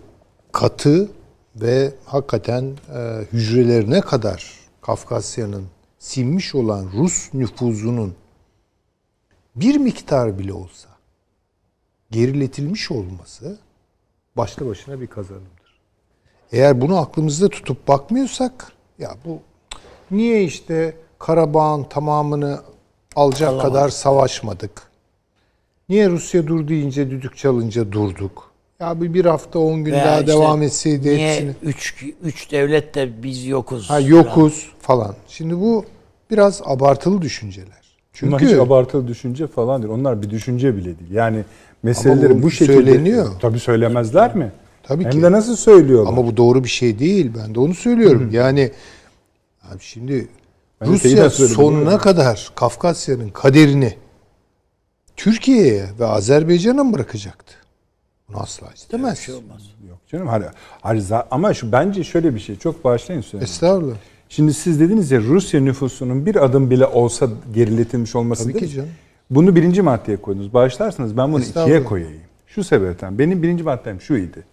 katı 0.52 1.10
ve 1.56 1.92
hakikaten 2.06 2.64
e, 2.96 3.22
hücrelerine 3.34 4.02
kadar 4.02 4.54
Kafkasya'nın 4.82 5.66
sinmiş 6.06 6.56
olan 6.56 6.90
Rus 6.98 7.34
nüfuzunun 7.34 8.16
bir 9.56 9.78
miktar 9.78 10.40
bile 10.40 10.54
olsa 10.54 10.90
geriletilmiş 12.12 12.92
olması 12.92 13.58
başlı 14.38 14.68
başına 14.68 15.02
bir 15.02 15.08
kazanımdır. 15.08 15.80
Eğer 16.52 16.82
bunu 16.82 16.98
aklımızda 16.98 17.50
tutup 17.50 17.88
bakmıyorsak 17.88 18.72
ya 19.00 19.16
bu 19.26 19.40
niye 20.12 20.44
işte 20.44 20.98
Karabağ'ın 21.20 21.84
tamamını 21.84 22.62
alacak 23.16 23.62
kadar 23.62 23.90
savaşmadık? 23.90 24.92
Niye 25.90 26.10
Rusya 26.10 26.48
dur 26.48 26.68
deyince 26.68 27.10
düdük 27.12 27.38
çalınca 27.38 27.92
durduk? 27.92 28.52
Ya 28.80 29.02
bir, 29.02 29.14
bir 29.14 29.26
hafta 29.26 29.60
on 29.60 29.84
gün 29.84 29.92
Veya 29.92 30.06
daha 30.06 30.20
işte 30.20 30.32
devam 30.32 30.62
etseydi 30.62 31.08
niye 31.08 31.34
hepsini. 31.34 31.54
üç, 31.64 32.06
üç 32.24 32.52
devlet 32.52 32.96
de 32.96 33.24
biz 33.24 33.46
yokuz. 33.46 33.90
Ha 33.90 34.00
yokuz 34.00 34.72
falan. 34.80 35.16
Şimdi 35.28 35.60
bu 35.60 35.86
biraz 36.32 36.62
abartılı 36.66 37.22
düşünceler. 37.22 37.86
Bunlar 38.22 38.40
Çünkü 38.40 38.54
hiç 38.54 38.60
abartılı 38.60 39.08
düşünce 39.08 39.48
falan 39.48 39.82
değil. 39.82 39.94
Onlar 39.94 40.22
bir 40.22 40.30
düşünce 40.30 40.76
bile 40.78 41.00
değil. 41.00 41.12
Yani 41.12 41.44
meseleleri 41.84 42.38
bu 42.38 42.44
bu 42.44 42.52
şekilde 42.52 42.74
söyleniyor. 42.74 43.28
Tabii 43.40 43.60
söylemezler 43.60 44.36
mi? 44.36 44.52
Tabii 44.84 45.04
Hem 45.04 45.12
ki. 45.12 45.22
de 45.22 45.32
nasıl 45.32 45.56
söylüyorlar? 45.56 46.12
ama 46.12 46.28
bu 46.28 46.38
doğru 46.38 46.64
bir 46.64 46.70
şey 46.70 47.00
değil. 47.00 47.32
Ben 47.44 47.56
de 47.56 47.60
onu 47.60 47.74
söylüyorum. 47.74 48.30
yani 48.32 48.72
abi 49.72 49.80
şimdi 49.80 50.28
Ben 50.82 50.88
Rusya 50.88 51.30
sonuna 51.30 51.98
kadar 51.98 52.52
Kafkasya'nın 52.56 53.30
kaderini 53.30 53.94
Türkiye'ye 55.18 55.86
ve 56.00 56.06
Azerbaycan'a 56.06 56.84
mı 56.84 56.94
bırakacaktı? 56.94 57.54
Bunu 58.30 58.38
asla 58.38 58.68
istemez. 58.76 59.20
şey 59.20 59.36
olmaz. 59.36 59.62
Yok 59.90 59.98
canım. 60.08 60.28
Hani, 60.82 61.02
ama 61.32 61.54
şu 61.54 61.72
bence 61.72 62.04
şöyle 62.04 62.36
bir 62.36 62.40
şey. 62.40 62.56
Çok 62.56 62.84
bağışlayın 62.84 63.22
söyleyin. 63.22 63.44
Estağfurullah. 63.52 63.96
Şimdi 64.30 64.54
siz 64.54 64.80
dediniz 64.80 65.12
ya 65.12 65.20
Rusya 65.20 65.62
nüfusunun 65.62 66.26
bir 66.26 66.46
adım 66.46 66.70
bile 66.70 66.86
olsa 66.86 67.30
geriletilmiş 67.54 68.16
olması 68.16 68.44
Tabii 68.44 68.54
ki 68.54 68.60
dediniz. 68.60 68.76
canım. 68.76 68.90
Bunu 69.30 69.56
birinci 69.56 69.82
maddeye 69.82 70.18
koydunuz. 70.18 70.54
Bağışlarsanız 70.54 71.18
ben 71.18 71.34
bunu 71.34 71.44
ikiye 71.44 71.84
koyayım. 71.84 72.22
Şu 72.48 72.64
sebepten. 72.64 73.20
Benim 73.20 73.44
birinci 73.44 73.64
maddem 73.64 74.02
şu 74.02 74.16
idi. 74.16 74.44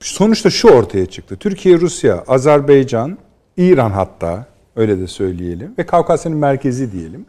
Sonuçta 0.00 0.50
şu 0.50 0.68
ortaya 0.68 1.06
çıktı. 1.06 1.36
Türkiye, 1.36 1.80
Rusya, 1.80 2.24
Azerbaycan, 2.28 3.18
İran 3.56 3.90
hatta 3.90 4.46
öyle 4.76 5.00
de 5.00 5.06
söyleyelim 5.06 5.74
ve 5.78 5.86
Kavkasya'nın 5.86 6.38
merkezi 6.38 6.92
diyelim. 6.92 7.26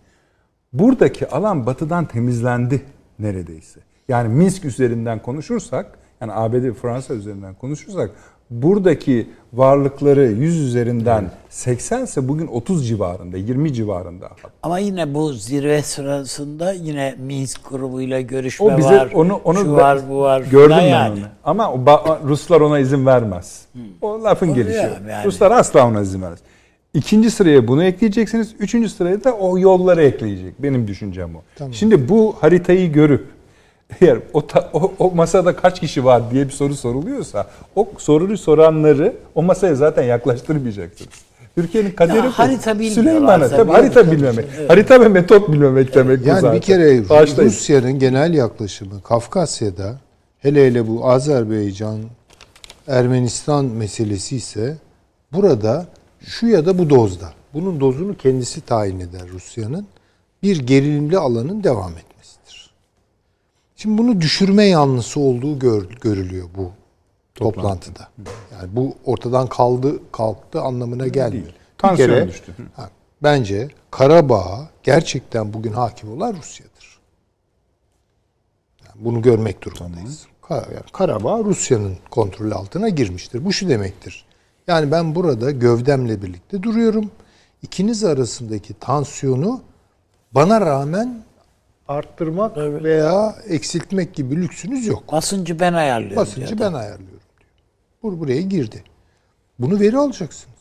Buradaki 0.74 1.28
alan 1.28 1.66
batıdan 1.66 2.06
temizlendi 2.06 2.82
neredeyse. 3.20 3.80
Yani 4.08 4.30
Minsk 4.30 4.66
üzerinden 4.66 5.22
konuşursak, 5.22 5.98
yani 6.22 6.34
ABD 6.34 6.72
Fransa 6.72 7.14
üzerinden 7.14 7.56
konuşursak 7.56 8.12
buradaki 8.52 9.28
varlıkları 9.54 10.26
100 10.26 10.60
üzerinden 10.60 11.32
80 11.50 12.04
ise 12.04 12.28
bugün 12.28 12.48
30 12.48 12.88
civarında, 12.88 13.38
20 13.38 13.74
civarında. 13.74 14.30
Ama 14.64 14.80
yine 14.80 15.14
bu 15.14 15.34
zirve 15.34 15.82
sırasında 15.82 16.74
yine 16.74 17.16
Minsk 17.26 17.70
grubuyla 17.70 18.22
görüşme 18.22 18.66
O 18.66 18.78
bize 18.78 18.88
var. 18.98 19.12
onu 19.14 19.42
onu 19.44 19.60
şu 19.60 19.72
var 19.74 20.00
bu 20.10 20.20
var. 20.22 20.42
Gördüm 20.52 20.78
ben 20.80 20.88
yani. 20.88 21.20
onu. 21.20 21.26
Ama 21.44 21.74
Ruslar 22.28 22.62
ona 22.62 22.80
izin 22.80 23.06
vermez. 23.06 23.62
O 24.02 24.24
lafın 24.24 24.50
Oluyor 24.50 24.66
gelişi. 24.66 24.78
yani. 24.84 25.26
Ruslar 25.26 25.52
asla 25.52 25.88
ona 25.88 26.02
izin 26.02 26.22
vermez. 26.22 26.40
İkinci 26.94 27.32
sıraya 27.32 27.68
bunu 27.68 27.84
ekleyeceksiniz. 27.84 28.56
Üçüncü 28.60 28.90
sıraya 28.90 29.24
da 29.24 29.32
o 29.34 29.58
yolları 29.58 30.04
ekleyecek. 30.04 30.64
Benim 30.64 30.88
düşüncem 30.88 31.30
o. 31.36 31.42
Şimdi 31.72 32.10
bu 32.10 32.36
haritayı 32.42 32.92
görüp 32.92 33.26
eğer 34.02 34.20
o, 34.34 34.48
ta- 34.48 34.70
o, 34.74 34.92
o 35.00 35.12
masada 35.16 35.56
kaç 35.56 35.80
kişi 35.80 36.06
var 36.06 36.32
diye 36.32 36.46
bir 36.48 36.52
soru 36.54 36.76
soruluyorsa 36.76 37.48
o 37.76 37.88
soruyu 37.98 38.38
soranları 38.38 39.14
o 39.36 39.44
masaya 39.44 39.76
zaten 39.76 40.04
yaklaştırmayacaksınız. 40.04 41.10
Türkiye'nin 41.56 41.92
kaderi 41.92 42.18
Ya 42.18 42.24
bu. 42.26 42.30
harita 42.30 42.76
Süleyman'a 42.76 43.48
tabii. 43.50 43.58
tabii 43.58 43.72
harita 43.72 44.12
bilmemek. 44.12 44.46
evet. 44.58 44.70
Harita 44.70 45.02
ve 45.02 45.08
metot 45.08 45.50
bilmemek 45.52 45.96
demek 45.96 46.24
bu 46.24 46.28
Yani 46.28 46.42
zaten. 46.42 46.56
bir 46.58 46.62
kere 46.62 47.10
Başlayın. 47.10 47.50
Rusya'nın 47.50 48.00
genel 48.00 48.34
yaklaşımı 48.34 49.02
Kafkasya'da 49.02 49.96
hele 50.40 50.68
hele 50.68 50.88
bu 50.88 51.10
Azerbaycan 51.10 52.00
Ermenistan 52.88 53.66
meselesi 53.66 54.36
ise 54.36 54.78
burada 55.34 55.86
şu 56.26 56.48
ya 56.48 56.66
da 56.66 56.78
bu 56.78 56.90
dozda. 56.90 57.34
Bunun 57.54 57.80
dozunu 57.80 58.18
kendisi 58.18 58.62
tayin 58.62 59.00
eder 59.00 59.22
Rusya'nın. 59.34 59.88
Bir 60.44 60.60
gerilimli 60.60 61.18
alanın 61.18 61.64
devam 61.64 61.92
etmesidir. 61.92 62.11
Şimdi 63.82 63.98
bunu 63.98 64.22
düşürme 64.22 64.66
yanlısı 64.66 65.20
olduğu 65.20 65.60
gör- 65.60 65.90
görülüyor 66.02 66.48
bu 66.58 66.72
toplantıda. 67.36 68.08
Yani 68.54 68.76
bu 68.76 68.96
ortadan 69.06 69.48
kaldı 69.48 70.12
kalktı 70.12 70.62
anlamına 70.62 71.08
gelmiyor. 71.08 71.46
Bir 71.46 71.56
Tansiyon 71.78 72.10
kere 72.10 72.28
düştü. 72.28 72.56
ha, 72.76 72.90
bence 73.24 73.68
Karabağ'a 73.92 74.70
gerçekten 74.84 75.54
bugün 75.54 75.74
hakim 75.74 76.12
olan 76.12 76.34
Rusya'dır. 76.34 77.00
Yani 78.86 79.06
bunu 79.06 79.22
görmek 79.22 79.62
durumundayız. 79.64 80.26
Ka- 80.44 80.74
yani 80.74 80.86
Karabağ 80.94 81.40
Rusya'nın 81.40 81.98
kontrolü 82.12 82.54
altına 82.54 82.90
girmiştir. 82.90 83.46
Bu 83.46 83.54
şu 83.54 83.70
demektir. 83.70 84.26
Yani 84.68 84.92
ben 84.92 85.16
burada 85.16 85.52
gövdemle 85.52 86.22
birlikte 86.22 86.64
duruyorum. 86.64 87.12
İkiniz 87.62 88.04
arasındaki 88.04 88.74
tansiyonu 88.74 89.62
bana 90.32 90.62
rağmen 90.62 91.24
arttırmak 91.88 92.58
veya 92.58 93.36
eksiltmek 93.48 94.14
gibi 94.14 94.36
lüksünüz 94.36 94.88
yok. 94.88 95.12
Basıncı 95.12 95.60
ben 95.60 95.74
ayarlıyorum. 95.74 96.18
Basıncı 96.18 96.60
ben 96.60 96.74
ayarlıyorum 96.74 97.08
diyor. 97.40 97.52
Bu 98.04 98.20
buraya 98.20 98.42
girdi. 98.42 98.84
Bunu 99.60 99.80
veri 99.80 99.98
alacaksınız. 99.98 100.56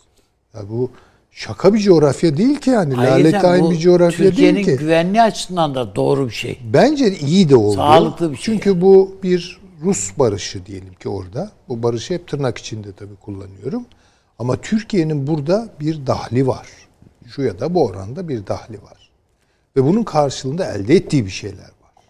Ya 0.55 0.61
bu 0.71 0.91
şaka 1.31 1.75
bir 1.75 1.79
coğrafya 1.79 2.37
değil 2.37 2.57
ki 2.57 2.71
yani. 2.71 2.97
Ayrıca 2.97 3.43
Lalet 3.43 3.63
bu 3.63 3.71
bir 3.71 3.79
coğrafya 3.79 4.31
Türkiye'nin 4.31 4.57
değil 4.57 4.67
ki. 4.67 4.77
güvenliği 4.77 5.23
açısından 5.23 5.75
da 5.75 5.97
doğru 5.97 6.27
bir 6.27 6.35
şey. 6.35 6.59
Bence 6.73 7.19
iyi 7.19 7.49
de 7.49 7.57
oldu. 7.57 7.77
Sağlıklı 7.77 8.33
bir 8.33 8.37
şey 8.37 8.45
Çünkü 8.55 8.81
bu 8.81 9.17
bir 9.23 9.61
Rus 9.83 10.19
barışı 10.19 10.67
diyelim 10.67 10.95
ki 10.95 11.09
orada. 11.09 11.51
Bu 11.69 11.83
barışı 11.83 12.15
hep 12.15 12.29
tırnak 12.29 12.59
içinde 12.59 12.93
tabii 12.93 13.17
kullanıyorum. 13.17 13.85
Ama 14.39 14.57
Türkiye'nin 14.57 15.27
burada 15.27 15.69
bir 15.81 16.07
dahli 16.07 16.47
var. 16.47 16.67
Şu 17.27 17.43
ya 17.43 17.61
da 17.61 17.75
bu 17.75 17.85
oranda 17.85 18.29
bir 18.29 18.47
dahli 18.47 18.83
var. 18.83 19.00
Ve 19.77 19.85
bunun 19.85 20.03
karşılığında 20.03 20.75
elde 20.75 20.95
ettiği 20.95 21.27
bir 21.27 21.31
şeyler 21.31 21.59
var. 21.59 22.05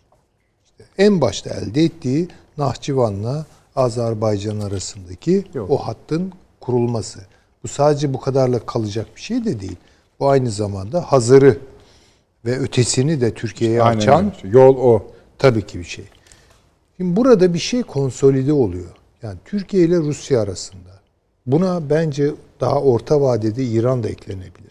İşte 0.65 0.85
en 0.99 1.21
başta 1.21 1.51
elde 1.51 1.83
ettiği 1.85 2.29
Nahçıvan'la 2.59 3.47
Azerbaycan 3.77 4.61
arasındaki 4.61 5.45
o 5.69 5.77
hattın 5.77 6.33
kurulması. 6.61 7.21
Bu 7.63 7.69
sadece 7.69 8.15
bu 8.15 8.21
kadarla 8.21 8.67
kalacak 8.67 9.07
bir 9.17 9.21
şey 9.21 9.45
de 9.45 9.61
değil. 9.61 9.77
Bu 10.21 10.29
aynı 10.29 10.51
zamanda 10.51 11.13
Hazır'ı 11.13 11.59
ve 12.45 12.59
ötesini 12.59 13.21
de 13.21 13.35
Türkiye'ye 13.35 13.83
Aynen 13.83 13.99
açan. 13.99 14.33
Yol 14.45 14.77
o. 14.77 15.07
tabii 15.39 15.67
ki 15.67 15.79
bir 15.79 15.85
şey. 15.85 16.05
Şimdi 16.97 17.17
burada 17.17 17.55
bir 17.55 17.59
şey 17.59 17.83
konsolide 17.83 18.53
oluyor. 18.53 18.91
Yani 19.23 19.39
Türkiye 19.45 19.85
ile 19.85 19.97
Rusya 19.97 20.41
arasında. 20.41 20.91
Buna 21.47 21.91
bence 21.91 22.31
daha 22.61 22.83
orta 22.83 23.21
vadede 23.21 23.65
İran 23.65 24.03
da 24.03 24.09
eklenebilir. 24.09 24.70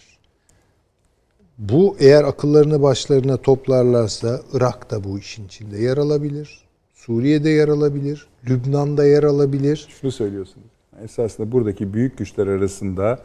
Bu 1.60 1.96
eğer 2.00 2.24
akıllarını 2.24 2.82
başlarına 2.82 3.38
toplarlarsa 3.38 4.42
Irak 4.54 4.92
da 4.92 5.04
bu 5.04 5.20
işin 5.20 5.46
içinde 5.46 5.78
yer 5.78 5.98
alabilir. 5.98 6.62
Suriye'de 6.94 7.50
yer 7.50 7.68
alabilir. 7.68 8.28
Lübnan'da 8.50 9.06
yer 9.06 9.24
alabilir. 9.24 9.88
Şunu 10.02 10.12
söylüyorsunuz. 10.12 10.68
Esasında 11.04 11.52
buradaki 11.52 11.94
büyük 11.94 12.18
güçler 12.18 12.48
arasında 12.48 13.20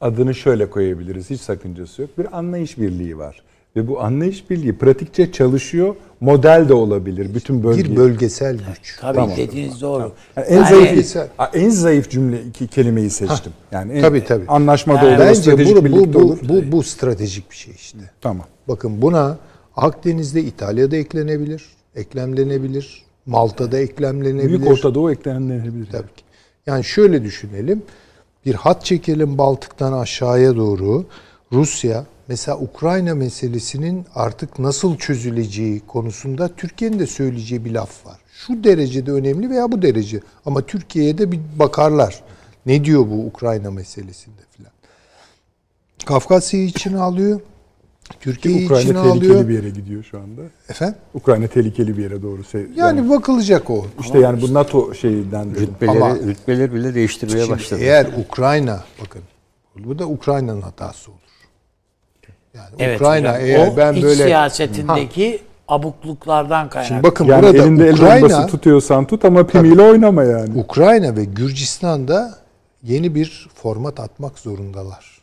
adını 0.00 0.34
şöyle 0.34 0.70
koyabiliriz. 0.70 1.30
Hiç 1.30 1.40
sakıncası 1.40 2.02
yok. 2.02 2.18
Bir 2.18 2.38
anlayış 2.38 2.78
birliği 2.78 3.18
var. 3.18 3.42
Ve 3.76 3.88
bu 3.88 4.00
anlayış 4.00 4.50
birliği 4.50 4.78
pratikçe 4.78 5.32
çalışıyor. 5.32 5.94
Model 6.20 6.68
de 6.68 6.74
olabilir. 6.74 7.34
Bütün 7.34 7.64
bölge. 7.64 7.84
Bir 7.84 7.96
bölgesel 7.96 8.56
güç. 8.56 8.98
Tabii 9.00 9.14
Tamam. 9.16 9.36
dediğiniz 9.36 9.80
doğru. 9.80 10.12
Yani 10.36 10.46
en 10.46 10.56
Yani- 10.56 10.68
zayıf 10.68 11.16
Ha, 11.36 11.50
en 11.54 11.68
zayıf 11.70 12.10
cümle 12.10 12.42
iki 12.42 12.66
kelimeyi 12.66 13.10
seçtim. 13.10 13.52
Yani 13.72 13.92
en, 13.92 14.02
Tabii, 14.02 14.24
tabii. 14.24 14.44
Anlaşmada 14.48 14.98
Yani 15.04 15.08
olur, 15.16 15.18
Bence 15.26 15.40
stratejik 15.40 15.76
bu, 15.76 15.84
bu, 15.92 16.14
bu, 16.14 16.18
olur. 16.18 16.38
bu, 16.48 16.72
bu 16.72 16.82
stratejik 16.82 17.50
bir 17.50 17.56
şey 17.56 17.74
işte. 17.74 17.98
Tamam. 18.20 18.46
Bakın 18.68 19.02
buna 19.02 19.36
Akdeniz'de 19.76 20.40
İtalya'da 20.42 20.96
eklenebilir, 20.96 21.64
eklemlenebilir. 21.96 23.02
Malta'da 23.26 23.78
eklemlenebilir. 23.78 24.48
Büyük 24.48 24.66
Orta 24.66 24.94
Doğu 24.94 25.12
eklenebilir. 25.12 25.88
Tabii 25.92 26.14
ki. 26.16 26.22
Yani 26.66 26.84
şöyle 26.84 27.24
düşünelim. 27.24 27.82
bir 28.46 28.54
hat 28.54 28.84
çekelim 28.84 29.38
Baltık'tan 29.38 29.92
aşağıya 29.92 30.56
doğru. 30.56 31.04
Rusya 31.52 32.04
mesela 32.28 32.58
Ukrayna 32.58 33.14
meselesinin 33.14 34.06
artık 34.14 34.58
nasıl 34.58 34.96
çözüleceği 34.96 35.80
konusunda 35.86 36.48
Türkiye'nin 36.48 36.98
de 36.98 37.06
söyleyeceği 37.06 37.64
bir 37.64 37.70
laf 37.70 38.06
var. 38.06 38.18
Şu 38.32 38.64
derecede 38.64 39.12
önemli 39.12 39.50
veya 39.50 39.72
bu 39.72 39.82
derece 39.82 40.20
ama 40.46 40.62
Türkiye'ye 40.62 41.18
de 41.18 41.32
bir 41.32 41.40
bakarlar. 41.58 42.22
Ne 42.66 42.84
diyor 42.84 43.06
bu 43.10 43.26
Ukrayna 43.26 43.70
meselesinde 43.70 44.40
filan. 44.50 44.72
Kafkasya'yı 46.06 46.66
içine 46.66 46.98
alıyor. 46.98 47.40
Türkiye 48.20 48.64
Ukrayna 48.64 48.82
içine 48.82 49.02
tehlikeli 49.02 49.32
alıyor. 49.32 49.48
bir 49.48 49.54
yere 49.54 49.70
gidiyor 49.70 50.04
şu 50.04 50.18
anda. 50.18 50.40
Efendim? 50.68 50.96
Ukrayna 51.14 51.46
tehlikeli 51.46 51.96
bir 51.96 52.02
yere 52.02 52.22
doğru. 52.22 52.42
Yani, 52.54 52.68
yani 52.76 53.10
bakılacak 53.10 53.70
o. 53.70 53.86
işte 54.00 54.18
yani 54.18 54.42
bu 54.42 54.54
NATO 54.54 54.94
şeyinden. 54.94 55.54
Rütbeleri, 55.54 55.96
Ama- 56.04 56.16
rütbeleri 56.16 56.74
bile 56.74 56.94
değiştirmeye 56.94 57.44
Şimdi 57.44 57.50
başladı. 57.58 57.80
eğer 57.82 58.06
Ukrayna 58.26 58.84
bakın 59.02 59.22
bu 59.78 59.98
da 59.98 60.06
Ukrayna'nın 60.08 60.62
hatası 60.62 61.10
olur. 61.10 61.20
Yani 62.56 62.68
Evet 62.78 63.00
Ukrayna 63.00 63.28
hocam, 63.28 63.46
eğer 63.46 63.68
o 63.68 63.76
ben 63.76 63.92
iç 63.92 64.02
böyle 64.02 64.24
siyasetindeki 64.24 65.40
abukluklardan 65.68 66.68
kaynaklı. 66.68 66.88
Şimdi 66.88 67.02
bakın 67.02 67.24
Yani 67.24 67.42
burada 67.42 67.58
elinde 67.58 67.88
el 67.88 67.94
Ukrayna 67.94 68.22
bombası 68.22 68.46
tutuyorsan 68.46 69.06
tut 69.06 69.24
ama 69.24 69.46
pimiyle 69.46 69.82
oynama 69.82 70.24
yani. 70.24 70.58
Ukrayna 70.58 71.16
ve 71.16 71.24
Gürcistan'da 71.24 72.34
yeni 72.82 73.14
bir 73.14 73.48
format 73.54 74.00
atmak 74.00 74.38
zorundalar. 74.38 75.16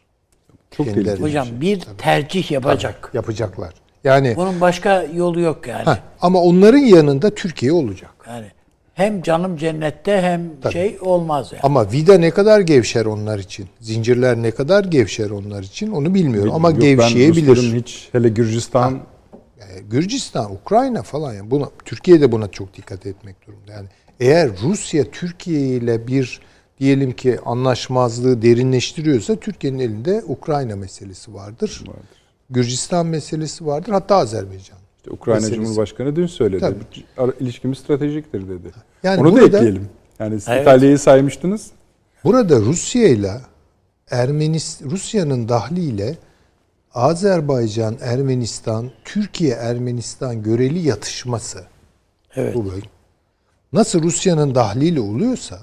Çok 0.71 0.87
kendileri-. 0.87 1.21
Hocam 1.21 1.47
bir 1.51 1.81
tercih 1.97 2.51
yapacak. 2.51 3.11
Yapacaklar. 3.13 3.73
Yani 4.03 4.33
Bunun 4.35 4.61
başka 4.61 5.05
yolu 5.15 5.39
yok 5.39 5.67
yani. 5.67 5.85
heh, 5.85 5.97
ama 6.21 6.41
onların 6.41 6.77
yanında 6.77 7.29
Türkiye 7.35 7.71
olacak. 7.71 8.11
Yani 8.27 8.45
hem 8.93 9.21
canım 9.21 9.57
cennette 9.57 10.21
hem 10.21 10.71
şey 10.71 10.97
olmaz 11.01 11.51
yani. 11.51 11.61
Ama 11.63 11.91
vida 11.91 12.17
ne 12.17 12.31
kadar 12.31 12.59
gevşer 12.59 13.05
onlar 13.05 13.39
için? 13.39 13.67
Zincirler 13.79 14.37
ne 14.37 14.51
kadar 14.51 14.83
gevşer 14.83 15.29
onlar 15.29 15.63
için 15.63 15.91
onu 15.91 16.13
bilmiyorum 16.13 16.51
ama 16.53 16.69
Yok, 16.69 16.77
ben 16.81 16.85
gevşeyebilir. 16.85 17.55
Rusların 17.55 17.79
hiç 17.79 18.09
hele 18.11 18.29
Gürcistan 18.29 18.99
E, 19.59 19.79
Gürcistan, 19.79 20.53
Ukrayna 20.53 21.03
falan 21.03 21.33
yani 21.33 21.51
buna 21.51 21.69
Türkiye 21.85 22.21
de 22.21 22.31
buna 22.31 22.47
çok 22.47 22.73
dikkat 22.73 23.05
etmek 23.05 23.47
durumunda. 23.47 23.71
Yani 23.71 23.87
eğer 24.19 24.49
Rusya 24.63 25.11
Türkiye 25.11 25.59
ile 25.59 26.07
bir 26.07 26.39
diyelim 26.79 27.11
ki 27.11 27.39
anlaşmazlığı 27.45 28.41
derinleştiriyorsa 28.41 29.35
Türkiye'nin 29.35 29.79
elinde 29.79 30.23
Ukrayna 30.27 30.75
meselesi 30.75 31.33
vardır. 31.33 31.83
Gürcistan 32.49 33.05
meselesi 33.05 33.65
vardır. 33.65 33.91
Hatta 33.91 34.15
Azerbaycan. 34.15 34.77
İşte 35.03 35.11
Ukrayna 35.11 35.39
meselesi. 35.39 35.61
Cumhurbaşkanı 35.63 36.15
dün 36.15 36.27
söyledi. 36.27 36.59
Tabii. 37.17 37.33
İlişkimiz 37.39 37.77
stratejiktir 37.77 38.49
dedi. 38.49 38.71
Yani 39.03 39.21
Onu 39.21 39.27
da 39.27 39.41
burada- 39.41 39.57
ekleyelim. 39.57 39.89
Yani 40.19 40.33
Evet. 40.47 40.61
İtalya'yı 40.61 40.99
saymıştınız. 40.99 41.71
Burada 42.23 42.59
Rusya 42.59 43.07
ile 43.07 43.31
Ermenis 44.11 44.81
Rusya'nın 44.81 45.49
dahliyle 45.49 46.17
Azerbaycan, 46.93 47.97
Ermenistan, 48.01 48.91
Türkiye, 49.05 49.53
Ermenistan 49.53 50.43
göreli 50.43 50.79
yatışması 50.79 51.63
Evet. 52.35 52.55
bu 52.55 52.71
bölge. 52.71 52.87
Nasıl 53.73 54.03
Rusya'nın 54.03 54.55
dahliyle 54.55 54.99
oluyorsa 55.01 55.59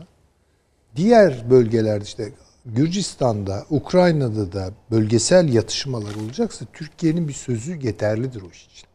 diğer 0.96 1.50
bölgelerde 1.50 2.04
işte 2.04 2.32
Gürcistan'da, 2.66 3.64
Ukrayna'da 3.70 4.52
da 4.52 4.70
bölgesel 4.90 5.52
yatışmalar 5.52 6.14
olacaksa 6.24 6.64
Türkiye'nin 6.72 7.28
bir 7.28 7.32
sözü 7.32 7.76
yeterlidir 7.82 8.42
o 8.42 8.50
iş 8.52 8.66
için. 8.66 8.89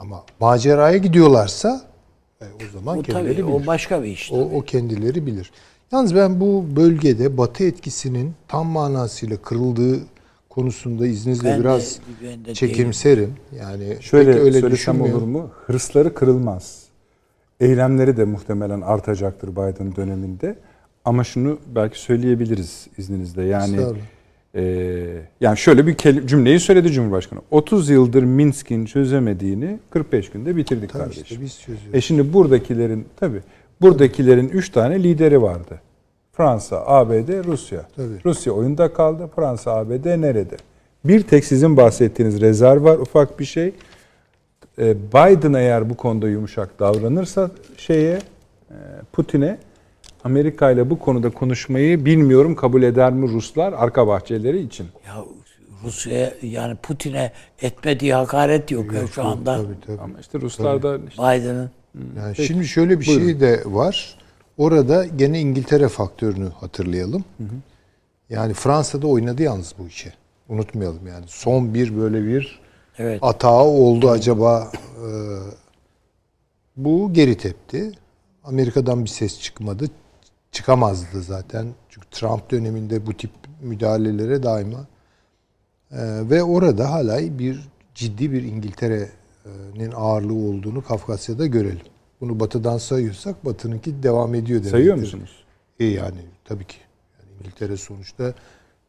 Ama 0.00 0.24
maceraya 0.40 0.96
gidiyorlarsa 0.96 1.80
e, 2.40 2.44
o 2.44 2.72
zaman 2.72 2.98
Bu 2.98 3.02
kendileri 3.02 3.36
tabii 3.36 3.46
bilir. 3.48 3.62
o 3.62 3.66
başka 3.66 4.02
bir 4.02 4.08
iş. 4.08 4.32
O, 4.32 4.36
o 4.40 4.60
kendileri 4.62 5.26
bilir. 5.26 5.50
Yalnız 5.92 6.14
ben 6.14 6.40
bu 6.40 6.64
bölgede 6.76 7.36
Batı 7.38 7.64
etkisinin 7.64 8.34
tam 8.48 8.66
manasıyla 8.66 9.36
kırıldığı 9.36 10.00
konusunda 10.48 11.06
izninizle 11.06 11.48
Ben 11.48 11.58
de- 11.58 11.60
biraz 11.60 11.98
ben 12.22 12.44
de 12.44 12.54
çekimserim. 12.54 13.34
Yani 13.58 13.96
Şöyle 14.00 14.32
pek 14.32 14.40
öyle 14.40 14.52
söylesem 14.52 14.70
düşünmüyorum. 14.72 15.14
olur 15.36 15.42
mu? 15.42 15.50
Hırsları 15.66 16.14
kırılmaz. 16.14 16.84
Eylemleri 17.60 18.16
de 18.16 18.24
muhtemelen 18.24 18.80
artacaktır 18.80 19.48
Biden 19.52 19.96
döneminde. 19.96 20.56
Ama 21.04 21.24
şunu 21.24 21.58
belki 21.74 22.00
söyleyebiliriz 22.00 22.86
izninizle. 22.98 23.44
Yani 23.44 23.76
Estağfurullah. 24.54 25.16
e, 25.16 25.22
yani 25.40 25.58
şöyle 25.58 25.86
bir 25.86 25.96
cümleyi 26.26 26.60
söyledi 26.60 26.92
Cumhurbaşkanı. 26.92 27.40
30 27.50 27.90
yıldır 27.90 28.22
Minsk'in 28.22 28.84
çözemediğini 28.84 29.78
45 29.90 30.30
günde 30.30 30.56
bitirdik 30.56 30.92
Tabii 30.92 31.02
kardeşim. 31.02 31.22
işte 31.22 31.40
biz 31.40 31.60
çözüyoruz. 31.60 31.94
E 31.94 32.00
şimdi 32.00 32.32
buradakilerin 32.32 33.06
tabii 33.20 33.40
buradakilerin 33.80 34.48
3 34.48 34.70
tane 34.70 35.02
lideri 35.02 35.42
vardı. 35.42 35.80
Fransa, 36.32 36.82
ABD, 36.86 37.44
Rusya. 37.44 37.86
Tabii. 37.96 38.14
Rusya 38.24 38.52
oyunda 38.52 38.92
kaldı. 38.92 39.30
Fransa, 39.36 39.72
ABD 39.76 40.06
nerede? 40.20 40.56
Bir 41.04 41.22
tek 41.22 41.44
sizin 41.44 41.76
bahsettiğiniz 41.76 42.40
rezerv 42.40 42.84
var 42.84 42.98
ufak 42.98 43.40
bir 43.40 43.44
şey. 43.44 43.72
E, 44.78 44.96
Biden 45.12 45.52
eğer 45.52 45.90
bu 45.90 45.96
konuda 45.96 46.28
yumuşak 46.28 46.80
davranırsa 46.80 47.50
şeye 47.76 48.18
e, 48.70 48.74
Putin'e 49.12 49.58
Amerika 50.24 50.70
ile 50.70 50.90
bu 50.90 50.98
konuda 50.98 51.30
konuşmayı 51.30 52.04
bilmiyorum 52.04 52.54
kabul 52.54 52.82
eder 52.82 53.12
mi 53.12 53.28
Ruslar 53.28 53.72
arka 53.72 54.06
bahçeleri 54.06 54.60
için. 54.60 54.86
Ya 55.06 55.24
Rusya 55.84 56.32
yani 56.42 56.76
Putin'e 56.76 57.32
etmediği 57.62 58.14
hakaret 58.14 58.70
yok 58.70 58.92
ya 58.92 59.06
şu 59.06 59.24
anda 59.24 59.56
Tabii, 59.56 59.74
tabii. 59.86 60.00
Ama 60.00 60.20
işte 60.20 60.40
Ruslar 60.40 60.82
da 60.82 60.98
işte 61.08 61.22
Biden'ın. 61.22 61.70
Yani 62.16 62.36
şimdi 62.36 62.66
şöyle 62.66 63.00
bir 63.00 63.04
şey 63.04 63.40
de 63.40 63.62
var. 63.66 64.18
Orada 64.58 65.04
gene 65.04 65.40
İngiltere 65.40 65.88
faktörünü 65.88 66.48
hatırlayalım. 66.60 67.24
Yani 68.30 68.54
Fransa'da 68.54 69.06
oynadı 69.06 69.42
yalnız 69.42 69.74
bu 69.78 69.86
işi. 69.86 70.12
Unutmayalım 70.48 71.06
yani. 71.06 71.24
Son 71.28 71.74
bir 71.74 71.96
böyle 71.96 72.26
bir 72.26 72.60
Evet. 72.98 73.18
atağı 73.22 73.62
oldu 73.62 74.10
acaba 74.10 74.72
e, 74.96 75.08
bu 76.76 77.12
geri 77.12 77.36
tepti. 77.36 77.92
Amerika'dan 78.44 79.04
bir 79.04 79.10
ses 79.10 79.40
çıkmadı. 79.40 79.86
Çıkamazdı 80.52 81.22
zaten. 81.22 81.66
Çünkü 81.88 82.06
Trump 82.10 82.50
döneminde 82.50 83.06
bu 83.06 83.12
tip 83.14 83.30
müdahalelere 83.62 84.42
daima 84.42 84.86
e, 85.92 85.98
ve 86.30 86.42
orada 86.42 86.90
hala 86.92 87.38
bir 87.38 87.60
ciddi 87.94 88.32
bir 88.32 88.42
İngiltere'nin 88.42 89.92
ağırlığı 89.96 90.34
olduğunu 90.34 90.84
Kafkasya'da 90.84 91.46
görelim. 91.46 91.80
Bunu 92.20 92.40
batıdan 92.40 92.78
sayıyorsak 92.78 93.44
batınınki 93.44 94.02
devam 94.02 94.34
ediyor 94.34 94.48
demektir. 94.48 94.70
sayıyor 94.70 94.96
musunuz? 94.96 95.30
İyi 95.78 95.92
yani 95.94 96.20
tabii 96.44 96.64
ki. 96.64 96.76
Yani 97.18 97.30
İngiltere 97.40 97.76
sonuçta 97.76 98.34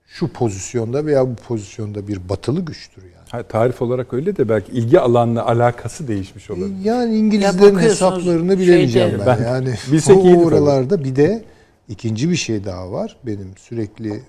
şu 0.07 0.27
pozisyonda 0.27 1.05
veya 1.05 1.27
bu 1.27 1.35
pozisyonda 1.35 2.07
bir 2.07 2.29
batılı 2.29 2.61
güçtür 2.61 3.03
yani. 3.03 3.13
Ha, 3.29 3.43
tarif 3.43 3.81
olarak 3.81 4.13
öyle 4.13 4.35
de 4.35 4.49
belki 4.49 4.71
ilgi 4.71 4.99
alanla 4.99 5.45
alakası 5.45 6.07
değişmiş 6.07 6.49
olabilir. 6.49 6.75
Yani 6.83 7.11
Ya 7.13 7.17
İngilizlerin 7.19 7.75
bakıyorsunuz 7.75 7.83
hesaplarını 7.91 8.59
bilemeyeceğim 8.59 9.09
şeyde- 9.09 9.25
ben. 9.25 9.39
Ben- 9.39 9.43
Yani 9.45 9.73
bilsek 9.91 10.17
o 10.17 10.43
oralarda 10.43 11.03
bir 11.03 11.15
de 11.15 11.43
ikinci 11.91 12.29
bir 12.29 12.35
şey 12.35 12.63
daha 12.63 12.91
var. 12.91 13.17
Benim 13.23 13.57
sürekli 13.57 14.23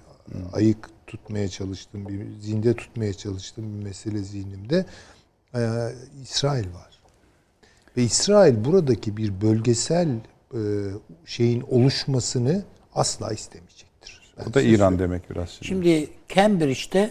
ayık 0.52 0.88
tutmaya 1.06 1.48
çalıştığım, 1.48 2.08
bir 2.08 2.40
zinde 2.40 2.74
tutmaya 2.74 3.14
çalıştığım 3.14 3.78
bir 3.78 3.84
mesele 3.84 4.18
zihnimde. 4.18 4.86
Ee, 5.54 5.88
İsrail 6.22 6.66
var. 6.74 6.92
Ve 7.96 8.02
İsrail 8.02 8.64
buradaki 8.64 9.16
bir 9.16 9.40
bölgesel 9.40 10.08
e, 10.54 10.60
şeyin 11.26 11.60
oluşmasını 11.60 12.62
asla 12.94 13.32
istemeyecektir. 13.32 14.34
Ben 14.38 14.46
Bu 14.46 14.54
da 14.54 14.62
İran 14.62 14.98
demek 14.98 15.30
biraz. 15.30 15.50
Şimdi. 15.50 15.66
Şimdi 15.66 16.10
Cambridge'de 16.28 17.10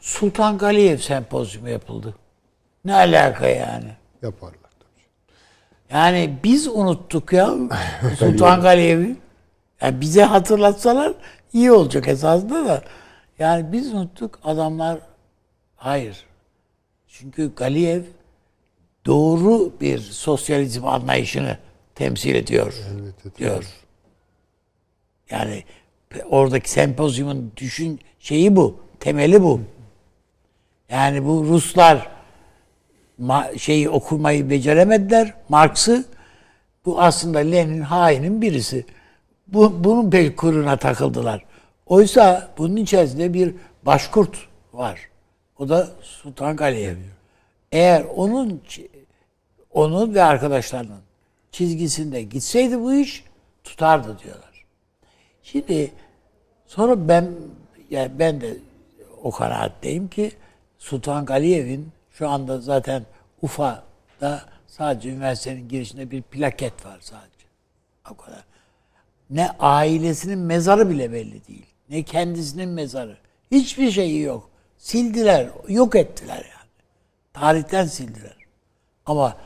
Sultan 0.00 0.58
Galiyev 0.58 0.98
sempozyumu 0.98 1.68
yapıldı. 1.68 2.14
Ne 2.84 2.94
alaka 2.94 3.48
yani? 3.48 3.96
yaparlar 4.22 4.70
tabii. 4.78 5.02
Yani 5.98 6.38
biz 6.44 6.68
unuttuk 6.68 7.32
ya 7.32 7.54
Sultan 8.18 8.60
Galiyev'i. 8.60 9.16
Yani 9.82 10.00
bize 10.00 10.22
hatırlatsalar 10.22 11.12
iyi 11.52 11.72
olacak 11.72 12.08
esasında 12.08 12.64
da. 12.64 12.82
Yani 13.38 13.72
biz 13.72 13.94
unuttuk 13.94 14.40
adamlar 14.44 14.98
hayır. 15.76 16.24
Çünkü 17.08 17.54
Galiyev 17.54 18.02
doğru 19.06 19.72
bir 19.80 19.98
sosyalizm 19.98 20.86
anlayışını 20.86 21.58
temsil 21.94 22.34
ediyor 22.34 22.74
Evet, 22.92 23.38
diyor. 23.38 23.64
Yani 25.30 25.64
oradaki 26.30 26.70
sempozyumun 26.70 27.52
düşün 27.56 28.00
şeyi 28.18 28.56
bu, 28.56 28.76
temeli 29.00 29.42
bu. 29.42 29.60
Yani 30.88 31.24
bu 31.24 31.44
Ruslar 31.44 32.08
şeyi 33.58 33.90
okumayı 33.90 34.50
beceremediler. 34.50 35.34
Marx'ı 35.48 36.04
bu 36.84 37.00
aslında 37.00 37.38
Lenin 37.38 37.80
hainin 37.80 38.42
birisi. 38.42 38.86
Bu, 39.52 39.84
bunun 39.84 40.10
pek 40.10 40.36
kuruna 40.36 40.76
takıldılar. 40.76 41.44
Oysa 41.86 42.50
bunun 42.58 42.76
içerisinde 42.76 43.34
bir 43.34 43.54
başkurt 43.82 44.48
var. 44.72 45.08
O 45.58 45.68
da 45.68 45.88
Sultan 46.02 46.56
Galiyev. 46.56 46.96
Eğer 47.72 48.04
onun 48.16 48.62
onun 49.70 50.14
ve 50.14 50.22
arkadaşlarının 50.22 51.00
çizgisinde 51.52 52.22
gitseydi 52.22 52.80
bu 52.80 52.94
iş 52.94 53.24
tutardı 53.64 54.18
diyorlar. 54.18 54.64
Şimdi 55.42 55.92
sonra 56.66 57.08
ben 57.08 57.30
yani 57.90 58.10
ben 58.18 58.40
de 58.40 58.56
o 59.22 59.30
kanaatteyim 59.30 60.08
ki 60.08 60.32
Sultan 60.78 61.24
Galiyev'in 61.24 61.88
şu 62.12 62.28
anda 62.28 62.60
zaten 62.60 63.02
Ufa'da 63.42 64.44
sadece 64.66 65.10
üniversitenin 65.10 65.68
girişinde 65.68 66.10
bir 66.10 66.22
plaket 66.22 66.86
var 66.86 66.98
sadece. 67.00 67.46
O 68.10 68.16
kadar. 68.16 68.51
Ne 69.32 69.50
ailesinin 69.50 70.38
mezarı 70.38 70.90
bile 70.90 71.12
belli 71.12 71.46
değil. 71.48 71.66
Ne 71.90 72.02
kendisinin 72.02 72.68
mezarı. 72.68 73.16
Hiçbir 73.50 73.90
şeyi 73.90 74.20
yok. 74.20 74.50
Sildiler, 74.78 75.48
yok 75.68 75.96
ettiler 75.96 76.36
yani. 76.36 76.70
Tarihten 77.32 77.84
sildiler. 77.84 78.36
Ama 79.06 79.36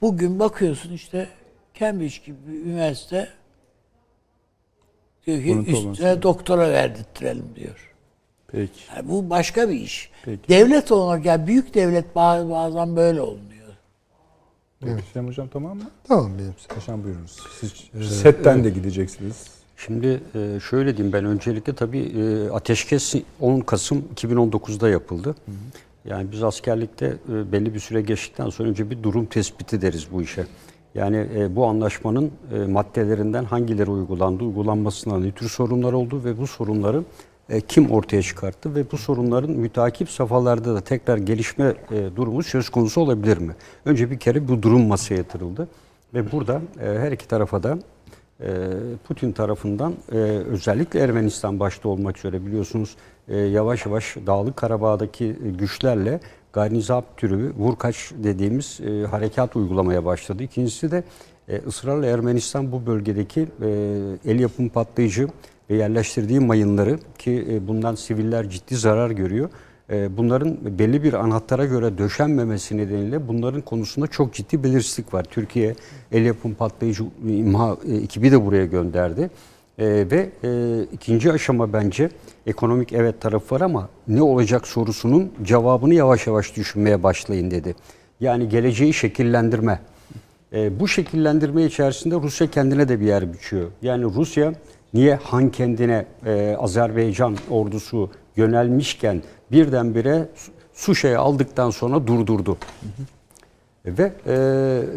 bugün 0.00 0.38
bakıyorsun 0.38 0.92
işte 0.92 1.28
Cambridge 1.74 2.16
gibi 2.26 2.36
bir 2.46 2.64
üniversite 2.70 3.28
diyor 5.26 5.42
ki 5.64 5.70
üstüne 5.72 6.22
doktora 6.22 6.70
verdirttirelim 6.70 7.52
diyor. 7.56 7.94
Peki. 8.48 8.80
Yani 8.96 9.08
bu 9.08 9.30
başka 9.30 9.68
bir 9.68 9.74
iş. 9.74 10.10
Peki. 10.24 10.48
Devlet 10.48 10.92
olarak 10.92 11.24
yani 11.26 11.46
büyük 11.46 11.74
devlet 11.74 12.04
ba- 12.14 12.50
bazen 12.50 12.96
böyle 12.96 13.20
olunuyor. 13.20 13.45
Evet. 14.84 15.04
Hüseyin 15.08 15.28
Hocam 15.28 15.48
tamam 15.48 15.76
mı? 15.76 15.84
Tamam 16.08 16.30
benim. 16.38 16.54
Paşam 16.74 17.04
buyurunuz. 17.04 17.36
Siz 17.60 17.72
setten 18.20 18.64
de 18.64 18.70
gideceksiniz. 18.70 19.44
Şimdi 19.76 20.20
e, 20.34 20.60
şöyle 20.70 20.96
diyeyim 20.96 21.12
ben 21.12 21.24
öncelikle 21.24 21.72
tabii 21.74 21.98
e, 21.98 22.50
ateşkes 22.50 23.14
10 23.40 23.60
Kasım 23.60 24.04
2019'da 24.16 24.88
yapıldı. 24.88 25.34
Yani 26.04 26.32
biz 26.32 26.42
askerlikte 26.42 27.16
e, 27.32 27.52
belli 27.52 27.74
bir 27.74 27.80
süre 27.80 28.00
geçtikten 28.00 28.50
sonra 28.50 28.68
önce 28.68 28.90
bir 28.90 29.02
durum 29.02 29.26
tespiti 29.26 29.82
deriz 29.82 30.06
bu 30.12 30.22
işe. 30.22 30.46
Yani 30.94 31.26
e, 31.36 31.56
bu 31.56 31.66
anlaşmanın 31.66 32.30
e, 32.54 32.58
maddelerinden 32.58 33.44
hangileri 33.44 33.90
uygulandı, 33.90 34.44
uygulanmasından 34.44 35.22
ne 35.22 35.32
tür 35.32 35.48
sorunlar 35.48 35.92
oldu 35.92 36.24
ve 36.24 36.38
bu 36.38 36.46
sorunları 36.46 37.02
e, 37.50 37.60
kim 37.60 37.90
ortaya 37.90 38.22
çıkarttı 38.22 38.74
ve 38.74 38.90
bu 38.92 38.98
sorunların 38.98 39.50
mütakip 39.50 40.10
safhalarda 40.10 40.74
da 40.74 40.80
tekrar 40.80 41.18
gelişme 41.18 41.74
e, 41.90 42.16
durumu 42.16 42.42
söz 42.42 42.68
konusu 42.68 43.00
olabilir 43.00 43.38
mi? 43.38 43.54
Önce 43.84 44.10
bir 44.10 44.18
kere 44.18 44.48
bu 44.48 44.62
durum 44.62 44.86
masaya 44.86 45.14
yatırıldı 45.14 45.68
ve 46.14 46.32
burada 46.32 46.60
e, 46.80 46.98
her 46.98 47.12
iki 47.12 47.28
tarafa 47.28 47.62
da 47.62 47.78
Putin 49.08 49.32
tarafından 49.32 49.94
özellikle 50.50 51.00
Ermenistan 51.00 51.60
başta 51.60 51.88
olmak 51.88 52.18
üzere 52.18 52.46
biliyorsunuz 52.46 52.96
yavaş 53.28 53.86
yavaş 53.86 54.16
Dağlık 54.26 54.56
Karabağ'daki 54.56 55.36
güçlerle 55.58 56.20
garnizat 56.52 57.04
türü 57.16 57.52
vurkaç 57.58 58.12
dediğimiz 58.24 58.80
harekat 59.10 59.56
uygulamaya 59.56 60.04
başladı. 60.04 60.42
İkincisi 60.42 60.90
de 60.90 61.04
e, 61.48 61.60
ısrarla 61.66 62.06
Ermenistan 62.06 62.72
bu 62.72 62.86
bölgedeki 62.86 63.48
el 64.24 64.40
yapım 64.40 64.68
patlayıcı 64.68 65.28
ve 65.70 65.76
yerleştirdiği 65.76 66.40
mayınları 66.40 66.98
ki 67.18 67.46
e, 67.50 67.68
bundan 67.68 67.94
siviller 67.94 68.50
ciddi 68.50 68.76
zarar 68.76 69.10
görüyor. 69.10 69.50
E, 69.90 70.16
bunların 70.16 70.78
belli 70.78 71.02
bir 71.02 71.12
anahtara 71.12 71.64
göre 71.64 71.98
döşenmemesi 71.98 72.76
nedeniyle 72.76 73.28
bunların 73.28 73.60
konusunda 73.60 74.06
çok 74.06 74.34
ciddi 74.34 74.62
belirsizlik 74.62 75.14
var. 75.14 75.24
Türkiye 75.24 75.74
el 76.12 76.24
yapım 76.24 76.54
patlayıcı 76.54 77.04
imha 77.28 77.76
e, 77.88 77.94
ekibi 77.94 78.32
de 78.32 78.44
buraya 78.44 78.66
gönderdi. 78.66 79.30
Ve 79.78 80.30
ikinci 80.92 81.32
aşama 81.32 81.72
bence 81.72 82.10
ekonomik 82.46 82.92
evet 82.92 83.20
tarafı 83.20 83.54
var 83.54 83.60
ama 83.60 83.88
ne 84.08 84.22
olacak 84.22 84.66
sorusunun 84.66 85.32
cevabını 85.42 85.94
yavaş 85.94 86.26
yavaş 86.26 86.56
düşünmeye 86.56 87.02
başlayın 87.02 87.50
dedi. 87.50 87.74
Yani 88.20 88.48
geleceği 88.48 88.94
şekillendirme. 88.94 89.80
Bu 90.52 90.88
şekillendirme 90.88 91.64
içerisinde 91.64 92.14
Rusya 92.14 92.50
kendine 92.50 92.88
de 92.88 93.00
bir 93.00 93.06
yer 93.06 93.32
biçiyor. 93.32 93.70
Yani 93.82 94.04
Rusya 94.04 94.52
niye 94.96 95.14
Han 95.14 95.50
kendine 95.50 96.06
e, 96.26 96.56
Azerbaycan 96.58 97.36
ordusu 97.50 98.10
yönelmişken 98.36 99.22
birdenbire 99.52 100.28
Suşa'yı 100.74 101.20
aldıktan 101.20 101.70
sonra 101.70 102.06
durdurdu. 102.06 102.58
Ve 103.86 104.12
e, 104.26 104.34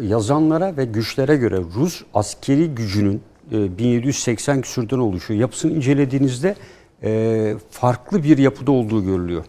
yazanlara 0.06 0.76
ve 0.76 0.84
güçlere 0.84 1.36
göre 1.36 1.60
Rus 1.76 2.02
askeri 2.14 2.66
gücünün 2.74 3.22
e, 3.52 3.78
1780 3.78 4.60
küsürden 4.60 4.98
oluşuyor. 4.98 5.40
Yapısını 5.40 5.72
incelediğinizde 5.72 6.54
e, 7.02 7.54
farklı 7.70 8.24
bir 8.24 8.38
yapıda 8.38 8.72
olduğu 8.72 9.04
görülüyor. 9.04 9.44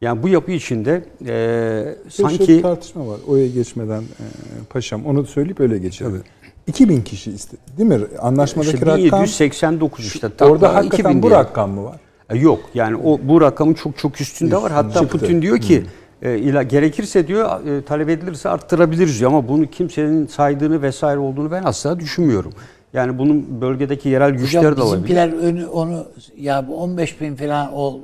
Yani 0.00 0.22
bu 0.22 0.28
yapı 0.28 0.52
içinde 0.52 1.04
e, 1.26 1.94
Sanki 2.08 2.36
sanki 2.36 2.48
bir 2.48 2.62
tartışma 2.62 3.08
var. 3.08 3.18
Oya 3.28 3.46
geçmeden 3.46 4.02
e, 4.02 4.24
paşam 4.70 5.06
onu 5.06 5.26
söyleyip 5.26 5.60
öyle 5.60 5.78
geçelim. 5.78 6.22
2000 6.68 7.00
kişi 7.02 7.30
istedi. 7.30 7.60
Değil 7.78 7.88
mi? 7.88 8.00
Anlaşmadaki 8.18 8.74
işte 8.74 8.86
rakam 8.86 9.02
1789 9.02 10.06
işte. 10.06 10.28
tam 10.36 10.50
orada 10.50 10.62
da 10.62 10.74
hakikaten 10.74 11.10
2000 11.10 11.22
bu 11.22 11.28
diye. 11.28 11.38
rakam 11.38 11.70
mı 11.70 11.84
var? 11.84 11.96
E, 12.30 12.38
Yok 12.38 12.60
yani 12.74 12.96
o 13.04 13.20
bu 13.22 13.40
rakamın 13.40 13.74
çok 13.74 13.98
çok 13.98 14.20
üstünde 14.20 14.56
var. 14.56 14.72
Hatta 14.72 15.00
çıktı. 15.00 15.18
Putin 15.18 15.42
diyor 15.42 15.58
ki 15.58 15.84
e, 16.22 16.38
ila 16.38 16.62
gerekirse 16.62 17.28
diyor 17.28 17.66
e, 17.66 17.84
talep 17.84 18.08
edilirse 18.08 18.48
arttırabiliriz 18.48 19.20
diyor 19.20 19.30
ama 19.30 19.48
bunu 19.48 19.66
kimsenin 19.70 20.26
saydığını 20.26 20.82
vesaire 20.82 21.18
olduğunu 21.18 21.50
ben 21.50 21.64
asla 21.64 22.00
düşünmüyorum. 22.00 22.52
Yani 22.92 23.18
bunun 23.18 23.60
bölgedeki 23.60 24.08
yerel 24.08 24.30
güçler 24.30 24.60
Hocam 24.60 24.76
de 24.76 24.82
olabilir. 24.82 25.04
bizimkiler 25.04 25.32
önü, 25.32 25.66
onu 25.66 26.06
ya 26.36 26.68
bu 26.68 26.76
15 26.76 27.20
bin 27.20 27.36
falan 27.36 27.72
onu 27.72 28.00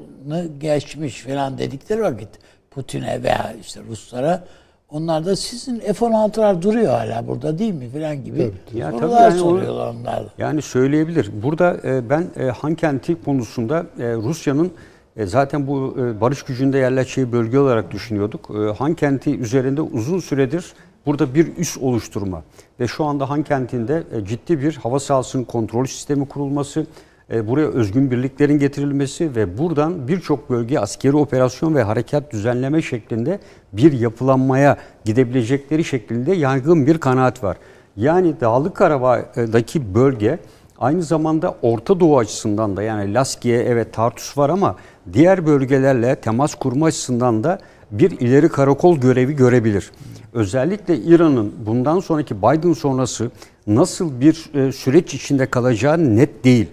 geçmiş 0.60 1.20
falan 1.22 1.58
dedikleri 1.58 2.02
vakit 2.02 2.28
Putin'e 2.70 3.22
veya 3.22 3.54
işte 3.60 3.80
Ruslara 3.88 4.44
onlar 4.90 5.26
da 5.26 5.36
sizin 5.36 5.80
F-16'lar 5.80 6.62
duruyor 6.62 6.86
hala 6.92 7.28
burada 7.28 7.58
değil 7.58 7.74
mi 7.74 7.88
falan 7.88 8.24
gibi 8.24 8.50
Ya 8.74 8.90
tabii 8.90 9.00
sorular 9.00 9.20
yani 9.30 9.34
o- 9.34 9.44
soruyorlar 9.44 9.94
onlar. 9.94 10.24
Yani 10.38 10.62
söyleyebilir. 10.62 11.30
Burada 11.42 11.76
e, 11.84 12.10
ben 12.10 12.26
e, 12.36 12.44
Hankenti 12.44 13.22
konusunda 13.24 13.86
e, 13.98 14.14
Rusya'nın 14.14 14.70
e, 15.16 15.26
zaten 15.26 15.66
bu 15.66 15.96
e, 15.98 16.20
barış 16.20 16.42
gücünde 16.42 16.78
yerleşeceği 16.78 17.32
bölge 17.32 17.58
olarak 17.58 17.90
düşünüyorduk. 17.90 18.50
E, 18.50 18.72
Hankenti 18.78 19.38
üzerinde 19.38 19.80
uzun 19.80 20.18
süredir 20.18 20.72
burada 21.06 21.34
bir 21.34 21.56
üs 21.56 21.78
oluşturma 21.78 22.42
ve 22.80 22.86
şu 22.86 23.04
anda 23.04 23.30
Hankenti'nde 23.30 24.02
e, 24.12 24.24
ciddi 24.24 24.60
bir 24.60 24.76
hava 24.76 25.00
sahasının 25.00 25.44
kontrol 25.44 25.84
sistemi 25.84 26.28
kurulması, 26.28 26.86
buraya 27.30 27.66
özgün 27.66 28.10
birliklerin 28.10 28.58
getirilmesi 28.58 29.36
ve 29.36 29.58
buradan 29.58 30.08
birçok 30.08 30.50
bölge 30.50 30.78
askeri 30.78 31.16
operasyon 31.16 31.74
ve 31.74 31.82
harekat 31.82 32.32
düzenleme 32.32 32.82
şeklinde 32.82 33.38
bir 33.72 33.92
yapılanmaya 33.92 34.76
gidebilecekleri 35.04 35.84
şeklinde 35.84 36.34
yaygın 36.34 36.86
bir 36.86 36.98
kanaat 36.98 37.44
var. 37.44 37.56
Yani 37.96 38.40
Dağlık 38.40 38.76
Karabağ'daki 38.76 39.94
bölge 39.94 40.38
aynı 40.78 41.02
zamanda 41.02 41.54
Orta 41.62 42.00
Doğu 42.00 42.18
açısından 42.18 42.76
da 42.76 42.82
yani 42.82 43.14
Laskiye 43.14 43.62
evet 43.62 43.92
Tartus 43.92 44.38
var 44.38 44.50
ama 44.50 44.76
diğer 45.12 45.46
bölgelerle 45.46 46.16
temas 46.16 46.54
kurma 46.54 46.86
açısından 46.86 47.44
da 47.44 47.58
bir 47.90 48.10
ileri 48.10 48.48
karakol 48.48 48.96
görevi 48.96 49.36
görebilir. 49.36 49.90
Özellikle 50.32 50.98
İran'ın 50.98 51.52
bundan 51.66 52.00
sonraki 52.00 52.38
Biden 52.38 52.72
sonrası 52.72 53.30
nasıl 53.66 54.20
bir 54.20 54.50
e, 54.54 54.72
süreç 54.72 55.14
içinde 55.14 55.46
kalacağı 55.46 56.16
net 56.16 56.44
değil. 56.44 56.68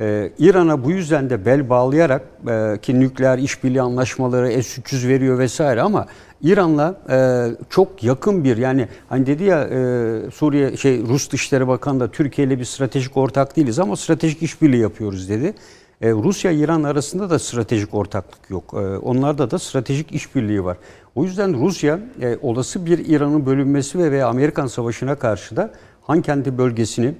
Ee, 0.00 0.32
İran'a 0.38 0.84
bu 0.84 0.90
yüzden 0.90 1.30
de 1.30 1.46
bel 1.46 1.70
bağlayarak 1.70 2.22
e, 2.48 2.78
ki 2.82 3.00
nükleer 3.00 3.38
işbirliği 3.38 3.82
anlaşmaları 3.82 4.62
S-300 4.62 5.08
veriyor 5.08 5.38
vesaire 5.38 5.82
ama 5.82 6.06
İran'la 6.42 6.96
e, 7.10 7.48
çok 7.70 8.04
yakın 8.04 8.44
bir 8.44 8.56
yani 8.56 8.88
hani 9.08 9.26
dedi 9.26 9.44
ya 9.44 9.64
e, 9.64 10.30
Suriye 10.30 10.76
şey 10.76 11.02
Rus 11.06 11.30
Dışişleri 11.30 11.68
Bakanı 11.68 12.00
da 12.00 12.10
Türkiye 12.10 12.46
ile 12.46 12.58
bir 12.58 12.64
stratejik 12.64 13.16
ortak 13.16 13.56
değiliz 13.56 13.78
ama 13.78 13.96
stratejik 13.96 14.42
işbirliği 14.42 14.80
yapıyoruz 14.80 15.28
dedi. 15.28 15.54
E, 16.00 16.10
Rusya 16.10 16.50
İran 16.50 16.82
arasında 16.82 17.30
da 17.30 17.38
stratejik 17.38 17.94
ortaklık 17.94 18.50
yok. 18.50 18.74
E, 18.74 18.76
onlarda 18.96 19.50
da 19.50 19.58
stratejik 19.58 20.12
işbirliği 20.12 20.64
var. 20.64 20.76
O 21.14 21.24
yüzden 21.24 21.60
Rusya 21.60 21.98
e, 22.20 22.38
olası 22.42 22.86
bir 22.86 23.06
İran'ın 23.06 23.46
bölünmesi 23.46 23.98
ve 23.98 24.10
veya 24.10 24.28
Amerikan 24.28 24.66
savaşına 24.66 25.14
karşı 25.14 25.56
da 25.56 25.70
Hankendi 26.02 26.58
bölgesini 26.58 27.14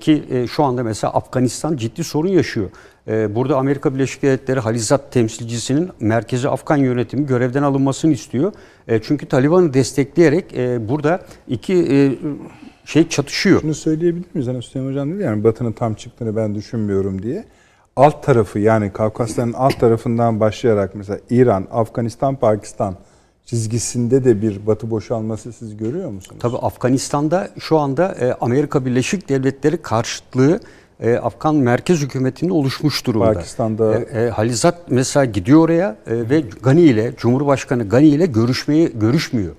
ki 0.00 0.24
e, 0.30 0.46
şu 0.46 0.64
anda 0.64 0.82
mesela 0.82 1.12
Afganistan 1.12 1.76
ciddi 1.76 2.04
sorun 2.04 2.28
yaşıyor. 2.28 2.70
E, 3.08 3.34
burada 3.34 3.56
Amerika 3.56 3.94
Birleşik 3.94 4.22
Devletleri 4.22 4.60
Halizat 4.60 5.12
temsilcisinin 5.12 5.90
merkezi 6.00 6.48
Afgan 6.48 6.76
yönetimi 6.76 7.26
görevden 7.26 7.62
alınmasını 7.62 8.12
istiyor. 8.12 8.52
E, 8.88 9.02
çünkü 9.02 9.26
Taliban'ı 9.26 9.74
destekleyerek 9.74 10.54
e, 10.56 10.88
burada 10.88 11.20
iki 11.48 11.74
e, 11.74 12.18
şey 12.84 13.08
çatışıyor. 13.08 13.60
Şunu 13.60 13.74
söyleyebilir 13.74 14.26
miyiz? 14.34 14.48
Hani 14.48 14.58
Hüseyin 14.58 14.88
Hocam 14.88 15.12
dedi 15.12 15.22
yani 15.22 15.44
Batı'nın 15.44 15.72
tam 15.72 15.94
çıktığını 15.94 16.36
ben 16.36 16.54
düşünmüyorum 16.54 17.22
diye. 17.22 17.44
Alt 17.96 18.22
tarafı 18.22 18.58
yani 18.58 18.92
Kafkasların 18.92 19.52
alt 19.52 19.80
tarafından 19.80 20.40
başlayarak 20.40 20.94
mesela 20.94 21.20
İran, 21.30 21.66
Afganistan, 21.70 22.36
Pakistan 22.36 22.96
çizgisinde 23.52 24.24
de 24.24 24.42
bir 24.42 24.66
Batı 24.66 24.90
boşalması 24.90 25.52
siz 25.52 25.76
görüyor 25.76 26.10
musunuz? 26.10 26.36
Tabii 26.40 26.56
Afganistan'da 26.56 27.48
şu 27.58 27.78
anda 27.78 28.12
e, 28.20 28.32
Amerika 28.40 28.84
Birleşik 28.86 29.28
Devletleri 29.28 29.76
karşıtlığı 29.82 30.60
e, 31.00 31.16
Afgan 31.16 31.54
merkez 31.54 32.00
hükümetinde 32.02 32.52
oluşmuş 32.52 33.06
durumda. 33.06 33.32
Pakistan'da- 33.32 33.98
E, 33.98 34.20
e, 34.24 34.28
Halizat 34.30 34.78
mesela 34.90 35.24
gidiyor 35.24 35.60
oraya 35.60 35.96
e, 36.06 36.30
ve 36.30 36.40
Gani 36.62 36.80
ile 36.80 37.12
Cumhurbaşkanı 37.16 37.88
Gani 37.88 38.06
ile 38.08 38.26
görüşmeyi 38.26 38.92
görüşmüyor. 39.00 39.52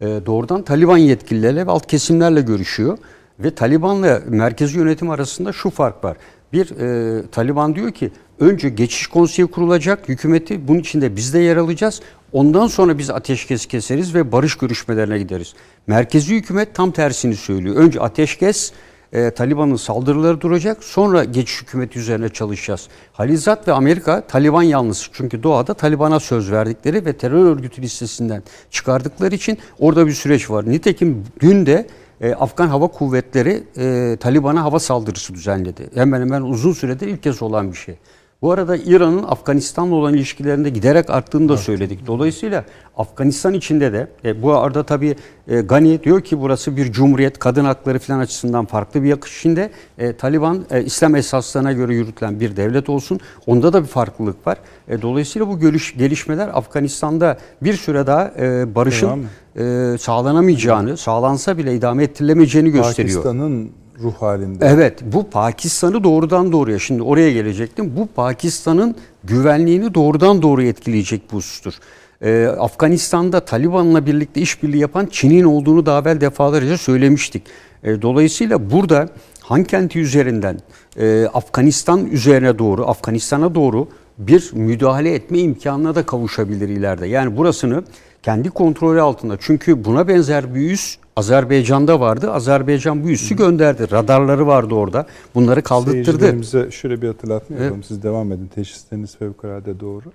E, 0.00 0.06
doğrudan 0.26 0.62
Taliban 0.62 0.96
yetkililerle 0.98 1.66
ve 1.66 1.70
alt 1.70 1.86
kesimlerle 1.86 2.40
görüşüyor. 2.40 2.98
Ve 3.38 3.54
Taliban'la 3.54 4.20
merkezi 4.28 4.78
yönetim 4.78 5.10
arasında 5.10 5.52
şu 5.52 5.70
fark 5.70 6.04
var. 6.04 6.16
Bir 6.52 6.70
e, 6.70 7.22
Taliban 7.32 7.74
diyor 7.74 7.90
ki 7.90 8.10
önce 8.40 8.68
geçiş 8.68 9.06
konseyi 9.06 9.48
kurulacak 9.48 10.08
hükümeti 10.08 10.68
bunun 10.68 10.78
içinde 10.78 11.16
biz 11.16 11.34
de 11.34 11.38
yer 11.38 11.56
alacağız. 11.56 12.00
Ondan 12.32 12.66
sonra 12.66 12.98
biz 12.98 13.10
ateşkes 13.10 13.66
keseriz 13.66 14.14
ve 14.14 14.32
barış 14.32 14.54
görüşmelerine 14.54 15.18
gideriz. 15.18 15.54
Merkezi 15.86 16.36
hükümet 16.36 16.74
tam 16.74 16.90
tersini 16.90 17.36
söylüyor. 17.36 17.76
Önce 17.76 18.00
ateşkes 18.00 18.72
e, 19.12 19.30
Taliban'ın 19.30 19.76
saldırıları 19.76 20.40
duracak. 20.40 20.84
Sonra 20.84 21.24
geçiş 21.24 21.62
hükümeti 21.62 21.98
üzerine 21.98 22.28
çalışacağız. 22.28 22.88
Halizat 23.12 23.68
ve 23.68 23.72
Amerika 23.72 24.20
Taliban 24.20 24.62
yanlısı. 24.62 25.10
Çünkü 25.12 25.42
doğada 25.42 25.74
Taliban'a 25.74 26.20
söz 26.20 26.52
verdikleri 26.52 27.04
ve 27.04 27.12
terör 27.12 27.44
örgütü 27.44 27.82
listesinden 27.82 28.42
çıkardıkları 28.70 29.34
için 29.34 29.58
orada 29.78 30.06
bir 30.06 30.12
süreç 30.12 30.50
var. 30.50 30.70
Nitekim 30.70 31.24
dün 31.40 31.66
de 31.66 31.86
e, 32.20 32.34
Afgan 32.34 32.68
Hava 32.68 32.88
Kuvvetleri 32.88 33.62
e, 33.76 34.16
Taliban'a 34.20 34.64
hava 34.64 34.78
saldırısı 34.78 35.34
düzenledi. 35.34 35.90
Hemen 35.94 36.20
hemen 36.20 36.42
uzun 36.42 36.72
süredir 36.72 37.06
ilk 37.06 37.22
kez 37.22 37.42
olan 37.42 37.72
bir 37.72 37.76
şey. 37.76 37.94
Bu 38.42 38.52
arada 38.52 38.76
İran'ın 38.76 39.22
Afganistan'la 39.22 39.94
olan 39.94 40.14
ilişkilerinde 40.14 40.70
giderek 40.70 41.10
arttığını 41.10 41.48
da 41.48 41.52
evet. 41.52 41.64
söyledik. 41.64 42.06
Dolayısıyla 42.06 42.64
Afganistan 42.96 43.54
içinde 43.54 43.92
de 43.92 44.08
e, 44.24 44.42
bu 44.42 44.52
arada 44.52 44.82
tabii 44.82 45.16
e, 45.48 45.60
Gani 45.60 46.02
diyor 46.02 46.20
ki 46.20 46.40
burası 46.40 46.76
bir 46.76 46.92
cumhuriyet, 46.92 47.38
kadın 47.38 47.64
hakları 47.64 47.98
falan 47.98 48.18
açısından 48.18 48.64
farklı 48.64 49.02
bir 49.02 49.08
yakış 49.08 49.38
içinde. 49.38 49.70
E, 49.98 50.16
Taliban 50.16 50.64
e, 50.70 50.84
İslam 50.84 51.14
esaslarına 51.14 51.72
göre 51.72 51.94
yürütülen 51.94 52.40
bir 52.40 52.56
devlet 52.56 52.88
olsun. 52.88 53.20
Onda 53.46 53.72
da 53.72 53.82
bir 53.82 53.88
farklılık 53.88 54.46
var. 54.46 54.58
E, 54.88 55.02
dolayısıyla 55.02 55.48
bu 55.48 55.58
görüş, 55.58 55.96
gelişmeler 55.96 56.48
Afganistan'da 56.48 57.38
bir 57.62 57.74
süre 57.74 58.06
daha 58.06 58.32
e, 58.38 58.74
barışın 58.74 59.26
e, 59.56 59.96
sağlanamayacağını, 59.98 60.96
sağlansa 60.96 61.58
bile 61.58 61.74
idame 61.74 62.04
ettirilemeyeceğini 62.04 62.70
gösteriyor. 62.70 63.22
Pakistan'ın 63.22 63.70
ruh 64.02 64.14
halinde. 64.14 64.66
Evet 64.66 65.00
bu 65.02 65.30
Pakistan'ı 65.30 66.04
doğrudan 66.04 66.52
doğruya 66.52 66.78
şimdi 66.78 67.02
oraya 67.02 67.32
gelecektim. 67.32 67.92
Bu 67.96 68.06
Pakistan'ın 68.06 68.96
güvenliğini 69.24 69.94
doğrudan 69.94 70.42
doğruya 70.42 70.68
etkileyecek 70.68 71.22
bu 71.32 71.36
husustur. 71.36 71.74
Ee, 72.22 72.46
Afganistan'da 72.46 73.40
Taliban'la 73.40 74.06
birlikte 74.06 74.40
işbirliği 74.40 74.78
yapan 74.78 75.08
Çin'in 75.10 75.44
olduğunu 75.44 75.86
daha 75.86 76.00
evvel 76.00 76.20
defalarca 76.20 76.78
söylemiştik. 76.78 77.42
Ee, 77.84 78.02
dolayısıyla 78.02 78.70
burada 78.70 79.08
Han 79.40 79.64
kenti 79.64 79.98
üzerinden 79.98 80.58
e, 80.96 81.26
Afganistan 81.34 82.06
üzerine 82.06 82.58
doğru, 82.58 82.88
Afganistan'a 82.88 83.54
doğru 83.54 83.88
bir 84.18 84.50
müdahale 84.54 85.14
etme 85.14 85.38
imkanına 85.38 85.94
da 85.94 86.06
kavuşabilir 86.06 86.68
ileride. 86.68 87.06
Yani 87.06 87.36
burasını 87.36 87.84
kendi 88.22 88.50
kontrolü 88.50 89.00
altında. 89.00 89.36
Çünkü 89.40 89.84
buna 89.84 90.08
benzer 90.08 90.54
bir 90.54 90.70
üs 90.70 90.96
Azerbaycan'da 91.16 92.00
vardı. 92.00 92.32
Azerbaycan 92.32 93.04
bu 93.04 93.08
üssü 93.10 93.36
gönderdi. 93.36 93.90
Radarları 93.90 94.46
vardı 94.46 94.74
orada. 94.74 95.06
Bunları 95.34 95.62
kaldırttırdı. 95.62 96.72
Şöyle 96.72 97.02
bir 97.02 97.06
hatırlatma 97.06 97.56
yapalım. 97.56 97.74
Evet. 97.74 97.86
Siz 97.86 98.02
devam 98.02 98.32
edin. 98.32 98.50
Teşhisleriniz 98.54 99.16
fevkalade 99.16 99.80
doğru. 99.80 100.12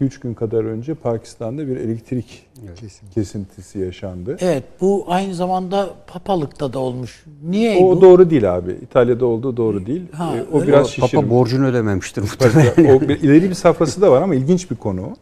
2-3 0.00 0.04
ee, 0.04 0.18
gün 0.22 0.34
kadar 0.34 0.64
önce 0.64 0.94
Pakistan'da 0.94 1.68
bir 1.68 1.76
elektrik 1.76 2.46
evet. 2.64 2.92
kesintisi 3.14 3.78
yaşandı. 3.78 4.36
Evet 4.40 4.64
bu 4.80 5.04
aynı 5.08 5.34
zamanda 5.34 5.90
papalıkta 6.06 6.72
da 6.72 6.78
olmuş. 6.78 7.24
Niye 7.42 7.84
o 7.84 7.96
bu? 7.96 8.00
doğru 8.00 8.30
değil 8.30 8.54
abi. 8.54 8.72
İtalya'da 8.72 9.26
olduğu 9.26 9.56
doğru 9.56 9.86
değil. 9.86 10.02
Ha, 10.12 10.34
ee, 10.36 10.56
o 10.56 10.62
biraz 10.62 10.88
şişirmiş. 10.88 11.12
Papa 11.12 11.30
borcunu 11.30 11.66
ödememiştir 11.66 12.22
muhtemelen. 12.22 12.96
o 12.96 13.00
bir, 13.00 13.20
ileri 13.20 13.50
bir 13.50 13.54
safhası 13.54 14.00
da 14.00 14.10
var 14.10 14.22
ama 14.22 14.34
ilginç 14.34 14.70
bir 14.70 14.76
konu. 14.76 15.16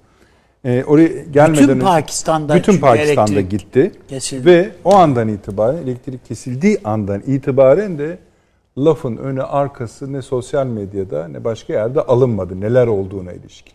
E, 0.65 0.85
oraya 0.85 1.09
gelmeden 1.32 1.69
bütün 1.69 1.81
Pakistan'da 1.81 2.55
bütün 2.55 2.78
Pakistan'da 2.78 3.40
gitti 3.40 3.93
kesildi. 4.09 4.47
ve 4.47 4.70
o 4.85 4.94
andan 4.94 5.28
itibaren 5.28 5.77
elektrik 5.77 6.27
kesildiği 6.27 6.78
andan 6.85 7.23
itibaren 7.27 7.99
de 7.99 8.19
lafın 8.78 9.16
önü 9.16 9.43
arkası 9.43 10.12
ne 10.12 10.23
sosyal 10.23 10.66
medyada 10.66 11.28
ne 11.28 11.44
başka 11.44 11.73
yerde 11.73 12.01
alınmadı 12.01 12.61
neler 12.61 12.86
olduğuna 12.86 13.32
ilişkin. 13.32 13.73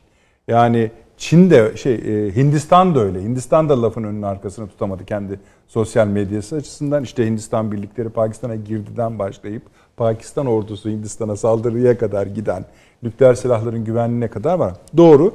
Yani 0.47 0.91
Çin 1.17 1.49
de 1.49 1.77
şey 1.77 1.93
e, 1.93 2.35
Hindistan 2.35 2.95
da 2.95 2.99
öyle. 2.99 3.21
Hindistan 3.21 3.69
da 3.69 3.81
lafın 3.81 4.03
önünün 4.03 4.21
arkasını 4.21 4.67
tutamadı 4.67 5.05
kendi 5.05 5.39
sosyal 5.67 6.07
medyası 6.07 6.55
açısından. 6.55 7.03
İşte 7.03 7.25
Hindistan 7.25 7.71
birlikleri 7.71 8.09
Pakistan'a 8.09 8.55
girdiden 8.55 9.19
başlayıp 9.19 9.63
Pakistan 9.97 10.45
ordusu 10.45 10.89
Hindistan'a 10.89 11.35
saldırıya 11.35 11.97
kadar 11.97 12.27
giden 12.27 12.65
nükleer 13.03 13.33
silahların 13.33 13.85
güvenliğine 13.85 14.27
kadar 14.27 14.59
var. 14.59 14.73
Doğru 14.97 15.33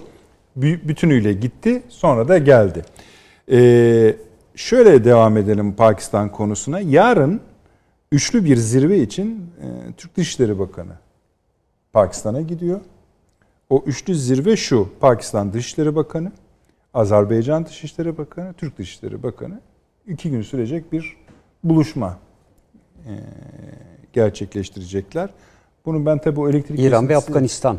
bütünüyle 0.57 1.33
gitti 1.33 1.83
sonra 1.89 2.29
da 2.29 2.39
geldi. 2.39 2.83
Ee, 3.53 4.17
şöyle 4.55 5.05
devam 5.05 5.37
edelim 5.37 5.73
Pakistan 5.73 6.33
konusuna. 6.33 6.81
Yarın 6.81 7.41
üçlü 8.13 8.45
bir 8.45 8.57
zirve 8.57 8.99
için 8.99 9.51
e, 9.61 9.93
Türk 9.97 10.17
Dışişleri 10.17 10.59
Bakanı 10.59 10.93
Pakistan'a 11.93 12.41
gidiyor. 12.41 12.81
O 13.73 13.83
üçlü 13.87 14.15
zirve 14.15 14.57
şu. 14.57 14.89
Pakistan 15.01 15.53
Dışişleri 15.53 15.95
Bakanı, 15.95 16.33
Azerbaycan 16.95 17.67
Dışişleri 17.67 18.19
Bakanı, 18.19 18.53
Türk 18.53 18.79
Dışişleri 18.79 19.23
Bakanı. 19.23 19.61
iki 20.07 20.31
gün 20.31 20.43
sürecek 20.43 20.93
bir 20.93 21.17
buluşma 21.65 22.19
e, 23.07 23.13
gerçekleştirecekler. 24.13 25.31
Bunu 25.87 26.07
ben 26.07 26.19
tabi 26.19 26.41
o 26.41 26.49
elektrik 26.49 26.81
İran 26.81 27.09
ve 27.09 27.17
Afganistan 27.17 27.77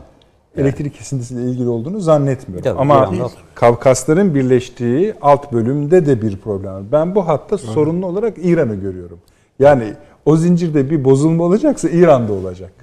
elektrik 0.58 0.96
kesintisiyle 0.96 1.42
ilgili 1.42 1.70
olduğunu 1.70 2.00
zannetmiyorum. 2.00 2.64
Tabii, 2.64 2.80
Ama 2.80 3.30
Kavkasların 3.56 4.36
birleştiği 4.36 5.14
alt 5.22 5.54
bölümde 5.54 6.06
de 6.06 6.22
bir 6.22 6.38
problem 6.38 6.74
var. 6.74 6.84
Ben 6.92 7.16
bu 7.16 7.28
hatta 7.28 7.58
sorunlu 7.58 8.06
olarak 8.06 8.38
İran'ı 8.38 8.76
görüyorum. 8.76 9.20
Yani 9.60 9.94
o 10.26 10.38
zincirde 10.38 10.90
bir 10.90 11.06
bozulma 11.06 11.44
olacaksa 11.44 11.90
İran'da 11.90 12.34
olacak. 12.34 12.74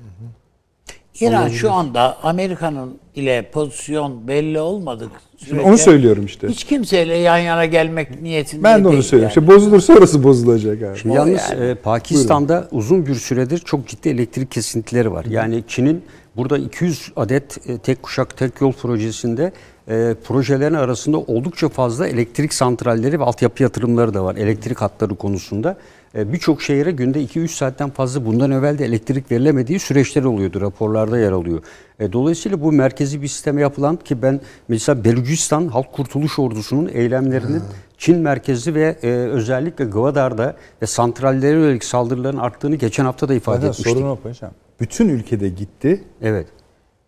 İran 1.21 1.49
şu 1.49 1.73
anda 1.73 2.17
Amerika'nın 2.23 2.99
ile 3.15 3.51
pozisyon 3.53 4.29
belli 4.29 4.61
olmadık 4.61 5.11
sürece 5.37 5.61
onu 5.61 5.79
söylüyorum 5.79 6.25
işte. 6.27 6.49
Hiç 6.49 6.65
kimseyle 6.65 7.17
yan 7.17 7.39
yana 7.39 7.67
gelmek 7.67 8.23
niyetinde 8.23 8.63
Ben 8.63 8.85
de 8.85 8.89
onu 8.89 9.03
söylüyorum. 9.03 9.33
Yani. 9.37 9.47
İşte 9.47 9.55
bozulursa 9.55 9.93
orası 9.93 10.23
bozulacak 10.23 10.83
abi. 10.83 10.99
Şimdi 10.99 11.15
yalnız 11.15 11.51
yani. 11.51 11.65
e, 11.65 11.75
Pakistan'da 11.75 12.55
Buyurun. 12.55 12.79
uzun 12.79 13.07
bir 13.07 13.15
süredir 13.15 13.59
çok 13.59 13.89
ciddi 13.89 14.09
elektrik 14.09 14.51
kesintileri 14.51 15.13
var. 15.13 15.25
Yani 15.25 15.65
Çin'in 15.69 16.03
Burada 16.37 16.59
200 16.59 17.13
adet 17.17 17.69
e, 17.69 17.79
tek 17.79 18.03
kuşak 18.03 18.37
tek 18.37 18.61
yol 18.61 18.73
projesinde 18.73 19.53
e, 19.89 20.15
projelerin 20.25 20.75
arasında 20.75 21.19
oldukça 21.19 21.69
fazla 21.69 22.09
elektrik 22.09 22.55
santralleri 22.55 23.21
ve 23.21 23.25
altyapı 23.25 23.63
yatırımları 23.63 24.15
da 24.15 24.25
var. 24.25 24.37
Elektrik 24.37 24.81
hatları 24.81 25.15
konusunda. 25.15 25.77
E, 26.15 26.32
Birçok 26.32 26.62
şehire 26.62 26.91
günde 26.91 27.24
2-3 27.24 27.49
saatten 27.49 27.91
fazla 27.91 28.27
bundan 28.27 28.51
evvel 28.51 28.78
de 28.78 28.85
elektrik 28.85 29.31
verilemediği 29.31 29.78
süreçler 29.78 30.24
oluyordu. 30.24 30.61
Raporlarda 30.61 31.19
yer 31.19 31.32
alıyor. 31.32 31.62
E, 32.01 32.12
dolayısıyla 32.12 32.61
bu 32.61 32.73
merkezi 32.73 33.23
bir 33.23 33.28
sisteme 33.28 33.61
yapılan 33.61 33.97
ki 33.97 34.23
ben 34.23 34.41
mesela 34.69 35.05
Belucistan 35.05 35.69
Halk 35.69 35.93
Kurtuluş 35.93 36.39
Ordusu'nun 36.39 36.91
eylemlerinin 36.93 37.62
Çin 37.99 38.19
merkezli 38.19 38.74
ve 38.74 38.97
e, 39.03 39.09
özellikle 39.09 39.85
Gwadar'da 39.85 40.57
ve 40.82 40.87
santrallere 40.87 41.59
yönelik 41.59 41.85
saldırıların 41.85 42.39
arttığını 42.39 42.77
geçen 42.77 43.05
hafta 43.05 43.28
da 43.28 43.35
ifade 43.35 43.57
Zaten 43.57 43.70
etmiştik. 43.70 43.97
Sorun 43.97 44.11
o 44.11 44.16
paşam 44.16 44.51
bütün 44.81 45.09
ülkede 45.09 45.49
gitti. 45.49 46.05
Evet. 46.23 46.47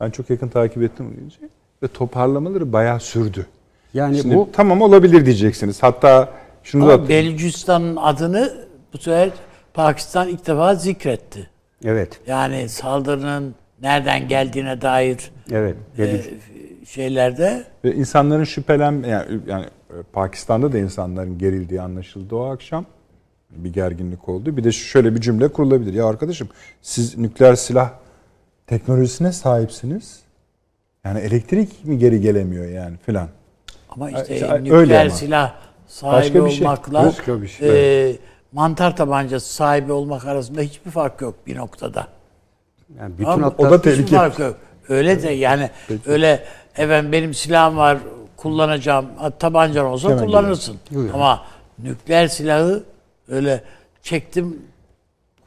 Ben 0.01 0.11
çok 0.11 0.31
yakın 0.31 0.49
takip 0.49 0.83
ettim 0.83 1.07
bu 1.17 1.47
ve 1.83 1.89
toparlamaları 1.89 2.73
bayağı 2.73 3.01
sürdü. 3.01 3.47
Yani 3.95 4.19
Şimdi, 4.19 4.35
bu 4.35 4.49
tamam 4.53 4.83
olabilir 4.83 5.27
diyeceksiniz. 5.27 5.83
Hatta 5.83 6.33
şunu 6.63 6.85
Ama 6.85 6.93
da 6.93 7.09
Belucistan'ın 7.09 7.97
adını 7.97 8.72
bu 8.93 8.99
sefer 8.99 9.31
Pakistan 9.75 10.29
ilk 10.29 10.47
defa 10.47 10.75
zikretti. 10.75 11.51
Evet. 11.85 12.21
Yani 12.27 12.69
saldırının 12.69 13.55
nereden 13.83 14.29
geldiğine 14.29 14.81
dair 14.81 15.31
evet. 15.53 15.77
E, 15.99 16.21
şeylerde 16.87 17.65
ve 17.85 17.95
insanların 17.95 18.45
şüphelen 18.45 19.03
yani, 19.03 19.41
yani 19.47 19.67
Pakistan'da 20.13 20.73
da 20.73 20.79
insanların 20.79 21.39
gerildiği 21.39 21.81
anlaşıldı 21.83 22.37
o 22.37 22.45
akşam 22.45 22.87
bir 23.51 23.73
gerginlik 23.73 24.29
oldu. 24.29 24.57
Bir 24.57 24.65
de 24.65 24.73
şöyle 24.73 25.15
bir 25.15 25.21
cümle 25.21 25.49
kurulabilir. 25.49 25.95
Ya 25.95 26.07
arkadaşım 26.07 26.49
siz 26.83 27.19
nükleer 27.19 27.55
silah 27.55 27.91
teknolojisine 28.67 29.33
sahipsiniz. 29.33 30.21
Yani 31.05 31.21
elektrik 31.21 31.85
mi 31.85 31.99
geri 31.99 32.21
gelemiyor 32.21 32.69
yani 32.69 32.97
filan. 33.07 33.29
Ama 33.89 34.11
işte 34.11 34.35
işte 34.35 34.65
nükleer 34.65 35.07
ama. 35.07 35.15
silah 35.15 35.55
sahibi 35.87 36.17
Başka 36.17 36.45
bir 36.45 36.51
şey. 36.51 36.67
olmakla 36.67 37.05
Başka 37.05 37.43
bir 37.43 37.49
şey. 37.49 38.11
e, 38.11 38.17
mantar 38.53 38.97
tabancası 38.97 39.55
sahibi 39.55 39.93
olmak 39.93 40.25
arasında 40.25 40.61
hiçbir 40.61 40.91
fark 40.91 41.21
yok 41.21 41.35
bir 41.47 41.57
noktada. 41.57 42.07
Yani 42.99 43.13
bütün 43.19 43.31
Ama 43.31 43.55
o 43.59 43.71
da 43.71 43.83
tehlike. 43.83 44.17
Fark 44.17 44.39
yok. 44.39 44.57
Öyle 44.89 45.23
de 45.23 45.31
yani 45.31 45.71
Peki. 45.89 46.11
öyle 46.11 46.45
evet 46.77 47.05
benim 47.13 47.35
silahım 47.35 47.77
var 47.77 47.99
kullanacağım. 48.37 49.07
Tabancan 49.39 49.87
olsa 49.87 50.11
Hemen 50.11 50.25
kullanırsın. 50.25 50.77
Ama 51.15 51.43
nükleer 51.79 52.29
silahı 52.29 52.83
öyle 53.29 53.65
çektim 54.03 54.59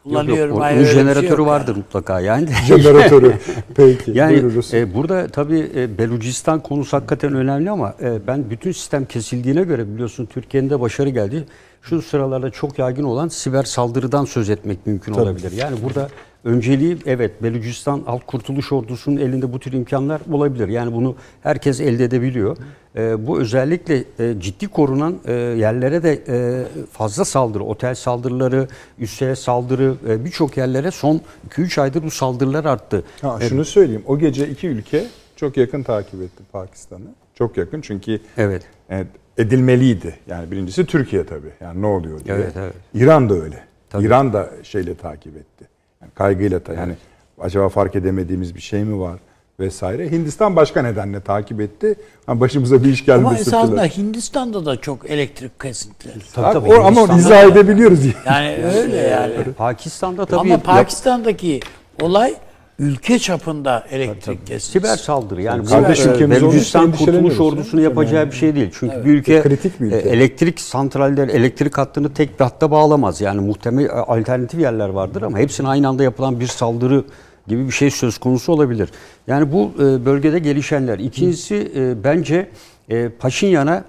kullanıyorum. 0.03 0.56
Yok, 0.56 0.64
yok. 0.64 0.72
Onun 0.73 0.84
jeneratörü 0.84 1.27
şey 1.27 1.45
vardır 1.45 1.72
yani. 1.72 1.77
mutlaka 1.77 2.19
yani. 2.19 2.48
jeneratörü. 2.68 3.34
Peki. 3.76 4.11
Yani 4.14 4.44
e, 4.73 4.94
burada 4.94 5.27
tabii 5.27 5.72
e, 5.76 5.98
Belucistan 5.98 6.60
konusu 6.60 6.98
hakikaten 6.98 7.36
önemli 7.36 7.69
ama 7.69 7.95
e, 8.02 8.27
ben 8.27 8.49
bütün 8.49 8.72
sistem 8.72 9.06
kesildiğine 9.06 9.64
göre 9.64 9.88
biliyorsun 9.94 10.26
Türkiye'nin 10.26 10.69
de 10.69 10.80
başarı 10.80 11.10
geldi. 11.10 11.45
Şu 11.90 12.02
sıralarda 12.02 12.49
çok 12.49 12.80
yaygın 12.80 13.03
olan 13.03 13.28
siber 13.28 13.64
saldırıdan 13.64 14.26
söz 14.26 14.49
etmek 14.49 14.86
mümkün 14.86 15.14
Tabii. 15.14 15.24
olabilir. 15.24 15.52
Yani 15.52 15.78
burada 15.84 16.10
önceliği 16.44 16.98
evet 17.06 17.44
Belucistan 17.44 18.02
Halk 18.06 18.28
Kurtuluş 18.28 18.72
Ordusu'nun 18.72 19.18
elinde 19.18 19.53
bu 19.53 19.60
tür 19.60 19.74
imkanlar 19.74 20.22
olabilir. 20.32 20.68
Yani 20.68 20.94
bunu 20.94 21.16
herkes 21.41 21.82
elde 21.82 22.03
edebiliyor. 22.03 22.57
E, 22.95 23.28
bu 23.28 23.40
özellikle 23.40 24.03
e, 24.20 24.40
ciddi 24.40 24.68
korunan 24.68 25.16
e, 25.26 25.34
yerlere 25.34 26.03
de 26.03 26.24
e, 26.28 26.66
fazla 26.91 27.26
saldırı, 27.26 27.64
otel 27.64 27.95
saldırıları, 27.95 28.68
üsse 28.99 29.36
saldırı 29.36 29.95
e, 30.10 30.26
birçok 30.26 30.57
yerlere 30.57 30.91
son 30.91 31.22
2-3 31.49 31.82
aydır 31.82 32.03
bu 32.03 32.12
saldırılar 32.12 32.66
arttı. 32.66 33.03
Ha, 33.22 33.40
şunu 33.49 33.66
söyleyeyim. 33.66 34.03
O 34.07 34.20
gece 34.20 34.49
iki 34.49 34.68
ülke 34.68 35.06
çok 35.36 35.57
yakın 35.57 35.84
takip 35.84 36.22
etti 36.22 36.44
Pakistan'ı. 36.52 37.07
Çok 37.36 37.57
yakın 37.57 37.82
çünkü 37.82 38.20
evet. 38.38 38.64
evet 38.90 39.07
edilmeliydi. 39.38 40.16
Yani 40.28 40.52
birincisi 40.52 40.86
Türkiye 40.86 41.26
tabii. 41.26 41.52
Yani 41.62 41.82
ne 41.82 41.86
oluyor 41.86 42.26
diye. 42.26 42.36
Evet, 42.36 42.53
evet. 42.57 42.74
İran 42.94 43.30
da 43.30 43.34
öyle. 43.34 43.64
Tabii. 43.90 44.06
İran 44.06 44.34
da 44.34 44.49
şeyle 44.64 44.95
takip 44.95 45.38
etti. 45.38 45.68
Yani 46.02 46.12
kaygıyla 46.16 46.60
ta, 46.60 46.74
yani 46.74 46.94
acaba 47.40 47.70
fark 47.70 47.95
edemediğimiz 47.95 48.56
bir 48.56 48.62
şey 48.62 48.84
mi 48.84 48.99
var 48.99 49.20
vesaire. 49.60 50.12
Hindistan 50.12 50.56
başka 50.56 50.82
nedenle 50.82 51.20
takip 51.20 51.62
etti. 51.62 51.95
Ama 52.28 52.41
başımıza 52.41 52.84
bir 52.84 52.90
iş 52.90 53.06
gelmesi. 53.06 53.28
Ama 53.28 53.38
esasında 53.38 53.84
Hindistan'da 53.84 54.66
da 54.66 54.82
çok 54.82 55.10
elektrik 55.10 55.60
kesintileri. 55.60 56.20
Tabii, 56.34 56.53
tabii, 56.53 56.74
o, 56.74 56.84
ama 56.84 57.18
izah 57.18 57.44
edebiliyoruz. 57.44 57.99
Yani 58.26 58.66
öyle 58.66 58.98
yani. 58.98 59.53
Pakistan'da 59.57 60.26
tabii. 60.26 60.40
Ama 60.40 60.57
Pakistan'daki 60.57 61.60
olay 62.02 62.36
ülke 62.80 63.19
çapında 63.19 63.85
elektrik 63.91 64.47
kesintisi. 64.47 64.72
Siber 64.72 64.95
saldırı 64.95 65.41
yani 65.41 65.65
bu 65.65 65.69
Kardeşim, 65.69 66.31
Belucistan 66.31 66.91
Kurtuluş 66.91 67.39
Ordusu'nu 67.39 67.81
yapacağı 67.81 68.19
yani. 68.19 68.31
bir 68.31 68.35
şey 68.35 68.56
değil. 68.56 68.69
Çünkü 68.80 68.95
evet. 68.95 69.06
bir 69.06 69.14
ülke, 69.14 69.41
kritik 69.41 69.81
bir 69.81 69.85
ülke 69.85 69.97
elektrik 69.97 70.60
santralleri, 70.60 71.31
elektrik 71.31 71.77
hattını 71.77 72.14
tek 72.14 72.39
bir 72.39 72.43
hatta 72.43 72.72
bağlamaz. 72.72 73.22
Yani 73.22 73.41
muhtemel 73.41 73.89
alternatif 73.91 74.60
yerler 74.60 74.89
vardır 74.89 75.22
ama 75.22 75.39
hepsine 75.39 75.68
aynı 75.68 75.88
anda 75.88 76.03
yapılan 76.03 76.39
bir 76.39 76.47
saldırı 76.47 77.03
gibi 77.47 77.68
bir 77.68 77.72
şey 77.72 77.91
söz 77.91 78.18
konusu 78.18 78.52
olabilir. 78.52 78.89
Yani 79.27 79.52
bu 79.52 79.72
e, 79.80 80.06
bölgede 80.06 80.39
gelişenler. 80.39 80.99
İkincisi 80.99 81.72
e, 81.76 82.03
bence 82.03 82.49
e, 82.89 83.10
Paşinyan'a 83.10 83.84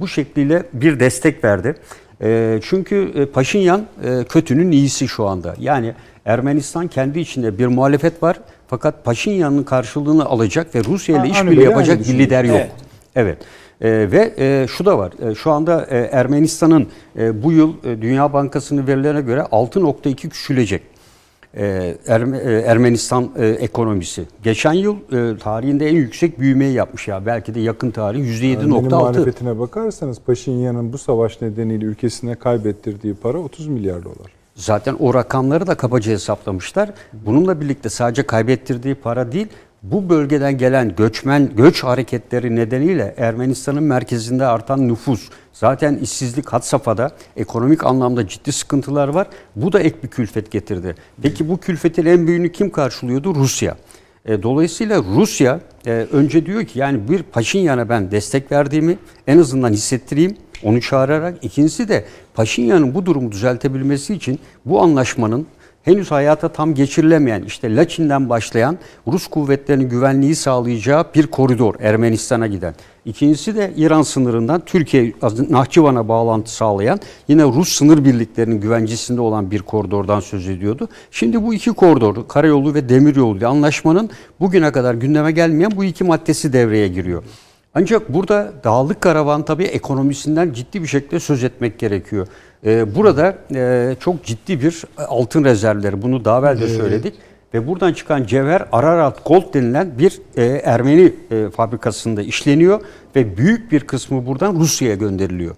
bu 0.00 0.08
şekliyle 0.08 0.62
bir 0.72 1.00
destek 1.00 1.44
verdi. 1.44 1.74
Çünkü 2.62 3.28
Paşinyan 3.32 3.86
kötünün 4.28 4.70
iyisi 4.70 5.08
şu 5.08 5.26
anda. 5.26 5.54
Yani 5.60 5.94
Ermenistan 6.26 6.88
kendi 6.88 7.20
içinde 7.20 7.58
bir 7.58 7.66
muhalefet 7.66 8.22
var. 8.22 8.40
Fakat 8.68 9.04
Paşinyan'ın 9.04 9.62
karşılığını 9.62 10.24
alacak 10.24 10.74
ve 10.74 10.84
Rusya 10.84 11.24
ile 11.24 11.32
işbirliği 11.32 11.64
yapacak 11.64 12.00
bir 12.00 12.18
lider 12.18 12.44
yok. 12.44 12.56
Evet. 12.56 12.70
evet. 13.16 13.38
E, 13.80 14.12
ve 14.12 14.34
e, 14.38 14.66
şu 14.68 14.84
da 14.84 14.98
var. 14.98 15.30
E, 15.30 15.34
şu 15.34 15.50
anda 15.50 15.86
e, 15.90 15.98
Ermenistan'ın 15.98 16.86
e, 17.18 17.42
bu 17.42 17.52
yıl 17.52 17.74
e, 17.84 18.02
Dünya 18.02 18.32
Bankası'nın 18.32 18.86
verilerine 18.86 19.20
göre 19.20 19.40
6.2 19.40 20.14
küçülecek. 20.14 20.82
E, 21.56 21.96
Erme, 22.06 22.38
e, 22.38 22.52
Ermenistan 22.52 23.30
e, 23.38 23.46
ekonomisi. 23.46 24.24
Geçen 24.42 24.72
yıl 24.72 24.96
e, 24.96 25.38
tarihinde 25.38 25.88
en 25.88 25.94
yüksek 25.94 26.40
büyümeyi 26.40 26.74
yapmış 26.74 27.08
ya. 27.08 27.26
Belki 27.26 27.54
de 27.54 27.60
yakın 27.60 27.90
tarih 27.90 28.20
%7.6. 28.20 28.60
Yani 28.60 28.88
muhalefetine 28.88 29.58
bakarsanız 29.58 30.20
Paşinyan'ın 30.20 30.92
bu 30.92 30.98
savaş 30.98 31.40
nedeniyle 31.40 31.84
ülkesine 31.84 32.34
kaybettirdiği 32.34 33.14
para 33.14 33.38
30 33.38 33.66
milyar 33.66 34.04
dolar. 34.04 34.35
Zaten 34.56 34.96
o 34.98 35.14
rakamları 35.14 35.66
da 35.66 35.74
kabaca 35.74 36.12
hesaplamışlar. 36.12 36.90
Bununla 37.12 37.60
birlikte 37.60 37.88
sadece 37.88 38.22
kaybettirdiği 38.22 38.94
para 38.94 39.32
değil, 39.32 39.48
bu 39.82 40.08
bölgeden 40.08 40.58
gelen 40.58 40.94
göçmen 40.96 41.56
göç 41.56 41.84
hareketleri 41.84 42.56
nedeniyle 42.56 43.14
Ermenistan'ın 43.16 43.82
merkezinde 43.82 44.46
artan 44.46 44.88
nüfus, 44.88 45.28
zaten 45.52 45.96
işsizlik 45.96 46.48
had 46.48 46.62
safhada, 46.62 47.10
ekonomik 47.36 47.84
anlamda 47.84 48.28
ciddi 48.28 48.52
sıkıntılar 48.52 49.08
var. 49.08 49.26
Bu 49.56 49.72
da 49.72 49.80
ek 49.80 49.96
bir 50.02 50.08
külfet 50.08 50.50
getirdi. 50.50 50.94
Peki 51.22 51.48
bu 51.48 51.58
külfetin 51.58 52.06
en 52.06 52.26
büyüğünü 52.26 52.52
kim 52.52 52.70
karşılıyordu? 52.70 53.34
Rusya. 53.34 53.76
E, 54.26 54.42
dolayısıyla 54.42 55.02
Rusya 55.16 55.60
e, 55.86 55.90
önce 55.90 56.46
diyor 56.46 56.64
ki 56.64 56.78
yani 56.78 57.08
bir 57.08 57.22
Paşinyan'a 57.22 57.88
ben 57.88 58.10
destek 58.10 58.52
verdiğimi 58.52 58.98
en 59.26 59.38
azından 59.38 59.72
hissettireyim. 59.72 60.36
Onu 60.62 60.80
çağırarak. 60.80 61.44
ikincisi 61.44 61.88
de 61.88 62.04
Paşinyan'ın 62.34 62.94
bu 62.94 63.06
durumu 63.06 63.32
düzeltebilmesi 63.32 64.14
için 64.14 64.38
bu 64.64 64.82
anlaşmanın 64.82 65.46
henüz 65.86 66.10
hayata 66.10 66.48
tam 66.48 66.74
geçirilemeyen 66.74 67.42
işte 67.42 67.76
Laçin'den 67.76 68.28
başlayan 68.28 68.78
Rus 69.06 69.26
kuvvetlerinin 69.26 69.88
güvenliği 69.88 70.34
sağlayacağı 70.34 71.04
bir 71.14 71.26
koridor 71.26 71.74
Ermenistan'a 71.80 72.46
giden. 72.46 72.74
İkincisi 73.04 73.56
de 73.56 73.72
İran 73.76 74.02
sınırından 74.02 74.62
Türkiye 74.66 75.12
Nahçıvan'a 75.50 76.08
bağlantı 76.08 76.54
sağlayan 76.54 77.00
yine 77.28 77.42
Rus 77.44 77.68
sınır 77.68 78.04
birliklerinin 78.04 78.60
güvencesinde 78.60 79.20
olan 79.20 79.50
bir 79.50 79.62
koridordan 79.62 80.20
söz 80.20 80.48
ediyordu. 80.48 80.88
Şimdi 81.10 81.42
bu 81.42 81.54
iki 81.54 81.70
koridor 81.70 82.28
karayolu 82.28 82.74
ve 82.74 82.88
demiryolu 82.88 83.46
anlaşmanın 83.46 84.10
bugüne 84.40 84.72
kadar 84.72 84.94
gündeme 84.94 85.32
gelmeyen 85.32 85.72
bu 85.76 85.84
iki 85.84 86.04
maddesi 86.04 86.52
devreye 86.52 86.88
giriyor. 86.88 87.22
Ancak 87.78 88.14
burada 88.14 88.52
Dağlık 88.64 89.00
Karavan 89.00 89.44
tabii 89.44 89.64
ekonomisinden 89.64 90.52
ciddi 90.52 90.82
bir 90.82 90.86
şekilde 90.86 91.20
söz 91.20 91.44
etmek 91.44 91.78
gerekiyor. 91.78 92.26
Ee, 92.66 92.94
burada 92.94 93.38
e, 93.54 93.96
çok 94.00 94.24
ciddi 94.24 94.60
bir 94.60 94.84
altın 95.08 95.44
rezervleri, 95.44 96.02
bunu 96.02 96.24
daha 96.24 96.38
evvel 96.38 96.60
de 96.60 96.68
söyledik. 96.68 97.14
Ve 97.54 97.66
buradan 97.66 97.92
çıkan 97.92 98.24
cevher 98.24 98.68
Ararat 98.72 99.24
Gold 99.26 99.54
denilen 99.54 99.98
bir 99.98 100.20
e, 100.36 100.44
Ermeni 100.44 101.12
e, 101.30 101.50
fabrikasında 101.50 102.22
işleniyor 102.22 102.80
ve 103.16 103.36
büyük 103.36 103.72
bir 103.72 103.80
kısmı 103.80 104.26
buradan 104.26 104.54
Rusya'ya 104.54 104.94
gönderiliyor. 104.94 105.54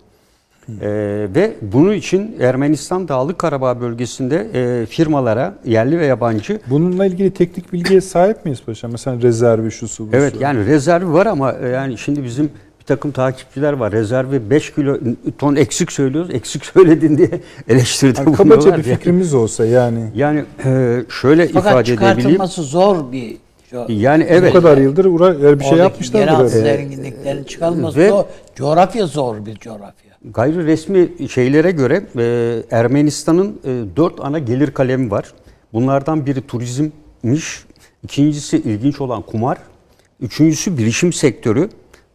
E, 0.81 0.89
ve 1.35 1.55
bunun 1.63 1.93
için 1.93 2.37
Ermenistan 2.41 3.09
Dağlık 3.09 3.39
Karabağ 3.39 3.81
bölgesinde 3.81 4.47
e, 4.55 4.87
firmalara 4.87 5.55
yerli 5.65 5.99
ve 5.99 6.07
yabancı 6.07 6.61
Bununla 6.71 7.07
ilgili 7.07 7.31
teknik 7.31 7.73
bilgiye 7.73 8.01
sahip 8.01 8.45
miyiz 8.45 8.63
paşa? 8.67 8.89
Mesela 8.89 9.23
rezervi 9.23 9.71
şu 9.71 9.89
su 9.89 10.13
bu 10.13 10.17
Evet 10.17 10.35
su. 10.35 10.43
yani 10.43 10.67
rezervi 10.67 11.13
var 11.13 11.27
ama 11.27 11.53
e, 11.53 11.69
yani 11.69 11.99
şimdi 11.99 12.25
bizim 12.25 12.51
bir 12.81 12.85
takım 12.85 13.11
takipçiler 13.11 13.73
var. 13.73 13.93
Rezervi 13.93 14.51
5 14.51 14.75
kilo 14.75 14.99
ton 15.39 15.57
eksik 15.57 15.93
söylüyoruz. 15.93 16.31
Eksik 16.35 16.65
söyledin 16.65 17.19
diye 17.19 17.31
eleştirdi 17.69 18.21
yani 18.27 18.37
Kabaca 18.37 18.77
bir 18.77 18.83
fikrimiz 18.83 19.35
olsa 19.35 19.67
yani. 19.67 20.11
Yani 20.15 20.45
e, 20.65 21.03
şöyle 21.21 21.49
Fakat 21.49 21.71
ifade 21.71 21.81
edebileyim. 21.81 22.17
Fakat 22.17 22.21
çıkartılması 22.21 22.63
zor 22.63 23.13
bir 23.13 23.37
yani 23.89 24.27
evet. 24.29 24.55
Bu 24.55 24.61
kadar 24.61 24.79
yıldır 24.79 25.05
bir 25.59 25.65
şey 25.65 25.79
yapmışlar. 25.79 26.21
Yeraltı 26.21 26.49
zenginliklerin 26.49 27.45
çıkarılması 27.45 27.99
Ve, 27.99 28.09
zor. 28.09 28.25
Coğrafya 28.55 29.07
zor 29.07 29.47
bir 29.47 29.57
coğrafya. 29.57 30.08
Gayri 30.25 30.67
resmi 30.67 31.29
şeylere 31.29 31.71
göre 31.71 32.07
e, 32.19 32.63
Ermenistan'ın 32.71 33.61
e, 33.65 33.97
dört 33.97 34.21
ana 34.21 34.39
gelir 34.39 34.71
kalemi 34.71 35.11
var. 35.11 35.33
Bunlardan 35.73 36.27
biri 36.27 36.47
turizmmiş, 36.47 37.65
ikincisi 38.05 38.57
ilginç 38.57 39.01
olan 39.01 39.23
kumar, 39.23 39.59
üçüncüsü 40.21 40.79
bilişim 40.79 41.13
sektörü, 41.13 41.69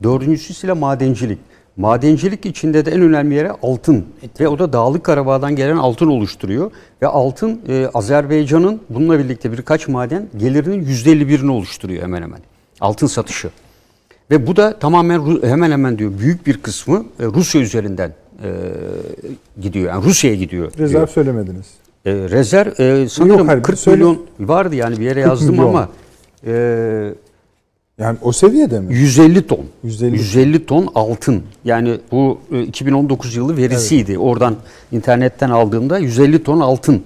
dördüncüsü 0.04 0.54
ise 0.54 0.74
madencilik. 0.74 1.40
Madencilik 1.78 2.46
içinde 2.46 2.86
de 2.86 2.92
en 2.92 3.02
önemli 3.02 3.36
yere 3.36 3.52
altın 3.62 4.06
evet. 4.22 4.42
ve 4.42 4.48
o 4.48 4.60
da 4.60 4.74
Dağlık 4.74 5.04
Karabağ'dan 5.04 5.56
gelen 5.56 5.78
altın 5.78 6.08
oluşturuyor. 6.08 6.72
Ve 7.02 7.08
altın 7.08 7.62
e, 7.68 7.90
Azerbaycan'ın 7.94 8.82
bununla 8.90 9.20
birlikte 9.20 9.52
birkaç 9.52 9.88
maden 9.88 10.28
gelirinin 10.38 10.86
%51'ini 10.86 11.50
oluşturuyor 11.50 12.04
hemen 12.04 12.22
hemen. 12.22 12.40
Altın 12.82 13.08
satışı. 13.08 13.50
Ve 14.32 14.48
bu 14.48 14.56
da 14.56 14.80
tamamen 14.80 15.42
hemen 15.44 15.72
hemen 15.72 15.98
diyor 15.98 16.12
büyük 16.20 16.48
bir 16.48 16.58
kısmı 16.58 17.06
e, 17.20 17.26
Rusya 17.26 17.62
üzerinden 17.62 18.14
e, 18.44 18.50
gidiyor. 19.62 19.90
Yani 19.90 20.06
Rusya'ya 20.06 20.36
gidiyor. 20.36 20.72
Rezerv 20.78 20.98
diyor. 20.98 21.08
söylemediniz. 21.08 21.66
E, 22.06 22.14
rezerv 22.14 22.72
e, 22.80 23.10
sanırım 23.10 23.50
Yok, 23.50 23.66
40 23.66 23.80
söyle... 23.80 23.98
milyon 23.98 24.22
vardı 24.40 24.76
yani 24.76 25.00
bir 25.00 25.06
yere 25.06 25.20
yazdım 25.20 25.60
ama 25.60 25.90
e, 26.48 26.54
yani 27.98 28.18
o 28.22 28.32
seviyede 28.32 28.80
mi? 28.80 28.94
150 28.94 29.48
ton. 29.48 29.66
150, 29.84 30.16
150 30.16 30.66
ton 30.66 30.90
altın. 30.96 31.44
Yani 31.66 32.00
bu 32.12 32.40
2019 32.68 33.36
yılı 33.36 33.58
verisiydi. 33.58 34.12
Evet. 34.12 34.22
Oradan 34.22 34.56
internetten 34.92 35.50
aldığımda 35.50 35.98
150 35.98 36.44
ton 36.44 36.60
altın 36.60 37.04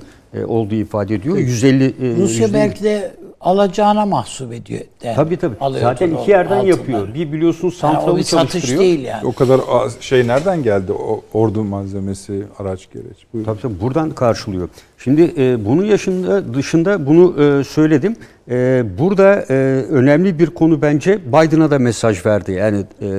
olduğu 0.48 0.76
ifade 0.76 1.15
ediyor. 1.15 1.38
Evet. 1.38 1.48
150 1.48 1.94
Rusya 2.18 2.45
150... 2.45 2.53
belki 2.53 2.84
de 2.84 3.11
alacağına 3.41 4.06
mahsup 4.06 4.53
ediyor. 4.53 4.81
De, 5.03 5.14
tabii 5.15 5.38
tabii. 5.38 5.56
Zaten 5.80 6.11
iki 6.11 6.32
yerden 6.32 6.57
altından. 6.57 6.68
yapıyor. 6.68 7.14
Bir 7.14 7.32
biliyorsunuz 7.32 7.78
santralı 7.78 8.06
yani 8.06 8.14
o 8.14 8.18
bir 8.18 8.24
satış 8.24 8.80
değil 8.80 8.99
yani. 9.06 9.28
O 9.28 9.34
kadar 9.34 9.61
şey 9.99 10.28
nereden 10.28 10.64
geldi? 10.64 10.91
O, 10.94 11.22
ordu 11.34 11.64
malzemesi, 11.64 12.44
araç 12.60 12.90
gereç. 12.94 13.18
Buyurun. 13.34 13.45
Tabii 13.52 13.61
tabii 13.61 13.82
buradan 13.82 14.10
karşılıyor. 14.10 14.69
Şimdi 14.98 15.34
e, 15.38 15.65
bunun 15.65 15.86
yaşında 15.86 16.53
dışında 16.53 17.06
bunu 17.06 17.44
e, 17.44 17.64
söyledim. 17.64 18.15
E, 18.49 18.84
burada 18.99 19.45
e, 19.49 19.53
önemli 19.90 20.40
bir 20.40 20.48
konu 20.48 20.82
bence 20.82 21.19
Biden'a 21.28 21.72
da 21.72 21.80
mesaj 21.80 22.26
verdi. 22.26 22.52
Yani 22.52 22.86
e, 23.02 23.10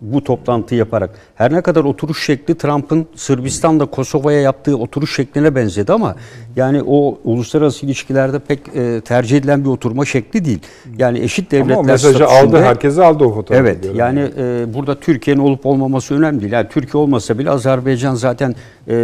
bu 0.00 0.24
toplantı 0.24 0.74
yaparak. 0.74 1.10
Her 1.34 1.52
ne 1.52 1.60
kadar 1.60 1.84
oturuş 1.84 2.26
şekli 2.26 2.58
Trump'ın 2.58 3.06
Sırbistan'da 3.14 3.86
Kosova'ya 3.86 4.40
yaptığı 4.40 4.76
oturuş 4.76 5.16
şekline 5.16 5.54
benzedi 5.54 5.92
ama 5.92 6.16
yani 6.56 6.82
o 6.86 7.18
uluslararası 7.24 7.86
ilişkilerde 7.86 8.38
pek 8.38 8.60
e, 8.74 9.00
tercih 9.00 9.36
edilen 9.36 9.64
bir 9.64 9.68
oturma 9.68 10.04
şekli 10.04 10.44
değil. 10.44 10.58
Yani 10.98 11.18
eşit 11.18 11.50
devletler 11.50 11.72
ama 11.72 11.80
o 11.80 11.84
mesajı 11.84 12.26
aldı, 12.26 12.62
herkese 12.62 13.04
aldı 13.04 13.24
o 13.24 13.34
fotoğrafı. 13.34 13.62
Evet, 13.62 13.86
yani 13.94 14.30
e, 14.38 14.74
burada 14.74 15.00
Türkiye'nin 15.00 15.40
olup 15.40 15.66
olmaması 15.66 16.14
önemli 16.14 16.40
değil. 16.40 16.52
Yani 16.52 16.68
Türkiye 16.68 17.02
olmasa 17.02 17.38
bile 17.38 17.50
Azerbaycan 17.50 18.14
zaten 18.14 18.54
e, 18.88 18.94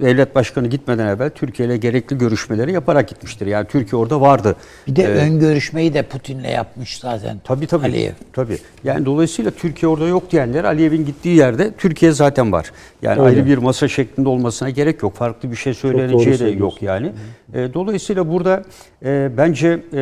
devlet 0.00 0.34
başkanı 0.34 0.68
gitmeden 0.68 1.06
evvel 1.06 1.30
Türkiye 1.30 1.68
ile 1.68 1.76
gerekli 1.76 2.18
görüşmeleri 2.18 2.72
yaparak 2.72 3.08
gitmiştir. 3.08 3.46
Yani 3.46 3.66
Türkiye 3.66 4.00
orada 4.00 4.20
vardı. 4.20 4.56
Bir 4.86 4.96
de 4.96 5.02
ee, 5.02 5.06
ön 5.06 5.40
görüşmeyi 5.40 5.94
de 5.94 6.02
Putin'le 6.02 6.48
yapmış 6.54 6.98
zaten. 6.98 7.40
Tabii 7.44 7.66
tabii. 7.66 7.86
Aliyev. 7.86 8.12
Tabii. 8.32 8.58
Yani 8.84 9.06
dolayısıyla 9.06 9.50
Türkiye 9.50 9.88
orada 9.88 10.06
yok 10.06 10.30
diyenler 10.30 10.64
Aliyev'in 10.64 11.06
gittiği 11.06 11.36
yerde 11.36 11.72
Türkiye 11.78 12.12
zaten 12.12 12.52
var. 12.52 12.72
Yani 13.02 13.20
Öyle. 13.20 13.30
ayrı 13.30 13.46
bir 13.46 13.58
masa 13.58 13.88
şeklinde 13.88 14.28
olmasına 14.28 14.70
gerek 14.70 15.02
yok. 15.02 15.14
Farklı 15.14 15.50
bir 15.50 15.56
şey 15.56 15.74
söyleneceği 15.74 16.38
de 16.38 16.48
yok 16.48 16.82
yani. 16.82 17.12
E, 17.54 17.74
dolayısıyla 17.74 18.28
burada 18.30 18.62
e, 19.04 19.30
bence 19.36 19.68
e, 19.68 20.00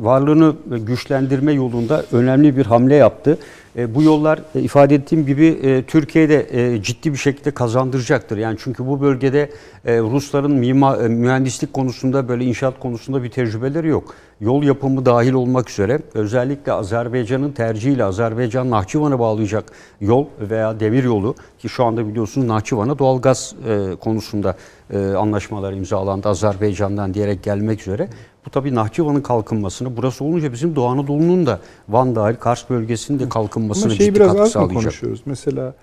varlığını 0.00 0.54
güçlendirme 0.66 1.52
yolunda 1.52 2.04
önemli 2.12 2.56
bir 2.56 2.66
hamle 2.66 2.94
yaptı. 2.94 3.38
E, 3.76 3.94
bu 3.94 4.02
yollar 4.02 4.40
e, 4.54 4.60
ifade 4.60 4.94
ettiğim 4.94 5.26
gibi 5.26 5.46
e, 5.46 5.82
Türkiye'de 5.82 6.82
ciddi 6.82 7.12
bir 7.12 7.18
şekilde 7.18 7.50
kazandıracaktır. 7.50 8.36
Yani 8.38 8.56
çünkü 8.60 8.86
bu 8.86 9.00
bölgede 9.00 9.50
Rusların 9.86 10.52
mimar, 10.52 10.98
mühendislik 10.98 11.72
konusunda 11.72 12.28
böyle 12.28 12.44
inşaat 12.44 12.80
konusunda 12.80 13.22
bir 13.22 13.30
tecrübeleri 13.30 13.88
yok. 13.88 14.14
Yol 14.40 14.62
yapımı 14.62 15.06
dahil 15.06 15.32
olmak 15.32 15.70
üzere 15.70 16.00
özellikle 16.14 16.72
Azerbaycan'ın 16.72 17.52
tercihiyle 17.52 18.04
Azerbaycan 18.04 18.70
Nahçıvan'a 18.70 19.18
bağlayacak 19.18 19.72
yol 20.00 20.26
veya 20.40 20.80
demir 20.80 21.04
yolu 21.04 21.34
ki 21.58 21.68
şu 21.68 21.84
anda 21.84 22.08
biliyorsunuz 22.08 22.46
Nahçıvan'a 22.46 22.98
doğalgaz 22.98 23.54
konusunda 24.00 24.56
anlaşmalar 24.94 25.72
imzalandı 25.72 26.28
Azerbaycan'dan 26.28 27.14
diyerek 27.14 27.42
gelmek 27.42 27.80
üzere. 27.80 28.08
Bu 28.46 28.50
tabii 28.50 28.74
Nahçıvan'ın 28.74 29.20
kalkınmasını, 29.20 29.96
burası 29.96 30.24
olunca 30.24 30.52
bizim 30.52 30.76
Doğu 30.76 30.86
Anadolu'nun 30.86 31.46
da 31.46 31.60
Van 31.88 32.16
dahil 32.16 32.34
Kars 32.34 32.70
bölgesinin 32.70 33.18
de 33.18 33.28
kalkınmasını 33.28 33.92
ciddi 33.92 34.14
biraz 34.14 34.26
katkı 34.26 34.42
az 34.42 34.50
sağlayacak. 34.50 34.82
konuşuyoruz? 34.82 35.22
Mesela 35.26 35.74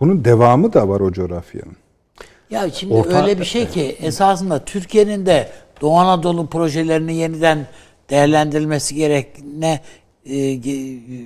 bunun 0.00 0.24
devamı 0.24 0.72
da 0.72 0.88
var 0.88 1.00
o 1.00 1.12
coğrafyanın. 1.12 1.76
Ya 2.50 2.70
şimdi 2.70 2.94
Orta, 2.94 3.22
öyle 3.22 3.40
bir 3.40 3.44
şey 3.44 3.68
ki 3.68 3.96
esasında 4.00 4.64
Türkiye'nin 4.64 5.26
de 5.26 5.48
Doğu 5.80 5.96
Anadolu 5.96 6.46
projelerini 6.46 7.14
yeniden 7.14 7.66
değerlendirilmesi 8.10 8.94
gerekne 8.94 9.80
e, 10.30 10.60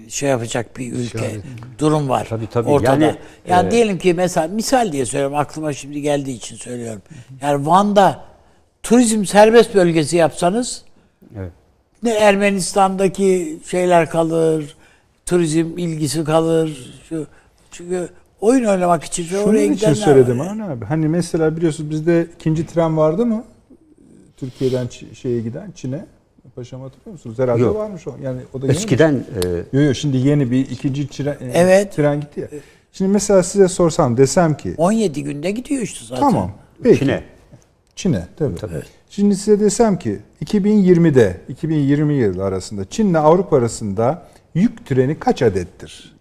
şey 0.08 0.28
yapacak 0.28 0.78
bir 0.78 0.92
ülke 0.92 1.18
Şahit. 1.18 1.44
durum 1.78 2.08
var 2.08 2.26
tabii, 2.30 2.46
tabii. 2.46 2.68
ortada. 2.68 3.04
Yani, 3.04 3.16
yani 3.48 3.68
e, 3.68 3.70
diyelim 3.70 3.98
ki 3.98 4.14
mesela 4.14 4.48
misal 4.48 4.92
diye 4.92 5.06
söylüyorum 5.06 5.36
aklıma 5.36 5.72
şimdi 5.72 6.02
geldiği 6.02 6.36
için 6.36 6.56
söylüyorum. 6.56 7.02
Yani 7.42 7.66
Van'da 7.66 8.24
turizm 8.82 9.24
serbest 9.24 9.74
bölgesi 9.74 10.16
yapsanız 10.16 10.84
evet. 11.38 11.52
ne 12.02 12.10
Ermenistan'daki 12.10 13.58
şeyler 13.70 14.10
kalır, 14.10 14.76
turizm 15.26 15.78
ilgisi 15.78 16.24
kalır. 16.24 16.92
Şu, 17.08 17.26
çünkü 17.70 18.08
oyun 18.42 18.64
oynamak 18.64 19.04
için 19.04 19.24
Şunun 19.24 19.42
oraya 19.42 19.66
için 19.66 19.94
söyledim 19.94 20.38
var. 20.38 20.70
abi. 20.70 20.84
Hani 20.84 21.08
mesela 21.08 21.56
biliyorsunuz 21.56 21.90
bizde 21.90 22.26
ikinci 22.36 22.66
tren 22.66 22.96
vardı 22.96 23.26
mı? 23.26 23.44
Türkiye'den 24.36 24.88
şeye 25.14 25.40
giden 25.40 25.70
Çin'e. 25.74 26.06
Paşam 26.54 26.80
hatırlıyor 26.80 27.12
musunuz? 27.12 27.38
Herhalde 27.38 27.62
yok. 27.62 27.76
varmış 27.76 28.06
o. 28.06 28.14
Yani 28.22 28.40
o 28.54 28.62
da 28.62 28.66
Eskiden 28.66 29.14
e... 29.44 29.48
Yok 29.56 29.86
yok 29.86 29.96
şimdi 29.96 30.16
yeni 30.16 30.50
bir 30.50 30.70
ikinci 30.70 31.08
tren, 31.08 31.36
e, 31.40 31.50
evet. 31.54 31.96
tren 31.96 32.20
gitti 32.20 32.40
ya. 32.40 32.48
Şimdi 32.92 33.10
mesela 33.10 33.42
size 33.42 33.68
sorsam 33.68 34.16
desem 34.16 34.56
ki 34.56 34.74
17 34.76 35.24
günde 35.24 35.50
gidiyor 35.50 35.82
işte 35.82 36.04
zaten. 36.04 36.20
Tamam. 36.20 36.52
Peki. 36.82 36.98
Çin'e. 36.98 37.22
Çin'e 37.96 38.26
tabii. 38.36 38.54
tabii. 38.54 38.72
Evet. 38.74 38.86
Şimdi 39.10 39.36
size 39.36 39.60
desem 39.60 39.98
ki 39.98 40.20
2020'de 40.44 41.40
2020 41.48 42.14
yılı 42.14 42.44
arasında 42.44 42.84
Çin'le 42.84 43.14
Avrupa 43.14 43.56
arasında 43.56 44.26
yük 44.54 44.86
treni 44.86 45.18
kaç 45.18 45.42
adettir? 45.42 46.11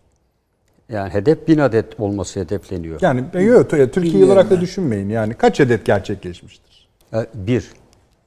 Yani 0.91 1.13
hedef 1.13 1.47
bin 1.47 1.57
adet 1.57 1.99
olması 1.99 2.39
hedefleniyor. 2.39 3.01
Yani 3.01 3.23
yok 3.33 3.69
Türkiye 3.69 4.25
olarak 4.25 4.49
da 4.49 4.61
düşünmeyin. 4.61 5.09
Yani 5.09 5.33
kaç 5.33 5.61
adet 5.61 5.85
gerçekleşmiştir? 5.85 6.89
E, 7.13 7.25
bir. 7.33 7.71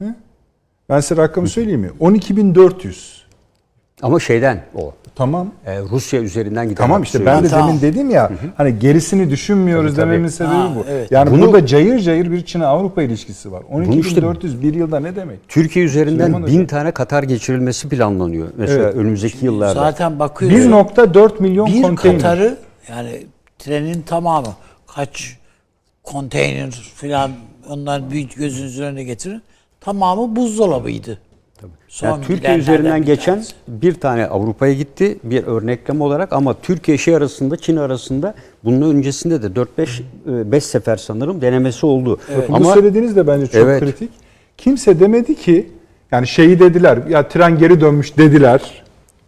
Hı? 0.03 0.15
Ben 0.89 1.01
size 1.01 1.23
rakamı 1.23 1.49
söyleyeyim 1.49 1.81
mi? 1.81 1.91
12.400. 2.01 3.24
Ama 4.03 4.21
şeyden 4.21 4.63
o. 4.75 4.93
Tamam. 5.15 5.51
Ee, 5.67 5.81
Rusya 5.81 6.21
üzerinden 6.21 6.65
giden. 6.69 6.83
Tamam 6.83 7.03
işte 7.03 7.27
ben 7.27 7.45
de 7.45 7.49
tamam. 7.49 7.69
demin 7.69 7.81
dedim 7.81 8.11
ya 8.11 8.31
hı 8.31 8.35
hı. 8.35 8.37
hani 8.57 8.79
gerisini 8.79 9.31
düşünmüyoruz 9.31 9.97
tabii, 9.97 10.07
dememin 10.07 10.29
sebebi 10.29 10.53
ha, 10.53 10.73
bu. 10.77 10.85
Evet. 10.91 11.13
Yani 11.13 11.31
Bunu, 11.31 11.47
burada 11.47 11.67
cayır 11.67 11.99
cayır 11.99 12.31
bir 12.31 12.45
Çin 12.45 12.61
Avrupa 12.61 13.03
ilişkisi 13.03 13.53
var. 13.53 13.63
12.400 13.73 14.47
işte, 14.47 14.63
bir 14.63 14.75
yılda 14.75 15.01
ne 15.01 15.17
demek? 15.17 15.49
Türkiye 15.49 15.85
üzerinden 15.85 16.25
Süleyman 16.25 16.47
bin 16.47 16.59
Hoca. 16.59 16.67
tane 16.67 16.91
Katar 16.91 17.23
geçirilmesi 17.23 17.89
planlanıyor. 17.89 18.49
Mesela 18.57 18.85
evet. 18.85 18.95
önümüzdeki 18.95 19.45
yıllarda. 19.45 19.81
Zaten 19.81 20.19
bakıyoruz. 20.19 20.59
1.4 20.59 21.43
milyon 21.43 21.67
bir 21.67 21.83
konteyner. 21.83 22.17
Bir 22.17 22.23
Katar'ı 22.23 22.59
yani 22.89 23.27
trenin 23.59 24.03
tamamı 24.03 24.55
kaç 24.87 25.39
konteyner 26.03 26.71
falan 26.95 27.31
onlar 27.69 28.11
büyük 28.11 28.37
gözünüzün 28.37 28.85
önüne 28.85 29.05
getirin. 29.05 29.43
Tamamı 29.81 30.37
buzdolabıydı. 30.37 31.19
Son 31.89 32.09
yani 32.09 32.25
Türkiye 32.25 32.59
üzerinden 32.59 33.01
bir 33.01 33.07
geçen 33.07 33.35
tanesi. 33.35 33.55
bir 33.69 33.95
tane 33.95 34.27
Avrupa'ya 34.27 34.73
gitti 34.73 35.19
bir 35.25 35.45
örnekleme 35.45 36.05
olarak 36.05 36.33
ama 36.33 36.55
Türkiye 36.61 36.99
şey 36.99 37.17
arasında 37.17 37.57
Çin 37.57 37.77
arasında 37.77 38.35
bunun 38.65 38.95
öncesinde 38.95 39.43
de 39.43 39.47
4-5 39.47 40.03
5 40.27 40.57
e, 40.57 40.67
sefer 40.67 40.97
sanırım 40.97 41.41
denemesi 41.41 41.87
oldu. 41.87 42.21
Evet. 42.35 42.51
Ama 42.51 42.61
bu 42.61 42.73
söylediğiniz 42.73 43.17
de 43.17 43.27
bence 43.27 43.47
çok 43.47 43.55
evet. 43.55 43.81
kritik. 43.81 44.11
Kimse 44.59 45.01
demedi 45.01 45.35
ki 45.35 45.71
yani 46.13 46.27
şeyi 46.27 46.61
dediler 46.61 46.99
ya 47.09 47.29
tren 47.29 47.59
geri 47.59 47.81
dönmüş 47.81 48.17
dediler. 48.17 48.85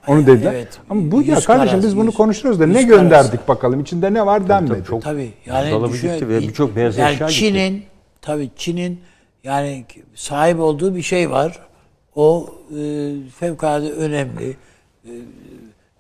Onu 0.07 0.27
dediler. 0.27 0.53
Evet. 0.53 0.69
Ama 0.91 1.11
bu 1.11 1.23
ya 1.23 1.41
kardeşim 1.41 1.83
biz 1.83 1.97
bunu 1.97 2.13
konuşuyoruz 2.13 2.61
da 2.61 2.67
ne 2.67 2.83
gönderdik 2.83 3.35
arası. 3.35 3.49
bakalım 3.49 3.81
içinde 3.81 4.15
ne 4.15 4.27
var 4.27 4.49
denmedi. 4.49 4.73
Tabii, 4.73 4.85
çok 4.85 5.03
tabii. 5.03 5.31
Yani 5.47 5.93
gitti 5.93 6.29
ve 6.29 6.41
birçok 6.41 6.77
beyaz 6.77 6.99
yani 6.99 7.13
eşya 7.13 7.29
Çin'in 7.29 7.83
tabii 8.23 8.51
Çin'in 8.57 9.01
yani 9.45 9.85
sahip 10.15 10.61
olduğu 10.61 10.97
bir 10.97 11.03
şey 11.03 11.31
var. 11.31 11.67
O 12.17 12.55
e, 12.79 13.13
fevkalade 13.39 13.93
önemli. 13.93 14.57
E, 15.05 15.11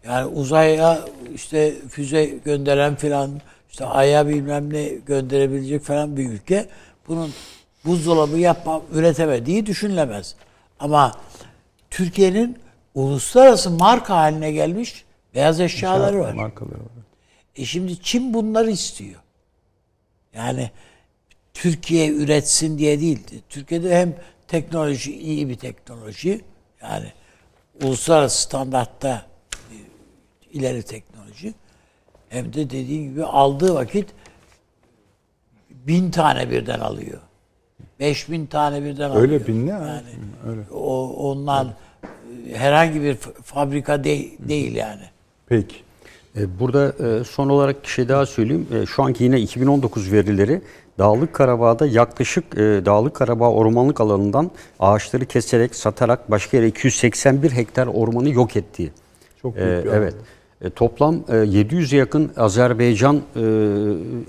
yani 0.07 0.27
uzaya 0.27 1.05
işte 1.35 1.75
füze 1.89 2.25
gönderen 2.25 2.97
filan 2.97 3.41
işte 3.71 3.87
aya 3.87 4.29
bilmem 4.29 4.73
ne 4.73 4.85
gönderebilecek 4.85 5.83
falan 5.83 6.17
bir 6.17 6.31
ülke 6.31 6.69
bunun 7.09 7.33
buzdolabı 7.85 8.39
yapma 8.39 8.83
üretemediği 8.93 9.67
düşünülemez. 9.67 10.35
Ama 10.81 11.13
Türkiye'nin 11.91 12.59
uluslararası 12.95 13.71
marka 13.71 14.17
haline 14.17 14.53
gelmiş 14.53 15.05
beyaz 15.35 15.61
eşyaları 15.61 16.21
var. 16.21 16.33
Markaları 16.33 16.75
var. 16.75 16.97
E 17.57 17.65
şimdi 17.65 18.03
Çin 18.03 18.35
bunları 18.35 18.71
istiyor. 18.71 19.21
Yani 20.35 20.71
Türkiye 21.55 22.09
üretsin 22.09 22.79
diye 22.79 23.01
değil. 23.01 23.19
Türkiye'de 23.49 24.01
hem 24.01 24.15
teknoloji 24.49 25.19
iyi 25.19 25.49
bir 25.49 25.55
teknoloji. 25.55 26.41
Yani 26.83 27.13
uluslararası 27.83 28.43
standartta 28.43 29.27
ileri 30.53 30.83
teknoloji. 30.83 31.55
Hem 32.29 32.53
de 32.53 32.71
dediğim 32.71 33.11
gibi 33.11 33.25
aldığı 33.25 33.75
vakit 33.75 34.09
bin 35.71 36.11
tane 36.11 36.51
birden 36.51 36.81
alıyor. 36.81 37.21
Beş 38.01 38.31
bin 38.31 38.47
tane 38.47 38.85
birden 38.85 39.11
alıyor. 39.11 39.23
Öyle 39.23 39.47
bin 39.47 39.67
ne? 39.67 39.71
Yani 39.71 40.03
öyle. 40.47 40.61
O, 40.73 41.09
ondan 41.31 41.73
evet. 42.47 42.57
herhangi 42.57 43.03
bir 43.03 43.15
fabrika 43.43 44.05
de, 44.05 44.29
değil 44.49 44.75
yani. 44.75 45.03
Peki. 45.47 45.77
E, 46.37 46.61
burada 46.61 47.09
e, 47.09 47.25
son 47.25 47.49
olarak 47.49 47.83
bir 47.83 47.89
şey 47.89 48.09
daha 48.09 48.27
söyleyeyim. 48.27 48.69
E, 48.75 48.87
şu 48.87 49.03
anki 49.03 49.25
yine 49.25 49.41
2019 49.41 50.13
verileri 50.13 50.63
Dağlık 50.99 51.35
Karabağ'da 51.35 51.87
yaklaşık 51.87 52.45
e, 52.59 52.61
Dağlık 52.87 53.15
Karabağ 53.15 53.51
ormanlık 53.51 54.01
alanından 54.01 54.51
ağaçları 54.81 55.27
keserek, 55.27 55.75
satarak 55.75 56.31
başka 56.31 56.57
yere 56.57 56.67
281 56.67 57.51
hektar 57.51 57.87
ormanı 57.87 58.29
yok 58.29 58.57
ettiği. 58.57 58.91
Çok 59.43 59.57
büyük 59.57 59.85
bir 59.85 59.91
Evet. 59.91 60.15
E, 60.63 60.71
toplam 60.71 61.15
e, 61.15 61.33
700'e 61.33 61.99
yakın 61.99 62.31
Azerbaycan 62.37 63.17
e, 63.17 63.41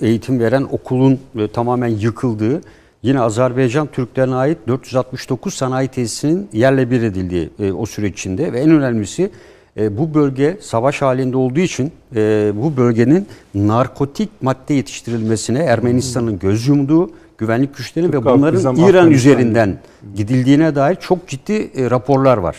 eğitim 0.07 0.39
veren 0.39 0.68
okulun 0.72 1.19
e, 1.39 1.48
tamamen 1.48 1.88
yıkıldığı, 1.88 2.61
yine 3.03 3.19
Azerbaycan 3.19 3.88
Türklerine 3.88 4.35
ait 4.35 4.57
469 4.68 5.53
sanayi 5.53 5.88
tesisinin 5.88 6.49
yerle 6.53 6.91
bir 6.91 7.02
edildiği 7.02 7.49
e, 7.60 7.72
o 7.72 7.85
süreç 7.85 8.14
içinde 8.14 8.53
ve 8.53 8.60
en 8.60 8.69
önemlisi 8.69 9.31
e, 9.78 9.98
bu 9.98 10.14
bölge 10.14 10.58
savaş 10.62 11.02
halinde 11.02 11.38
olduğu 11.38 11.60
için 11.60 11.91
e, 12.16 12.52
bu 12.56 12.78
bölgenin 12.78 13.28
narkotik 13.56 14.30
madde 14.41 14.74
yetiştirilmesine 14.74 15.60
Ermenistan'ın 15.60 16.40
göz 16.40 16.68
yumduğu 16.68 17.12
güvenlik 17.38 17.78
güçlerinin 17.78 18.14
ve 18.14 18.26
bunların 18.26 18.76
İran 18.76 19.12
üzerinden 19.12 19.80
gidildiğine 20.16 20.76
dair 20.76 20.95
çok 20.95 21.28
ciddi 21.28 21.54
e, 21.54 21.90
raporlar 21.90 22.38
var. 22.38 22.58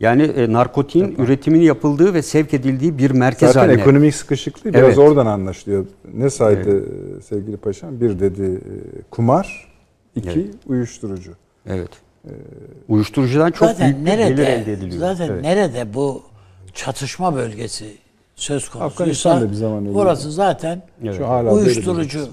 Yani 0.00 0.22
e, 0.22 0.52
narkotiğin 0.52 1.08
Yapar. 1.10 1.24
üretiminin 1.24 1.64
yapıldığı 1.64 2.14
ve 2.14 2.22
sevk 2.22 2.54
edildiği 2.54 2.98
bir 2.98 3.10
merkez 3.10 3.52
Zaten 3.52 3.68
haline. 3.68 3.80
ekonomik 3.80 4.14
sıkışıklığı 4.14 4.74
biraz 4.74 4.84
evet. 4.84 4.98
oradan 4.98 5.26
anlaşılıyor. 5.26 5.86
Ne 6.14 6.30
saydı 6.30 6.70
evet. 6.70 7.24
sevgili 7.24 7.56
paşam? 7.56 8.00
Bir 8.00 8.20
dedi 8.20 8.42
e, 8.42 9.02
kumar, 9.10 9.72
iki 10.16 10.30
evet. 10.30 10.54
uyuşturucu. 10.66 11.32
Evet. 11.66 11.90
Ee, 12.24 12.30
Uyuşturucudan 12.88 13.50
çok 13.50 13.68
zaten 13.68 13.94
büyük 13.94 14.08
nerede, 14.08 14.28
gelir 14.28 14.46
elde 14.46 14.72
ediliyor. 14.72 15.00
Zaten 15.00 15.28
evet. 15.28 15.42
nerede 15.42 15.94
bu 15.94 16.22
çatışma 16.74 17.34
bölgesi 17.34 17.96
söz 18.36 18.68
konusuysa 18.68 19.50
bir 19.50 19.54
zaman 19.54 19.86
öyle 19.86 19.98
orası 19.98 20.32
zaten 20.32 20.82
evet. 21.04 21.52
Uyuşturucu 21.52 22.28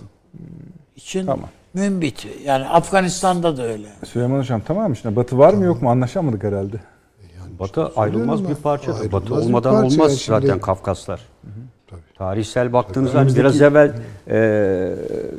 için 0.95 1.25
tamam. 1.25 1.49
mümbit. 1.73 2.27
Yani 2.45 2.65
Afganistan'da 2.65 3.57
da 3.57 3.63
öyle. 3.63 3.87
Süleyman 4.05 4.39
Hocam 4.39 4.61
tamam 4.67 4.93
işte 4.93 5.15
Batı 5.15 5.37
var 5.37 5.53
mı 5.53 5.65
yok 5.65 5.81
mu 5.81 5.89
anlaşamadık 5.89 6.43
herhalde. 6.43 6.79
Yani 7.39 7.59
Batı 7.59 7.87
ayrılmaz 7.95 8.49
bir 8.49 8.55
parçadır. 8.55 9.11
Batı 9.11 9.35
olmadan 9.35 9.73
parça 9.73 9.95
olmaz 9.95 10.11
yani 10.11 10.19
zaten 10.25 10.47
şimdi... 10.47 10.61
Kafkaslar. 10.61 11.19
Hı 11.41 11.47
hı. 11.47 11.64
Tarihsel 12.17 12.73
baktığınızda 12.73 13.19
hani 13.19 13.35
biraz 13.35 13.61
evvel 13.61 13.93
e, 14.29 14.93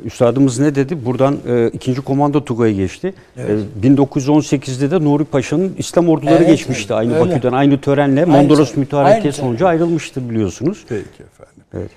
üstadımız 0.05 0.59
ne 0.59 0.75
dedi? 0.75 1.05
Buradan 1.05 1.37
e, 1.47 1.67
2. 1.67 1.95
Komando 1.95 2.45
Tugay'a 2.45 2.73
geçti. 2.73 3.13
Evet. 3.37 3.59
E, 3.83 3.87
1918'de 3.87 4.91
de 4.91 5.03
Nuri 5.03 5.25
Paşa'nın 5.25 5.75
İslam 5.77 6.09
orduları 6.09 6.35
evet, 6.35 6.47
geçmişti. 6.47 6.93
Aynı 6.93 7.19
öyle. 7.19 7.31
Bakü'den 7.31 7.51
aynı 7.51 7.81
törenle 7.81 8.21
aynı 8.21 8.31
Mondros 8.31 8.71
şey. 8.71 8.79
mütarekesi 8.79 9.39
sonucu 9.39 9.67
ayrılmıştı 9.67 10.29
biliyorsunuz. 10.29 10.85
Peki 10.89 11.03
efendim. 11.03 11.63
Evet. 11.73 11.91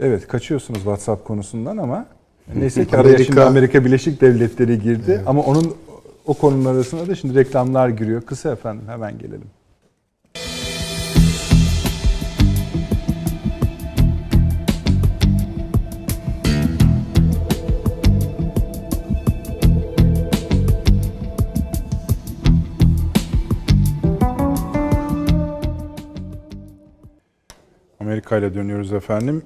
Evet 0.00 0.28
kaçıyorsunuz 0.28 0.78
WhatsApp 0.78 1.24
konusundan 1.24 1.76
ama 1.76 2.06
neyse 2.54 2.84
ki 2.84 2.96
araya 2.96 3.18
şimdi 3.24 3.40
Amerika 3.40 3.84
Birleşik 3.84 4.20
Devletleri 4.20 4.82
girdi. 4.82 5.02
Evet. 5.08 5.22
Ama 5.26 5.42
onun 5.42 5.74
o 6.26 6.34
konunun 6.34 6.64
arasında 6.64 7.08
da 7.08 7.14
şimdi 7.14 7.34
reklamlar 7.34 7.88
giriyor. 7.88 8.22
Kısa 8.22 8.52
efendim 8.52 8.84
hemen 8.88 9.18
gelelim. 9.18 9.57
Amerika 28.08 28.36
ile 28.38 28.54
dönüyoruz 28.54 28.92
efendim. 28.92 29.42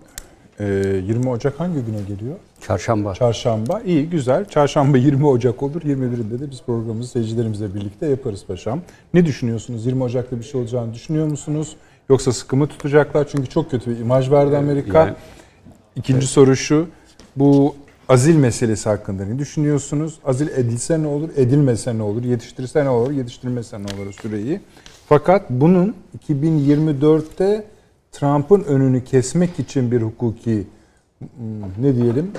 Ee, 0.60 0.64
20 1.06 1.28
Ocak 1.28 1.60
hangi 1.60 1.80
güne 1.80 2.02
geliyor? 2.09 2.36
Çarşamba. 2.60 3.14
Çarşamba. 3.14 3.80
İyi, 3.80 4.10
güzel. 4.10 4.44
Çarşamba 4.44 4.98
20 4.98 5.26
Ocak 5.26 5.62
olur. 5.62 5.82
21'inde 5.82 6.40
de 6.40 6.51
biz 6.51 6.62
programımızı 6.62 7.10
seyircilerimizle 7.10 7.74
birlikte 7.74 8.06
yaparız 8.06 8.44
paşam. 8.48 8.80
Ne 9.14 9.26
düşünüyorsunuz? 9.26 9.86
20 9.86 10.02
Ocak'ta 10.02 10.39
bir 10.39 10.44
şey 10.44 10.60
olacağını 10.60 10.94
düşünüyor 10.94 11.26
musunuz? 11.26 11.76
Yoksa 12.09 12.32
sıkı 12.32 12.56
mı 12.56 12.66
tutacaklar? 12.66 13.28
Çünkü 13.28 13.48
çok 13.48 13.70
kötü 13.70 13.90
bir 13.90 13.98
imaj 13.98 14.30
verdi 14.30 14.56
Amerika. 14.56 14.98
Yani, 14.98 15.14
İkinci 15.97 16.18
evet. 16.18 16.28
soru 16.28 16.56
şu. 16.56 16.86
Bu 17.36 17.74
azil 18.09 18.36
meselesi 18.36 18.89
hakkında 18.89 19.24
ne 19.24 19.39
düşünüyorsunuz? 19.39 20.18
Azil 20.24 20.48
edilse 20.48 21.02
ne 21.02 21.06
olur, 21.06 21.28
edilmese 21.36 21.98
ne 21.98 22.02
olur, 22.02 22.24
yetiştirirse 22.24 22.84
ne 22.84 22.89
olur, 22.89 23.10
yetiştirmese 23.10 23.78
ne 23.78 23.84
olur 23.84 24.12
süreyi. 24.12 24.60
Fakat 25.09 25.51
bunun 25.51 25.94
2024'te 26.28 27.64
Trump'ın 28.12 28.64
önünü 28.64 29.05
kesmek 29.05 29.59
için 29.59 29.90
bir 29.90 30.02
hukuki 30.02 30.66
hmm, 31.18 31.84
ne 31.84 31.97
diyelim 31.97 32.32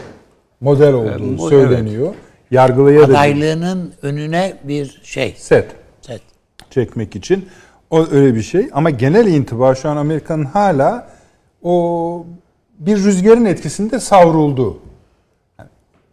model 0.62 0.94
olduğu 0.94 1.36
ee, 1.36 1.50
söyleniyor. 1.50 2.08
Evet. 2.08 2.18
Yargılaya 2.52 3.04
Adaylığının 3.04 3.88
da, 3.88 4.08
önüne 4.08 4.58
bir 4.64 5.02
şey. 5.04 5.36
Set. 5.38 5.76
Set. 6.02 6.22
Çekmek 6.70 7.16
için. 7.16 7.50
O 7.90 8.08
öyle 8.12 8.36
bir 8.36 8.42
şey. 8.42 8.70
Ama 8.74 8.90
genel 8.90 9.28
intiba 9.28 9.76
şu 9.76 9.90
an 9.90 9.98
Amerika'nın 9.98 10.46
hala 10.46 11.10
o 11.64 12.26
bir 12.80 12.98
rüzgarın 12.98 13.46
etkisinde 13.46 14.00
savruldu. 14.00 14.80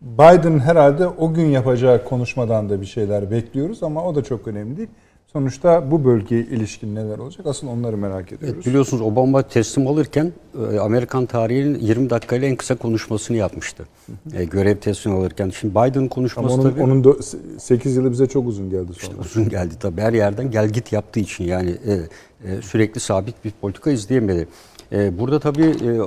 Biden 0.00 0.58
herhalde 0.58 1.06
o 1.06 1.34
gün 1.34 1.46
yapacağı 1.46 2.04
konuşmadan 2.04 2.70
da 2.70 2.80
bir 2.80 2.86
şeyler 2.86 3.30
bekliyoruz 3.30 3.82
ama 3.82 4.04
o 4.04 4.14
da 4.14 4.24
çok 4.24 4.48
önemli 4.48 4.76
değil. 4.76 4.88
Sonuçta 5.32 5.90
bu 5.90 6.04
bölgeye 6.04 6.42
ilişkin 6.42 6.94
neler 6.94 7.18
olacak? 7.18 7.46
Asıl 7.46 7.68
onları 7.68 7.96
merak 7.96 8.32
ediyoruz. 8.32 8.54
Evet, 8.54 8.66
biliyorsunuz 8.66 9.02
Obama 9.02 9.42
teslim 9.42 9.86
alırken 9.86 10.32
e, 10.72 10.78
Amerikan 10.78 11.26
tarihinin 11.26 11.78
20 11.78 12.10
dakikayla 12.10 12.48
en 12.48 12.56
kısa 12.56 12.76
konuşmasını 12.76 13.36
yapmıştı. 13.36 13.84
E, 14.34 14.44
görev 14.44 14.76
teslim 14.76 15.14
alırken. 15.14 15.50
Şimdi 15.50 15.74
Biden 15.74 16.08
konuşması 16.08 16.54
Ama 16.54 16.62
onun, 16.62 16.70
tabii... 16.70 16.82
Onun 16.82 17.04
da 17.04 17.12
8 17.58 17.96
yılı 17.96 18.10
bize 18.10 18.26
çok 18.26 18.46
uzun 18.46 18.70
geldi 18.70 18.92
sonra. 18.92 18.96
İşte 18.96 19.14
uzun 19.20 19.48
geldi 19.48 19.74
tabii. 19.80 20.00
Her 20.00 20.12
yerden 20.12 20.50
gel 20.50 20.68
git 20.68 20.92
yaptığı 20.92 21.20
için 21.20 21.44
yani 21.44 21.70
e, 21.70 21.92
e, 22.52 22.62
sürekli 22.62 23.00
sabit 23.00 23.44
bir 23.44 23.50
politika 23.60 23.90
izleyemedi. 23.90 24.48
E, 24.92 25.18
burada 25.18 25.40
tabii 25.40 25.74
e, 25.82 25.86
e, 25.86 26.00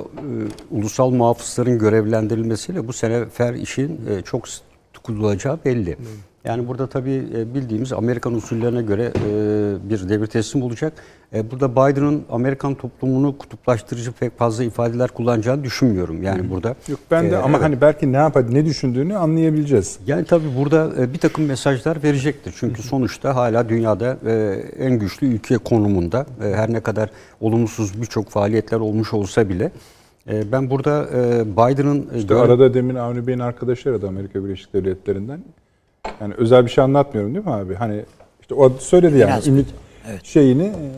ulusal 0.70 1.10
muhafızların 1.10 1.78
görevlendirilmesiyle 1.78 2.88
bu 2.88 2.92
sene 2.92 3.26
fer 3.26 3.54
işin 3.54 4.00
e, 4.10 4.22
çok 4.22 4.44
tutulacağı 4.92 5.58
belli. 5.64 5.90
Evet. 5.90 6.33
Yani 6.44 6.68
burada 6.68 6.86
tabii 6.86 7.22
e, 7.34 7.54
bildiğimiz 7.54 7.92
Amerikan 7.92 8.34
usullerine 8.34 8.82
göre 8.82 9.12
e, 9.26 9.90
bir 9.90 10.08
devir 10.08 10.26
teslim 10.26 10.62
olacak. 10.62 10.92
E, 11.34 11.50
burada 11.50 11.72
Biden'ın 11.72 12.24
Amerikan 12.30 12.74
toplumunu 12.74 13.38
kutuplaştırıcı 13.38 14.12
pek 14.12 14.38
fazla 14.38 14.64
ifadeler 14.64 15.08
kullanacağını 15.08 15.64
düşünmüyorum. 15.64 16.22
Yani 16.22 16.50
burada. 16.50 16.74
Yok 16.88 17.00
ben 17.10 17.30
de 17.30 17.36
ama 17.36 17.48
evet. 17.48 17.66
hani 17.66 17.80
belki 17.80 18.12
ne 18.12 18.16
yapar, 18.16 18.54
ne 18.54 18.64
düşündüğünü 18.64 19.16
anlayabileceğiz. 19.16 19.98
Yani 20.06 20.24
tabii 20.24 20.56
burada 20.58 21.12
bir 21.12 21.18
takım 21.18 21.44
mesajlar 21.44 22.02
verecektir. 22.02 22.54
Çünkü 22.56 22.82
sonuçta 22.82 23.36
hala 23.36 23.68
dünyada 23.68 24.16
en 24.78 24.98
güçlü 24.98 25.26
ülke 25.26 25.58
konumunda. 25.58 26.26
Her 26.40 26.72
ne 26.72 26.80
kadar 26.80 27.10
olumsuz 27.40 28.00
birçok 28.00 28.28
faaliyetler 28.28 28.80
olmuş 28.80 29.14
olsa 29.14 29.48
bile 29.48 29.72
ben 30.26 30.70
burada 30.70 31.06
Biden'ın... 31.46 32.08
İşte 32.16 32.34
arada 32.34 32.74
demin 32.74 32.94
Avni 32.94 33.26
Bey'in 33.26 33.38
arkadaşları 33.38 34.02
da 34.02 34.08
Amerika 34.08 34.44
Birleşik 34.44 34.74
Devletleri'nden 34.74 35.40
yani 36.20 36.34
özel 36.34 36.64
bir 36.64 36.70
şey 36.70 36.84
anlatmıyorum 36.84 37.34
değil 37.34 37.46
mi 37.46 37.52
abi? 37.52 37.74
Hani 37.74 38.04
işte 38.40 38.54
o 38.54 38.70
söyledi 38.78 39.18
yani 39.18 39.28
Biraz 39.28 39.48
ümit 39.48 39.66
evet. 40.10 40.24
şeyini 40.24 40.62
e, 40.62 40.90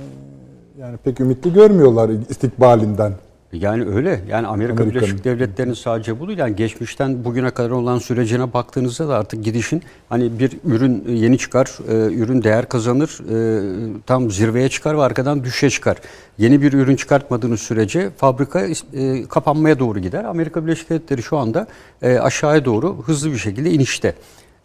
yani 0.80 0.96
pek 0.96 1.20
ümitli 1.20 1.52
görmüyorlar 1.52 2.10
istikbalinden. 2.28 3.12
Yani 3.52 3.84
öyle. 3.84 4.20
Yani 4.28 4.46
Amerika 4.46 4.86
Birleşik 4.86 5.24
Devletleri'nin 5.24 5.74
sadece 5.74 6.20
bu 6.20 6.28
değil. 6.28 6.38
Yani 6.38 6.56
geçmişten 6.56 7.24
bugüne 7.24 7.50
kadar 7.50 7.70
olan 7.70 7.98
sürecine 7.98 8.52
baktığınızda 8.52 9.08
da 9.08 9.16
artık 9.16 9.44
gidişin 9.44 9.82
hani 10.08 10.38
bir 10.38 10.52
ürün 10.64 11.04
yeni 11.08 11.38
çıkar, 11.38 11.78
e, 11.88 12.14
ürün 12.14 12.42
değer 12.42 12.68
kazanır, 12.68 13.20
e, 13.30 14.00
tam 14.06 14.30
zirveye 14.30 14.68
çıkar 14.68 14.98
ve 14.98 15.02
arkadan 15.02 15.44
düşüşe 15.44 15.70
çıkar. 15.70 15.96
Yeni 16.38 16.62
bir 16.62 16.72
ürün 16.72 16.96
çıkartmadığınız 16.96 17.60
sürece 17.60 18.10
fabrika 18.16 18.66
e, 18.92 19.24
kapanmaya 19.28 19.78
doğru 19.78 19.98
gider. 19.98 20.24
Amerika 20.24 20.66
Birleşik 20.66 20.90
Devletleri 20.90 21.22
şu 21.22 21.36
anda 21.36 21.66
e, 22.02 22.18
aşağıya 22.18 22.64
doğru 22.64 23.02
hızlı 23.02 23.32
bir 23.32 23.38
şekilde 23.38 23.70
inişte. 23.70 24.14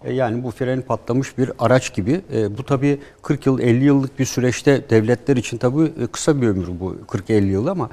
E, 0.06 0.14
yani 0.14 0.44
bu 0.44 0.52
freni 0.52 0.82
patlamış 0.82 1.38
bir 1.38 1.52
araç 1.60 1.94
gibi. 1.94 2.22
E, 2.34 2.58
bu 2.58 2.64
tabii 2.64 3.00
40 3.22 3.46
yıl 3.46 3.60
50 3.60 3.84
yıllık 3.84 4.20
bir 4.20 4.26
süreçte 4.26 4.90
devletler 4.90 5.38
için 5.38 5.58
tabii 5.58 5.84
e, 5.84 6.08
kısa 6.12 6.42
bir 6.42 6.48
ömür 6.48 6.68
bu 6.80 6.96
40-50 7.08 7.46
yıl 7.46 7.68
ama 7.68 7.90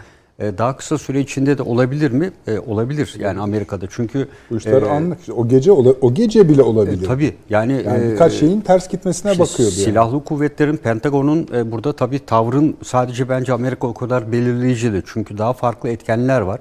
daha 0.59 0.77
kısa 0.77 0.99
süre 0.99 1.21
içinde 1.21 1.59
de 1.59 1.63
olabilir 1.63 2.11
mi? 2.11 2.31
olabilir 2.67 3.17
yani 3.19 3.41
Amerika'da. 3.41 3.87
Çünkü 3.91 4.29
bu 4.51 4.57
işler 4.57 4.83
e, 4.83 4.87
anlık. 4.87 5.19
O 5.37 5.49
gece 5.49 5.73
o 5.73 6.15
gece 6.15 6.49
bile 6.49 6.63
olabilir. 6.63 7.03
E, 7.03 7.07
tabii. 7.07 7.35
Yani, 7.51 7.83
yani 7.87 8.13
birkaç 8.13 8.33
şeyin 8.33 8.61
ters 8.61 8.89
gitmesine 8.89 9.33
işte 9.33 9.43
bakıyordu. 9.43 9.73
Silahlı 9.73 10.15
yani. 10.15 10.25
kuvvetlerin, 10.25 10.77
Pentagon'un 10.77 11.49
e, 11.55 11.73
burada 11.73 11.93
tabii 11.93 12.27
tavrın 12.27 12.77
sadece 12.83 13.29
bence 13.29 13.53
Amerika 13.53 13.87
o 13.87 13.95
kadar 13.95 14.33
belirleyicidir. 14.33 15.05
Çünkü 15.07 15.39
daha 15.39 15.53
farklı 15.53 15.89
etkenler 15.89 16.41
var. 16.41 16.61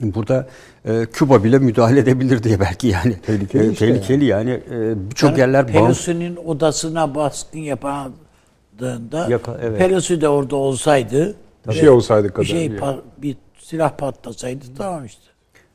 Burada 0.00 0.48
e, 0.84 1.06
Küba 1.12 1.44
bile 1.44 1.58
müdahale 1.58 2.00
edebilir 2.00 2.42
diye 2.42 2.60
belki 2.60 2.88
yani. 2.88 3.16
Tehlikeli, 3.26 3.66
e, 3.66 3.72
işte 3.72 3.86
tehlikeli 3.86 4.24
yani. 4.24 4.50
yani 4.50 4.62
e, 4.70 5.10
birçok 5.10 5.30
yani 5.30 5.40
yerler 5.40 5.66
Pelosi'nin 5.66 6.36
odasına 6.36 7.14
baskın 7.14 7.58
yapandığında 7.58 9.26
Yaka, 9.28 9.58
evet. 9.62 9.78
Pelosi 9.78 10.20
de 10.20 10.28
orada 10.28 10.56
olsaydı 10.56 11.34
bir 11.68 11.72
şey 11.72 11.88
olsaydı 11.88 12.28
kadar. 12.28 12.42
Bir 12.42 12.48
şey 12.48 12.72
bir 13.18 13.36
silah 13.58 13.96
patlasaydı 13.96 14.64
tamam 14.78 15.04
işte. 15.04 15.22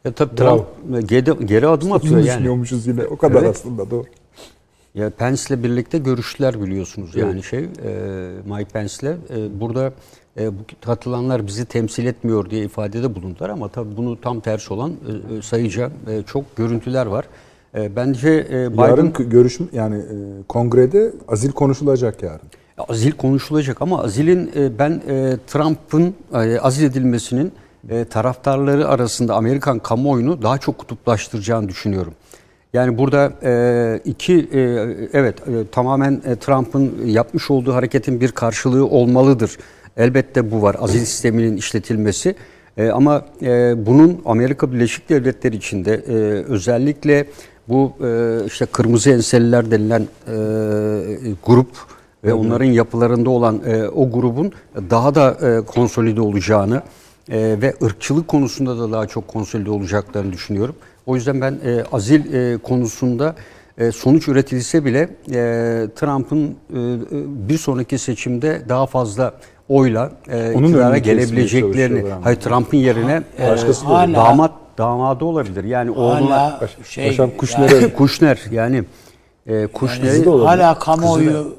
Ya 0.06 0.12
tabii 0.12 0.36
Trump 0.36 0.66
geri, 1.10 1.46
geri 1.46 1.68
adım 1.68 1.92
atıyor 1.92 2.18
yani. 2.18 2.26
Düşünüyormuşuz 2.28 2.88
yine 2.88 3.04
o 3.04 3.18
kadar 3.18 3.42
evet. 3.42 3.56
aslında 3.56 3.92
doğru. 3.92 4.06
Ya 4.98 5.10
Pence'le 5.10 5.64
birlikte 5.64 5.98
görüştüler 5.98 6.62
biliyorsunuz 6.62 7.10
evet. 7.14 7.24
yani 7.24 7.44
şey 7.44 7.60
e, 7.60 7.68
Mike 8.46 8.70
Pence'le 8.74 9.08
e, 9.10 9.60
burada 9.60 9.94
e, 10.40 10.60
bu 10.60 10.62
katılanlar 10.86 11.48
bizi 11.48 11.66
temsil 11.66 12.06
etmiyor 12.06 12.50
diye 12.50 12.64
ifadede 12.64 13.16
bulundular 13.16 13.50
ama 13.50 13.68
tabii 13.70 13.98
bunu 13.98 14.22
tam 14.22 14.40
tersi 14.40 14.74
olan 14.74 14.92
e, 14.92 15.38
e 15.38 15.42
sayıca 15.42 15.92
e, 16.08 16.24
çok 16.24 16.56
görüntüler 16.56 17.06
var. 17.06 17.26
E, 17.76 17.96
bence 17.96 18.48
e, 18.50 18.74
Biden... 18.74 18.84
Yarın 18.84 19.14
görüşüm 19.14 19.70
yani 19.74 19.96
e, 19.98 20.44
kongrede 20.48 21.12
azil 21.28 21.52
konuşulacak 21.52 22.24
yarın. 22.24 22.48
Azil 22.90 23.12
konuşulacak 23.12 23.82
ama 23.82 24.04
azilin 24.04 24.52
e, 24.56 24.80
ben 24.80 25.02
e, 25.08 25.38
Trump'ın 25.48 26.16
e, 26.34 26.60
azil 26.60 26.86
edilmesinin 26.86 27.52
e, 27.90 28.06
taraftarları 28.06 28.88
arasında 28.88 29.36
Amerikan 29.36 29.80
kamuoyunu 29.80 30.42
daha 30.42 30.58
çok 30.58 30.78
kutuplaştıracağını 30.78 31.70
düşünüyorum. 31.70 32.14
Yani 32.78 32.98
burada 32.98 33.34
e, 33.44 34.00
iki 34.06 34.34
e, 34.54 34.60
evet 35.14 35.36
e, 35.48 35.68
tamamen 35.72 36.22
e, 36.26 36.36
Trump'ın 36.36 37.06
yapmış 37.06 37.52
olduğu 37.52 37.74
hareketin 37.74 38.22
bir 38.22 38.32
karşılığı 38.32 38.88
olmalıdır. 38.88 39.58
Elbette 39.98 40.52
bu 40.52 40.62
var. 40.62 40.76
Azil 40.80 41.00
sisteminin 41.00 41.58
işletilmesi. 41.58 42.36
E, 42.78 42.90
ama 42.90 43.26
e, 43.42 43.86
bunun 43.86 44.22
Amerika 44.26 44.74
Birleşik 44.74 45.10
Devletleri 45.10 45.56
içinde 45.56 45.94
e, 45.94 46.14
özellikle 46.44 47.26
bu 47.68 47.94
e, 48.04 48.40
işte 48.46 48.66
kırmızı 48.66 49.10
enseliler 49.10 49.72
denilen 49.72 50.02
e, 50.02 50.36
grup 51.46 51.70
ve 52.24 52.34
onların 52.34 52.66
yapılarında 52.66 53.30
olan 53.30 53.62
e, 53.66 53.88
o 53.88 54.12
grubun 54.12 54.52
daha 54.90 55.16
da 55.16 55.38
e, 55.42 55.66
konsolide 55.66 56.22
olacağını 56.22 56.82
e, 57.30 57.38
ve 57.62 57.74
ırkçılık 57.84 58.28
konusunda 58.28 58.80
da 58.80 58.92
daha 58.92 59.08
çok 59.08 59.28
konsolide 59.28 59.70
olacaklarını 59.72 60.34
düşünüyorum. 60.34 60.76
O 61.08 61.16
yüzden 61.16 61.42
ben 61.42 61.52
e, 61.66 61.84
azil 61.92 62.34
e, 62.34 62.58
konusunda 62.58 63.36
e, 63.78 63.92
sonuç 63.92 64.28
üretilse 64.28 64.86
bile 64.86 65.00
e, 65.00 65.10
Trump'ın 65.96 66.46
e, 66.48 66.56
bir 67.50 67.58
sonraki 67.58 67.98
seçimde 67.98 68.62
daha 68.70 68.86
fazla 68.86 69.34
oyla 69.70 70.12
e, 70.30 70.52
Onun 70.56 70.68
iktidara 70.68 70.98
gelebileceklerini, 70.98 72.04
hayır 72.24 72.40
Trump'ın 72.40 72.78
yerine 72.78 73.24
e, 73.40 73.44
hala, 73.46 74.14
damat 74.14 74.52
damadı 74.78 75.26
olabilir. 75.26 75.64
Yani 75.64 75.92
oğluna 75.92 76.60
şey, 76.84 77.08
Paşam 77.08 77.30
Kuşner, 77.38 77.70
yani, 77.70 77.94
Kuşner 77.94 78.40
yani 78.52 78.84
e, 79.48 79.68
Kuşner'i 79.68 80.30
yani, 80.30 80.44
hala 80.44 80.80
kamuoyu 80.80 81.56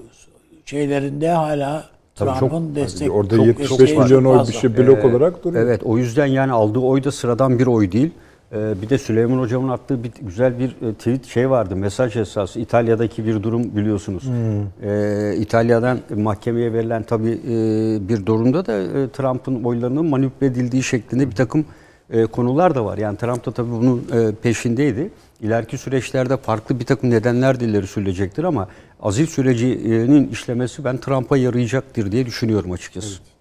şeylerinde 0.65 1.31
hala 1.31 1.85
Trump'ın 2.17 2.75
destek 2.75 3.15
orada 3.15 3.37
çok 3.37 3.47
75 3.47 3.93
milyon 3.93 4.25
oy 4.25 4.49
bir 4.49 4.53
şey 4.53 4.77
blok 4.77 5.05
ee, 5.05 5.07
olarak 5.07 5.45
duruyor. 5.45 5.67
Evet 5.67 5.83
o 5.85 5.99
yüzden 5.99 6.27
yani 6.27 6.53
aldığı 6.53 6.79
oy 6.79 7.05
da 7.05 7.13
sıradan 7.13 7.59
bir 7.59 7.67
oy 7.67 7.93
değil. 7.93 8.11
Ee, 8.53 8.83
bir 8.83 8.91
de 8.91 8.99
Süleyman 8.99 9.39
Hocam'ın 9.39 9.69
attığı 9.69 10.05
bir 10.05 10.13
güzel 10.23 10.59
bir 10.59 10.69
e, 10.69 10.95
tweet 10.95 11.27
şey 11.27 11.51
vardı, 11.51 11.77
mesaj 11.77 12.17
esası. 12.17 12.61
İtalya'daki 12.61 13.27
bir 13.27 13.43
durum 13.43 13.77
biliyorsunuz. 13.77 14.23
Hmm. 14.23 14.89
Ee, 14.91 15.37
İtalya'dan 15.37 15.99
mahkemeye 16.17 16.73
verilen 16.73 17.03
tabii 17.03 17.31
e, 17.31 18.09
bir 18.09 18.27
durumda 18.27 18.67
da 18.67 18.73
e, 18.73 19.11
Trump'ın 19.11 19.65
oylarının 19.65 20.07
manipüle 20.07 20.51
edildiği 20.51 20.83
şeklinde 20.83 21.31
bir 21.31 21.35
takım 21.35 21.65
e, 22.11 22.27
konular 22.27 22.75
da 22.75 22.85
var. 22.85 22.99
Yani 22.99 23.17
Trump 23.17 23.47
da 23.47 23.53
tabii 23.53 23.71
bunun 23.71 24.05
e, 24.13 24.35
peşindeydi. 24.35 25.11
İleriki 25.41 25.79
süreçlerde 25.79 26.37
farklı 26.37 26.81
bir 26.81 26.85
takım 26.85 27.11
nedenler 27.11 27.61
dilleri 27.61 27.87
sürülecektir 27.87 28.45
ama 28.45 28.69
azil 29.01 29.27
sürecinin 29.27 30.29
işlemesi 30.29 30.85
ben 30.85 30.99
Trump'a 30.99 31.37
yarayacaktır 31.37 32.13
diye 32.13 32.27
düşünüyorum 32.27 32.73
açıkçası. 32.73 33.09
Evet. 33.09 33.38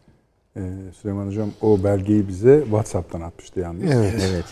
Ee, 0.58 0.94
Süleyman 1.02 1.28
Hocam 1.28 1.50
o 1.62 1.84
belgeyi 1.84 2.28
bize 2.28 2.62
WhatsApp'tan 2.64 3.22
atmıştı 3.22 3.60
yalnız. 3.60 3.84
Evet. 3.92 4.14
evet. 4.30 4.46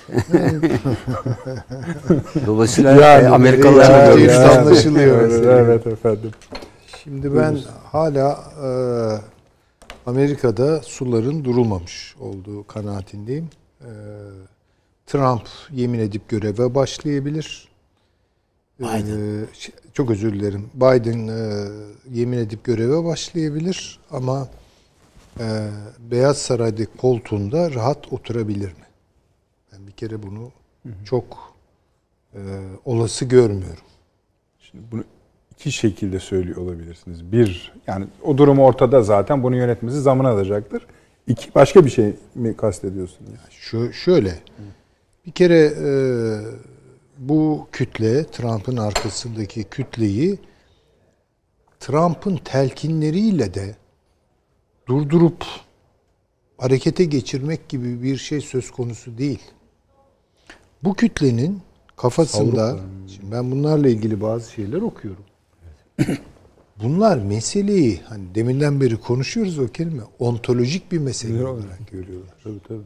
Dolayısıyla 2.46 2.92
yani, 2.92 3.28
Amerikalılar 3.28 4.10
yani, 4.10 4.24
yani, 4.24 4.46
anlaşılıyor. 4.46 5.22
Evet, 5.22 5.46
evet 5.46 5.88
efendim. 5.88 6.32
Şimdi 7.04 7.36
ben 7.36 7.58
hala 7.92 8.44
e, 8.64 8.70
Amerika'da 10.06 10.82
suların 10.82 11.44
durulmamış 11.44 12.16
olduğu 12.20 12.68
kanaatindeyim. 12.68 13.50
E, 13.82 13.92
Trump 15.08 15.48
yemin 15.72 16.00
edip 16.00 16.30
göreve 16.30 16.76
başlayabilir. 16.76 17.68
Biden. 18.80 19.42
E, 19.42 19.46
çok 19.94 20.12
özür 20.12 20.34
dilerim. 20.34 20.70
Biden 20.74 21.28
e, 21.28 21.68
yemin 22.12 22.38
edip 22.38 22.64
göreve 22.64 23.04
başlayabilir 23.04 24.00
ama 24.12 24.48
e, 25.40 25.70
Beyaz 26.00 26.38
Saray'daki 26.38 26.98
koltuğunda 26.98 27.74
rahat 27.74 28.14
oturabilir 28.14 28.68
mi? 28.68 28.86
Ben 29.72 29.88
bir 29.88 29.92
kere 29.92 30.24
bunu 30.24 30.52
hı 30.84 30.90
hı. 30.90 31.06
çok 31.06 31.54
e, 32.34 32.40
olası 32.86 33.26
görmüyorum. 33.26 33.84
Şimdi 34.60 34.84
bunu 34.92 35.04
iki 35.52 35.72
şekilde 35.72 36.20
söylüyor 36.20 36.58
olabilirsiniz. 36.58 37.32
Bir, 37.32 37.74
yani 37.88 38.08
o 38.24 38.38
durum 38.38 38.60
ortada 38.60 39.04
zaten 39.04 39.44
bunu 39.44 39.56
yönetmesi 39.56 40.02
zaman 40.02 40.26
alacaktır. 40.26 40.88
İki, 41.28 41.56
başka 41.56 41.86
bir 41.86 41.90
şey 41.90 42.16
mi 42.36 42.58
kastediyorsunuz? 42.58 43.30
Yani 43.30 43.52
şu 43.52 43.94
şöyle, 43.94 44.40
bir 45.26 45.32
kere 45.32 45.74
e, 45.86 45.90
bu 47.18 47.68
kütle, 47.72 48.24
Trump'ın 48.24 48.78
arkasındaki 48.78 49.64
kütleyi 49.64 50.40
Trump'ın 51.80 52.38
telkinleriyle 52.38 53.54
de 53.54 53.76
durdurup 54.88 55.46
harekete 56.58 57.06
geçirmek 57.06 57.70
gibi 57.70 58.04
bir 58.04 58.18
şey 58.18 58.42
söz 58.42 58.72
konusu 58.72 59.18
değil. 59.18 59.42
Bu 60.84 60.94
kütlenin 60.94 61.62
kafasında, 61.96 62.78
şimdi 63.08 63.32
ben 63.32 63.52
bunlarla 63.52 63.90
ilgili 63.90 64.22
bazı 64.22 64.52
şeyler 64.52 64.82
okuyorum. 64.82 65.24
Bunlar 66.84 67.18
meseleyi 67.18 68.02
hani 68.10 68.36
deminden 68.36 68.82
beri 68.82 68.98
konuşuyoruz 68.98 69.60
o 69.60 69.68
kelime 69.68 70.04
ontolojik 70.20 70.92
bir 70.92 70.98
mesele 70.98 71.46
olarak 71.46 71.92
görüyorlar. 71.92 72.34
Tabii 72.44 72.60
tabii. 72.68 72.84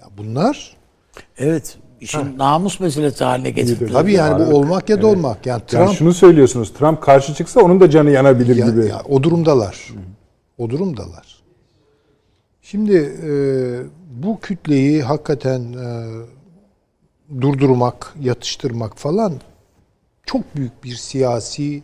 Ya 0.00 0.06
bunlar 0.18 0.76
evet 1.38 1.78
işin 2.00 2.18
ha. 2.18 2.32
namus 2.36 2.80
meselesi 2.80 3.24
haline 3.24 3.50
getirdiler. 3.50 3.92
Tabii 3.92 4.12
yani 4.12 4.46
bu 4.46 4.56
olmak 4.56 4.88
ya 4.88 5.02
da 5.02 5.06
evet. 5.06 5.16
olmak. 5.16 5.46
Yani 5.46 5.62
Trump 5.66 5.86
yani 5.86 5.96
şunu 5.96 6.14
söylüyorsunuz. 6.14 6.72
Trump 6.72 7.02
karşı 7.02 7.34
çıksa 7.34 7.60
onun 7.60 7.80
da 7.80 7.90
canı 7.90 8.10
yanabilir 8.10 8.56
ya, 8.56 8.66
gibi. 8.66 8.86
Ya, 8.86 9.02
o 9.08 9.22
durumdalar. 9.22 9.88
O 10.58 10.70
durumdalar. 10.70 11.35
Şimdi 12.70 13.16
e, 13.22 13.30
bu 14.22 14.40
kütleyi 14.40 15.02
hakikaten 15.02 15.72
e, 15.72 17.40
durdurmak, 17.40 18.14
yatıştırmak 18.20 18.98
falan 18.98 19.40
çok 20.24 20.56
büyük 20.56 20.84
bir 20.84 20.94
siyasi 20.94 21.82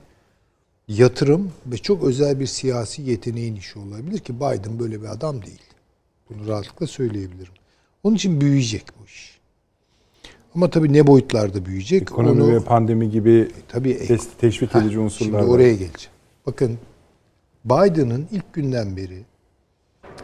yatırım 0.88 1.52
ve 1.66 1.76
çok 1.76 2.04
özel 2.04 2.40
bir 2.40 2.46
siyasi 2.46 3.02
yeteneğin 3.02 3.56
işi 3.56 3.78
olabilir 3.78 4.18
ki 4.18 4.36
Biden 4.36 4.78
böyle 4.78 5.02
bir 5.02 5.06
adam 5.06 5.42
değil. 5.42 5.62
Bunu 6.30 6.48
rahatlıkla 6.48 6.86
söyleyebilirim. 6.86 7.52
Onun 8.02 8.16
için 8.16 8.40
büyüyecek 8.40 8.84
bu 9.00 9.04
iş. 9.04 9.40
Ama 10.54 10.70
tabii 10.70 10.92
ne 10.92 11.06
boyutlarda 11.06 11.66
büyüyecek? 11.66 12.02
Ekonomi 12.02 12.42
onu, 12.42 12.54
ve 12.54 12.60
pandemi 12.60 13.10
gibi 13.10 13.32
e, 13.32 13.48
tabii, 13.68 14.18
teşvik 14.40 14.76
edici 14.76 14.98
unsurlar 14.98 15.40
Şimdi 15.40 15.52
oraya 15.52 15.72
geleceğim. 15.72 16.16
Bakın 16.46 16.78
Biden'ın 17.64 18.28
ilk 18.32 18.52
günden 18.52 18.96
beri 18.96 19.31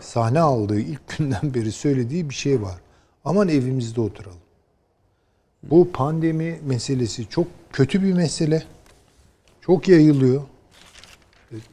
sahne 0.00 0.40
aldığı 0.40 0.80
ilk 0.80 1.18
günden 1.18 1.54
beri 1.54 1.72
söylediği 1.72 2.30
bir 2.30 2.34
şey 2.34 2.62
var. 2.62 2.80
Aman 3.24 3.48
evimizde 3.48 4.00
oturalım. 4.00 4.38
Bu 5.62 5.92
pandemi 5.92 6.60
meselesi 6.64 7.28
çok 7.28 7.46
kötü 7.72 8.02
bir 8.02 8.12
mesele. 8.12 8.62
Çok 9.60 9.88
yayılıyor. 9.88 10.42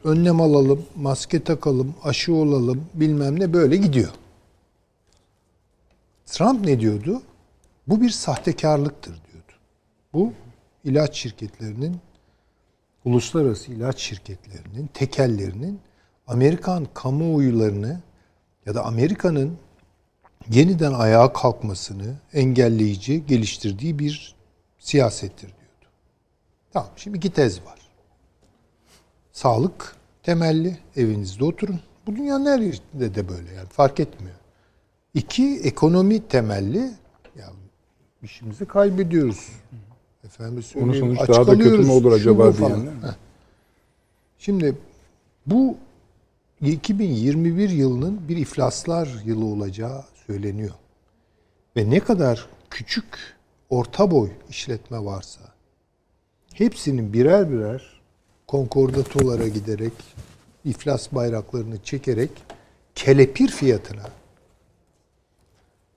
Önlem 0.04 0.40
alalım, 0.40 0.86
maske 0.96 1.44
takalım, 1.44 1.94
aşı 2.04 2.34
olalım, 2.34 2.84
bilmem 2.94 3.40
ne 3.40 3.52
böyle 3.52 3.76
gidiyor. 3.76 4.10
Trump 6.26 6.64
ne 6.64 6.80
diyordu? 6.80 7.22
Bu 7.88 8.00
bir 8.00 8.10
sahtekarlıktır 8.10 9.12
diyordu. 9.12 9.52
Bu 10.12 10.32
ilaç 10.84 11.16
şirketlerinin, 11.16 11.96
uluslararası 13.04 13.72
ilaç 13.72 13.98
şirketlerinin, 13.98 14.86
tekellerinin 14.94 15.80
Amerikan 16.26 16.86
kamuoyularını 16.94 18.00
ya 18.66 18.74
da 18.74 18.84
Amerika'nın 18.84 19.58
yeniden 20.50 20.92
ayağa 20.92 21.32
kalkmasını 21.32 22.14
engelleyici 22.32 23.26
geliştirdiği 23.26 23.98
bir 23.98 24.34
siyasettir 24.78 25.46
diyordu. 25.46 25.92
Tamam 26.72 26.90
şimdi 26.96 27.16
iki 27.16 27.30
tez 27.30 27.64
var. 27.66 27.78
Sağlık 29.32 29.96
temelli 30.22 30.78
evinizde 30.96 31.44
oturun. 31.44 31.80
Bu 32.06 32.16
dünyanın 32.16 32.46
her 32.46 32.58
yerinde 32.58 33.14
de 33.14 33.28
böyle 33.28 33.52
yani 33.52 33.68
fark 33.68 34.00
etmiyor. 34.00 34.36
İki 35.14 35.60
ekonomi 35.64 36.28
temelli 36.28 36.90
ya 37.38 37.46
işimizi 38.22 38.64
kaybediyoruz. 38.66 39.48
Efendim 40.24 40.64
Onun 40.76 40.92
sonuç 40.92 41.18
daha 41.28 41.46
da 41.46 41.58
kötü 41.58 41.78
mü 41.78 41.90
olur 41.90 42.12
acaba 42.12 42.56
diye. 42.56 42.68
Şimdi 44.38 44.76
bu 45.46 45.76
2021 46.60 47.68
yılının 47.68 48.28
bir 48.28 48.36
iflaslar 48.36 49.08
yılı 49.24 49.44
olacağı 49.44 50.04
söyleniyor. 50.26 50.74
Ve 51.76 51.90
ne 51.90 52.00
kadar 52.00 52.48
küçük 52.70 53.04
orta 53.70 54.10
boy 54.10 54.30
işletme 54.48 55.04
varsa 55.04 55.40
hepsinin 56.54 57.12
birer 57.12 57.50
birer 57.50 58.00
konkordatolara 58.46 59.48
giderek 59.48 59.92
iflas 60.64 61.12
bayraklarını 61.12 61.82
çekerek 61.82 62.30
kelepir 62.94 63.48
fiyatına 63.48 64.04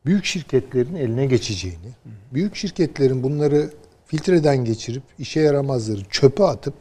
büyük 0.06 0.26
şirketlerin 0.26 0.96
eline 0.96 1.26
geçeceğini, 1.26 1.92
büyük 2.34 2.56
şirketlerin 2.56 3.24
bunları 3.24 3.74
filtreden 4.06 4.66
geçirip 4.66 5.04
işe 5.20 5.40
yaramazları 5.40 6.02
çöpe 6.10 6.44
atıp 6.44 6.74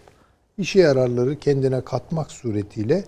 işe 0.59 0.81
yararları 0.81 1.39
kendine 1.39 1.81
katmak 1.85 2.31
suretiyle 2.33 3.05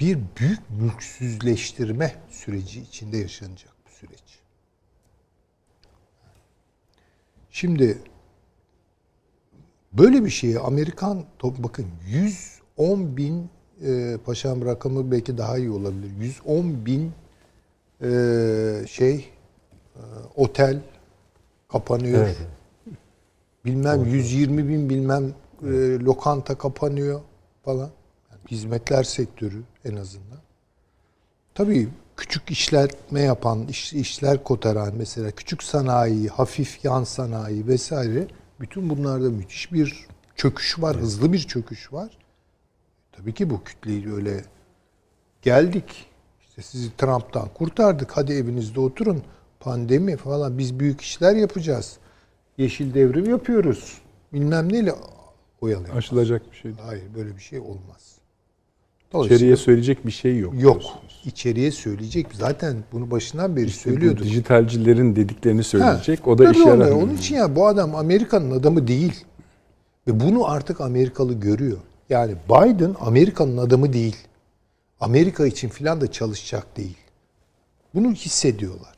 bir 0.00 0.18
büyük 0.40 0.70
mülksüzleştirme 0.70 2.14
süreci 2.30 2.80
içinde 2.80 3.16
yaşanacak 3.16 3.72
bu 3.86 3.90
süreç. 3.90 4.40
Şimdi 7.50 7.98
Böyle 9.92 10.24
bir 10.24 10.30
şeyi 10.30 10.58
Amerikan 10.58 11.24
bakın 11.42 11.86
110 12.78 13.16
bin 13.16 13.50
e, 13.84 14.16
paşam 14.24 14.64
rakamı 14.64 15.10
belki 15.10 15.38
daha 15.38 15.58
iyi 15.58 15.70
olabilir. 15.70 16.10
110 16.20 16.86
bin 16.86 17.12
e, 18.02 18.84
şey 18.88 19.14
e, 19.96 20.02
otel 20.36 20.80
kapanıyor. 21.68 22.22
Evet. 22.24 22.36
Bilmem 23.64 24.00
evet. 24.02 24.12
120 24.12 24.68
bin 24.68 24.90
bilmem 24.90 25.34
e, 25.62 25.98
lokanta 25.98 26.58
kapanıyor 26.58 27.20
falan. 27.64 27.90
Yani 28.30 28.40
hizmetler 28.50 29.02
sektörü 29.02 29.62
en 29.84 29.96
azından. 29.96 30.38
Tabii 31.54 31.88
küçük 32.16 32.50
işletme 32.50 33.20
yapan, 33.20 33.66
iş, 33.66 33.92
işler 33.92 34.44
kotaran 34.44 34.92
mesela 34.96 35.30
küçük 35.30 35.62
sanayi, 35.62 36.28
hafif 36.28 36.84
yan 36.84 37.04
sanayi 37.04 37.66
vesaire 37.66 38.26
bütün 38.60 38.90
bunlarda 38.90 39.30
müthiş 39.30 39.72
bir 39.72 40.06
çöküş 40.36 40.78
var, 40.78 40.94
evet. 40.94 41.04
hızlı 41.04 41.32
bir 41.32 41.38
çöküş 41.38 41.92
var. 41.92 42.18
Tabii 43.12 43.34
ki 43.34 43.50
bu 43.50 43.64
kütleyi 43.64 44.12
öyle 44.12 44.44
geldik. 45.42 46.06
İşte 46.40 46.62
sizi 46.62 46.96
Trump'tan 46.96 47.48
kurtardık. 47.54 48.10
Hadi 48.10 48.32
evinizde 48.32 48.80
oturun. 48.80 49.22
Pandemi 49.60 50.16
falan 50.16 50.58
biz 50.58 50.80
büyük 50.80 51.00
işler 51.00 51.36
yapacağız. 51.36 51.98
Yeşil 52.58 52.94
devrim 52.94 53.30
yapıyoruz. 53.30 53.98
Bilmem 54.32 54.72
neyle 54.72 54.94
oyalayacağız. 55.60 55.98
Aşılacak 55.98 56.50
bir 56.50 56.56
şey 56.56 56.64
değil. 56.64 56.86
Hayır 56.86 57.14
böyle 57.14 57.36
bir 57.36 57.40
şey 57.40 57.58
olmaz. 57.58 58.19
İçeriye 59.14 59.56
söyleyecek 59.56 60.06
bir 60.06 60.10
şey 60.10 60.38
yok. 60.38 60.54
Yok. 60.62 60.82
İçeriye 61.24 61.70
söyleyecek. 61.70 62.26
Zaten 62.32 62.76
bunu 62.92 63.10
başından 63.10 63.56
beri 63.56 63.66
işte 63.66 63.80
söylüyordu. 63.90 64.24
Dijitalcilerin 64.24 65.16
dediklerini 65.16 65.64
söyleyecek. 65.64 66.26
Ha, 66.26 66.30
o 66.30 66.38
da 66.38 66.50
işe 66.50 66.60
yarar. 66.60 66.90
Onun 66.90 67.16
için 67.16 67.36
ya 67.36 67.56
bu 67.56 67.66
adam 67.66 67.94
Amerika'nın 67.94 68.50
adamı 68.50 68.88
değil. 68.88 69.24
Ve 70.06 70.20
bunu 70.20 70.50
artık 70.50 70.80
Amerikalı 70.80 71.40
görüyor. 71.40 71.78
Yani 72.10 72.34
Biden 72.48 72.96
Amerika'nın 73.00 73.56
adamı 73.56 73.92
değil. 73.92 74.16
Amerika 75.00 75.46
için 75.46 75.68
filan 75.68 76.00
da 76.00 76.12
çalışacak 76.12 76.76
değil. 76.76 76.96
Bunu 77.94 78.12
hissediyorlar. 78.12 78.96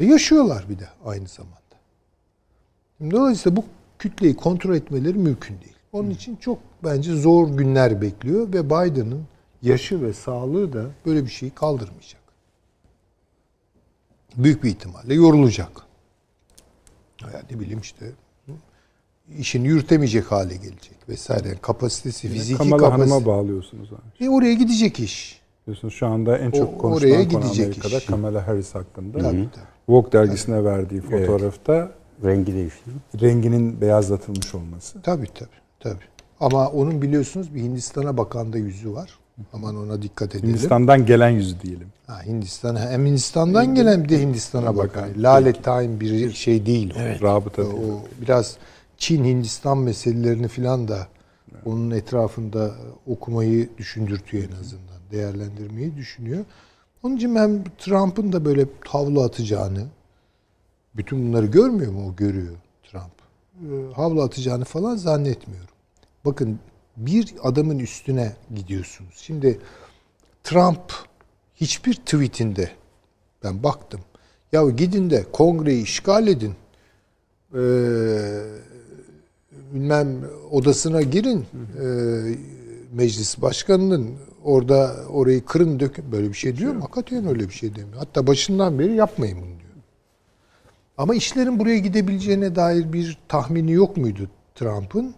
Ve 0.00 0.04
yaşıyorlar 0.04 0.64
bir 0.68 0.78
de 0.78 0.88
aynı 1.04 1.28
zamanda. 1.28 1.54
Dolayısıyla 3.00 3.56
bu 3.56 3.64
kütleyi 3.98 4.36
kontrol 4.36 4.74
etmeleri 4.74 5.18
mümkün 5.18 5.60
değil. 5.60 5.73
Onun 5.94 6.10
için 6.10 6.36
çok 6.36 6.58
bence 6.84 7.16
zor 7.16 7.48
günler 7.48 8.00
bekliyor 8.00 8.52
ve 8.52 8.66
Biden'ın 8.66 9.24
yaşı 9.62 10.02
ve 10.02 10.12
sağlığı 10.12 10.72
da 10.72 10.84
böyle 11.06 11.24
bir 11.24 11.30
şeyi 11.30 11.50
kaldırmayacak. 11.50 12.20
Büyük 14.36 14.64
bir 14.64 14.70
ihtimalle 14.70 15.14
yorulacak. 15.14 15.70
Yani 17.22 17.44
ne 17.50 17.60
bileyim 17.60 17.80
işte 17.80 18.12
işini 19.38 19.68
yürütemeyecek 19.68 20.32
hale 20.32 20.56
gelecek 20.56 21.08
vesaire. 21.08 21.56
Kapasitesi, 21.62 22.28
fiziki 22.28 22.58
Kamala 22.58 22.76
kapasitesi. 22.82 23.10
Hanım'a 23.10 23.26
bağlıyorsunuz. 23.26 23.90
Yani. 23.90 24.28
E 24.30 24.34
oraya 24.34 24.54
gidecek 24.54 25.00
iş. 25.00 25.40
Biliyorsunuz 25.66 25.94
şu 25.94 26.06
anda 26.06 26.38
en 26.38 26.50
çok 26.50 26.74
o, 26.74 26.78
konuşulan 26.78 27.12
oraya 27.12 27.28
konu 27.28 27.44
Amerika'da 27.44 27.96
iş. 27.96 28.06
Kamala 28.06 28.46
Harris 28.46 28.74
hakkında. 28.74 29.18
Tabii, 29.18 29.48
tabii. 29.52 29.64
Vogue 29.88 30.12
dergisine 30.12 30.56
tabii. 30.56 30.64
verdiği 30.64 31.00
fotoğrafta 31.00 31.74
evet. 31.74 31.90
rengi 32.24 32.54
değişti. 32.54 32.90
Renginin 33.20 33.80
beyazlatılmış 33.80 34.54
olması. 34.54 35.02
Tabii 35.02 35.28
tabii. 35.34 35.63
Tabii. 35.84 36.04
Ama 36.40 36.68
onun 36.68 37.02
biliyorsunuz 37.02 37.54
bir 37.54 37.60
Hindistan'a 37.60 38.16
bakan 38.16 38.52
da 38.52 38.58
yüzü 38.58 38.92
var. 38.92 39.18
Aman 39.52 39.76
ona 39.76 40.02
dikkat 40.02 40.34
edelim. 40.34 40.48
Hindistan'dan 40.48 41.06
gelen 41.06 41.30
yüzü 41.30 41.60
diyelim. 41.60 41.88
Ha, 42.06 42.22
Hindistan 42.26 42.76
hem 42.76 43.06
Hindistan'dan 43.06 43.74
gelen 43.74 44.04
bir 44.04 44.08
de 44.08 44.20
Hindistan'a 44.20 44.76
bakan. 44.76 45.08
Lale 45.16 45.52
Time 45.52 46.00
bir 46.00 46.32
şey 46.32 46.66
değil. 46.66 46.94
Evet. 46.98 47.22
Rabıta 47.22 47.62
o, 47.62 47.66
o 47.66 48.02
biraz 48.22 48.56
Çin 48.98 49.24
Hindistan 49.24 49.78
meselelerini 49.78 50.48
filan 50.48 50.88
da 50.88 51.06
onun 51.64 51.90
etrafında 51.90 52.70
okumayı 53.06 53.68
düşündürtüyor 53.78 54.44
en 54.44 54.60
azından. 54.60 54.94
Değerlendirmeyi 55.12 55.96
düşünüyor. 55.96 56.44
Onun 57.02 57.16
için 57.16 57.34
ben 57.34 57.64
Trump'ın 57.78 58.32
da 58.32 58.44
böyle 58.44 58.66
havlu 58.86 59.22
atacağını, 59.22 59.84
bütün 60.96 61.28
bunları 61.28 61.46
görmüyor 61.46 61.92
mu 61.92 62.08
o 62.08 62.16
görüyor 62.16 62.54
Trump. 62.90 63.12
Ee, 63.62 63.92
havlu 63.94 64.22
atacağını 64.22 64.64
falan 64.64 64.96
zannetmiyorum. 64.96 65.73
Bakın 66.24 66.58
bir 66.96 67.34
adamın 67.42 67.78
üstüne 67.78 68.32
gidiyorsunuz. 68.54 69.14
Şimdi 69.16 69.60
Trump 70.44 70.92
hiçbir 71.54 71.94
tweetinde 71.94 72.70
ben 73.44 73.62
baktım. 73.62 74.00
Ya 74.52 74.70
gidin 74.70 75.10
de 75.10 75.24
kongreyi 75.32 75.82
işgal 75.82 76.28
edin. 76.28 76.54
Ee, 77.54 78.44
bilmem 79.74 80.08
odasına 80.50 81.02
girin. 81.02 81.46
E, 81.80 81.86
meclis 82.92 83.42
başkanının 83.42 84.10
orada 84.44 84.96
orayı 85.10 85.44
kırın 85.44 85.80
dökün 85.80 86.12
böyle 86.12 86.28
bir 86.28 86.34
şey 86.34 86.56
diyor 86.56 86.74
mu? 86.74 86.82
Hakikaten 86.82 87.28
öyle 87.28 87.48
bir 87.48 87.54
şey 87.54 87.74
demiyor. 87.76 87.98
Hatta 87.98 88.26
başından 88.26 88.78
beri 88.78 88.94
yapmayın 88.94 89.36
bunu 89.36 89.46
diyor. 89.46 89.74
Ama 90.98 91.14
işlerin 91.14 91.58
buraya 91.58 91.78
gidebileceğine 91.78 92.56
dair 92.56 92.92
bir 92.92 93.18
tahmini 93.28 93.72
yok 93.72 93.96
muydu 93.96 94.30
Trump'ın? 94.54 95.14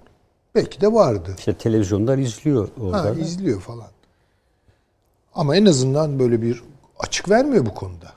Belki 0.56 0.80
de 0.80 0.92
vardı. 0.92 1.34
İşte 1.38 1.54
televizyondan 1.54 2.20
izliyor 2.20 2.68
orada. 2.80 3.04
Ha, 3.04 3.10
izliyor 3.10 3.60
falan. 3.60 3.88
Ama 5.34 5.56
en 5.56 5.66
azından 5.66 6.18
böyle 6.18 6.42
bir 6.42 6.62
açık 6.98 7.30
vermiyor 7.30 7.66
bu 7.66 7.74
konuda. 7.74 8.12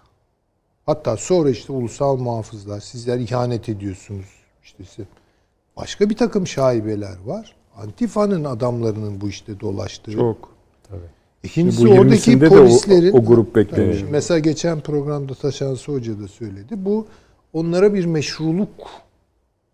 Hatta 0.85 1.17
sonra 1.17 1.49
işte 1.49 1.73
ulusal 1.73 2.17
muhafızlar 2.17 2.79
sizler 2.79 3.17
ihanet 3.17 3.69
ediyorsunuz. 3.69 4.25
İşte 4.63 5.03
Başka 5.77 6.09
bir 6.09 6.15
takım 6.17 6.47
şaibeler 6.47 7.15
var. 7.25 7.55
Antifa'nın 7.77 8.43
adamlarının 8.43 9.21
bu 9.21 9.29
işte 9.29 9.59
dolaştığı. 9.59 10.11
Çok. 10.11 10.49
Tabii. 10.89 10.99
İkincisi 11.43 11.87
oradaki 11.87 12.39
polislerin... 12.39 13.13
O, 13.13 13.17
o 13.17 13.25
grup 13.25 13.55
bekleniyor. 13.55 14.07
Mesela 14.09 14.39
geçen 14.39 14.79
programda 14.79 15.33
Taşansı 15.33 15.91
Hoca 15.91 16.19
da 16.19 16.27
söyledi. 16.27 16.85
Bu 16.85 17.07
onlara 17.53 17.93
bir 17.93 18.05
meşruluk. 18.05 18.89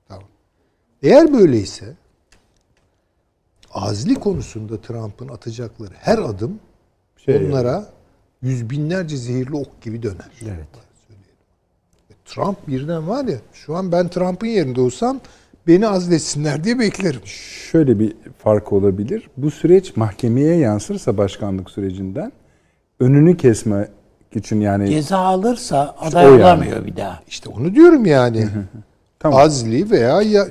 Tamam. 0.07 0.23
Eğer 1.03 1.33
böyleyse 1.33 1.95
azli 3.75 4.15
konusunda 4.15 4.81
Trump'ın 4.81 5.27
atacakları 5.27 5.93
her 5.99 6.17
adım 6.17 6.59
şey 7.17 7.47
onlara 7.47 7.71
yani. 7.71 7.85
yüz 8.41 8.69
binlerce 8.69 9.17
zehirli 9.17 9.55
ok 9.55 9.81
gibi 9.81 10.03
döner. 10.03 10.31
Evet. 10.43 10.67
Trump 12.25 12.67
birden 12.67 13.07
var 13.07 13.25
ya 13.25 13.37
şu 13.53 13.75
an 13.75 13.91
ben 13.91 14.07
Trump'ın 14.07 14.47
yerinde 14.47 14.81
olsam 14.81 15.19
beni 15.67 15.87
azletsinler 15.87 16.63
diye 16.63 16.79
beklerim. 16.79 17.21
Şöyle 17.71 17.99
bir 17.99 18.13
fark 18.37 18.73
olabilir. 18.73 19.29
Bu 19.37 19.51
süreç 19.51 19.95
mahkemeye 19.97 20.55
yansırsa 20.55 21.17
başkanlık 21.17 21.71
sürecinden 21.71 22.31
önünü 22.99 23.37
kesme 23.37 23.87
için 24.35 24.61
yani 24.61 24.89
ceza 24.89 25.17
alırsa 25.17 25.95
aday 25.99 26.25
yani. 26.25 26.43
olamıyor 26.43 26.85
bir 26.85 26.95
daha. 26.95 27.19
İşte 27.27 27.49
onu 27.49 27.75
diyorum 27.75 28.05
yani. 28.05 28.47
tamam. 29.19 29.39
Azli 29.39 29.91
veya 29.91 30.21
ya 30.21 30.47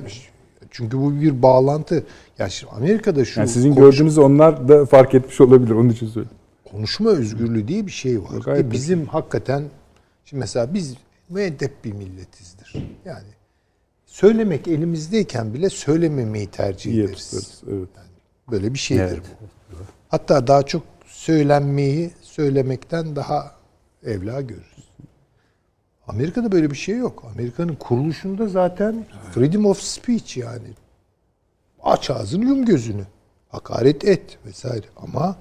çünkü 0.71 0.97
bu 0.97 1.21
bir 1.21 1.41
bağlantı. 1.41 2.03
Ya 2.39 2.49
şimdi 2.49 2.73
Amerika'da 2.73 3.25
şu 3.25 3.39
yani 3.39 3.49
sizin 3.49 3.75
konuş... 3.75 3.95
gördüğünüz 3.95 4.17
onlar 4.17 4.67
da 4.67 4.85
fark 4.85 5.15
etmiş 5.15 5.41
olabilir 5.41 5.71
onun 5.71 5.89
için 5.89 6.07
söylüyorum. 6.07 6.37
Konuşma 6.71 7.09
özgürlüğü 7.09 7.67
diye 7.67 7.85
bir 7.85 7.91
şey 7.91 8.21
var. 8.21 8.57
E 8.57 8.71
bizim 8.71 9.01
de. 9.01 9.09
hakikaten 9.09 9.63
şimdi 10.25 10.39
mesela 10.39 10.73
biz 10.73 10.95
müeddep 11.29 11.85
bir 11.85 11.93
milletizdir. 11.93 12.75
Yani 13.05 13.27
söylemek 14.05 14.67
elimizdeyken 14.67 15.53
bile 15.53 15.69
söylememeyi 15.69 16.47
tercih 16.47 16.91
İyi 16.91 17.03
ederiz. 17.03 17.61
evet. 17.67 17.89
Yani 17.97 18.07
böyle 18.51 18.73
bir 18.73 18.79
şeydir 18.79 19.03
evet. 19.03 19.21
bu. 19.41 19.75
Hatta 20.09 20.47
daha 20.47 20.63
çok 20.63 20.83
söylenmeyi 21.05 22.11
söylemekten 22.21 23.15
daha 23.15 23.55
evla 24.03 24.41
görürüz. 24.41 24.85
Amerika'da 26.07 26.51
böyle 26.51 26.71
bir 26.71 26.75
şey 26.75 26.97
yok. 26.97 27.23
Amerika'nın 27.33 27.75
kuruluşunda 27.75 28.47
zaten 28.47 29.05
freedom 29.31 29.65
of 29.65 29.81
speech 29.81 30.37
yani. 30.37 30.67
Aç 31.85 32.09
ağzını 32.09 32.45
yum 32.45 32.65
gözünü. 32.65 33.03
Hakaret 33.49 34.05
et 34.05 34.37
vesaire. 34.45 34.85
Ama 34.97 35.35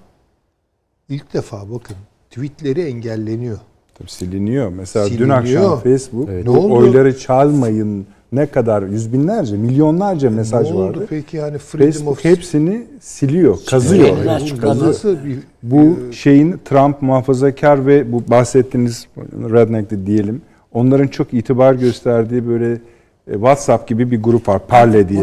ilk 1.08 1.34
defa 1.34 1.70
bakın 1.70 1.96
tweetleri 2.30 2.80
engelleniyor. 2.80 3.58
Tabii 3.94 4.10
siliniyor. 4.10 4.68
Mesela 4.68 5.06
siliniyor. 5.06 5.28
dün 5.28 5.32
akşam 5.32 5.80
Facebook 5.80 6.28
evet. 6.28 6.44
ne 6.44 6.50
oldu? 6.50 6.74
oyları 6.74 7.18
çalmayın 7.18 8.06
ne 8.32 8.46
kadar 8.46 8.82
yüz 8.82 9.12
binlerce, 9.12 9.56
milyonlarca 9.56 10.30
mesaj 10.30 10.70
ne 10.70 10.74
oldu 10.74 10.86
vardı. 10.86 11.06
Peki 11.10 11.36
yani 11.36 11.58
Facebook 11.58 12.12
of... 12.12 12.24
hepsini 12.24 12.86
siliyor, 13.00 13.58
kazıyor. 13.66 14.24
Yani 14.24 14.58
kazı. 14.58 15.18
Bu 15.62 15.96
şeyin 16.12 16.60
Trump 16.64 17.02
muhafazakar 17.02 17.86
ve 17.86 18.12
bu 18.12 18.22
bahsettiğiniz 18.28 19.06
redneck'ti 19.32 20.06
diyelim. 20.06 20.42
Onların 20.72 21.06
çok 21.08 21.34
itibar 21.34 21.74
gösterdiği 21.74 22.48
böyle 22.48 22.72
e, 22.72 22.78
WhatsApp 23.26 23.88
gibi 23.88 24.10
bir 24.10 24.22
grup 24.22 24.48
var 24.48 24.66
Parle 24.66 25.08
diye. 25.08 25.20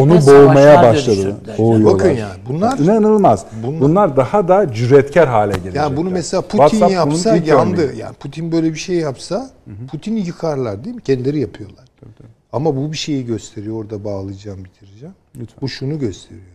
Onu, 0.00 0.02
Onu 0.02 0.26
boğmaya 0.26 0.82
başladı. 0.82 1.36
Bakın 1.58 2.10
ya 2.10 2.28
bunlar 2.48 2.78
inanılmaz. 2.78 3.46
Bunlar, 3.62 3.80
bunlar 3.80 4.16
daha 4.16 4.48
da 4.48 4.72
cüretkar 4.72 5.28
hale 5.28 5.52
gelecek. 5.52 5.74
Yani 5.74 5.96
bunu 5.96 6.10
mesela 6.10 6.40
Putin 6.40 6.58
WhatsApp 6.58 6.92
yapsa 6.92 7.36
yandı. 7.36 7.82
Örneği. 7.82 7.98
Yani 7.98 8.14
Putin 8.14 8.52
böyle 8.52 8.72
bir 8.72 8.78
şey 8.78 8.96
yapsa 8.96 9.50
Putin'i 9.90 10.20
yıkarlar 10.20 10.84
değil 10.84 10.96
mi? 10.96 11.02
Kendileri 11.02 11.40
yapıyorlar. 11.40 11.84
Tabii, 12.00 12.14
tabii. 12.18 12.28
Ama 12.52 12.76
bu 12.76 12.92
bir 12.92 12.96
şeyi 12.96 13.26
gösteriyor. 13.26 13.76
Orada 13.76 14.04
bağlayacağım, 14.04 14.64
bitireceğim. 14.64 15.14
Lütfen. 15.40 15.58
Bu 15.60 15.68
şunu 15.68 15.98
gösteriyor. 15.98 16.46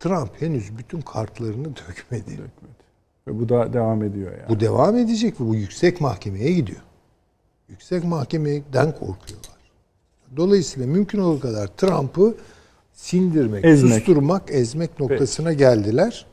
Trump 0.00 0.42
henüz 0.42 0.78
bütün 0.78 1.00
kartlarını 1.00 1.64
dökmedi. 1.88 2.40
Ve 3.28 3.40
bu 3.40 3.48
da 3.48 3.72
devam 3.72 4.02
ediyor 4.02 4.32
yani. 4.32 4.48
Bu 4.48 4.60
devam 4.60 4.96
edecek 4.96 5.40
ve 5.40 5.44
bu 5.48 5.54
yüksek 5.54 6.00
mahkemeye 6.00 6.52
gidiyor. 6.52 6.80
Yüksek 7.68 8.04
mahkemeden 8.04 8.92
korkuyorlar. 8.92 9.55
Dolayısıyla 10.36 10.88
mümkün 10.88 11.18
olduğu 11.18 11.40
kadar 11.40 11.66
Trump'ı 11.66 12.34
sindirmek, 12.92 13.64
Ezmek. 13.64 13.94
susturmak, 13.94 14.42
ezmek 14.50 15.00
noktasına 15.00 15.52
geldiler. 15.52 16.26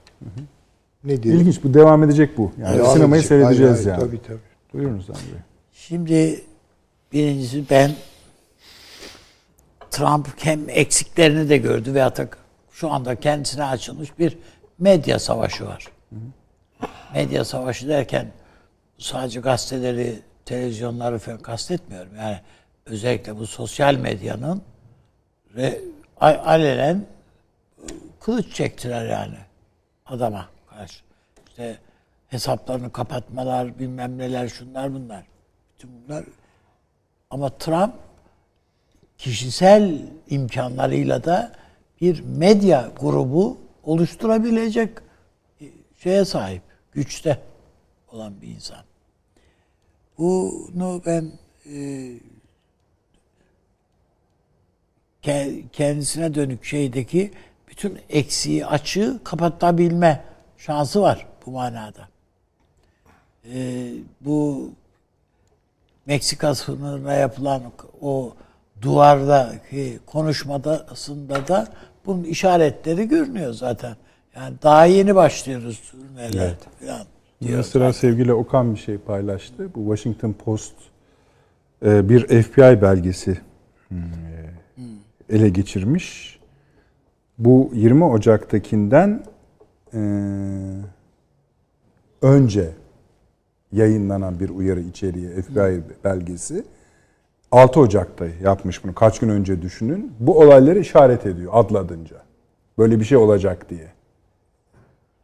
Ne 1.04 1.24
diyelim? 1.24 1.42
İlginç 1.42 1.64
bu 1.64 1.74
devam 1.74 2.04
edecek 2.04 2.38
bu. 2.38 2.52
Yani 2.62 2.78
Devam 2.78 2.94
sinemayı 2.94 3.20
edecek. 3.22 3.28
seyredeceğiz 3.30 3.72
Hayır, 3.76 3.86
hayır, 3.86 4.00
yani. 4.00 4.10
Tabii 4.10 4.22
tabii. 4.28 4.40
Buyurunuz 4.74 5.10
Bey. 5.10 5.16
Şimdi 5.74 6.42
birincisi 7.14 7.64
ben 7.70 7.92
Trump 9.92 10.28
hem 10.38 10.60
eksiklerini 10.70 11.50
de 11.50 11.58
gördü 11.58 11.94
ve 11.94 12.02
hatta 12.02 12.28
şu 12.72 12.90
anda 12.92 13.16
kendisine 13.20 13.64
açılmış 13.64 14.20
bir 14.20 14.38
medya 14.80 15.20
savaşı 15.20 15.66
var. 15.66 15.88
Medya 17.14 17.46
savaşı 17.46 17.88
derken 17.88 18.32
sadece 18.98 19.40
gazeteleri, 19.40 20.20
televizyonları 20.46 21.20
falan 21.20 21.40
kastetmiyorum. 21.40 22.16
Yani 22.18 22.40
özellikle 22.86 23.38
bu 23.38 23.48
sosyal 23.48 23.96
medyanın 23.96 24.62
ve 25.56 25.82
a- 26.20 26.38
alenen 26.46 26.96
e, 26.96 27.86
kılıç 28.20 28.54
çektiler 28.54 29.06
yani 29.10 29.38
adama 30.06 30.50
karşı. 30.70 31.04
İşte 31.50 31.78
hesaplarını 32.28 32.92
kapatmalar, 32.92 33.80
bilmem 33.80 34.18
neler, 34.18 34.48
şunlar 34.48 34.94
bunlar. 34.94 35.24
Bütün 35.74 35.90
bunlar 36.04 36.26
ama 37.30 37.50
Trump 37.58 37.94
kişisel 39.18 40.02
imkanlarıyla 40.30 41.24
da 41.24 41.52
bir 42.02 42.20
medya 42.22 42.92
grubu 43.02 43.58
oluşturabilecek 43.84 44.98
e, 45.62 45.66
şeye 45.98 46.26
sahip, 46.26 46.62
güçte 46.92 47.40
olan 48.12 48.42
bir 48.42 48.48
insan. 48.48 48.84
Bunu 50.18 51.02
ben 51.06 51.32
e, 51.66 51.76
kendisine 55.74 56.34
dönük 56.34 56.66
şeydeki 56.66 57.32
bütün 57.70 58.00
eksiği, 58.10 58.66
açığı 58.66 59.20
kapatabilme 59.24 60.24
şansı 60.58 61.02
var 61.02 61.28
bu 61.46 61.52
manada. 61.52 62.08
E, 63.54 63.90
bu 64.22 64.70
Meksika 66.06 66.56
sınırına 66.56 67.14
yapılan 67.14 67.62
o 68.02 68.34
duvardaki 68.82 70.00
konuşmadasında 70.06 71.48
da 71.48 71.68
bunun 72.06 72.24
işaretleri 72.24 73.08
görünüyor 73.08 73.54
zaten. 73.54 73.96
Yani 74.36 74.56
daha 74.64 74.86
yeni 74.86 75.16
başlıyoruz 75.16 75.80
sürmeler 75.80 76.48
Evet. 76.48 76.58
falan. 76.80 77.06
Bunun 77.42 77.62
sıra 77.62 77.94
sevgili 77.94 78.34
Okan 78.34 78.76
bir 78.76 78.80
şey 78.80 78.98
paylaştı. 78.98 79.76
Bu 79.76 79.96
Washington 79.96 80.34
Post 80.34 80.74
e, 81.86 82.10
bir 82.10 82.44
FBI 82.44 82.82
belgesi 82.82 83.38
hmm, 83.88 84.00
ele 85.30 85.50
geçirmiş. 85.50 86.40
Bu 87.38 87.72
20 87.74 88.04
Ocak'takinden 88.04 89.24
e, 89.94 90.00
önce 92.22 92.72
yayınlanan 93.72 94.40
bir 94.40 94.50
uyarı 94.50 94.82
içeriği 94.82 95.42
FBI 95.42 95.84
belgesi 96.04 96.66
6 97.52 97.80
Ocak'ta 97.80 98.26
yapmış 98.44 98.84
bunu. 98.84 98.96
Kaç 98.96 99.20
gün 99.20 99.30
önce 99.30 99.62
düşünün. 99.62 100.14
Bu 100.20 100.40
olayları 100.40 100.80
işaret 100.80 101.26
ediyor 101.26 101.52
adladınca. 101.56 102.18
Böyle 102.78 103.00
bir 103.00 103.06
şey 103.06 103.18
olacak 103.18 103.70
diye. 103.70 103.88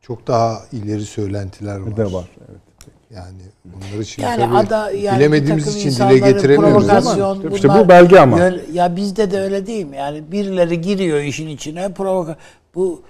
Çok 0.02 0.28
daha 0.28 0.62
ileri 0.72 1.02
söylentiler 1.02 1.80
var. 1.80 1.98
De 1.98 2.14
var. 2.14 2.30
Evet. 2.50 2.69
Yani 3.16 3.38
bunları 3.66 4.06
şimdi 4.06 4.26
Yani 4.28 4.42
tabii 4.42 4.56
ada 4.58 4.92
yani 4.92 5.18
bilemediğimiz 5.20 5.76
için 5.76 5.92
dile 5.92 6.20
getiremiyoruz 6.32 6.90
ama 6.90 7.02
provokasyon, 7.02 7.52
İşte 7.52 7.68
bu 7.70 7.74
bunlar 7.74 7.90
belge 7.90 8.20
ama. 8.20 8.40
yön- 8.40 8.62
ya 8.74 8.96
bizde 8.96 9.32
de 9.32 9.40
öyle 9.40 9.68
değil 9.68 9.86
mi? 9.86 9.98
Yani 9.98 10.32
birileri 10.32 10.82
giriyor 10.82 11.20
işin 11.20 11.48
içine 11.48 11.94
provoka 11.94 12.38
bu 12.76 13.02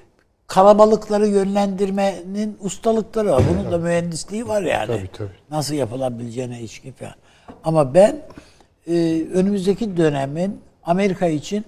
kalabalıkları 0.48 1.28
yönlendirmenin 1.28 2.58
ustalıkları 2.62 3.32
var. 3.32 3.44
Bunun 3.54 3.72
da 3.72 3.78
mühendisliği 3.78 4.48
var 4.48 4.62
yani. 4.62 4.88
Tabii, 4.88 5.10
tabii. 5.18 5.30
Nasıl 5.52 5.76
yapılabileceğine 5.76 6.60
ilişkin 6.60 6.92
falan. 6.92 7.14
Ama 7.64 7.94
ben 7.94 8.22
e, 8.88 9.24
önümüzdeki 9.34 9.98
dönemin 9.98 10.62
Amerika 10.84 11.28
için 11.28 11.66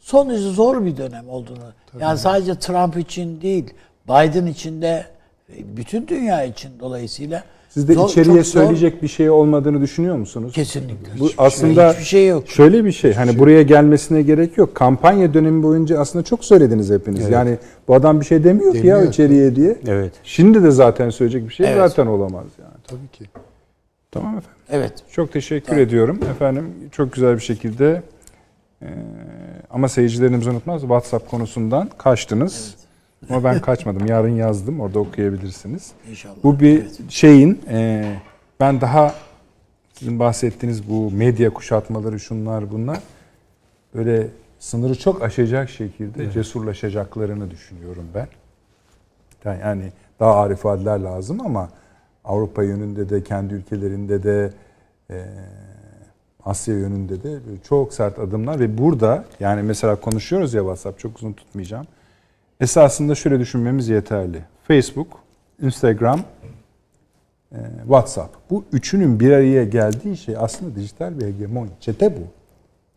son 0.00 0.30
derece 0.30 0.48
zor 0.50 0.84
bir 0.84 0.96
dönem 0.96 1.28
olduğunu. 1.28 1.72
yani 2.00 2.18
sadece 2.18 2.54
Trump 2.58 2.98
için 2.98 3.40
değil, 3.40 3.74
Biden 4.08 4.46
için 4.46 4.82
de 4.82 5.06
e, 5.56 5.76
bütün 5.76 6.08
dünya 6.08 6.44
için 6.44 6.70
dolayısıyla 6.80 7.42
Siz 7.76 7.88
de 7.88 7.94
zor- 7.94 8.08
içeriye 8.08 8.34
zor- 8.34 8.42
söyleyecek 8.44 9.02
bir 9.02 9.08
şey 9.08 9.30
olmadığını 9.30 9.80
düşünüyor 9.80 10.16
musunuz? 10.16 10.52
Kesinlikle. 10.54 11.10
Bu 11.20 11.24
Hiçbir 11.24 11.26
şey- 11.36 11.46
aslında 11.46 11.92
hiçbir 11.92 12.04
şey 12.04 12.26
yok. 12.28 12.48
Şöyle 12.48 12.84
bir 12.84 12.92
şey. 12.92 13.12
Hani 13.12 13.38
buraya 13.38 13.62
gelmesine 13.62 14.22
gerek 14.22 14.58
yok. 14.58 14.74
Kampanya 14.74 15.34
dönemi 15.34 15.62
boyunca 15.62 15.98
aslında 16.00 16.24
çok 16.24 16.44
söylediniz 16.44 16.90
hepiniz. 16.90 17.28
Yani 17.28 17.58
bu 17.88 17.94
adam 17.94 18.20
bir 18.20 18.24
şey 18.24 18.44
demiyor, 18.44 18.72
ki 18.72 18.78
ya 18.78 18.94
Demiyor. 18.96 19.12
içeriye 19.12 19.56
diye. 19.56 19.76
Evet. 19.86 20.12
Şimdi 20.24 20.62
de 20.62 20.70
zaten 20.70 21.10
söyleyecek 21.10 21.48
bir 21.48 21.54
şey 21.54 21.66
Evet. 21.66 21.76
zaten 21.76 22.06
olamaz 22.06 22.44
yani. 22.62 22.74
tabii 22.86 23.08
ki. 23.12 23.24
Tamam 24.12 24.28
efendim. 24.30 24.50
Evet. 24.70 24.92
Çok 25.12 25.32
teşekkür 25.32 25.76
ediyorum 25.76 26.20
efendim. 26.30 26.64
Çok 26.92 27.12
güzel 27.12 27.34
bir 27.34 27.42
şekilde 27.42 28.02
e, 28.82 28.86
ama 29.70 29.88
seyircilerimiz 29.88 30.46
unutmaz 30.46 30.80
WhatsApp 30.80 31.30
konusundan 31.30 31.90
kaçtınız. 31.98 32.74
Ama 33.30 33.44
ben 33.44 33.60
kaçmadım. 33.60 34.06
Yarın 34.06 34.28
yazdım. 34.36 34.80
Orada 34.80 34.98
okuyabilirsiniz. 34.98 35.92
İnşallah. 36.10 36.34
Bu 36.42 36.60
bir 36.60 36.86
şeyin 37.08 37.60
e, 37.68 38.04
ben 38.60 38.80
daha 38.80 39.14
sizin 39.92 40.18
bahsettiğiniz 40.18 40.88
bu 40.90 41.10
medya 41.10 41.50
kuşatmaları 41.54 42.20
şunlar 42.20 42.72
bunlar 42.72 42.98
böyle 43.94 44.28
sınırı 44.58 44.98
çok 44.98 45.22
aşacak 45.22 45.70
şekilde 45.70 46.30
cesurlaşacaklarını 46.32 47.50
düşünüyorum 47.50 48.04
ben. 48.14 48.28
Yani- 49.44 49.60
Yani 49.60 49.92
daha 50.20 50.34
arif 50.36 50.58
ifadeler 50.58 50.98
lazım 51.00 51.40
ama 51.40 51.68
Avrupa 52.24 52.62
yönünde 52.62 53.08
de 53.10 53.24
kendi 53.24 53.54
ülkelerinde 53.54 54.22
de 54.22 54.52
e, 55.10 55.24
Asya 56.44 56.74
yönünde 56.74 57.22
de 57.22 57.38
çok 57.68 57.92
sert 57.94 58.18
adımlar 58.18 58.60
ve 58.60 58.78
burada 58.78 59.24
yani 59.40 59.62
mesela 59.62 59.96
konuşuyoruz 59.96 60.54
ya 60.54 60.60
WhatsApp 60.60 60.98
çok 60.98 61.16
uzun 61.16 61.32
tutmayacağım. 61.32 61.86
Esasında 62.60 63.14
şöyle 63.14 63.40
düşünmemiz 63.40 63.88
yeterli. 63.88 64.42
Facebook, 64.68 65.06
Instagram, 65.62 66.20
e, 67.52 67.58
WhatsApp. 67.82 68.34
Bu 68.50 68.64
üçünün 68.72 69.20
bir 69.20 69.32
araya 69.32 69.64
geldiği 69.64 70.16
şey 70.16 70.34
aslında 70.38 70.76
dijital 70.76 71.20
bir 71.20 71.26
hegemonya. 71.26 71.70
Çete 71.80 72.16
bu. 72.16 72.20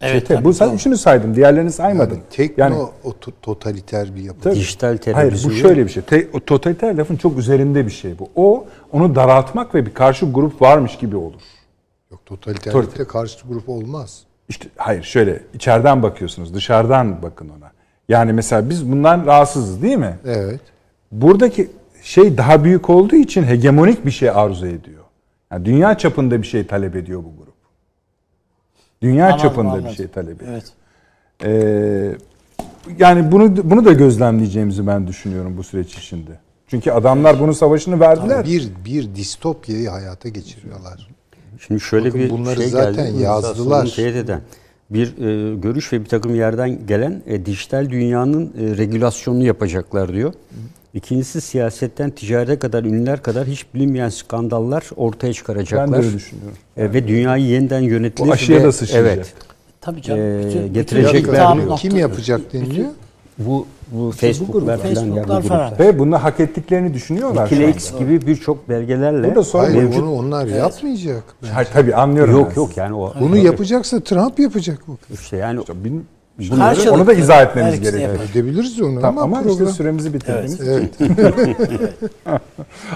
Evet, 0.01 0.21
Çete. 0.21 0.33
tabii, 0.35 0.45
Bu 0.45 0.53
sadece 0.53 0.69
doğru. 0.71 0.75
üçünü 0.75 0.97
saydım. 0.97 1.35
Diğerlerini 1.35 1.71
saymadım. 1.71 2.17
Yani 2.17 2.23
tekno 2.29 2.89
oto- 3.03 3.31
totaliter 3.41 4.15
bir 4.15 4.21
yapı. 4.21 4.41
Tabii. 4.41 4.55
Dijital 4.55 4.87
Hayır 4.87 4.99
televizyon. 5.01 5.53
bu 5.53 5.57
şöyle 5.57 5.85
bir 5.85 5.89
şey. 5.89 6.03
Te, 6.03 6.27
o 6.33 6.39
totaliter 6.39 6.97
lafın 6.97 7.15
çok 7.15 7.37
üzerinde 7.37 7.85
bir 7.85 7.91
şey 7.91 8.19
bu. 8.19 8.29
O 8.35 8.65
onu 8.91 9.15
daraltmak 9.15 9.75
ve 9.75 9.85
bir 9.85 9.93
karşı 9.93 10.25
grup 10.31 10.61
varmış 10.61 10.97
gibi 10.97 11.15
olur. 11.15 11.41
Yok 12.11 12.25
totaliterlikte 12.25 13.03
karşı 13.07 13.47
grup 13.47 13.69
olmaz. 13.69 14.23
İşte 14.49 14.67
hayır 14.77 15.03
şöyle 15.03 15.41
içeriden 15.53 16.03
bakıyorsunuz 16.03 16.53
dışarıdan 16.53 17.21
bakın 17.21 17.49
ona. 17.49 17.71
Yani 18.09 18.33
mesela 18.33 18.69
biz 18.69 18.91
bundan 18.91 19.25
rahatsızız 19.25 19.81
değil 19.81 19.97
mi? 19.97 20.17
Evet. 20.25 20.59
Buradaki 21.11 21.71
şey 22.03 22.37
daha 22.37 22.63
büyük 22.63 22.89
olduğu 22.89 23.15
için 23.15 23.43
hegemonik 23.43 24.05
bir 24.05 24.11
şey 24.11 24.29
arzu 24.29 24.67
ediyor. 24.67 25.03
Yani 25.51 25.65
dünya 25.65 25.97
çapında 25.97 26.41
bir 26.41 26.47
şey 26.47 26.67
talep 26.67 26.95
ediyor 26.95 27.19
bu 27.19 27.37
grup. 27.37 27.53
Dünya 29.01 29.25
Anladım, 29.25 29.41
çapında 29.41 29.73
bir 29.73 29.77
anladım. 29.77 29.95
şey 29.95 30.07
talep 30.07 30.41
ediyor. 30.41 30.51
Evet. 30.51 30.71
Ee, 31.43 32.17
yani 32.99 33.31
bunu 33.31 33.69
bunu 33.71 33.85
da 33.85 33.93
gözlemleyeceğimizi 33.93 34.87
ben 34.87 35.07
düşünüyorum 35.07 35.57
bu 35.57 35.63
süreç 35.63 35.97
içinde. 35.97 36.31
Çünkü 36.67 36.91
adamlar 36.91 37.39
bunun 37.39 37.51
savaşını 37.51 37.99
verdiler. 37.99 38.45
Bir 38.45 38.69
bir 38.85 39.15
distopyayı 39.15 39.89
hayata 39.89 40.29
geçiriyorlar. 40.29 41.09
Şimdi 41.67 41.81
şöyle 41.81 42.07
Bakın 42.07 42.19
bir 42.19 42.29
bunları 42.29 42.55
şey 42.55 42.67
zaten 42.67 43.05
geldi. 43.11 43.21
yazdılar. 43.21 43.93
Teyit 43.95 44.15
eden. 44.15 44.41
Bir 44.89 45.07
e, 45.07 45.55
görüş 45.55 45.93
ve 45.93 45.99
bir 46.03 46.05
takım 46.09 46.35
yerden 46.35 46.87
gelen 46.87 47.21
e, 47.27 47.45
dijital 47.45 47.89
dünyanın 47.89 48.45
e, 48.45 48.77
regülasyonunu 48.77 49.43
yapacaklar 49.43 50.13
diyor. 50.13 50.33
İkincisi 50.93 51.41
siyasetten 51.41 52.09
ticarete 52.09 52.59
kadar 52.59 52.83
ünlüler 52.83 53.23
kadar 53.23 53.47
hiç 53.47 53.65
bilinmeyen 53.73 54.09
skandallar 54.09 54.89
ortaya 54.95 55.33
çıkaracaklar. 55.33 55.87
Ben 55.87 55.93
de 55.93 56.05
öyle 56.05 56.15
düşünüyorum. 56.15 56.57
E, 56.77 56.93
ve 56.93 57.07
dünyayı 57.07 57.45
yeniden 57.45 57.79
yönetilir. 57.79 58.27
Bu 58.27 58.31
aşıya 58.33 58.59
ve- 58.59 58.63
da 58.63 58.71
sıçrayacak. 58.71 59.13
Evet. 59.17 59.33
Tabii 59.81 60.01
canım. 60.01 60.39
Bütün, 60.47 60.73
getirecekler 60.73 61.57
bütün 61.57 61.67
nokta- 61.67 61.75
Kim 61.81 61.97
yapacak 61.97 62.53
deniliyor? 62.53 62.87
Bu 63.37 63.67
bu 63.91 64.11
Facebook'lar 64.11 64.77
falan 64.77 64.93
Facebook'lar 64.95 65.41
falan. 65.41 65.79
Ve 65.79 65.99
bunu 65.99 66.23
hak 66.23 66.39
ettiklerini 66.39 66.93
düşünüyorlar 66.93 67.47
Wikileaks 67.49 67.97
gibi 67.99 68.27
birçok 68.27 68.69
belgelerle 68.69 69.27
Burada 69.27 69.43
sorun 69.43 69.63
Hayır 69.63 69.83
mevcut. 69.83 70.03
onu 70.03 70.13
onlar 70.13 70.45
yapmayacak. 70.45 71.23
Hayır, 71.53 71.69
tabii 71.73 71.95
anlıyorum. 71.95 72.33
yok 72.33 72.47
ben 72.49 72.55
yok 72.61 72.77
yani 72.77 72.93
o 72.95 73.13
Bunu 73.19 73.37
yapacaksa 73.37 73.99
Trump 73.99 74.39
yapacak 74.39 74.79
bu. 74.87 74.97
işte 75.13 75.37
yani 75.37 75.59
Bin- 75.73 76.05
Karşılıklı. 76.57 76.91
onu 76.93 77.07
da 77.07 77.13
izah 77.13 77.41
etmemiz 77.41 77.81
gerekiyor. 77.81 78.11
yapar. 78.11 78.25
Edebiliriz 78.31 78.81
onu 78.81 79.01
Tamam, 79.01 79.23
ama, 79.23 79.37
ama 79.37 79.47
işte 79.47 79.57
program. 79.57 79.73
süremizi 79.75 80.13
bitirdiniz. 80.13 80.61
Evet. 80.67 80.89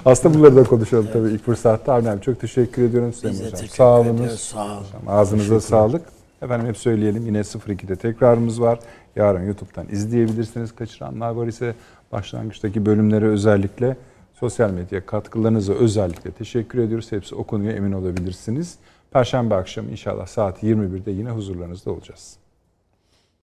Aslında 0.06 0.40
bunları 0.40 0.56
da 0.56 0.64
konuşalım 0.64 1.08
tabii 1.14 1.30
ilk 1.30 1.46
fırsatta. 1.46 1.94
Avni 1.94 2.10
abi 2.10 2.22
çok 2.22 2.40
teşekkür 2.42 2.84
ediyorum 2.84 3.14
Süleyman 3.14 3.34
Biz 3.34 3.40
de 3.42 3.46
Hocam. 3.46 3.60
teşekkür 3.60 3.76
Sağ 3.78 4.00
olunuz. 4.00 4.40
Sağ 4.40 4.64
olun. 4.66 4.84
Ağzınıza 5.08 5.60
sağlık. 5.62 6.02
Efendim 6.42 6.68
hep 6.68 6.78
söyleyelim 6.78 7.26
yine 7.26 7.38
02'de 7.40 7.96
tekrarımız 7.96 8.62
var. 8.62 8.80
Yarın 9.16 9.46
YouTube'dan 9.46 9.88
izleyebilirsiniz. 9.90 10.76
Kaçıranlar 10.76 11.32
var 11.32 11.48
ise 11.48 11.76
başlangıçtaki 12.12 12.86
bölümlere 12.86 13.26
özellikle 13.26 13.98
sosyal 14.34 14.72
medya 14.72 15.06
katkılarınıza 15.06 15.74
özellikle 15.74 16.32
teşekkür 16.32 16.80
ediyoruz. 16.80 17.12
Hepsi 17.12 17.36
okunuyor 17.36 17.74
emin 17.74 17.92
olabilirsiniz. 17.92 18.78
Perşembe 19.12 19.56
akşamı 19.56 19.92
inşallah 19.92 20.28
saat 20.28 20.64
21'de 20.64 21.12
yine 21.12 21.30
huzurlarınızda 21.30 21.92
olacağız. 21.92 22.43